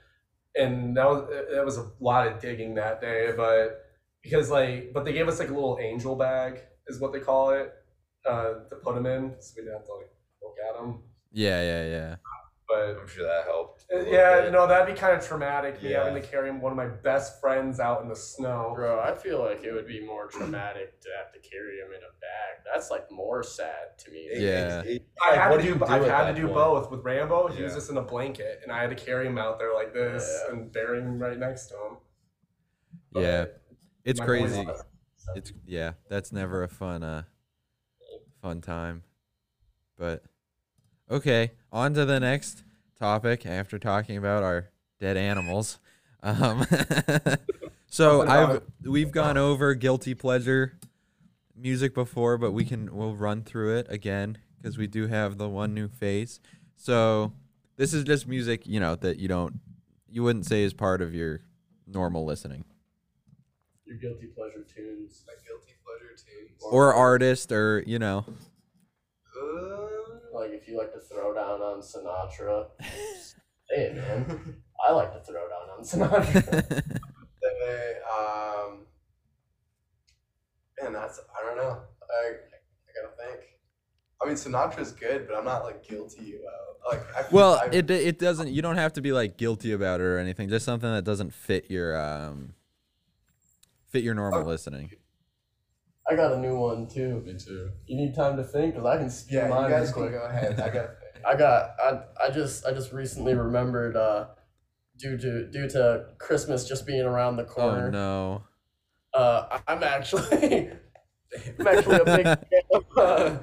and 0.54 0.96
that 0.96 1.06
was 1.06 1.28
that 1.52 1.64
was 1.64 1.78
a 1.78 1.90
lot 2.00 2.26
of 2.26 2.40
digging 2.40 2.74
that 2.74 3.00
day, 3.00 3.32
but 3.36 3.86
because 4.22 4.50
like 4.50 4.92
but 4.94 5.04
they 5.04 5.12
gave 5.12 5.28
us 5.28 5.38
like 5.38 5.48
a 5.48 5.54
little 5.54 5.78
angel 5.80 6.16
bag 6.16 6.60
is 6.86 7.00
what 7.00 7.12
they 7.12 7.20
call 7.20 7.50
it 7.50 7.72
uh, 8.26 8.54
to 8.70 8.76
put 8.82 8.96
him 8.96 9.06
in, 9.06 9.34
so 9.40 9.52
we 9.56 9.62
didn't 9.62 9.76
have 9.78 9.86
to 9.86 9.92
like 9.94 10.10
look 10.42 10.56
at 10.68 10.80
him. 10.82 11.00
yeah, 11.32 11.62
yeah, 11.62 11.86
yeah. 11.86 12.16
But 12.72 13.00
I'm 13.00 13.06
sure 13.08 13.24
that 13.26 13.44
helped. 13.44 13.84
a 13.90 13.94
uh, 13.94 13.98
little 13.98 14.12
yeah, 14.14 14.40
bit. 14.42 14.52
no, 14.52 14.66
that'd 14.66 14.94
be 14.94 14.98
kind 14.98 15.14
of 15.16 15.26
traumatic. 15.26 15.82
Me 15.82 15.90
having 15.90 16.14
to 16.14 16.26
carry 16.26 16.48
him, 16.48 16.60
one 16.60 16.72
of 16.72 16.76
my 16.76 16.86
best 16.86 17.40
friends 17.40 17.80
out 17.80 18.02
in 18.02 18.08
the 18.08 18.16
snow. 18.16 18.72
Bro, 18.74 19.00
I 19.00 19.14
feel 19.14 19.40
like 19.40 19.62
it 19.64 19.72
would 19.72 19.86
be 19.86 20.00
more 20.04 20.26
traumatic 20.28 21.00
to 21.02 21.08
have 21.18 21.32
to 21.32 21.38
carry 21.48 21.78
him 21.78 21.88
in 21.88 21.98
a 22.02 22.12
bag. 22.20 22.64
That's 22.72 22.90
like 22.90 23.10
more 23.10 23.42
sad 23.42 23.98
to 23.98 24.10
me. 24.10 24.20
It- 24.20 24.40
Yeah. 24.42 24.80
it- 24.80 24.86
it- 24.86 25.06
I 25.22 25.34
had 25.36 25.56
to 25.56 25.62
do 25.62 25.74
do. 25.74 25.84
I've 25.84 26.06
had 26.06 26.28
to 26.28 26.34
do 26.34 26.42
point? 26.46 26.54
both 26.54 26.90
with 26.90 27.00
Rambo. 27.04 27.48
He 27.48 27.62
was 27.62 27.74
just 27.74 27.90
in 27.90 27.96
a 27.98 28.02
blanket, 28.02 28.60
and 28.62 28.72
I 28.72 28.80
had 28.80 28.90
to 28.90 28.96
carry 28.96 29.26
him 29.26 29.36
out 29.38 29.58
there 29.58 29.74
like 29.74 29.92
this 29.92 30.24
Yeah. 30.46 30.52
and 30.54 30.72
bury 30.72 31.00
him 31.00 31.18
right 31.18 31.38
next 31.38 31.66
to 31.66 31.74
him. 31.74 31.96
Yeah, 33.14 33.46
it's 34.04 34.20
My 34.20 34.26
boys 34.26 34.40
crazy. 34.40 34.64
love. 34.64 34.84
It's 35.36 35.52
yeah, 35.66 35.92
that's 36.08 36.32
never 36.32 36.62
a 36.62 36.68
fun 36.68 37.02
uh 37.02 37.24
fun 38.40 38.60
time. 38.60 39.02
But 39.98 40.24
okay, 41.10 41.52
on 41.70 41.94
to 41.94 42.04
the 42.04 42.20
next 42.20 42.64
topic 42.98 43.46
after 43.46 43.78
talking 43.78 44.16
about 44.16 44.42
our 44.42 44.70
dead 45.00 45.16
animals. 45.16 45.78
Um 46.22 46.66
so 47.88 48.22
I've 48.26 48.62
we've 48.84 49.10
gone 49.10 49.36
over 49.36 49.74
guilty 49.74 50.14
pleasure 50.14 50.78
music 51.56 51.94
before, 51.94 52.38
but 52.38 52.52
we 52.52 52.64
can 52.64 52.94
we'll 52.94 53.16
run 53.16 53.42
through 53.42 53.76
it 53.76 53.86
again 53.88 54.38
because 54.60 54.78
we 54.78 54.86
do 54.86 55.06
have 55.08 55.38
the 55.38 55.48
one 55.48 55.74
new 55.74 55.88
face. 55.88 56.40
So 56.76 57.32
this 57.76 57.92
is 57.92 58.04
just 58.04 58.28
music, 58.28 58.66
you 58.66 58.80
know, 58.80 58.96
that 58.96 59.18
you 59.18 59.28
don't 59.28 59.60
you 60.08 60.22
wouldn't 60.22 60.46
say 60.46 60.62
is 60.62 60.72
part 60.74 61.02
of 61.02 61.14
your 61.14 61.40
normal 61.86 62.24
listening. 62.24 62.64
Your 63.84 63.96
guilty 63.96 64.26
pleasure 64.26 64.64
tunes. 64.74 65.24
My 65.26 65.34
guilty 65.46 65.74
pleasure 65.84 66.14
tunes. 66.14 66.62
or 66.70 66.94
artist 66.94 67.50
or 67.50 67.82
you 67.86 67.98
know 67.98 68.24
Like 70.42 70.52
if 70.60 70.66
you 70.66 70.76
like 70.76 70.92
to 70.92 70.98
throw 70.98 71.32
down 71.32 71.60
on 71.60 71.80
Sinatra. 71.80 72.66
Say 73.70 73.76
it, 73.76 73.94
man. 73.96 74.56
I 74.86 74.90
like 74.92 75.12
to 75.12 75.20
throw 75.20 75.48
down 75.48 75.78
on 75.78 75.84
Sinatra. 75.84 76.98
They, 77.42 77.94
um, 78.08 78.86
man, 80.80 80.92
that's 80.92 81.18
I 81.36 81.44
don't 81.44 81.56
know. 81.56 81.80
I 81.80 82.28
I 82.28 82.90
gotta 82.94 83.16
think. 83.18 83.40
I 84.22 84.26
mean, 84.26 84.36
Sinatra's 84.36 84.92
good, 84.92 85.26
but 85.26 85.36
I'm 85.36 85.44
not 85.44 85.64
like 85.64 85.84
guilty 85.86 86.36
about 86.36 86.98
like. 87.00 87.16
I, 87.16 87.28
well 87.32 87.54
I, 87.60 87.66
it 87.74 87.90
it 87.90 88.18
doesn't 88.20 88.52
you 88.52 88.62
don't 88.62 88.76
have 88.76 88.92
to 88.92 89.00
be 89.00 89.10
like 89.12 89.36
guilty 89.38 89.72
about 89.72 90.00
it 90.00 90.04
or 90.04 90.18
anything 90.18 90.48
just 90.50 90.64
something 90.64 90.88
that 90.88 91.02
doesn't 91.02 91.34
fit 91.34 91.68
your 91.68 92.00
um 92.00 92.54
fit 93.88 94.04
your 94.04 94.14
normal 94.14 94.42
Oh. 94.42 94.46
listening 94.46 94.90
I 96.12 96.16
got 96.16 96.32
a 96.32 96.38
new 96.38 96.56
one 96.56 96.86
too. 96.86 97.22
Me 97.24 97.34
too. 97.34 97.70
You 97.86 97.96
need 97.96 98.14
time 98.14 98.36
to 98.36 98.44
think 98.44 98.74
because 98.74 98.86
I 98.86 98.96
can 98.98 99.10
spew 99.10 99.38
yeah, 99.38 99.48
mine 99.48 99.70
you 99.70 99.76
guys 99.76 99.96
real 99.96 100.10
can 100.10 100.12
go 100.12 100.24
ahead. 100.24 100.60
I 100.60 100.66
gotta. 100.68 100.90
I 101.26 101.36
got 101.36 101.70
I 101.80 102.26
I 102.26 102.30
just 102.30 102.66
I 102.66 102.72
just 102.72 102.92
recently 102.92 103.34
remembered 103.34 103.96
uh 103.96 104.26
due 104.98 105.16
to 105.16 105.46
due 105.50 105.68
to 105.70 106.06
Christmas 106.18 106.66
just 106.68 106.86
being 106.86 107.02
around 107.04 107.36
the 107.36 107.44
corner. 107.44 107.70
oh 107.70 107.80
corner. 107.80 107.90
no 107.92 108.42
Uh 109.14 109.46
I- 109.50 109.72
I'm 109.72 109.82
actually 109.84 110.70
I'm 111.60 111.66
actually 111.66 111.96
a 111.96 112.04
big 112.04 112.24
fan 112.26 112.62
of 112.74 112.84
uh, 112.98 113.38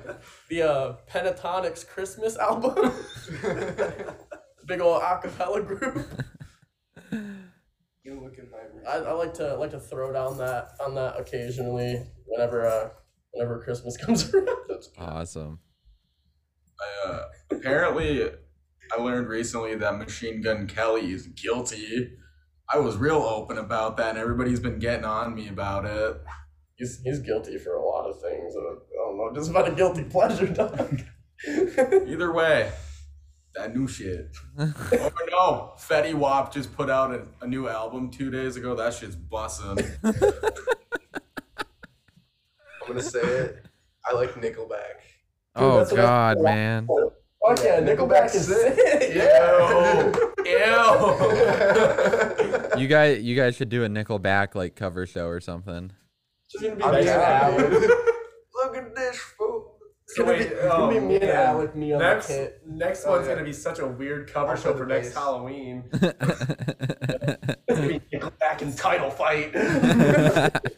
the 0.49 0.61
uh 0.61 0.95
Pentatonix 1.09 1.88
Christmas 1.88 2.38
album. 2.38 2.91
big 4.67 4.82
old 4.82 5.01
acapella 5.01 5.65
group. 5.65 6.05
You 8.10 8.22
look 8.24 8.38
in 8.39 8.49
my. 8.49 8.89
I, 8.89 8.97
I 8.97 9.12
like 9.12 9.36
to 9.36 9.55
like 9.55 9.70
to 9.72 9.80
throw 9.80 10.12
down 10.12 10.38
that 10.39 10.72
on 10.84 10.95
that 10.95 11.20
occasionally 11.20 12.01
whenever 12.26 12.66
uh 12.66 12.89
whenever 13.32 13.62
Christmas 13.62 13.97
comes 14.03 14.34
around. 14.34 14.88
awesome 14.97 15.60
I, 16.82 17.10
uh, 17.10 17.24
apparently, 17.51 18.24
I 18.97 19.01
learned 19.01 19.28
recently 19.28 19.76
that 19.76 19.97
Machine 19.99 20.41
Gun 20.41 20.66
Kelly 20.66 21.12
is 21.12 21.28
guilty. 21.28 22.14
I 22.74 22.80
was 22.80 22.97
real 22.97 23.18
open 23.18 23.60
about 23.60 23.97
that, 23.97 24.12
and 24.12 24.18
everybody's 24.18 24.60
been 24.60 24.80
getting 24.80 25.05
on 25.05 25.36
me 25.36 25.47
about 25.47 25.86
it. 25.86 26.22
He's 26.78 27.01
he's 27.03 27.20
guilty 27.20 27.60
for 27.60 27.76
a 27.76 27.86
lot 27.86 28.10
of 28.10 28.20
things. 28.22 28.55
I 28.55 28.76
don't 28.95 29.18
know, 29.18 29.32
just 29.36 29.51
about 29.51 29.68
a 29.68 29.76
guilty 29.76 30.03
pleasure, 30.05 30.47
dog. 30.47 31.01
Either 31.47 32.34
way, 32.34 32.72
That 33.55 33.75
new 33.75 33.87
shit. 33.87 34.29
oh 34.59 35.11
no, 35.31 35.73
Fetty 35.77 36.13
Wap 36.13 36.53
just 36.53 36.73
put 36.75 36.89
out 36.89 37.11
a, 37.11 37.25
a 37.41 37.47
new 37.47 37.67
album 37.67 38.11
two 38.11 38.29
days 38.29 38.55
ago. 38.57 38.75
That 38.75 38.93
shit's 38.93 39.15
bussin'. 39.15 39.83
I'm 42.81 42.87
gonna 42.87 43.01
say 43.01 43.19
it. 43.19 43.65
I 44.09 44.13
like 44.13 44.33
Nickelback. 44.35 45.01
oh 45.55 45.79
that's 45.79 45.91
what 45.91 45.99
I- 46.01 46.03
God, 46.03 46.41
man. 46.41 46.87
Fuck 46.87 47.59
yeah, 47.63 47.79
Nickelback 47.79 48.35
is 48.35 48.47
sick. 48.47 48.77
Yeah. 49.15 50.11
Ew. 50.45 52.65
You 52.79 52.87
guys, 52.87 53.21
you 53.21 53.35
guys 53.35 53.57
should 53.57 53.67
do 53.67 53.83
a 53.83 53.89
Nickelback 53.89 54.55
like 54.55 54.73
cover 54.75 55.05
show 55.05 55.27
or 55.27 55.41
something. 55.41 55.91
It's 56.53 56.63
gonna 56.63 56.75
be 56.75 56.81
oh, 56.83 56.91
I'm 56.91 57.03
down. 57.03 57.21
Alec. 57.59 57.89
Look 58.55 58.77
at 58.77 58.95
this 58.95 59.17
fool. 59.37 59.75
It's 60.10 60.18
gonna 60.18 60.34
be, 60.34 60.39
Wait, 60.39 60.47
it's 60.53 60.64
gonna 60.64 60.91
be 60.91 60.97
oh, 60.97 61.01
me 61.07 61.16
and 61.18 61.26
man. 61.28 61.36
Alec, 61.36 61.76
me 61.76 61.93
on 61.93 61.99
Next, 61.99 62.28
the 62.30 62.34
kit. 62.34 62.62
next 62.66 63.05
Oh, 63.05 63.12
one's 63.12 63.28
yeah. 63.28 63.34
gonna 63.36 63.45
be 63.45 63.53
such 63.53 63.78
a 63.78 63.86
weird 63.86 64.34
cover 64.34 64.53
I'll 64.53 64.57
show 64.57 64.74
for 64.76 64.88
next 64.88 65.10
bass. 65.10 65.16
Halloween. 65.16 65.84
It's 67.70 67.80
gonna 67.80 67.88
be 67.88 67.99
Nickelback 68.12 68.62
in 68.64 68.74
title 68.76 69.12
fight. 69.12 69.53
Britney 69.53 70.74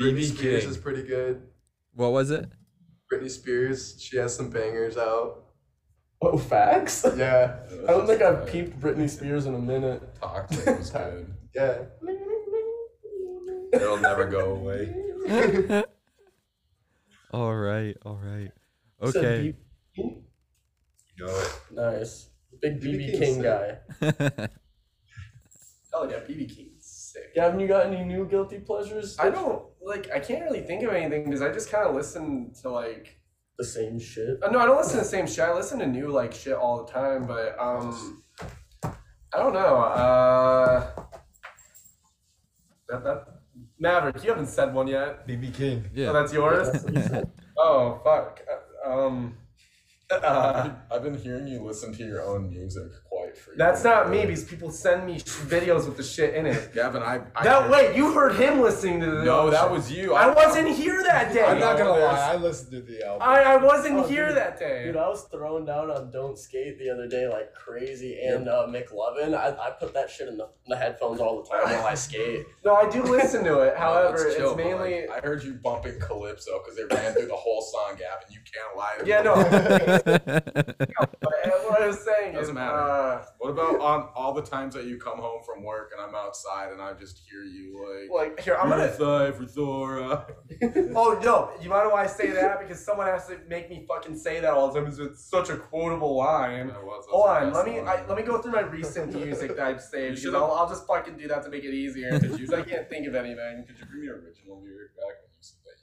BB 0.00 0.24
Spears 0.24 0.64
is 0.64 0.78
pretty 0.78 1.02
good. 1.02 1.42
what 1.92 2.12
was 2.12 2.30
it? 2.30 2.48
Britney 3.12 3.28
Spears, 3.30 4.00
she 4.00 4.16
has 4.16 4.34
some 4.34 4.48
bangers 4.48 4.96
out. 4.96 5.44
Oh, 6.22 6.38
facts? 6.38 7.04
Yeah, 7.16 7.56
I 7.88 7.92
don't 7.92 8.06
think 8.06 8.22
I've 8.22 8.46
peeped 8.46 8.78
Britney 8.80 9.08
Spears 9.10 9.44
in 9.46 9.54
a 9.54 9.58
minute. 9.58 10.02
Toxic 10.20 10.78
was 10.78 10.90
good. 10.90 11.34
yeah. 11.54 11.78
It'll 13.72 13.98
never 13.98 14.24
go 14.26 14.52
away. 14.54 14.94
all 17.32 17.54
right, 17.54 17.96
all 18.04 18.20
right. 18.22 18.50
Okay. 19.02 19.54
B- 19.96 20.02
You 21.18 21.26
know 21.26 21.26
it. 21.38 21.52
nice. 21.72 22.30
Big 22.60 22.80
BB 22.80 22.94
BB 22.94 23.10
King's 23.12 23.20
King 23.20 23.42
guy. 23.42 23.78
Oh 25.92 26.08
yeah, 26.08 26.18
BB 26.18 26.54
King's 26.54 26.86
sick. 26.86 27.34
Gavin, 27.34 27.58
you 27.58 27.66
got 27.66 27.86
any 27.86 28.04
new 28.04 28.24
guilty 28.24 28.60
pleasures? 28.60 29.18
I 29.18 29.28
don't 29.28 29.64
like. 29.82 30.08
I 30.14 30.20
can't 30.20 30.44
really 30.44 30.60
think 30.60 30.84
of 30.84 30.90
anything 30.92 31.24
because 31.24 31.42
I 31.42 31.50
just 31.52 31.68
kind 31.68 31.84
of 31.88 31.96
listen 31.96 32.52
to 32.62 32.70
like. 32.70 33.18
The 33.58 33.64
same 33.64 33.98
shit. 33.98 34.40
Uh, 34.42 34.50
no, 34.50 34.60
I 34.60 34.66
don't 34.66 34.76
listen 34.76 34.92
to 34.94 34.98
the 35.00 35.04
same 35.04 35.26
shit. 35.26 35.40
I 35.40 35.52
listen 35.52 35.80
to 35.80 35.86
new 35.88 36.08
like 36.08 36.32
shit 36.32 36.52
all 36.54 36.84
the 36.84 36.92
time, 36.92 37.26
but 37.26 37.58
um, 37.58 38.22
I 38.84 39.38
don't 39.38 39.52
know. 39.52 39.76
Uh, 39.78 40.90
that 42.88 43.02
that 43.02 43.39
Maverick, 43.80 44.22
you 44.22 44.28
haven't 44.30 44.48
said 44.48 44.74
one 44.74 44.86
yet. 44.86 45.26
BB 45.26 45.54
King. 45.54 45.84
Oh, 45.86 45.90
yeah. 45.94 46.12
that's 46.12 46.32
yours. 46.32 46.70
That's 46.70 46.84
what 46.84 46.94
he 46.96 47.02
said. 47.02 47.30
Oh 47.58 48.00
fuck. 48.04 48.40
Uh, 48.86 48.90
Um. 48.90 49.36
Uh, 50.12 50.68
I've 50.90 51.04
been 51.04 51.14
hearing 51.16 51.46
you 51.46 51.62
listen 51.62 51.94
to 51.94 52.04
your 52.04 52.20
own 52.24 52.50
music 52.50 52.90
quite 53.30 53.36
frequently. 53.38 53.56
that's 53.64 53.84
not 53.84 54.10
me 54.10 54.26
because 54.26 54.44
people 54.44 54.70
send 54.70 55.06
me 55.06 55.20
videos 55.20 55.86
with 55.86 55.96
the 55.96 56.02
shit 56.02 56.34
in 56.34 56.46
it. 56.46 56.72
Gavin, 56.74 57.02
I. 57.02 57.20
I 57.34 57.44
That 57.44 57.70
wait, 57.70 57.96
you 57.96 58.12
heard 58.12 58.36
him 58.36 58.60
listening 58.60 59.00
to 59.00 59.06
the. 59.06 59.24
No, 59.24 59.50
that 59.50 59.70
was 59.70 59.90
you. 59.90 60.14
I 60.14 60.32
wasn't 60.32 60.68
here 60.70 61.02
that 61.04 61.32
day. 61.32 61.44
I'm 61.44 61.58
not 61.60 61.78
gonna 61.78 61.90
lie, 61.90 62.32
I 62.32 62.36
listened 62.36 62.72
to 62.72 62.80
the 62.82 63.04
album. 63.06 63.22
I, 63.28 63.42
I 63.42 63.56
wasn't 63.56 63.98
Oh, 63.98 64.06
here 64.06 64.28
dude. 64.28 64.36
that 64.36 64.58
day. 64.58 64.84
Dude, 64.84 64.96
I 64.96 65.08
was 65.08 65.24
thrown 65.24 65.64
down 65.64 65.90
on 65.90 66.10
Don't 66.10 66.38
Skate 66.38 66.78
the 66.78 66.90
other 66.90 67.08
day 67.08 67.28
like 67.28 67.54
crazy, 67.54 68.20
and 68.20 68.48
uh, 68.48 68.66
McLovin. 68.68 69.34
I, 69.34 69.48
I 69.50 69.70
put 69.70 69.92
that 69.94 70.08
shit 70.10 70.28
in 70.28 70.36
the, 70.36 70.44
in 70.44 70.68
the 70.70 70.76
headphones 70.76 71.20
all 71.20 71.42
the 71.42 71.48
time 71.48 71.62
while 71.64 71.86
I 71.86 71.94
skate. 71.94 72.46
No, 72.64 72.74
I 72.74 72.88
do 72.90 73.02
listen 73.02 73.42
to 73.44 73.60
it. 73.60 73.76
However, 73.78 74.10
that's 74.10 74.22
it's 74.24 74.36
chill, 74.36 74.54
but, 74.54 74.64
mainly. 74.64 75.06
like, 75.06 75.10
I 75.24 75.26
heard 75.26 75.42
you 75.42 75.54
bumping 75.54 75.98
Calypso 75.98 76.60
because 76.62 76.76
they 76.76 76.84
ran 76.94 77.14
through 77.14 77.26
the 77.28 77.34
whole 77.34 77.62
song, 77.62 77.96
Gavin. 77.98 78.28
You 78.30 78.40
can't 78.52 78.76
lie 78.76 78.96
to 78.98 79.04
me. 79.04 79.08
Yeah, 79.10 79.22
no. 79.22 79.34
But 81.20 81.64
what 81.64 81.82
I 81.82 81.86
was 81.86 82.00
saying 82.04 82.34
Doesn't 82.34 82.50
is, 82.50 82.54
matter. 82.54 82.76
Uh, 82.76 83.19
What 83.38 83.50
about 83.50 83.80
on 83.80 84.08
all 84.14 84.32
the 84.34 84.42
times 84.42 84.74
that 84.74 84.84
you 84.84 84.98
come 84.98 85.18
home 85.18 85.42
from 85.44 85.62
work 85.64 85.90
and 85.92 86.00
I'm 86.00 86.14
outside 86.14 86.72
and 86.72 86.80
I 86.80 86.92
just 86.94 87.18
hear 87.30 87.42
you 87.42 88.08
like, 88.10 88.28
like 88.36 88.40
here, 88.40 88.56
I'm 88.56 88.68
gonna. 88.68 88.88
"Thigh 88.88 89.32
for 89.32 89.44
Thora. 89.46 90.26
Oh 90.94 91.18
no, 91.22 91.50
you 91.62 91.68
might 91.70 91.84
know 91.84 91.90
why 91.90 92.04
I 92.04 92.06
say 92.06 92.30
that? 92.32 92.60
Because 92.60 92.84
someone 92.84 93.06
has 93.06 93.26
to 93.28 93.38
make 93.48 93.70
me 93.70 93.84
fucking 93.88 94.16
say 94.16 94.40
that 94.40 94.52
all 94.52 94.68
the 94.70 94.74
time. 94.74 94.84
'cause 94.88 94.98
It's 94.98 95.24
such 95.24 95.48
a 95.50 95.56
quotable 95.56 96.16
line. 96.16 96.68
Was- 96.68 97.06
Hold 97.10 97.28
on, 97.28 97.52
let 97.52 97.66
me. 97.66 97.80
I, 97.80 98.04
let 98.06 98.16
me 98.16 98.22
go 98.22 98.40
through 98.42 98.52
my 98.52 98.60
recent 98.62 99.14
music 99.14 99.56
that 99.56 99.66
I've 99.66 99.80
saved. 99.80 100.16
because 100.16 100.34
I'll, 100.34 100.50
I'll 100.52 100.68
just 100.68 100.86
fucking 100.86 101.16
do 101.16 101.28
that 101.28 101.42
to 101.44 101.48
make 101.50 101.64
it 101.64 101.72
easier. 101.74 102.18
Because 102.18 102.52
I 102.52 102.62
can't 102.62 102.88
think 102.88 103.06
of 103.06 103.14
anything. 103.14 103.64
Could 103.66 103.78
you 103.78 103.86
bring 103.86 104.02
the 104.06 104.12
original 104.12 104.60
lyric 104.62 104.94
back 104.96 105.16
when 105.22 105.30
you 105.32 105.40
said 105.42 105.58
that 105.64 105.76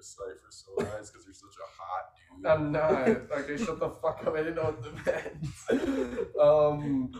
you 0.00 0.24
recite 0.24 0.40
for 0.40 0.50
so 0.50 0.96
eyes 0.98 1.10
because 1.10 1.26
you're 1.26 1.34
such 1.34 1.56
a 1.60 1.68
hot 1.80 2.04
dude? 2.16 2.46
I'm 2.46 2.72
not. 2.72 3.38
Okay, 3.40 3.56
shut 3.62 3.78
the 3.78 3.90
fuck 3.90 4.26
up. 4.26 4.34
I 4.34 4.38
didn't 4.38 4.56
know 4.56 4.62
what 4.64 4.82
the 4.82 4.92
meant. 5.72 6.36
Um, 6.40 7.12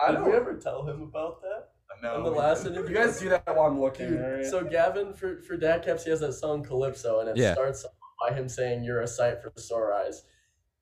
I 0.00 0.12
Did 0.12 0.20
we 0.20 0.26
don't. 0.26 0.34
ever 0.34 0.54
tell 0.56 0.86
him 0.86 1.02
about 1.02 1.40
that? 1.42 1.68
no, 2.02 2.18
in 2.18 2.22
the 2.24 2.30
last 2.30 2.62
didn't. 2.64 2.78
interview? 2.78 2.96
You 2.98 3.04
guys 3.06 3.20
do 3.20 3.28
that 3.30 3.46
while 3.46 3.66
I'm 3.66 3.80
looking. 3.80 4.10
Dude, 4.10 4.20
alright? 4.20 4.46
so 4.46 4.62
Gavin 4.64 5.14
for 5.14 5.42
for 5.42 5.56
Dad 5.56 5.84
Caps, 5.84 6.04
he 6.04 6.10
has 6.10 6.20
that 6.20 6.34
song 6.34 6.62
Calypso, 6.62 7.20
and 7.20 7.28
it 7.30 7.36
Yeah. 7.36 7.54
starts 7.54 7.84
by 8.20 8.34
him 8.34 8.48
saying, 8.48 8.84
"You're 8.84 9.00
a 9.00 9.06
sight 9.08 9.42
for 9.42 9.50
sore 9.56 9.92
eyes." 9.92 10.22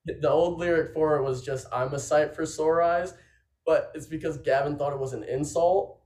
The 0.05 0.29
old 0.29 0.59
lyric 0.59 0.93
for 0.93 1.17
it 1.17 1.23
was 1.23 1.43
just, 1.43 1.67
"I'm 1.73 1.93
a 1.95 1.99
sight 1.99 2.35
for 2.35 2.45
sore 2.45 2.83
eyes," 2.83 3.15
but 3.65 3.91
it's 3.95 4.07
because 4.07 4.37
Gavin 4.39 4.77
thought 4.77 4.93
it 4.93 4.99
was 4.99 5.13
an 5.15 5.23
insult. 5.25 6.01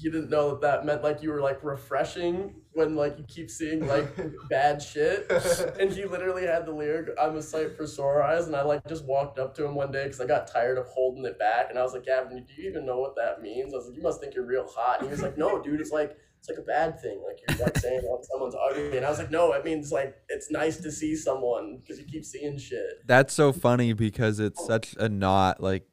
He 0.00 0.10
didn't 0.10 0.30
know 0.30 0.50
that 0.50 0.60
that 0.62 0.86
meant 0.86 1.02
like 1.02 1.22
you 1.22 1.30
were 1.30 1.42
like 1.42 1.62
refreshing 1.62 2.54
when 2.72 2.96
like 2.96 3.18
you 3.18 3.24
keep 3.24 3.50
seeing 3.50 3.86
like 3.86 4.08
bad 4.48 4.80
shit. 4.82 5.30
And 5.80 5.92
he 5.92 6.04
literally 6.04 6.46
had 6.46 6.66
the 6.66 6.72
lyric, 6.72 7.10
"I'm 7.20 7.36
a 7.36 7.42
sight 7.42 7.76
for 7.76 7.86
sore 7.86 8.22
eyes," 8.22 8.46
and 8.46 8.56
I 8.56 8.62
like 8.62 8.86
just 8.86 9.04
walked 9.04 9.38
up 9.38 9.54
to 9.56 9.64
him 9.64 9.74
one 9.74 9.92
day 9.92 10.04
because 10.04 10.20
I 10.20 10.26
got 10.26 10.46
tired 10.46 10.78
of 10.78 10.86
holding 10.86 11.24
it 11.24 11.38
back, 11.38 11.66
and 11.70 11.78
I 11.78 11.82
was 11.82 11.92
like, 11.92 12.04
"Gavin, 12.04 12.44
do 12.44 12.62
you 12.62 12.68
even 12.68 12.86
know 12.86 12.98
what 12.98 13.16
that 13.16 13.42
means?" 13.42 13.72
I 13.72 13.76
was 13.76 13.86
like, 13.86 13.96
"You 13.96 14.02
must 14.02 14.20
think 14.20 14.34
you're 14.34 14.46
real 14.46 14.66
hot." 14.66 15.00
And 15.00 15.08
he 15.08 15.10
was 15.10 15.22
like, 15.22 15.38
"No, 15.38 15.62
dude, 15.62 15.80
it's 15.80 15.90
like 15.90 16.16
it's 16.38 16.48
like 16.48 16.58
a 16.58 16.62
bad 16.62 17.00
thing. 17.00 17.22
Like 17.26 17.38
you're 17.46 17.66
like 17.66 17.76
saying 17.78 18.02
like 18.10 18.24
someone's 18.30 18.54
ugly." 18.54 18.96
And 18.96 19.04
I 19.04 19.10
was 19.10 19.18
like, 19.18 19.30
"No, 19.30 19.52
it 19.52 19.64
means 19.64 19.92
like 19.92 20.16
it's 20.28 20.50
nice 20.50 20.78
to 20.78 20.90
see 20.90 21.16
someone 21.16 21.78
because 21.80 21.98
you 21.98 22.06
keep 22.06 22.24
seeing 22.24 22.58
shit." 22.58 23.06
That's 23.06 23.34
so 23.34 23.52
funny 23.52 23.92
because 23.92 24.38
it's 24.40 24.64
such 24.64 24.94
a 24.98 25.08
not 25.08 25.62
like 25.62 25.84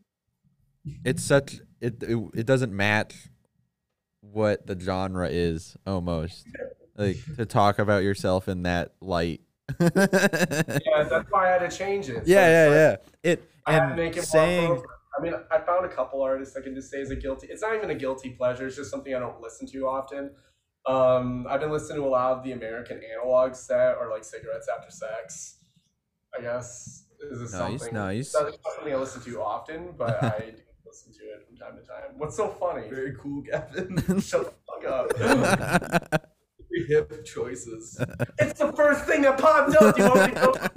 it's 1.03 1.23
such 1.23 1.59
it 1.81 2.01
it, 2.03 2.17
it 2.33 2.45
doesn't 2.45 2.73
match 2.73 3.29
what 4.31 4.65
the 4.67 4.79
genre 4.79 5.27
is 5.29 5.75
almost. 5.85 6.45
Like 6.95 7.17
to 7.35 7.45
talk 7.45 7.79
about 7.79 8.03
yourself 8.03 8.47
in 8.47 8.63
that 8.63 8.93
light. 9.01 9.41
yeah, 9.79 9.89
yeah, 9.97 11.03
that's 11.09 11.29
why 11.29 11.47
I 11.47 11.59
had 11.59 11.69
to 11.69 11.75
change 11.75 12.09
it. 12.09 12.25
So 12.25 12.31
yeah, 12.31 12.65
like- 12.67 12.73
yeah. 13.23 13.31
It 13.31 13.43
I 13.65 13.73
have 13.73 13.81
to 13.83 13.87
and 13.89 13.95
make 13.97 14.17
it 14.17 14.23
saying. 14.23 14.81
I 15.17 15.21
mean, 15.21 15.33
I 15.51 15.57
found 15.59 15.83
a 15.85 15.89
couple 15.89 16.21
artists 16.21 16.55
I 16.55 16.61
can 16.61 16.75
just 16.75 16.91
say 16.91 16.99
is 16.99 17.09
a 17.11 17.15
guilty. 17.15 17.47
It's 17.49 17.61
not 17.63 17.75
even 17.75 17.89
a 17.89 17.95
guilty 17.95 18.29
pleasure. 18.29 18.67
It's 18.67 18.75
just 18.75 18.91
something 18.91 19.13
I 19.15 19.19
don't 19.19 19.41
listen 19.41 19.67
to 19.67 19.87
often. 19.87 20.31
Um, 20.85 21.45
I've 21.49 21.59
been 21.59 21.71
listening 21.71 22.01
to 22.01 22.07
a 22.07 22.09
lot 22.09 22.37
of 22.37 22.43
the 22.43 22.51
American 22.53 23.01
Analog 23.13 23.55
set 23.55 23.95
or 23.97 24.09
like 24.09 24.23
Cigarettes 24.23 24.67
After 24.73 24.89
Sex. 24.91 25.57
I 26.37 26.41
guess 26.41 27.05
is 27.31 27.39
this 27.39 27.51
Nice, 27.53 27.79
something? 27.81 27.93
nice. 27.95 28.31
That's 28.31 28.57
something 28.75 28.93
I 28.93 28.95
listen 28.97 29.21
to 29.23 29.41
often, 29.41 29.89
but 29.97 30.23
I 30.23 30.53
listen 30.97 31.13
to 31.13 31.29
it 31.31 31.47
from 31.47 31.57
time 31.57 31.77
to 31.77 31.87
time. 31.87 32.17
What's 32.17 32.35
so 32.35 32.47
funny? 32.49 32.87
Very 32.89 33.15
cool, 33.19 33.41
Gavin. 33.41 33.97
Shut 34.21 34.45
the 34.45 34.81
fuck 34.81 36.11
up. 36.11 36.31
Hip 36.87 37.25
choices. 37.25 37.99
It's 38.37 38.59
the 38.59 38.71
first 38.73 39.05
thing 39.05 39.23
that 39.23 39.37
popped 39.39 39.75
up. 39.75 39.95
Do 39.95 40.03
you 40.03 40.09
want 40.09 40.27
me 40.29 40.39
to 40.39 40.45
go 40.45 40.51
the 40.53 40.69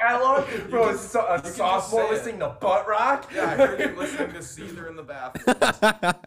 catalog? 0.00 0.70
Bro, 0.70 0.90
a, 0.90 0.98
so- 0.98 1.26
a 1.28 1.44
sophomore 1.44 2.10
listening 2.10 2.38
to 2.40 2.56
butt 2.60 2.86
rock? 2.88 3.30
Yeah, 3.34 3.46
I 3.50 3.56
heard 3.56 3.80
you 3.80 3.96
listening 3.98 4.32
to 4.32 4.38
Seether 4.38 4.88
in 4.88 4.96
the 4.96 5.02
bathroom. 5.02 6.14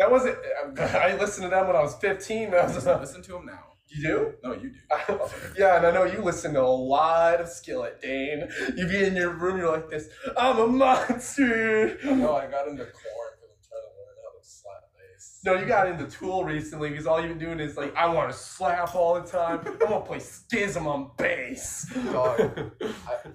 That 0.00 0.12
wasn't. 0.12 0.36
I 0.78 1.16
listened 1.16 1.46
to 1.46 1.48
them 1.50 1.66
when 1.66 1.74
I 1.74 1.82
was 1.82 1.96
15. 1.96 2.54
I 2.54 2.62
was 2.66 2.74
just, 2.74 2.86
Listen 2.86 3.20
to 3.20 3.32
them 3.32 3.46
now. 3.46 3.64
You 3.88 4.02
do? 4.02 4.34
No, 4.44 4.52
you 4.52 4.70
do. 4.70 5.20
yeah, 5.58 5.76
and 5.78 5.86
I 5.86 5.90
know 5.90 6.04
you 6.04 6.22
listen 6.22 6.54
to 6.54 6.62
a 6.62 6.64
lot 6.64 7.40
of 7.40 7.48
Skillet, 7.48 8.00
Dane. 8.02 8.48
You 8.76 8.86
be 8.86 9.04
in 9.04 9.16
your 9.16 9.30
room, 9.30 9.58
you're 9.58 9.70
like 9.72 9.88
this. 9.88 10.08
I'm 10.36 10.58
a 10.58 10.66
monster. 10.66 11.98
No, 12.04 12.36
I 12.36 12.46
got 12.46 12.68
into 12.68 12.84
Korn 12.84 13.32
because 13.40 13.50
I'm 13.50 13.64
trying 13.68 13.82
to 13.82 13.92
learn 13.96 14.16
how 14.22 14.38
to 14.38 14.44
slap 14.46 14.82
bass. 14.94 15.40
No, 15.44 15.54
you 15.54 15.66
got 15.66 15.88
into 15.88 16.06
Tool 16.06 16.44
recently 16.44 16.90
because 16.90 17.06
all 17.06 17.20
you've 17.20 17.30
been 17.30 17.38
doing 17.38 17.60
is 17.60 17.76
like, 17.76 17.94
I 17.96 18.06
want 18.06 18.30
to 18.30 18.36
slap 18.36 18.94
all 18.94 19.14
the 19.14 19.26
time. 19.26 19.60
I 19.66 19.90
want 19.90 20.04
to 20.04 20.08
play 20.08 20.20
Schism 20.20 20.86
on 20.86 21.10
bass. 21.16 21.86
Dog. 22.12 22.40
I, 22.82 23.30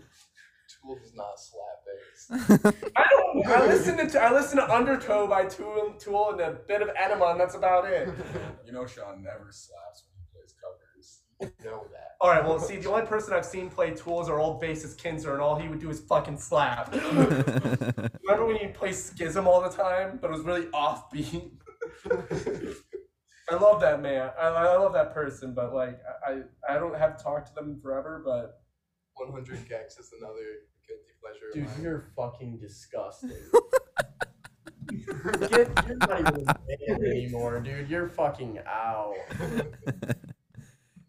Tool 0.84 1.00
does 1.00 1.14
not 1.16 1.40
slap 1.40 1.84
bass. 1.86 2.74
I 2.96 3.08
don't. 3.10 3.48
I 3.48 3.66
listen 3.66 3.98
to 3.98 4.22
I 4.22 4.32
listen 4.32 4.58
to 4.58 4.74
Undertow 4.74 5.28
by 5.28 5.46
Tool, 5.46 5.94
Tool, 6.00 6.32
and 6.32 6.42
a 6.42 6.52
bit 6.52 6.82
of 6.82 6.90
Ænima, 6.90 7.32
and 7.32 7.40
that's 7.40 7.56
about 7.56 7.86
it. 7.86 8.10
You 8.66 8.72
know 8.72 8.86
Sean 8.86 9.24
never 9.24 9.48
slaps 9.52 10.04
when 10.06 10.14
he 10.20 10.26
plays 10.32 10.54
covers. 10.62 11.24
Know 11.64 11.86
that. 11.92 12.12
All 12.22 12.30
right, 12.30 12.44
well, 12.44 12.58
see, 12.60 12.78
the 12.78 12.90
only 12.90 13.06
person 13.06 13.34
I've 13.34 13.46
seen 13.46 13.70
play 13.70 13.92
tools 13.92 14.28
is 14.28 14.30
our 14.30 14.40
old 14.40 14.62
bassist 14.62 14.98
Kinzer, 14.98 15.34
and 15.34 15.42
all 15.42 15.56
he 15.58 15.68
would 15.68 15.80
do 15.80 15.90
is 15.90 16.00
fucking 16.00 16.38
slap. 16.38 16.94
Remember 17.04 18.46
when 18.46 18.56
you 18.62 18.70
play 18.74 18.94
Schism 18.94 19.46
all 19.48 19.62
the 19.62 19.70
time, 19.70 20.20
but 20.22 20.30
it 20.30 20.34
was 20.34 20.42
really 20.46 20.68
offbeat? 20.68 21.52
I 23.50 23.56
love 23.56 23.82
that 23.82 24.02
man. 24.02 24.32
I, 24.40 24.48
I 24.48 24.78
love 24.78 24.94
that 24.94 25.14
person, 25.14 25.54
but 25.54 25.74
like 25.74 26.00
I, 26.26 26.32
I 26.70 26.76
I 26.76 26.80
don't 26.80 26.98
have 26.98 27.18
to 27.18 27.24
talk 27.24 27.46
to 27.46 27.54
them 27.54 27.78
forever, 27.82 28.22
but 28.24 28.62
100 29.16 29.58
gecs 29.68 30.00
is 30.00 30.14
another 30.18 30.40
guilty 30.88 31.12
pleasure. 31.22 31.48
of 31.50 31.54
Dude, 31.54 31.66
mine. 31.66 31.82
you're 31.84 32.06
fucking 32.16 32.58
disgusting. 32.60 33.32
Get, 35.50 35.70
you're 35.88 35.98
not 35.98 36.20
even 36.20 36.46
a 36.48 36.56
man 36.90 37.06
anymore, 37.06 37.60
dude. 37.60 37.90
You're 37.90 38.10
fucking 38.10 38.60
out. 38.68 39.16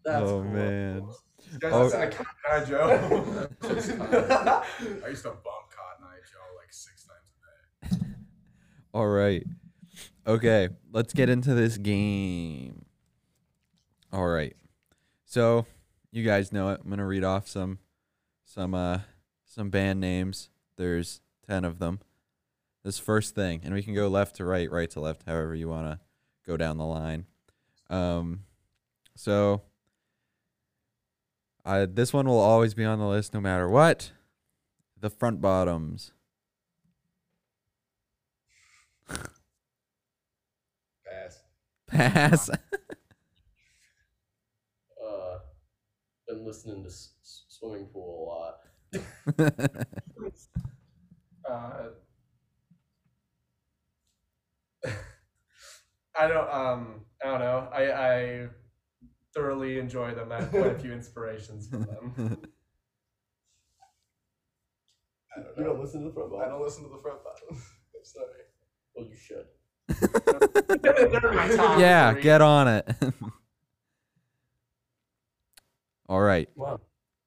That's 0.05 0.29
Oh, 0.29 0.41
cool. 0.41 0.43
man. 0.51 1.07
This 1.37 1.57
guy's 1.57 1.73
Oh. 1.73 1.83
listening 1.85 2.11
to 2.11 2.17
Cotton 2.17 2.27
Eye 2.51 2.63
Joe. 2.65 3.49
That's 3.61 3.87
just 3.87 3.97
fine. 3.97 4.13
I 5.03 5.07
used 5.09 5.23
to 5.23 5.29
bump 5.29 5.69
Cotton 5.71 6.05
Eye 6.05 6.19
Joe 6.31 6.55
like 6.57 6.71
six 6.71 7.05
times 7.05 7.91
a 7.91 7.95
day. 7.95 8.05
All 8.93 9.07
right. 9.07 9.43
Okay, 10.27 10.69
let's 10.91 11.13
get 11.13 11.29
into 11.29 11.53
this 11.53 11.77
game. 11.77 12.85
All 14.11 14.27
right. 14.27 14.55
So, 15.25 15.65
you 16.11 16.23
guys 16.23 16.51
know 16.53 16.69
it. 16.69 16.79
I'm 16.81 16.87
going 16.89 16.99
to 16.99 17.05
read 17.05 17.23
off 17.23 17.47
some 17.47 17.79
some 18.45 18.73
uh 18.73 18.99
some 19.45 19.69
band 19.69 19.99
names. 19.99 20.49
There's 20.77 21.21
10 21.47 21.65
of 21.65 21.79
them. 21.79 21.99
This 22.83 22.99
first 22.99 23.33
thing, 23.35 23.61
and 23.63 23.73
we 23.73 23.81
can 23.81 23.93
go 23.95 24.07
left 24.07 24.35
to 24.37 24.45
right, 24.45 24.69
right 24.71 24.89
to 24.91 24.99
left, 24.99 25.23
however 25.25 25.55
you 25.55 25.67
want 25.67 25.87
to 25.87 25.99
go 26.45 26.57
down 26.57 26.77
the 26.77 26.85
line. 26.85 27.25
Um 27.89 28.41
so 29.15 29.61
uh, 31.65 31.87
this 31.89 32.13
one 32.13 32.27
will 32.27 32.39
always 32.39 32.73
be 32.73 32.85
on 32.85 32.99
the 32.99 33.07
list 33.07 33.33
no 33.33 33.41
matter 33.41 33.67
what. 33.69 34.11
The 34.99 35.09
front 35.09 35.41
bottoms. 35.41 36.11
Pass. 41.05 41.43
Pass. 41.87 42.49
Uh, 45.03 45.37
been 46.27 46.45
listening 46.45 46.83
to 46.83 46.89
s- 46.89 47.13
swimming 47.47 47.85
pool 47.87 48.59
a 48.93 48.97
lot. 49.39 49.85
Uh, 51.47 51.89
I 56.19 56.27
don't. 56.27 56.49
Um, 56.51 57.01
I 57.23 57.27
don't 57.27 57.39
know. 57.39 57.67
I 57.71 57.91
I 57.91 58.47
thoroughly 59.35 59.77
enjoy 59.77 60.15
them. 60.15 60.31
I 60.31 60.39
have 60.41 60.49
quite 60.49 60.67
a 60.67 60.79
few 60.79 60.93
inspirations 60.93 61.67
from 61.67 61.83
them. 61.83 62.13
I 65.37 65.41
don't 65.41 65.57
You 65.57 65.63
don't 65.65 65.81
listen 65.81 66.01
to 66.01 66.07
the 66.07 66.13
front 66.13 66.31
I 66.41 66.47
don't 66.47 66.61
listen 66.63 66.83
to 66.83 66.89
the 66.89 67.01
front 67.01 67.19
bottom. 67.23 67.49
I'm 67.51 68.03
sorry. 68.03 68.27
Well, 68.95 69.05
you 69.05 69.15
should. 69.15 69.47
They're 70.81 71.29
in 71.29 71.35
my 71.35 71.49
top 71.49 71.79
yeah, 71.79 72.13
three. 72.13 72.21
get 72.21 72.41
on 72.41 72.67
it. 72.69 72.89
All 76.07 76.21
right. 76.21 76.47
Wow. 76.55 76.79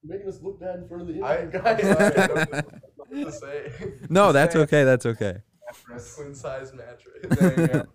You're 0.02 0.16
making 0.16 0.28
us 0.28 0.40
look 0.42 0.58
bad 0.60 0.76
in 0.76 0.88
front 0.88 1.02
of 1.02 1.08
the 1.08 1.22
I, 1.22 1.42
interview 1.42 1.60
I'm 1.60 1.76
guys. 1.76 1.82
sorry, 1.82 2.16
I 2.16 2.26
don't 2.26 3.24
to 3.26 3.32
say. 3.32 3.72
No, 4.08 4.32
that's 4.32 4.56
okay. 4.56 4.84
That's 4.84 5.04
okay. 5.04 5.38
Mattress. 5.88 6.16
Twin 6.16 6.34
size 6.34 6.72
mattress. 6.72 7.38
There 7.38 7.60
you 7.60 7.66
go. 7.66 7.86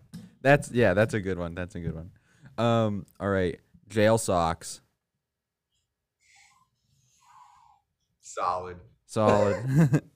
That's 0.42 0.72
yeah, 0.72 0.94
that's 0.94 1.14
a 1.14 1.22
good 1.22 1.40
one. 1.40 1.56
That's 1.56 1.76
a 1.76 1.80
good 1.80 1.96
one. 1.96 2.12
Um, 2.58 3.06
all 3.20 3.30
right. 3.30 3.60
Jail 3.90 4.18
socks. 4.18 4.82
Solid. 8.22 8.78
Solid. 9.06 10.02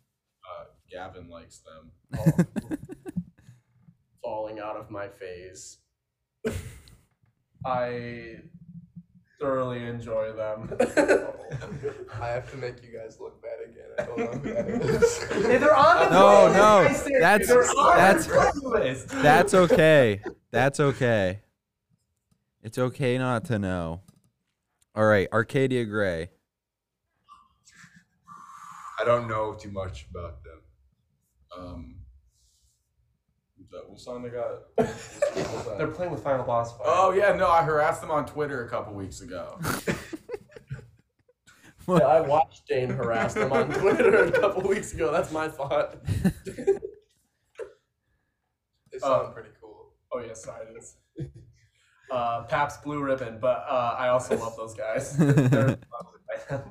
Uh, 0.49 0.63
Gavin 0.89 1.29
likes 1.29 1.59
them. 1.59 1.91
Falling 4.23 4.59
out 4.59 4.77
of 4.77 4.89
my 4.89 5.09
phase. 5.09 5.79
I 7.65 8.37
thoroughly 9.41 9.83
enjoy 9.85 10.31
them. 10.31 10.69
I 12.21 12.27
have 12.27 12.49
to 12.51 12.57
make 12.57 12.81
you 12.81 12.97
guys 12.97 13.17
look 13.19 13.41
bad 13.41 13.59
again. 13.69 13.91
I 13.99 14.03
don't 14.05 14.17
know 14.17 14.39
who 14.39 14.53
that 14.53 14.69
is. 15.03 15.23
Hey, 15.45 15.57
they're 15.57 15.75
on 15.75 16.05
the 16.05 16.09
No, 16.11 16.45
list. 16.85 17.07
no, 17.09 17.19
that's- 17.19 18.25
that's- 18.25 19.05
that's 19.21 19.53
okay. 19.53 20.21
That's 20.51 20.79
okay. 20.79 21.41
It's 22.61 22.77
okay 22.77 23.17
not 23.17 23.45
to 23.45 23.59
know. 23.59 24.01
All 24.95 25.05
right, 25.05 25.27
Arcadia 25.31 25.85
Gray. 25.85 26.29
I 28.99 29.05
don't 29.05 29.27
know 29.27 29.53
too 29.53 29.69
much 29.71 30.07
about 30.09 30.43
them. 30.43 30.61
Um. 31.55 31.93
What 33.89 33.99
song 33.99 34.23
they 34.23 34.29
got? 34.29 34.75
They're 35.77 35.87
playing 35.87 36.11
with 36.11 36.23
Final 36.23 36.45
Boss 36.45 36.71
Fight. 36.77 36.85
Oh 36.85 37.11
yeah, 37.11 37.33
no, 37.35 37.47
I 37.47 37.63
harassed 37.63 38.01
them 38.01 38.09
on 38.11 38.25
Twitter 38.25 38.65
a 38.65 38.69
couple 38.69 38.93
weeks 38.93 39.21
ago. 39.21 39.59
Yeah, 41.89 42.03
I 42.05 42.19
watched 42.19 42.67
Dane 42.67 42.89
harass 42.89 43.33
them 43.33 43.53
on 43.53 43.71
Twitter 43.71 44.25
a 44.25 44.29
couple 44.33 44.61
weeks 44.67 44.91
ago. 44.93 45.09
That's 45.09 45.31
my 45.31 45.47
thought. 45.47 45.95
They 48.91 48.99
sound 48.99 49.27
Oh. 49.29 49.31
pretty 49.33 49.51
cool. 49.61 49.93
Oh 50.11 50.19
yeah, 50.19 50.33
silence. 50.33 50.97
Uh, 52.09 52.43
Pabst 52.43 52.83
Blue 52.83 53.03
Ribbon, 53.03 53.37
but 53.41 53.65
uh, 53.69 53.95
I 53.97 54.07
also 54.09 54.37
love 54.37 54.55
those 54.55 54.73
guys. 54.73 55.11
They're- 55.17 55.33
they're- 55.33 55.77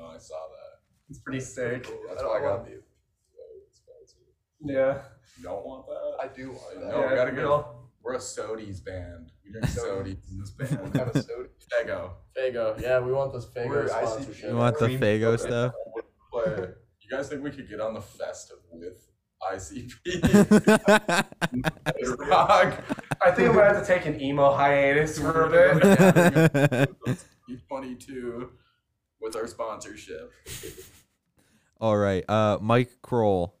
Oh, 0.00 0.06
I 0.14 0.18
saw 0.18 0.34
that. 0.34 0.80
it's 1.10 1.18
pretty 1.20 1.40
sick. 1.40 1.84
Cool. 1.84 1.98
That's 2.08 2.20
I 2.20 2.24
don't 2.24 2.32
why 2.32 2.38
I 2.38 2.40
got 2.40 2.58
want 2.60 2.64
the. 2.66 2.82
Yeah. 4.72 4.98
You 5.38 5.44
don't 5.44 5.64
want 5.66 5.86
that? 5.86 6.24
I 6.24 6.34
do 6.34 6.50
want 6.52 6.80
that. 6.80 6.88
No, 6.90 7.06
we 7.08 7.14
gotta 7.14 7.32
go. 7.32 7.42
Real. 7.42 7.78
We're 8.02 8.14
a 8.14 8.18
Sodies 8.18 8.84
band. 8.84 9.30
We 9.44 9.52
drink 9.52 9.66
Sodies 9.66 10.30
in 10.30 10.40
this 10.40 10.52
I 10.60 10.64
band. 10.64 10.96
have 10.96 11.08
a 11.14 11.22
soda. 11.22 11.48
Faygo. 11.72 12.10
Faygo. 12.36 12.80
Yeah, 12.80 12.98
we 13.00 13.12
want 13.12 13.32
this 13.32 13.46
Faygo 13.46 13.68
We're 13.68 13.88
sponsorship. 13.88 14.50
You 14.50 14.56
want 14.56 14.78
the 14.78 14.88
Faygo 14.88 15.38
stuff? 15.38 15.72
Play. 16.32 16.68
You 17.00 17.10
guys 17.10 17.28
think 17.28 17.44
we 17.44 17.50
could 17.50 17.68
get 17.68 17.80
on 17.80 17.94
the 17.94 18.00
festive 18.00 18.58
with 18.72 19.06
ICP? 19.50 20.22
Rock. 22.28 22.84
I 23.24 23.30
think 23.30 23.48
I'm 23.48 23.54
gonna 23.54 23.74
have 23.74 23.80
to 23.80 23.86
take 23.86 24.06
an 24.06 24.20
emo 24.20 24.52
hiatus 24.54 25.18
for 25.18 25.42
a 25.44 25.50
bit. 25.50 26.90
E22 27.50 28.48
with 29.20 29.36
our 29.36 29.46
sponsorship. 29.46 30.32
All 31.80 31.96
right. 31.96 32.24
Uh, 32.28 32.58
Mike 32.60 32.90
Krol. 33.02 33.52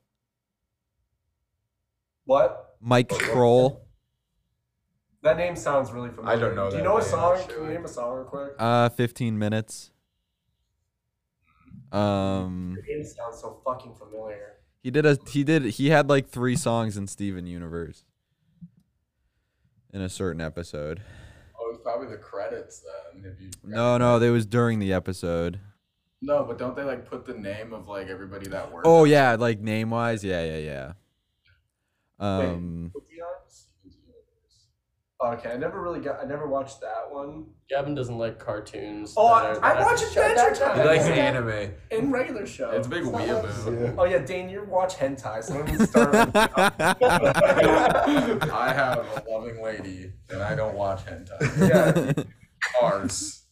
What? 2.24 2.76
Mike 2.80 3.08
Krol. 3.08 3.80
That 5.22 5.36
name 5.36 5.56
sounds 5.56 5.92
really 5.92 6.10
familiar. 6.10 6.36
I 6.36 6.40
don't 6.40 6.54
know 6.56 6.70
Do 6.70 6.76
you 6.76 6.82
that 6.82 6.88
know 6.88 6.96
a 6.96 7.00
name, 7.00 7.08
song? 7.08 7.36
actually. 7.38 7.54
Can 7.54 7.64
you 7.64 7.70
name 7.74 7.84
a 7.84 7.88
song 7.88 8.14
real 8.16 8.24
quick? 8.24 8.52
Uh, 8.58 8.88
15 8.90 9.38
minutes. 9.38 9.90
Um, 11.90 12.74
The 12.76 12.82
name 12.94 13.04
sounds 13.04 13.40
so 13.40 13.60
fucking 13.64 13.94
familiar. 13.94 14.54
He 14.82 14.90
did 14.90 15.06
a 15.06 15.16
he 15.28 15.44
did 15.44 15.64
he 15.64 15.90
had 15.90 16.08
like 16.08 16.28
three 16.28 16.56
songs 16.56 16.96
in 16.96 17.06
Steven 17.06 17.46
Universe. 17.46 18.04
In 19.92 20.00
a 20.00 20.08
certain 20.08 20.40
episode. 20.40 21.02
Oh, 21.58 21.68
it 21.68 21.72
was 21.72 21.80
probably 21.82 22.08
the 22.08 22.16
credits 22.16 22.80
then. 23.12 23.30
If 23.30 23.40
you 23.40 23.50
No, 23.62 23.98
no, 23.98 24.20
it 24.20 24.30
was 24.30 24.46
during 24.46 24.78
the 24.78 24.92
episode. 24.92 25.60
No, 26.22 26.44
but 26.44 26.56
don't 26.56 26.74
they 26.74 26.82
like 26.82 27.04
put 27.04 27.26
the 27.26 27.34
name 27.34 27.72
of 27.72 27.88
like 27.88 28.08
everybody 28.08 28.48
that 28.48 28.72
worked? 28.72 28.86
Oh 28.86 29.04
yeah, 29.04 29.34
like 29.34 29.60
name 29.60 29.90
wise, 29.90 30.24
yeah, 30.24 30.44
yeah, 30.44 30.58
yeah. 30.58 30.92
Um, 32.18 32.90
What's 32.92 33.10
he 33.10 33.20
on? 33.20 33.28
Steven's 33.48 33.96
Universe? 34.06 34.66
Okay, 35.24 35.52
I 35.52 35.56
never 35.56 35.80
really 35.80 36.00
got. 36.00 36.20
I 36.20 36.24
never 36.26 36.48
watched 36.48 36.80
that 36.80 37.06
one. 37.10 37.46
Gavin 37.70 37.94
doesn't 37.94 38.18
like 38.18 38.40
cartoons. 38.40 39.14
Oh, 39.16 39.26
I- 39.28 39.52
I 39.54 39.80
watch 39.82 40.02
Adventure 40.02 40.52
Time. 40.54 40.72
He 40.72 40.78
that 40.78 40.86
likes 40.86 41.06
down. 41.06 41.16
anime. 41.18 41.70
In 41.92 42.10
regular 42.10 42.44
show. 42.44 42.70
It's 42.72 42.88
a 42.88 42.90
big 42.90 43.04
not 43.04 43.14
weeaboo. 43.14 43.86
like- 43.90 43.98
Oh 43.98 44.04
yeah, 44.04 44.18
Dane, 44.18 44.48
you 44.48 44.64
watch 44.64 44.96
hentai, 44.96 45.44
so 45.44 45.54
let 45.54 45.66
me 45.66 45.76
start. 45.86 46.10
with- 46.12 46.36
I 48.52 48.72
have 48.74 48.98
a 48.98 49.22
loving 49.30 49.62
lady, 49.62 50.12
and 50.30 50.42
I 50.42 50.56
don't 50.56 50.74
watch 50.74 51.04
hentai. 51.06 51.68
yeah, 51.68 52.24
Ours. 52.82 53.44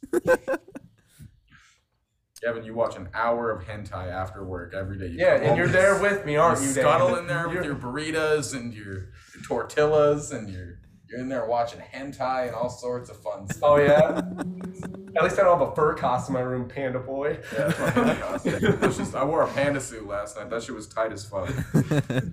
Kevin, 2.42 2.64
you 2.64 2.72
watch 2.74 2.96
an 2.96 3.08
hour 3.12 3.50
of 3.50 3.64
hentai 3.64 4.10
after 4.10 4.42
work 4.42 4.72
every 4.74 4.98
day. 4.98 5.08
You 5.08 5.18
yeah, 5.18 5.38
come 5.38 5.48
and 5.48 5.56
you're 5.58 5.68
there 5.68 6.00
with 6.00 6.24
me, 6.24 6.36
aren't 6.36 6.60
you 6.62 6.68
you? 6.68 6.74
Dane? 6.74 6.82
scuttle 6.84 7.16
in 7.16 7.26
there 7.26 7.46
with 7.46 7.56
You're- 7.56 7.66
your 7.68 7.76
burritos 7.76 8.54
and 8.56 8.72
your, 8.74 8.94
your 8.94 9.42
tortillas, 9.46 10.32
and 10.32 10.48
you're 10.48 10.78
you're 11.10 11.20
in 11.20 11.28
there 11.28 11.46
watching 11.46 11.80
hentai 11.80 12.46
and 12.46 12.54
all 12.54 12.68
sorts 12.70 13.10
of 13.10 13.16
fun 13.20 13.48
stuff. 13.48 13.62
Oh 13.62 13.76
yeah. 13.76 14.20
At 15.16 15.24
least 15.24 15.38
I 15.40 15.42
don't 15.42 15.58
have 15.58 15.68
a 15.68 15.74
fur 15.74 15.94
costume 15.94 16.36
in 16.36 16.42
my 16.42 16.48
room, 16.48 16.68
Panda 16.68 17.00
Boy. 17.00 17.40
Yeah, 17.52 17.66
that's 17.66 17.74
fucking 17.78 18.04
disgusting. 18.04 18.80
That's 18.80 18.96
just- 18.96 19.14
I 19.16 19.24
wore 19.24 19.42
a 19.42 19.48
panda 19.48 19.80
suit 19.80 20.06
last 20.06 20.36
night. 20.36 20.50
That 20.50 20.62
shit 20.62 20.74
was 20.74 20.86
tight 20.86 21.12
as 21.12 21.24
fuck. 21.24 21.50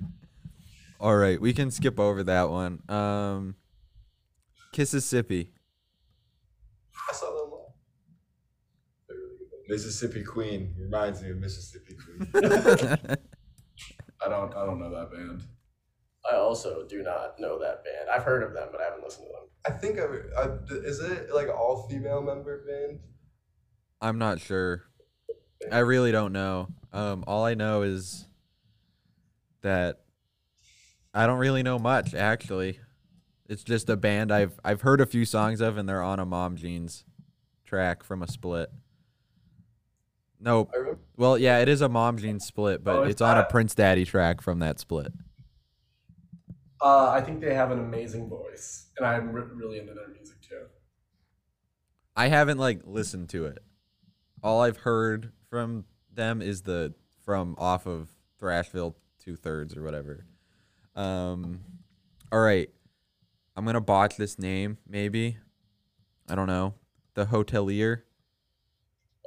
All 0.99 1.16
right, 1.16 1.41
we 1.41 1.54
can 1.54 1.72
skip 1.72 1.99
over 1.99 2.24
that 2.24 2.49
one. 2.49 2.82
Um, 2.90 3.56
Kississippi. 4.74 5.54
I 7.10 7.14
saw 7.14 7.26
them 7.28 7.52
all. 7.54 7.76
They're 9.08 9.18
really 9.18 9.38
good. 9.40 9.70
Mississippi 9.74 10.24
Queen 10.24 10.76
reminds 10.80 11.22
me 11.24 11.30
of 11.32 11.38
Mississippi 11.38 11.95
Queen. 11.95 12.30
I 14.26 14.30
don't 14.30 14.54
I 14.56 14.66
don't 14.66 14.80
know 14.80 14.90
that 14.91 15.12
band. 15.12 15.44
I 16.30 16.36
also 16.36 16.86
do 16.88 17.04
not 17.04 17.40
know 17.40 17.60
that 17.60 17.84
band. 17.84 18.10
I've 18.14 18.24
heard 18.24 18.44
of 18.44 18.54
them, 18.54 18.70
but 18.72 18.82
I 18.82 18.86
haven't 18.86 19.04
listened 19.04 19.28
to 19.28 19.34
them. 19.34 19.48
I 19.66 19.72
think 19.78 19.99
I, 19.99 20.41
I 20.41 20.58
is 20.86 20.99
it 20.99 21.34
like 21.34 21.49
all 21.49 21.88
female 21.90 22.22
member 22.22 22.64
band? 22.66 22.99
I'm 24.02 24.18
not 24.18 24.40
sure. 24.40 24.84
I 25.72 25.80
really 25.80 26.12
don't 26.12 26.34
know. 26.34 26.70
Um, 26.94 27.24
all 27.28 27.45
I 27.45 27.54
know 27.54 27.82
is 27.82 28.28
that 29.62 30.02
I 31.14 31.26
don't 31.28 31.40
really 31.40 31.64
know 31.64 31.80
much 31.80 32.14
actually. 32.14 32.80
It's 33.49 33.64
just 33.64 33.90
a 33.90 33.98
band 33.98 34.32
I've 34.32 34.60
I've 34.64 34.82
heard 34.82 35.02
a 35.02 35.06
few 35.06 35.26
songs 35.26 35.62
of, 35.62 35.78
and 35.78 35.88
they're 35.88 36.04
on 36.04 36.20
a 36.20 36.26
Mom 36.26 36.58
Jeans 36.58 37.06
track 37.66 38.04
from 38.04 38.22
a 38.22 38.28
split. 38.28 38.70
No, 40.40 40.70
I 40.74 40.78
remember 40.78 40.99
well, 41.16 41.38
yeah, 41.38 41.60
it 41.60 41.70
is 41.70 41.82
a 41.82 41.90
Mom 41.90 42.18
Jeans 42.18 42.45
split, 42.45 42.84
but 42.84 42.95
Oh, 42.98 43.04
is 43.04 43.12
it's 43.12 43.22
on 43.22 43.38
a 43.38 43.45
Prince 43.45 43.74
Daddy 43.74 44.06
track 44.06 44.41
from 44.41 44.60
that 44.60 44.80
split. 44.80 45.12
Uh, 46.82 47.10
I 47.10 47.22
think 47.22 47.41
they 47.41 47.54
have 47.54 47.72
an 47.72 47.80
amazing 47.80 48.30
voice, 48.30 48.88
and 48.98 49.06
I'm 49.06 49.32
re- 49.32 49.44
really 49.54 49.80
into 49.80 49.94
their 49.94 50.10
music 50.10 50.41
too. 50.41 50.66
I 52.16 52.28
haven't 52.28 52.58
like 52.58 52.82
listened 52.86 53.30
to 53.30 53.45
it. 53.45 53.60
All 54.44 54.62
I've 54.62 54.78
heard 54.78 55.32
from 55.49 55.86
them 56.14 56.41
is 56.41 56.62
the 56.62 56.94
from 57.24 57.56
off 57.58 57.86
of 57.88 58.10
Thrashville 58.41 58.95
two 59.20 59.36
thirds 59.36 59.76
or 59.76 59.84
whatever. 59.84 60.26
Um, 60.95 61.62
all 62.32 62.40
right, 62.40 62.70
I'm 63.56 63.66
gonna 63.66 63.82
botch 63.82 64.18
this 64.18 64.38
name. 64.38 64.78
Maybe 64.88 65.38
I 66.30 66.36
don't 66.36 66.48
know. 66.48 66.74
The 67.14 67.26
Hotelier. 67.26 68.04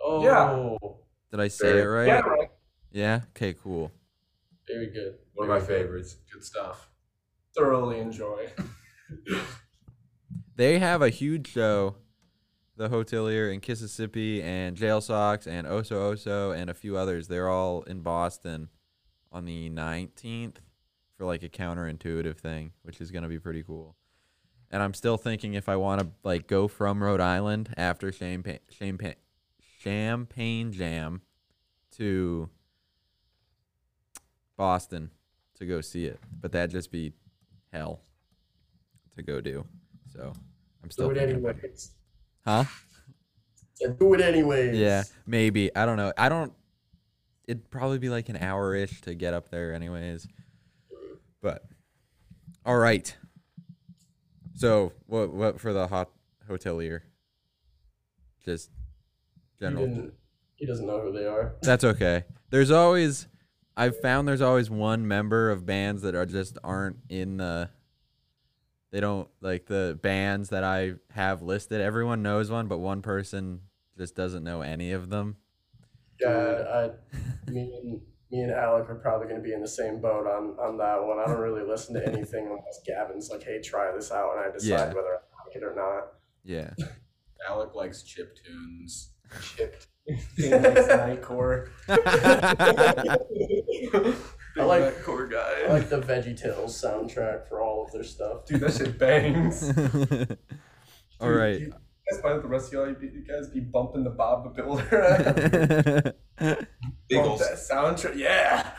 Oh, 0.02 0.22
Yeah. 0.22 0.88
Did 1.30 1.40
I 1.40 1.48
say 1.48 1.80
it 1.80 1.84
right? 1.84 2.06
Yeah, 2.06 2.20
right. 2.20 2.48
Yeah? 2.92 3.20
Okay. 3.30 3.54
Cool. 3.54 3.90
very 4.66 4.86
good. 4.90 5.14
One 5.34 5.48
of 5.48 5.54
my 5.54 5.58
good. 5.58 5.68
favorites. 5.68 6.16
Good 6.32 6.44
stuff. 6.44 6.89
Thoroughly 7.56 7.98
enjoy. 7.98 8.48
They 10.60 10.78
have 10.78 11.00
a 11.00 11.08
huge 11.08 11.50
show. 11.50 11.96
The 12.76 12.90
Hotelier 12.90 13.50
in 13.50 13.60
Kississippi 13.60 14.42
and 14.42 14.76
Jail 14.76 15.00
Socks 15.00 15.46
and 15.46 15.66
Oso 15.66 16.12
Oso 16.12 16.54
and 16.54 16.68
a 16.68 16.74
few 16.74 16.98
others. 16.98 17.28
They're 17.28 17.48
all 17.48 17.80
in 17.84 18.00
Boston 18.00 18.68
on 19.32 19.46
the 19.46 19.70
19th 19.70 20.56
for 21.16 21.24
like 21.24 21.42
a 21.42 21.48
counterintuitive 21.48 22.36
thing, 22.36 22.72
which 22.82 23.00
is 23.00 23.10
going 23.10 23.22
to 23.22 23.28
be 23.30 23.38
pretty 23.38 23.62
cool. 23.62 23.96
And 24.70 24.82
I'm 24.82 24.92
still 24.92 25.16
thinking 25.16 25.54
if 25.54 25.66
I 25.66 25.76
want 25.76 26.02
to 26.02 26.08
like 26.24 26.46
go 26.46 26.68
from 26.68 27.02
Rhode 27.02 27.22
Island 27.22 27.72
after 27.78 28.12
Champagne 28.12 28.58
Champagne 28.68 29.14
Champagne 29.78 30.72
Jam 30.72 31.22
to 31.92 32.50
Boston 34.58 35.10
to 35.54 35.64
go 35.64 35.80
see 35.80 36.04
it. 36.04 36.20
But 36.38 36.52
that'd 36.52 36.70
just 36.70 36.92
be 36.92 37.14
hell 37.72 38.00
to 39.16 39.22
go 39.22 39.40
do. 39.40 39.64
So 40.12 40.32
I'm 40.82 40.90
still 40.90 41.08
Do 41.08 41.14
it 41.14 41.18
thinking 41.18 41.36
about 41.36 41.56
it. 41.56 41.58
anyways. 41.64 41.90
Huh? 42.44 42.64
Do 43.98 44.14
it 44.14 44.20
anyways. 44.20 44.76
Yeah, 44.76 45.04
maybe. 45.26 45.74
I 45.74 45.86
don't 45.86 45.96
know. 45.96 46.12
I 46.18 46.28
don't. 46.28 46.52
It'd 47.46 47.70
probably 47.70 47.98
be 47.98 48.08
like 48.08 48.28
an 48.28 48.36
hour 48.36 48.74
ish 48.74 49.00
to 49.02 49.14
get 49.14 49.34
up 49.34 49.50
there, 49.50 49.72
anyways. 49.74 50.26
But 51.40 51.64
all 52.66 52.76
right. 52.76 53.16
So 54.54 54.92
what? 55.06 55.32
What 55.32 55.60
for 55.60 55.72
the 55.72 55.86
hot 55.86 56.10
hotelier? 56.48 57.00
Just 58.44 58.70
general. 59.58 59.86
didn't, 59.86 60.12
he 60.56 60.66
doesn't 60.66 60.86
know 60.86 61.00
who 61.00 61.12
they 61.12 61.24
are. 61.26 61.54
That's 61.62 61.84
okay. 61.84 62.24
There's 62.50 62.70
always. 62.70 63.26
I've 63.80 63.98
found 63.98 64.28
there's 64.28 64.42
always 64.42 64.68
one 64.68 65.08
member 65.08 65.50
of 65.50 65.64
bands 65.64 66.02
that 66.02 66.14
are 66.14 66.26
just 66.26 66.58
aren't 66.62 66.98
in 67.08 67.38
the. 67.38 67.70
They 68.92 69.00
don't 69.00 69.26
like 69.40 69.64
the 69.64 69.98
bands 70.02 70.50
that 70.50 70.64
I 70.64 70.94
have 71.12 71.40
listed. 71.40 71.80
Everyone 71.80 72.22
knows 72.22 72.50
one, 72.50 72.66
but 72.66 72.76
one 72.78 73.00
person 73.00 73.60
just 73.96 74.14
doesn't 74.14 74.44
know 74.44 74.60
any 74.60 74.92
of 74.92 75.08
them. 75.08 75.36
Yeah, 76.20 76.28
I, 76.74 76.90
me 77.50 77.72
and 77.82 78.00
me 78.30 78.40
and 78.40 78.52
Alec 78.52 78.90
are 78.90 78.96
probably 78.96 79.28
going 79.28 79.40
to 79.40 79.42
be 79.42 79.54
in 79.54 79.62
the 79.62 79.68
same 79.68 79.98
boat 80.00 80.26
on 80.26 80.56
on 80.58 80.76
that 80.76 81.02
one. 81.02 81.18
I 81.18 81.24
don't 81.24 81.40
really 81.40 81.66
listen 81.66 81.94
to 81.94 82.06
anything 82.06 82.48
unless 82.48 82.80
Gavin's 82.86 83.30
like, 83.30 83.42
"Hey, 83.42 83.62
try 83.62 83.90
this 83.94 84.12
out," 84.12 84.36
and 84.36 84.40
I 84.44 84.52
decide 84.52 84.68
Yeah. 84.68 84.86
whether 84.88 85.14
I 85.14 85.46
like 85.46 85.56
it 85.56 85.62
or 85.62 85.74
not. 85.74 86.12
Yeah. 86.44 86.70
Alec 87.48 87.74
likes 87.74 88.02
chip 88.02 88.36
tunes. 88.44 89.12
Chipped. 89.56 89.86
Being 90.36 90.50
like 90.50 90.74
Nightcore. 90.74 91.68
I 94.56 94.64
like 94.64 95.02
core 95.04 95.30
I 95.34 95.68
like 95.68 95.88
the 95.88 96.00
Veggie 96.00 96.40
Tales 96.40 96.80
soundtrack 96.80 97.48
for 97.48 97.60
all 97.60 97.84
of 97.84 97.92
their 97.92 98.04
stuff. 98.04 98.46
Dude, 98.46 98.60
that 98.60 98.74
shit 98.74 98.98
bangs. 98.98 99.62
All 101.20 101.28
Dude, 101.28 101.38
right. 101.38 101.60
You 101.60 101.70
guys 101.70 102.20
find 102.20 102.36
that 102.36 102.42
the 102.42 102.48
rest 102.48 102.68
of 102.68 102.72
y'all, 102.72 102.88
you, 102.88 102.96
you 103.00 103.24
guys 103.24 103.48
be 103.48 103.60
bumping 103.60 104.04
the 104.04 104.10
Bob 104.10 104.44
the 104.44 104.62
Builder. 104.62 106.14
Bump 106.38 106.68
Beagles. 107.08 107.40
that 107.40 107.58
soundtrack. 107.58 108.16
Yeah. 108.16 108.70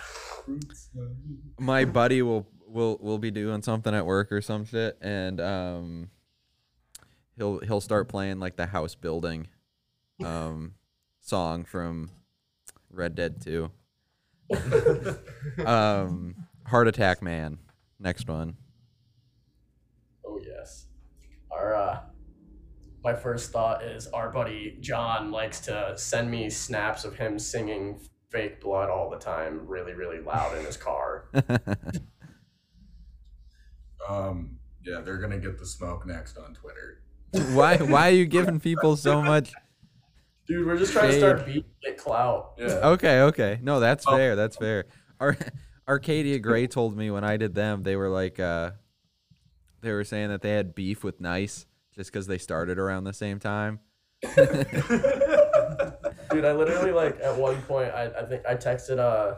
My 1.59 1.85
buddy 1.85 2.21
will 2.21 2.47
will 2.65 2.97
will 2.99 3.19
be 3.19 3.31
doing 3.31 3.61
something 3.61 3.93
at 3.93 4.05
work 4.05 4.31
or 4.31 4.41
some 4.41 4.65
shit, 4.65 4.97
and 5.01 5.39
um, 5.39 6.09
he'll 7.37 7.59
he'll 7.59 7.81
start 7.81 8.09
playing 8.09 8.39
like 8.39 8.55
the 8.55 8.65
house 8.65 8.95
building, 8.95 9.47
um, 10.23 10.73
song 11.21 11.63
from 11.63 12.09
Red 12.89 13.15
Dead 13.15 13.41
Two. 13.41 13.71
um, 15.65 16.35
Heart 16.67 16.87
Attack 16.87 17.21
Man. 17.21 17.57
Next 17.99 18.27
one. 18.27 18.55
Oh 20.25 20.39
yes. 20.45 20.87
Our 21.51 21.75
uh, 21.75 21.99
my 23.03 23.13
first 23.13 23.51
thought 23.51 23.83
is 23.83 24.07
our 24.07 24.31
buddy 24.31 24.77
John 24.79 25.31
likes 25.31 25.59
to 25.61 25.93
send 25.97 26.31
me 26.31 26.49
snaps 26.49 27.05
of 27.05 27.15
him 27.15 27.37
singing 27.39 27.99
"Fake 28.29 28.61
Blood" 28.61 28.89
all 28.89 29.09
the 29.09 29.19
time, 29.19 29.67
really, 29.67 29.93
really 29.93 30.19
loud 30.19 30.57
in 30.57 30.65
his 30.65 30.77
car. 30.77 31.29
Um, 34.09 34.57
yeah, 34.83 35.01
they're 35.01 35.17
gonna 35.17 35.37
get 35.37 35.59
the 35.59 35.65
smoke 35.65 36.05
next 36.05 36.37
on 36.37 36.53
Twitter. 36.53 37.01
why 37.55 37.77
why 37.77 38.09
are 38.09 38.13
you 38.13 38.25
giving 38.25 38.59
people 38.59 38.97
so 38.97 39.21
much? 39.21 39.53
Dude, 40.51 40.67
we're 40.67 40.77
just 40.77 40.91
trying 40.91 41.11
to 41.11 41.17
start 41.17 41.45
beating 41.45 41.63
it 41.83 41.97
clout. 41.97 42.55
Yeah. 42.57 42.89
Okay, 42.89 43.21
okay. 43.21 43.59
No, 43.61 43.79
that's 43.79 44.03
Oh. 44.07 44.17
fair. 44.17 44.35
That's 44.35 44.57
fair. 44.57 44.83
Ar- 45.19 45.37
Arcadia 45.87 46.39
Gray 46.39 46.67
told 46.67 46.97
me 46.97 47.09
when 47.09 47.23
I 47.23 47.37
did 47.37 47.55
them, 47.55 47.83
they 47.83 47.95
were 47.95 48.09
like, 48.09 48.37
uh, 48.39 48.71
they 49.81 49.91
were 49.93 50.03
saying 50.03 50.27
that 50.29 50.41
they 50.41 50.51
had 50.51 50.75
beef 50.75 51.03
with 51.05 51.21
Nice 51.21 51.65
just 51.95 52.11
because 52.11 52.27
they 52.27 52.37
started 52.37 52.77
around 52.77 53.05
the 53.05 53.13
same 53.13 53.39
time. 53.39 53.79
Dude, 54.23 54.37
I 56.45 56.51
literally 56.53 56.91
like 56.91 57.19
at 57.21 57.35
one 57.37 57.61
point 57.63 57.91
I, 57.93 58.05
I 58.07 58.25
think 58.25 58.45
I 58.45 58.55
texted 58.55 58.99
uh 58.99 59.35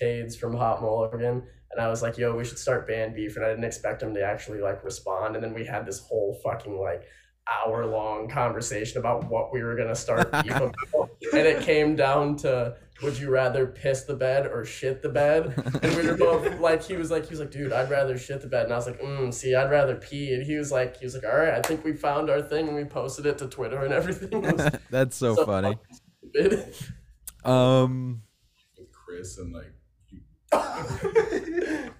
Tades 0.00 0.36
from 0.38 0.56
Hot 0.56 0.80
Mulligan 0.82 1.42
and 1.70 1.80
I 1.80 1.88
was 1.88 2.02
like, 2.02 2.16
yo, 2.16 2.34
we 2.34 2.44
should 2.44 2.58
start 2.58 2.86
band 2.88 3.14
beef 3.14 3.36
and 3.36 3.44
I 3.44 3.50
didn't 3.50 3.64
expect 3.64 4.02
him 4.02 4.14
to 4.14 4.22
actually 4.22 4.60
like 4.60 4.82
respond 4.84 5.34
and 5.36 5.44
then 5.44 5.52
we 5.54 5.64
had 5.64 5.86
this 5.86 6.00
whole 6.00 6.40
fucking 6.44 6.76
like 6.78 7.02
hour 7.48 7.86
long 7.86 8.28
conversation 8.28 8.98
about 8.98 9.24
what 9.24 9.52
we 9.52 9.62
were 9.62 9.76
gonna 9.76 9.94
start 9.94 10.30
beef 10.44 10.56
about. 10.56 11.10
And 11.32 11.46
it 11.46 11.62
came 11.62 11.96
down 11.96 12.36
to 12.38 12.76
would 13.02 13.18
you 13.18 13.28
rather 13.28 13.66
piss 13.66 14.04
the 14.04 14.14
bed 14.14 14.46
or 14.46 14.64
shit 14.64 15.02
the 15.02 15.08
bed? 15.08 15.54
And 15.82 15.96
we 15.96 16.06
were 16.06 16.16
both 16.16 16.60
like 16.60 16.82
he 16.82 16.96
was 16.96 17.10
like 17.10 17.24
he 17.24 17.30
was 17.30 17.40
like, 17.40 17.50
dude, 17.50 17.72
I'd 17.72 17.90
rather 17.90 18.16
shit 18.16 18.40
the 18.40 18.46
bed 18.46 18.64
and 18.64 18.72
I 18.72 18.76
was 18.76 18.86
like, 18.86 19.00
mm, 19.00 19.32
see, 19.32 19.54
I'd 19.54 19.70
rather 19.70 19.96
pee 19.96 20.32
and 20.32 20.44
he 20.44 20.56
was 20.56 20.72
like 20.72 20.96
he 20.96 21.04
was 21.04 21.14
like, 21.14 21.24
All 21.24 21.36
right, 21.36 21.54
I 21.54 21.60
think 21.60 21.84
we 21.84 21.92
found 21.92 22.30
our 22.30 22.40
thing 22.40 22.68
and 22.68 22.76
we 22.76 22.84
posted 22.84 23.26
it 23.26 23.38
to 23.38 23.48
Twitter 23.48 23.84
and 23.84 23.92
everything. 23.92 24.42
Was 24.42 24.70
that's 24.90 25.16
so, 25.16 25.34
so 25.34 25.44
funny. 25.44 25.76
Um, 27.44 28.22
With 28.78 28.90
Chris 28.92 29.38
and 29.38 29.52
like 29.52 29.66
you 29.66 29.73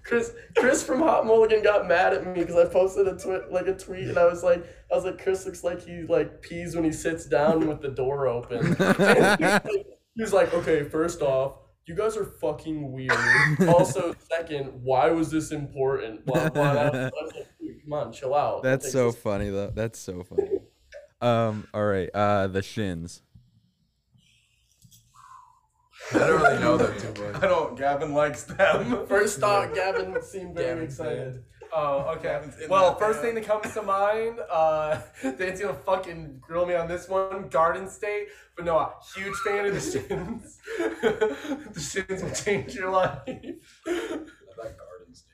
Chris 0.03 0.31
Chris 0.57 0.83
from 0.83 0.99
Hot 0.99 1.25
Mulligan 1.25 1.63
got 1.63 1.87
mad 1.87 2.13
at 2.13 2.25
me 2.25 2.33
because 2.33 2.55
I 2.55 2.65
posted 2.71 3.07
a 3.07 3.17
tweet 3.17 3.51
like 3.51 3.67
a 3.67 3.73
tweet 3.73 4.07
and 4.09 4.17
I 4.17 4.25
was 4.25 4.43
like 4.43 4.65
I 4.91 4.95
was 4.95 5.05
like 5.05 5.21
Chris 5.21 5.45
looks 5.45 5.63
like 5.63 5.83
he 5.83 6.03
like 6.03 6.41
pees 6.41 6.75
when 6.75 6.83
he 6.83 6.91
sits 6.91 7.25
down 7.25 7.67
with 7.67 7.81
the 7.81 7.89
door 7.89 8.27
open. 8.27 8.75
he 10.15 10.21
was 10.21 10.33
like, 10.33 10.53
okay, 10.53 10.83
first 10.83 11.21
off, 11.21 11.57
you 11.87 11.95
guys 11.95 12.17
are 12.17 12.25
fucking 12.25 12.91
weird. 12.91 13.11
Also, 13.67 14.15
second, 14.31 14.71
why 14.83 15.09
was 15.11 15.31
this 15.31 15.51
important? 15.51 16.25
Blah 16.25 16.49
blah. 16.49 16.89
blah. 16.91 17.01
Like, 17.01 17.11
come 17.83 17.93
on, 17.93 18.11
chill 18.13 18.33
out. 18.33 18.63
that's 18.63 18.91
so 18.91 19.09
just- 19.09 19.19
funny 19.19 19.49
though. 19.49 19.71
That's 19.73 19.99
so 19.99 20.23
funny. 20.23 20.49
Um, 21.21 21.67
all 21.73 21.85
right. 21.85 22.09
Uh, 22.13 22.47
the 22.47 22.61
Shins. 22.61 23.21
I 26.13 26.17
don't 26.19 26.41
really 26.41 26.59
know 26.59 26.77
them 26.77 26.93
too 27.15 27.21
much. 27.23 27.43
I 27.43 27.47
don't 27.47 27.77
Gavin 27.77 28.13
likes 28.13 28.43
them. 28.43 29.05
First 29.07 29.39
thought, 29.41 29.73
Gavin 29.73 30.21
seemed 30.21 30.55
very 30.55 30.67
Gavin's 30.75 30.99
excited. 30.99 31.43
Oh, 31.73 32.13
okay. 32.15 32.23
Gavin's 32.23 32.59
in 32.61 32.69
Well, 32.69 32.91
that 32.91 32.99
first 32.99 33.21
band. 33.21 33.35
thing 33.35 33.43
that 33.43 33.61
comes 33.61 33.73
to 33.73 33.81
mind, 33.81 34.39
uh, 34.49 34.99
Dan's 35.37 35.59
gonna 35.59 35.73
fucking 35.73 36.39
grill 36.41 36.65
me 36.65 36.75
on 36.75 36.87
this 36.87 37.09
one, 37.09 37.49
Garden 37.49 37.89
State. 37.89 38.27
But 38.55 38.65
no, 38.65 38.77
a 38.77 38.93
huge 39.15 39.35
fan 39.45 39.65
of 39.65 39.73
the 39.73 39.81
Shins. 39.81 40.59
the 40.77 41.79
Shins 41.79 42.23
will 42.23 42.31
change 42.31 42.75
your 42.75 42.89
life. 42.91 43.19
that 43.25 44.77
garden 44.77 45.13
stage. 45.13 45.25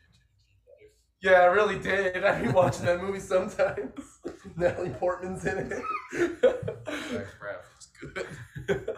Yeah, 1.22 1.42
I 1.42 1.46
really 1.46 1.78
did. 1.78 2.24
I 2.24 2.42
be 2.42 2.48
watching 2.48 2.86
that 2.86 3.00
movie 3.04 3.20
sometimes. 3.20 3.92
Natalie 4.56 4.90
Portman's 4.90 5.46
in 5.46 5.58
it. 5.60 5.68
Zach 5.70 7.28
Braff 7.40 7.66
is 7.78 7.88
good. 8.68 8.98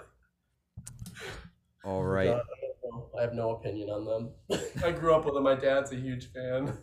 All 1.84 2.04
right. 2.04 2.30
Uh, 2.30 2.38
I. 2.38 3.18
I 3.18 3.22
have 3.22 3.34
no 3.34 3.52
opinion 3.52 3.90
on 3.90 4.06
them. 4.06 4.60
I 4.84 4.92
grew 4.92 5.14
up 5.14 5.26
with 5.26 5.34
them. 5.34 5.44
My 5.44 5.56
dad's 5.56 5.92
a 5.92 5.96
huge 5.96 6.32
fan. 6.32 6.78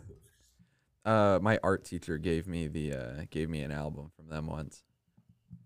Uh, 1.03 1.39
my 1.41 1.57
art 1.63 1.83
teacher 1.83 2.17
gave 2.17 2.47
me 2.47 2.67
the 2.67 2.93
uh 2.93 3.11
gave 3.29 3.49
me 3.49 3.61
an 3.61 3.71
album 3.71 4.11
from 4.15 4.27
them 4.27 4.47
once, 4.47 4.83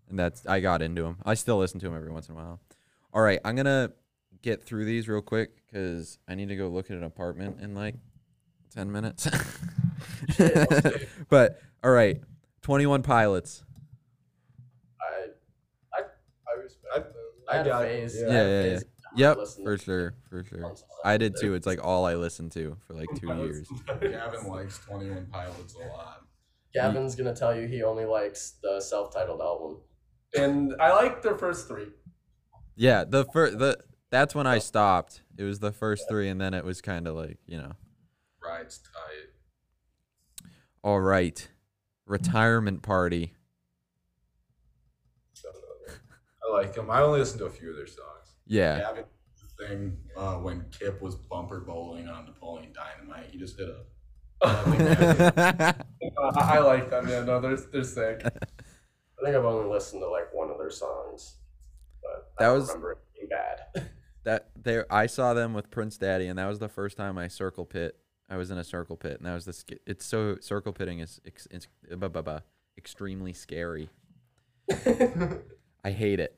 and 0.08 0.18
that's 0.18 0.46
I 0.46 0.60
got 0.60 0.82
into 0.82 1.02
them. 1.02 1.18
I 1.24 1.34
still 1.34 1.58
listen 1.58 1.78
to 1.80 1.86
them 1.86 1.96
every 1.96 2.10
once 2.10 2.28
in 2.28 2.34
a 2.34 2.38
while. 2.38 2.60
All 3.12 3.22
right, 3.22 3.40
I'm 3.44 3.54
gonna 3.54 3.92
get 4.42 4.62
through 4.62 4.84
these 4.86 5.08
real 5.08 5.20
quick 5.22 5.62
because 5.66 6.18
I 6.26 6.36
need 6.36 6.48
to 6.48 6.56
go 6.56 6.68
look 6.68 6.90
at 6.90 6.96
an 6.96 7.04
apartment 7.04 7.60
in 7.60 7.74
like 7.74 7.96
ten 8.74 8.90
minutes. 8.90 9.28
but 11.28 11.60
all 11.84 11.90
right, 11.90 12.20
Twenty 12.62 12.86
One 12.86 13.02
Pilots. 13.02 13.62
I 15.00 15.26
I 15.92 16.02
I 16.48 16.62
respect 16.62 17.12
them. 17.12 17.22
I 17.48 17.56
had 17.58 17.66
got 17.66 17.82
phase. 17.82 18.16
Yeah. 18.18 18.28
I 18.28 18.32
had 18.32 18.46
a 18.46 18.48
Yeah, 18.48 18.62
yeah, 18.62 18.72
yeah. 18.72 18.80
I 19.16 19.20
Yep, 19.20 19.38
for 19.62 19.78
sure, 19.78 20.14
for 20.28 20.44
sure. 20.44 20.74
I 21.04 21.16
did 21.16 21.36
too. 21.36 21.54
It's 21.54 21.66
like 21.66 21.82
all 21.82 22.04
I 22.04 22.16
listened 22.16 22.52
to 22.52 22.76
for 22.86 22.94
like 22.94 23.08
two 23.18 23.34
years. 23.34 23.68
Gavin 24.00 24.48
likes 24.48 24.78
Twenty 24.78 25.08
One 25.08 25.26
Pilots 25.26 25.74
a 25.74 25.86
lot. 25.88 26.26
Gavin's 26.74 27.14
gonna 27.14 27.34
tell 27.34 27.56
you 27.56 27.66
he 27.66 27.82
only 27.82 28.04
likes 28.04 28.56
the 28.62 28.80
self-titled 28.80 29.40
album. 29.40 29.78
And 30.36 30.74
I 30.78 30.92
like 30.92 31.22
their 31.22 31.36
first 31.36 31.66
three. 31.66 31.86
Yeah, 32.74 33.04
the 33.04 33.24
first 33.24 33.58
the 33.58 33.78
that's 34.10 34.34
when 34.34 34.46
I 34.46 34.58
stopped. 34.58 35.22
It 35.38 35.44
was 35.44 35.60
the 35.60 35.72
first 35.72 36.08
three, 36.08 36.28
and 36.28 36.38
then 36.40 36.52
it 36.52 36.64
was 36.64 36.82
kind 36.82 37.06
of 37.06 37.14
like 37.16 37.38
you 37.46 37.56
know. 37.56 37.72
Rides 38.44 38.78
tight. 38.78 40.48
All 40.82 41.00
right, 41.00 41.48
retirement 42.04 42.82
party. 42.82 43.32
I 46.46 46.52
like 46.52 46.74
them. 46.74 46.90
I 46.90 47.00
only 47.00 47.20
listen 47.20 47.38
to 47.38 47.46
a 47.46 47.50
few 47.50 47.70
of 47.70 47.76
their 47.76 47.86
songs. 47.86 48.15
Yeah. 48.46 48.78
Gavin 48.80 49.04
thing 49.58 49.96
uh, 50.16 50.34
when 50.36 50.64
Kip 50.70 51.00
was 51.00 51.14
bumper 51.14 51.60
bowling 51.60 52.08
on 52.08 52.26
Napoleon 52.26 52.72
Dynamite, 52.74 53.30
he 53.30 53.38
just 53.38 53.58
hit 53.58 53.68
a. 53.68 53.82
Uh, 56.18 56.32
I 56.36 56.56
I 56.56 56.58
like 56.60 56.90
them. 56.90 57.08
Yeah, 57.08 57.24
no, 57.24 57.40
they're 57.40 57.56
they're 57.56 57.82
sick. 57.84 58.20
I 58.24 59.24
think 59.24 59.34
I've 59.36 59.44
only 59.44 59.68
listened 59.68 60.02
to 60.02 60.08
like 60.08 60.32
one 60.32 60.50
of 60.50 60.58
their 60.58 60.70
songs, 60.70 61.36
but 62.02 62.30
I 62.38 62.42
That 62.44 62.48
don't 62.50 62.58
was- 62.58 62.68
remember 62.68 62.92
it 62.92 62.98
being 63.14 63.28
bad. 63.28 63.88
that 64.24 64.48
there, 64.62 64.86
I 64.90 65.06
saw 65.06 65.34
them 65.34 65.52
with 65.54 65.70
Prince 65.70 65.96
Daddy, 65.98 66.26
and 66.26 66.38
that 66.38 66.46
was 66.46 66.58
the 66.58 66.68
first 66.68 66.96
time 66.96 67.16
I 67.18 67.28
circle 67.28 67.64
pit. 67.64 67.96
I 68.28 68.36
was 68.36 68.50
in 68.50 68.58
a 68.58 68.64
circle 68.64 68.96
pit, 68.96 69.18
and 69.18 69.26
that 69.26 69.34
was 69.34 69.44
the. 69.46 69.52
sca- 69.52 69.78
It's 69.86 70.04
so 70.04 70.36
circle 70.40 70.72
pitting 70.72 71.00
is 71.00 71.20
ex, 71.26 71.48
it's, 71.50 71.66
buh, 71.96 72.08
buh, 72.08 72.22
buh, 72.22 72.40
extremely 72.78 73.32
scary. 73.32 73.88
I 75.84 75.90
hate 75.90 76.20
it. 76.20 76.36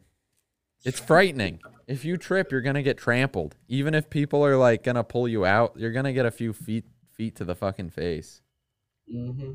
It's 0.84 1.00
frightening. 1.00 1.60
If 1.86 2.04
you 2.04 2.16
trip, 2.16 2.52
you're 2.52 2.60
gonna 2.60 2.82
get 2.82 2.98
trampled. 2.98 3.56
Even 3.68 3.94
if 3.94 4.10
people 4.10 4.44
are 4.44 4.56
like 4.56 4.82
gonna 4.82 5.04
pull 5.04 5.26
you 5.28 5.44
out, 5.44 5.74
you're 5.76 5.92
gonna 5.92 6.12
get 6.12 6.26
a 6.26 6.30
few 6.30 6.52
feet 6.52 6.84
feet 7.12 7.34
to 7.36 7.44
the 7.44 7.54
fucking 7.54 7.90
face. 7.90 8.42
Mm-hmm. 9.12 9.52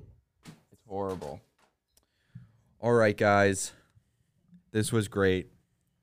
It's 0.71 0.81
horrible. 0.87 1.39
All 2.79 2.93
right, 2.93 3.15
guys. 3.15 3.71
This 4.71 4.91
was 4.91 5.07
great. 5.07 5.47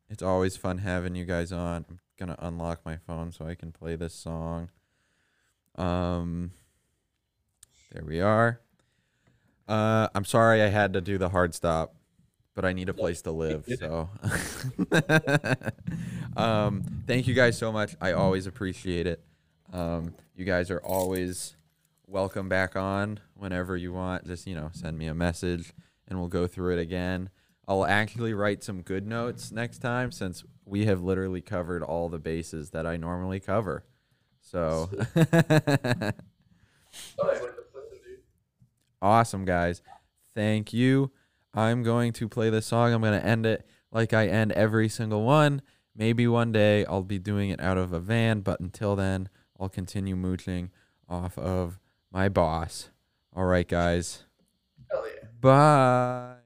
It's 0.08 0.22
always 0.22 0.56
fun 0.56 0.78
having 0.78 1.14
you 1.14 1.24
guys 1.24 1.52
on. 1.52 1.84
I'm 1.88 2.00
gonna 2.18 2.36
unlock 2.38 2.80
my 2.84 2.96
phone 2.96 3.32
so 3.32 3.46
I 3.46 3.54
can 3.54 3.72
play 3.72 3.96
this 3.96 4.14
song. 4.14 4.70
Um, 5.76 6.52
there 7.92 8.04
we 8.04 8.20
are. 8.20 8.60
Uh, 9.68 10.08
I'm 10.14 10.24
sorry 10.24 10.62
I 10.62 10.68
had 10.68 10.92
to 10.94 11.00
do 11.00 11.18
the 11.18 11.28
hard 11.28 11.54
stop, 11.54 11.94
but 12.60 12.68
I 12.68 12.74
need 12.74 12.90
a 12.90 12.94
place 12.94 13.22
to 13.22 13.32
live. 13.32 13.64
So, 13.78 14.10
um, 16.36 16.84
thank 17.06 17.26
you 17.26 17.32
guys 17.32 17.56
so 17.56 17.72
much. 17.72 17.96
I 18.02 18.12
always 18.12 18.46
appreciate 18.46 19.06
it. 19.06 19.24
Um, 19.72 20.12
you 20.36 20.44
guys 20.44 20.70
are 20.70 20.80
always 20.80 21.56
welcome 22.06 22.50
back 22.50 22.76
on 22.76 23.18
whenever 23.34 23.78
you 23.78 23.94
want. 23.94 24.26
Just, 24.26 24.46
you 24.46 24.54
know, 24.54 24.68
send 24.74 24.98
me 24.98 25.06
a 25.06 25.14
message 25.14 25.72
and 26.06 26.18
we'll 26.18 26.28
go 26.28 26.46
through 26.46 26.76
it 26.76 26.82
again. 26.82 27.30
I'll 27.66 27.86
actually 27.86 28.34
write 28.34 28.62
some 28.62 28.82
good 28.82 29.06
notes 29.06 29.50
next 29.50 29.78
time 29.78 30.12
since 30.12 30.44
we 30.66 30.84
have 30.84 31.00
literally 31.00 31.40
covered 31.40 31.82
all 31.82 32.10
the 32.10 32.18
bases 32.18 32.72
that 32.72 32.86
I 32.86 32.98
normally 32.98 33.40
cover. 33.40 33.84
So, 34.42 34.90
awesome, 39.00 39.46
guys. 39.46 39.80
Thank 40.34 40.74
you. 40.74 41.10
I'm 41.54 41.82
going 41.82 42.12
to 42.14 42.28
play 42.28 42.50
this 42.50 42.66
song. 42.66 42.92
I'm 42.92 43.00
going 43.00 43.18
to 43.18 43.26
end 43.26 43.46
it 43.46 43.66
like 43.90 44.12
I 44.12 44.28
end 44.28 44.52
every 44.52 44.88
single 44.88 45.22
one. 45.22 45.62
Maybe 45.94 46.26
one 46.26 46.52
day 46.52 46.84
I'll 46.84 47.02
be 47.02 47.18
doing 47.18 47.50
it 47.50 47.60
out 47.60 47.76
of 47.76 47.92
a 47.92 48.00
van, 48.00 48.40
but 48.40 48.60
until 48.60 48.96
then, 48.96 49.28
I'll 49.58 49.68
continue 49.68 50.16
mooching 50.16 50.70
off 51.08 51.36
of 51.36 51.78
my 52.12 52.28
boss. 52.28 52.90
All 53.34 53.44
right, 53.44 53.66
guys. 53.66 54.24
Hell 54.90 55.04
yeah. 55.06 55.28
Bye. 55.40 56.39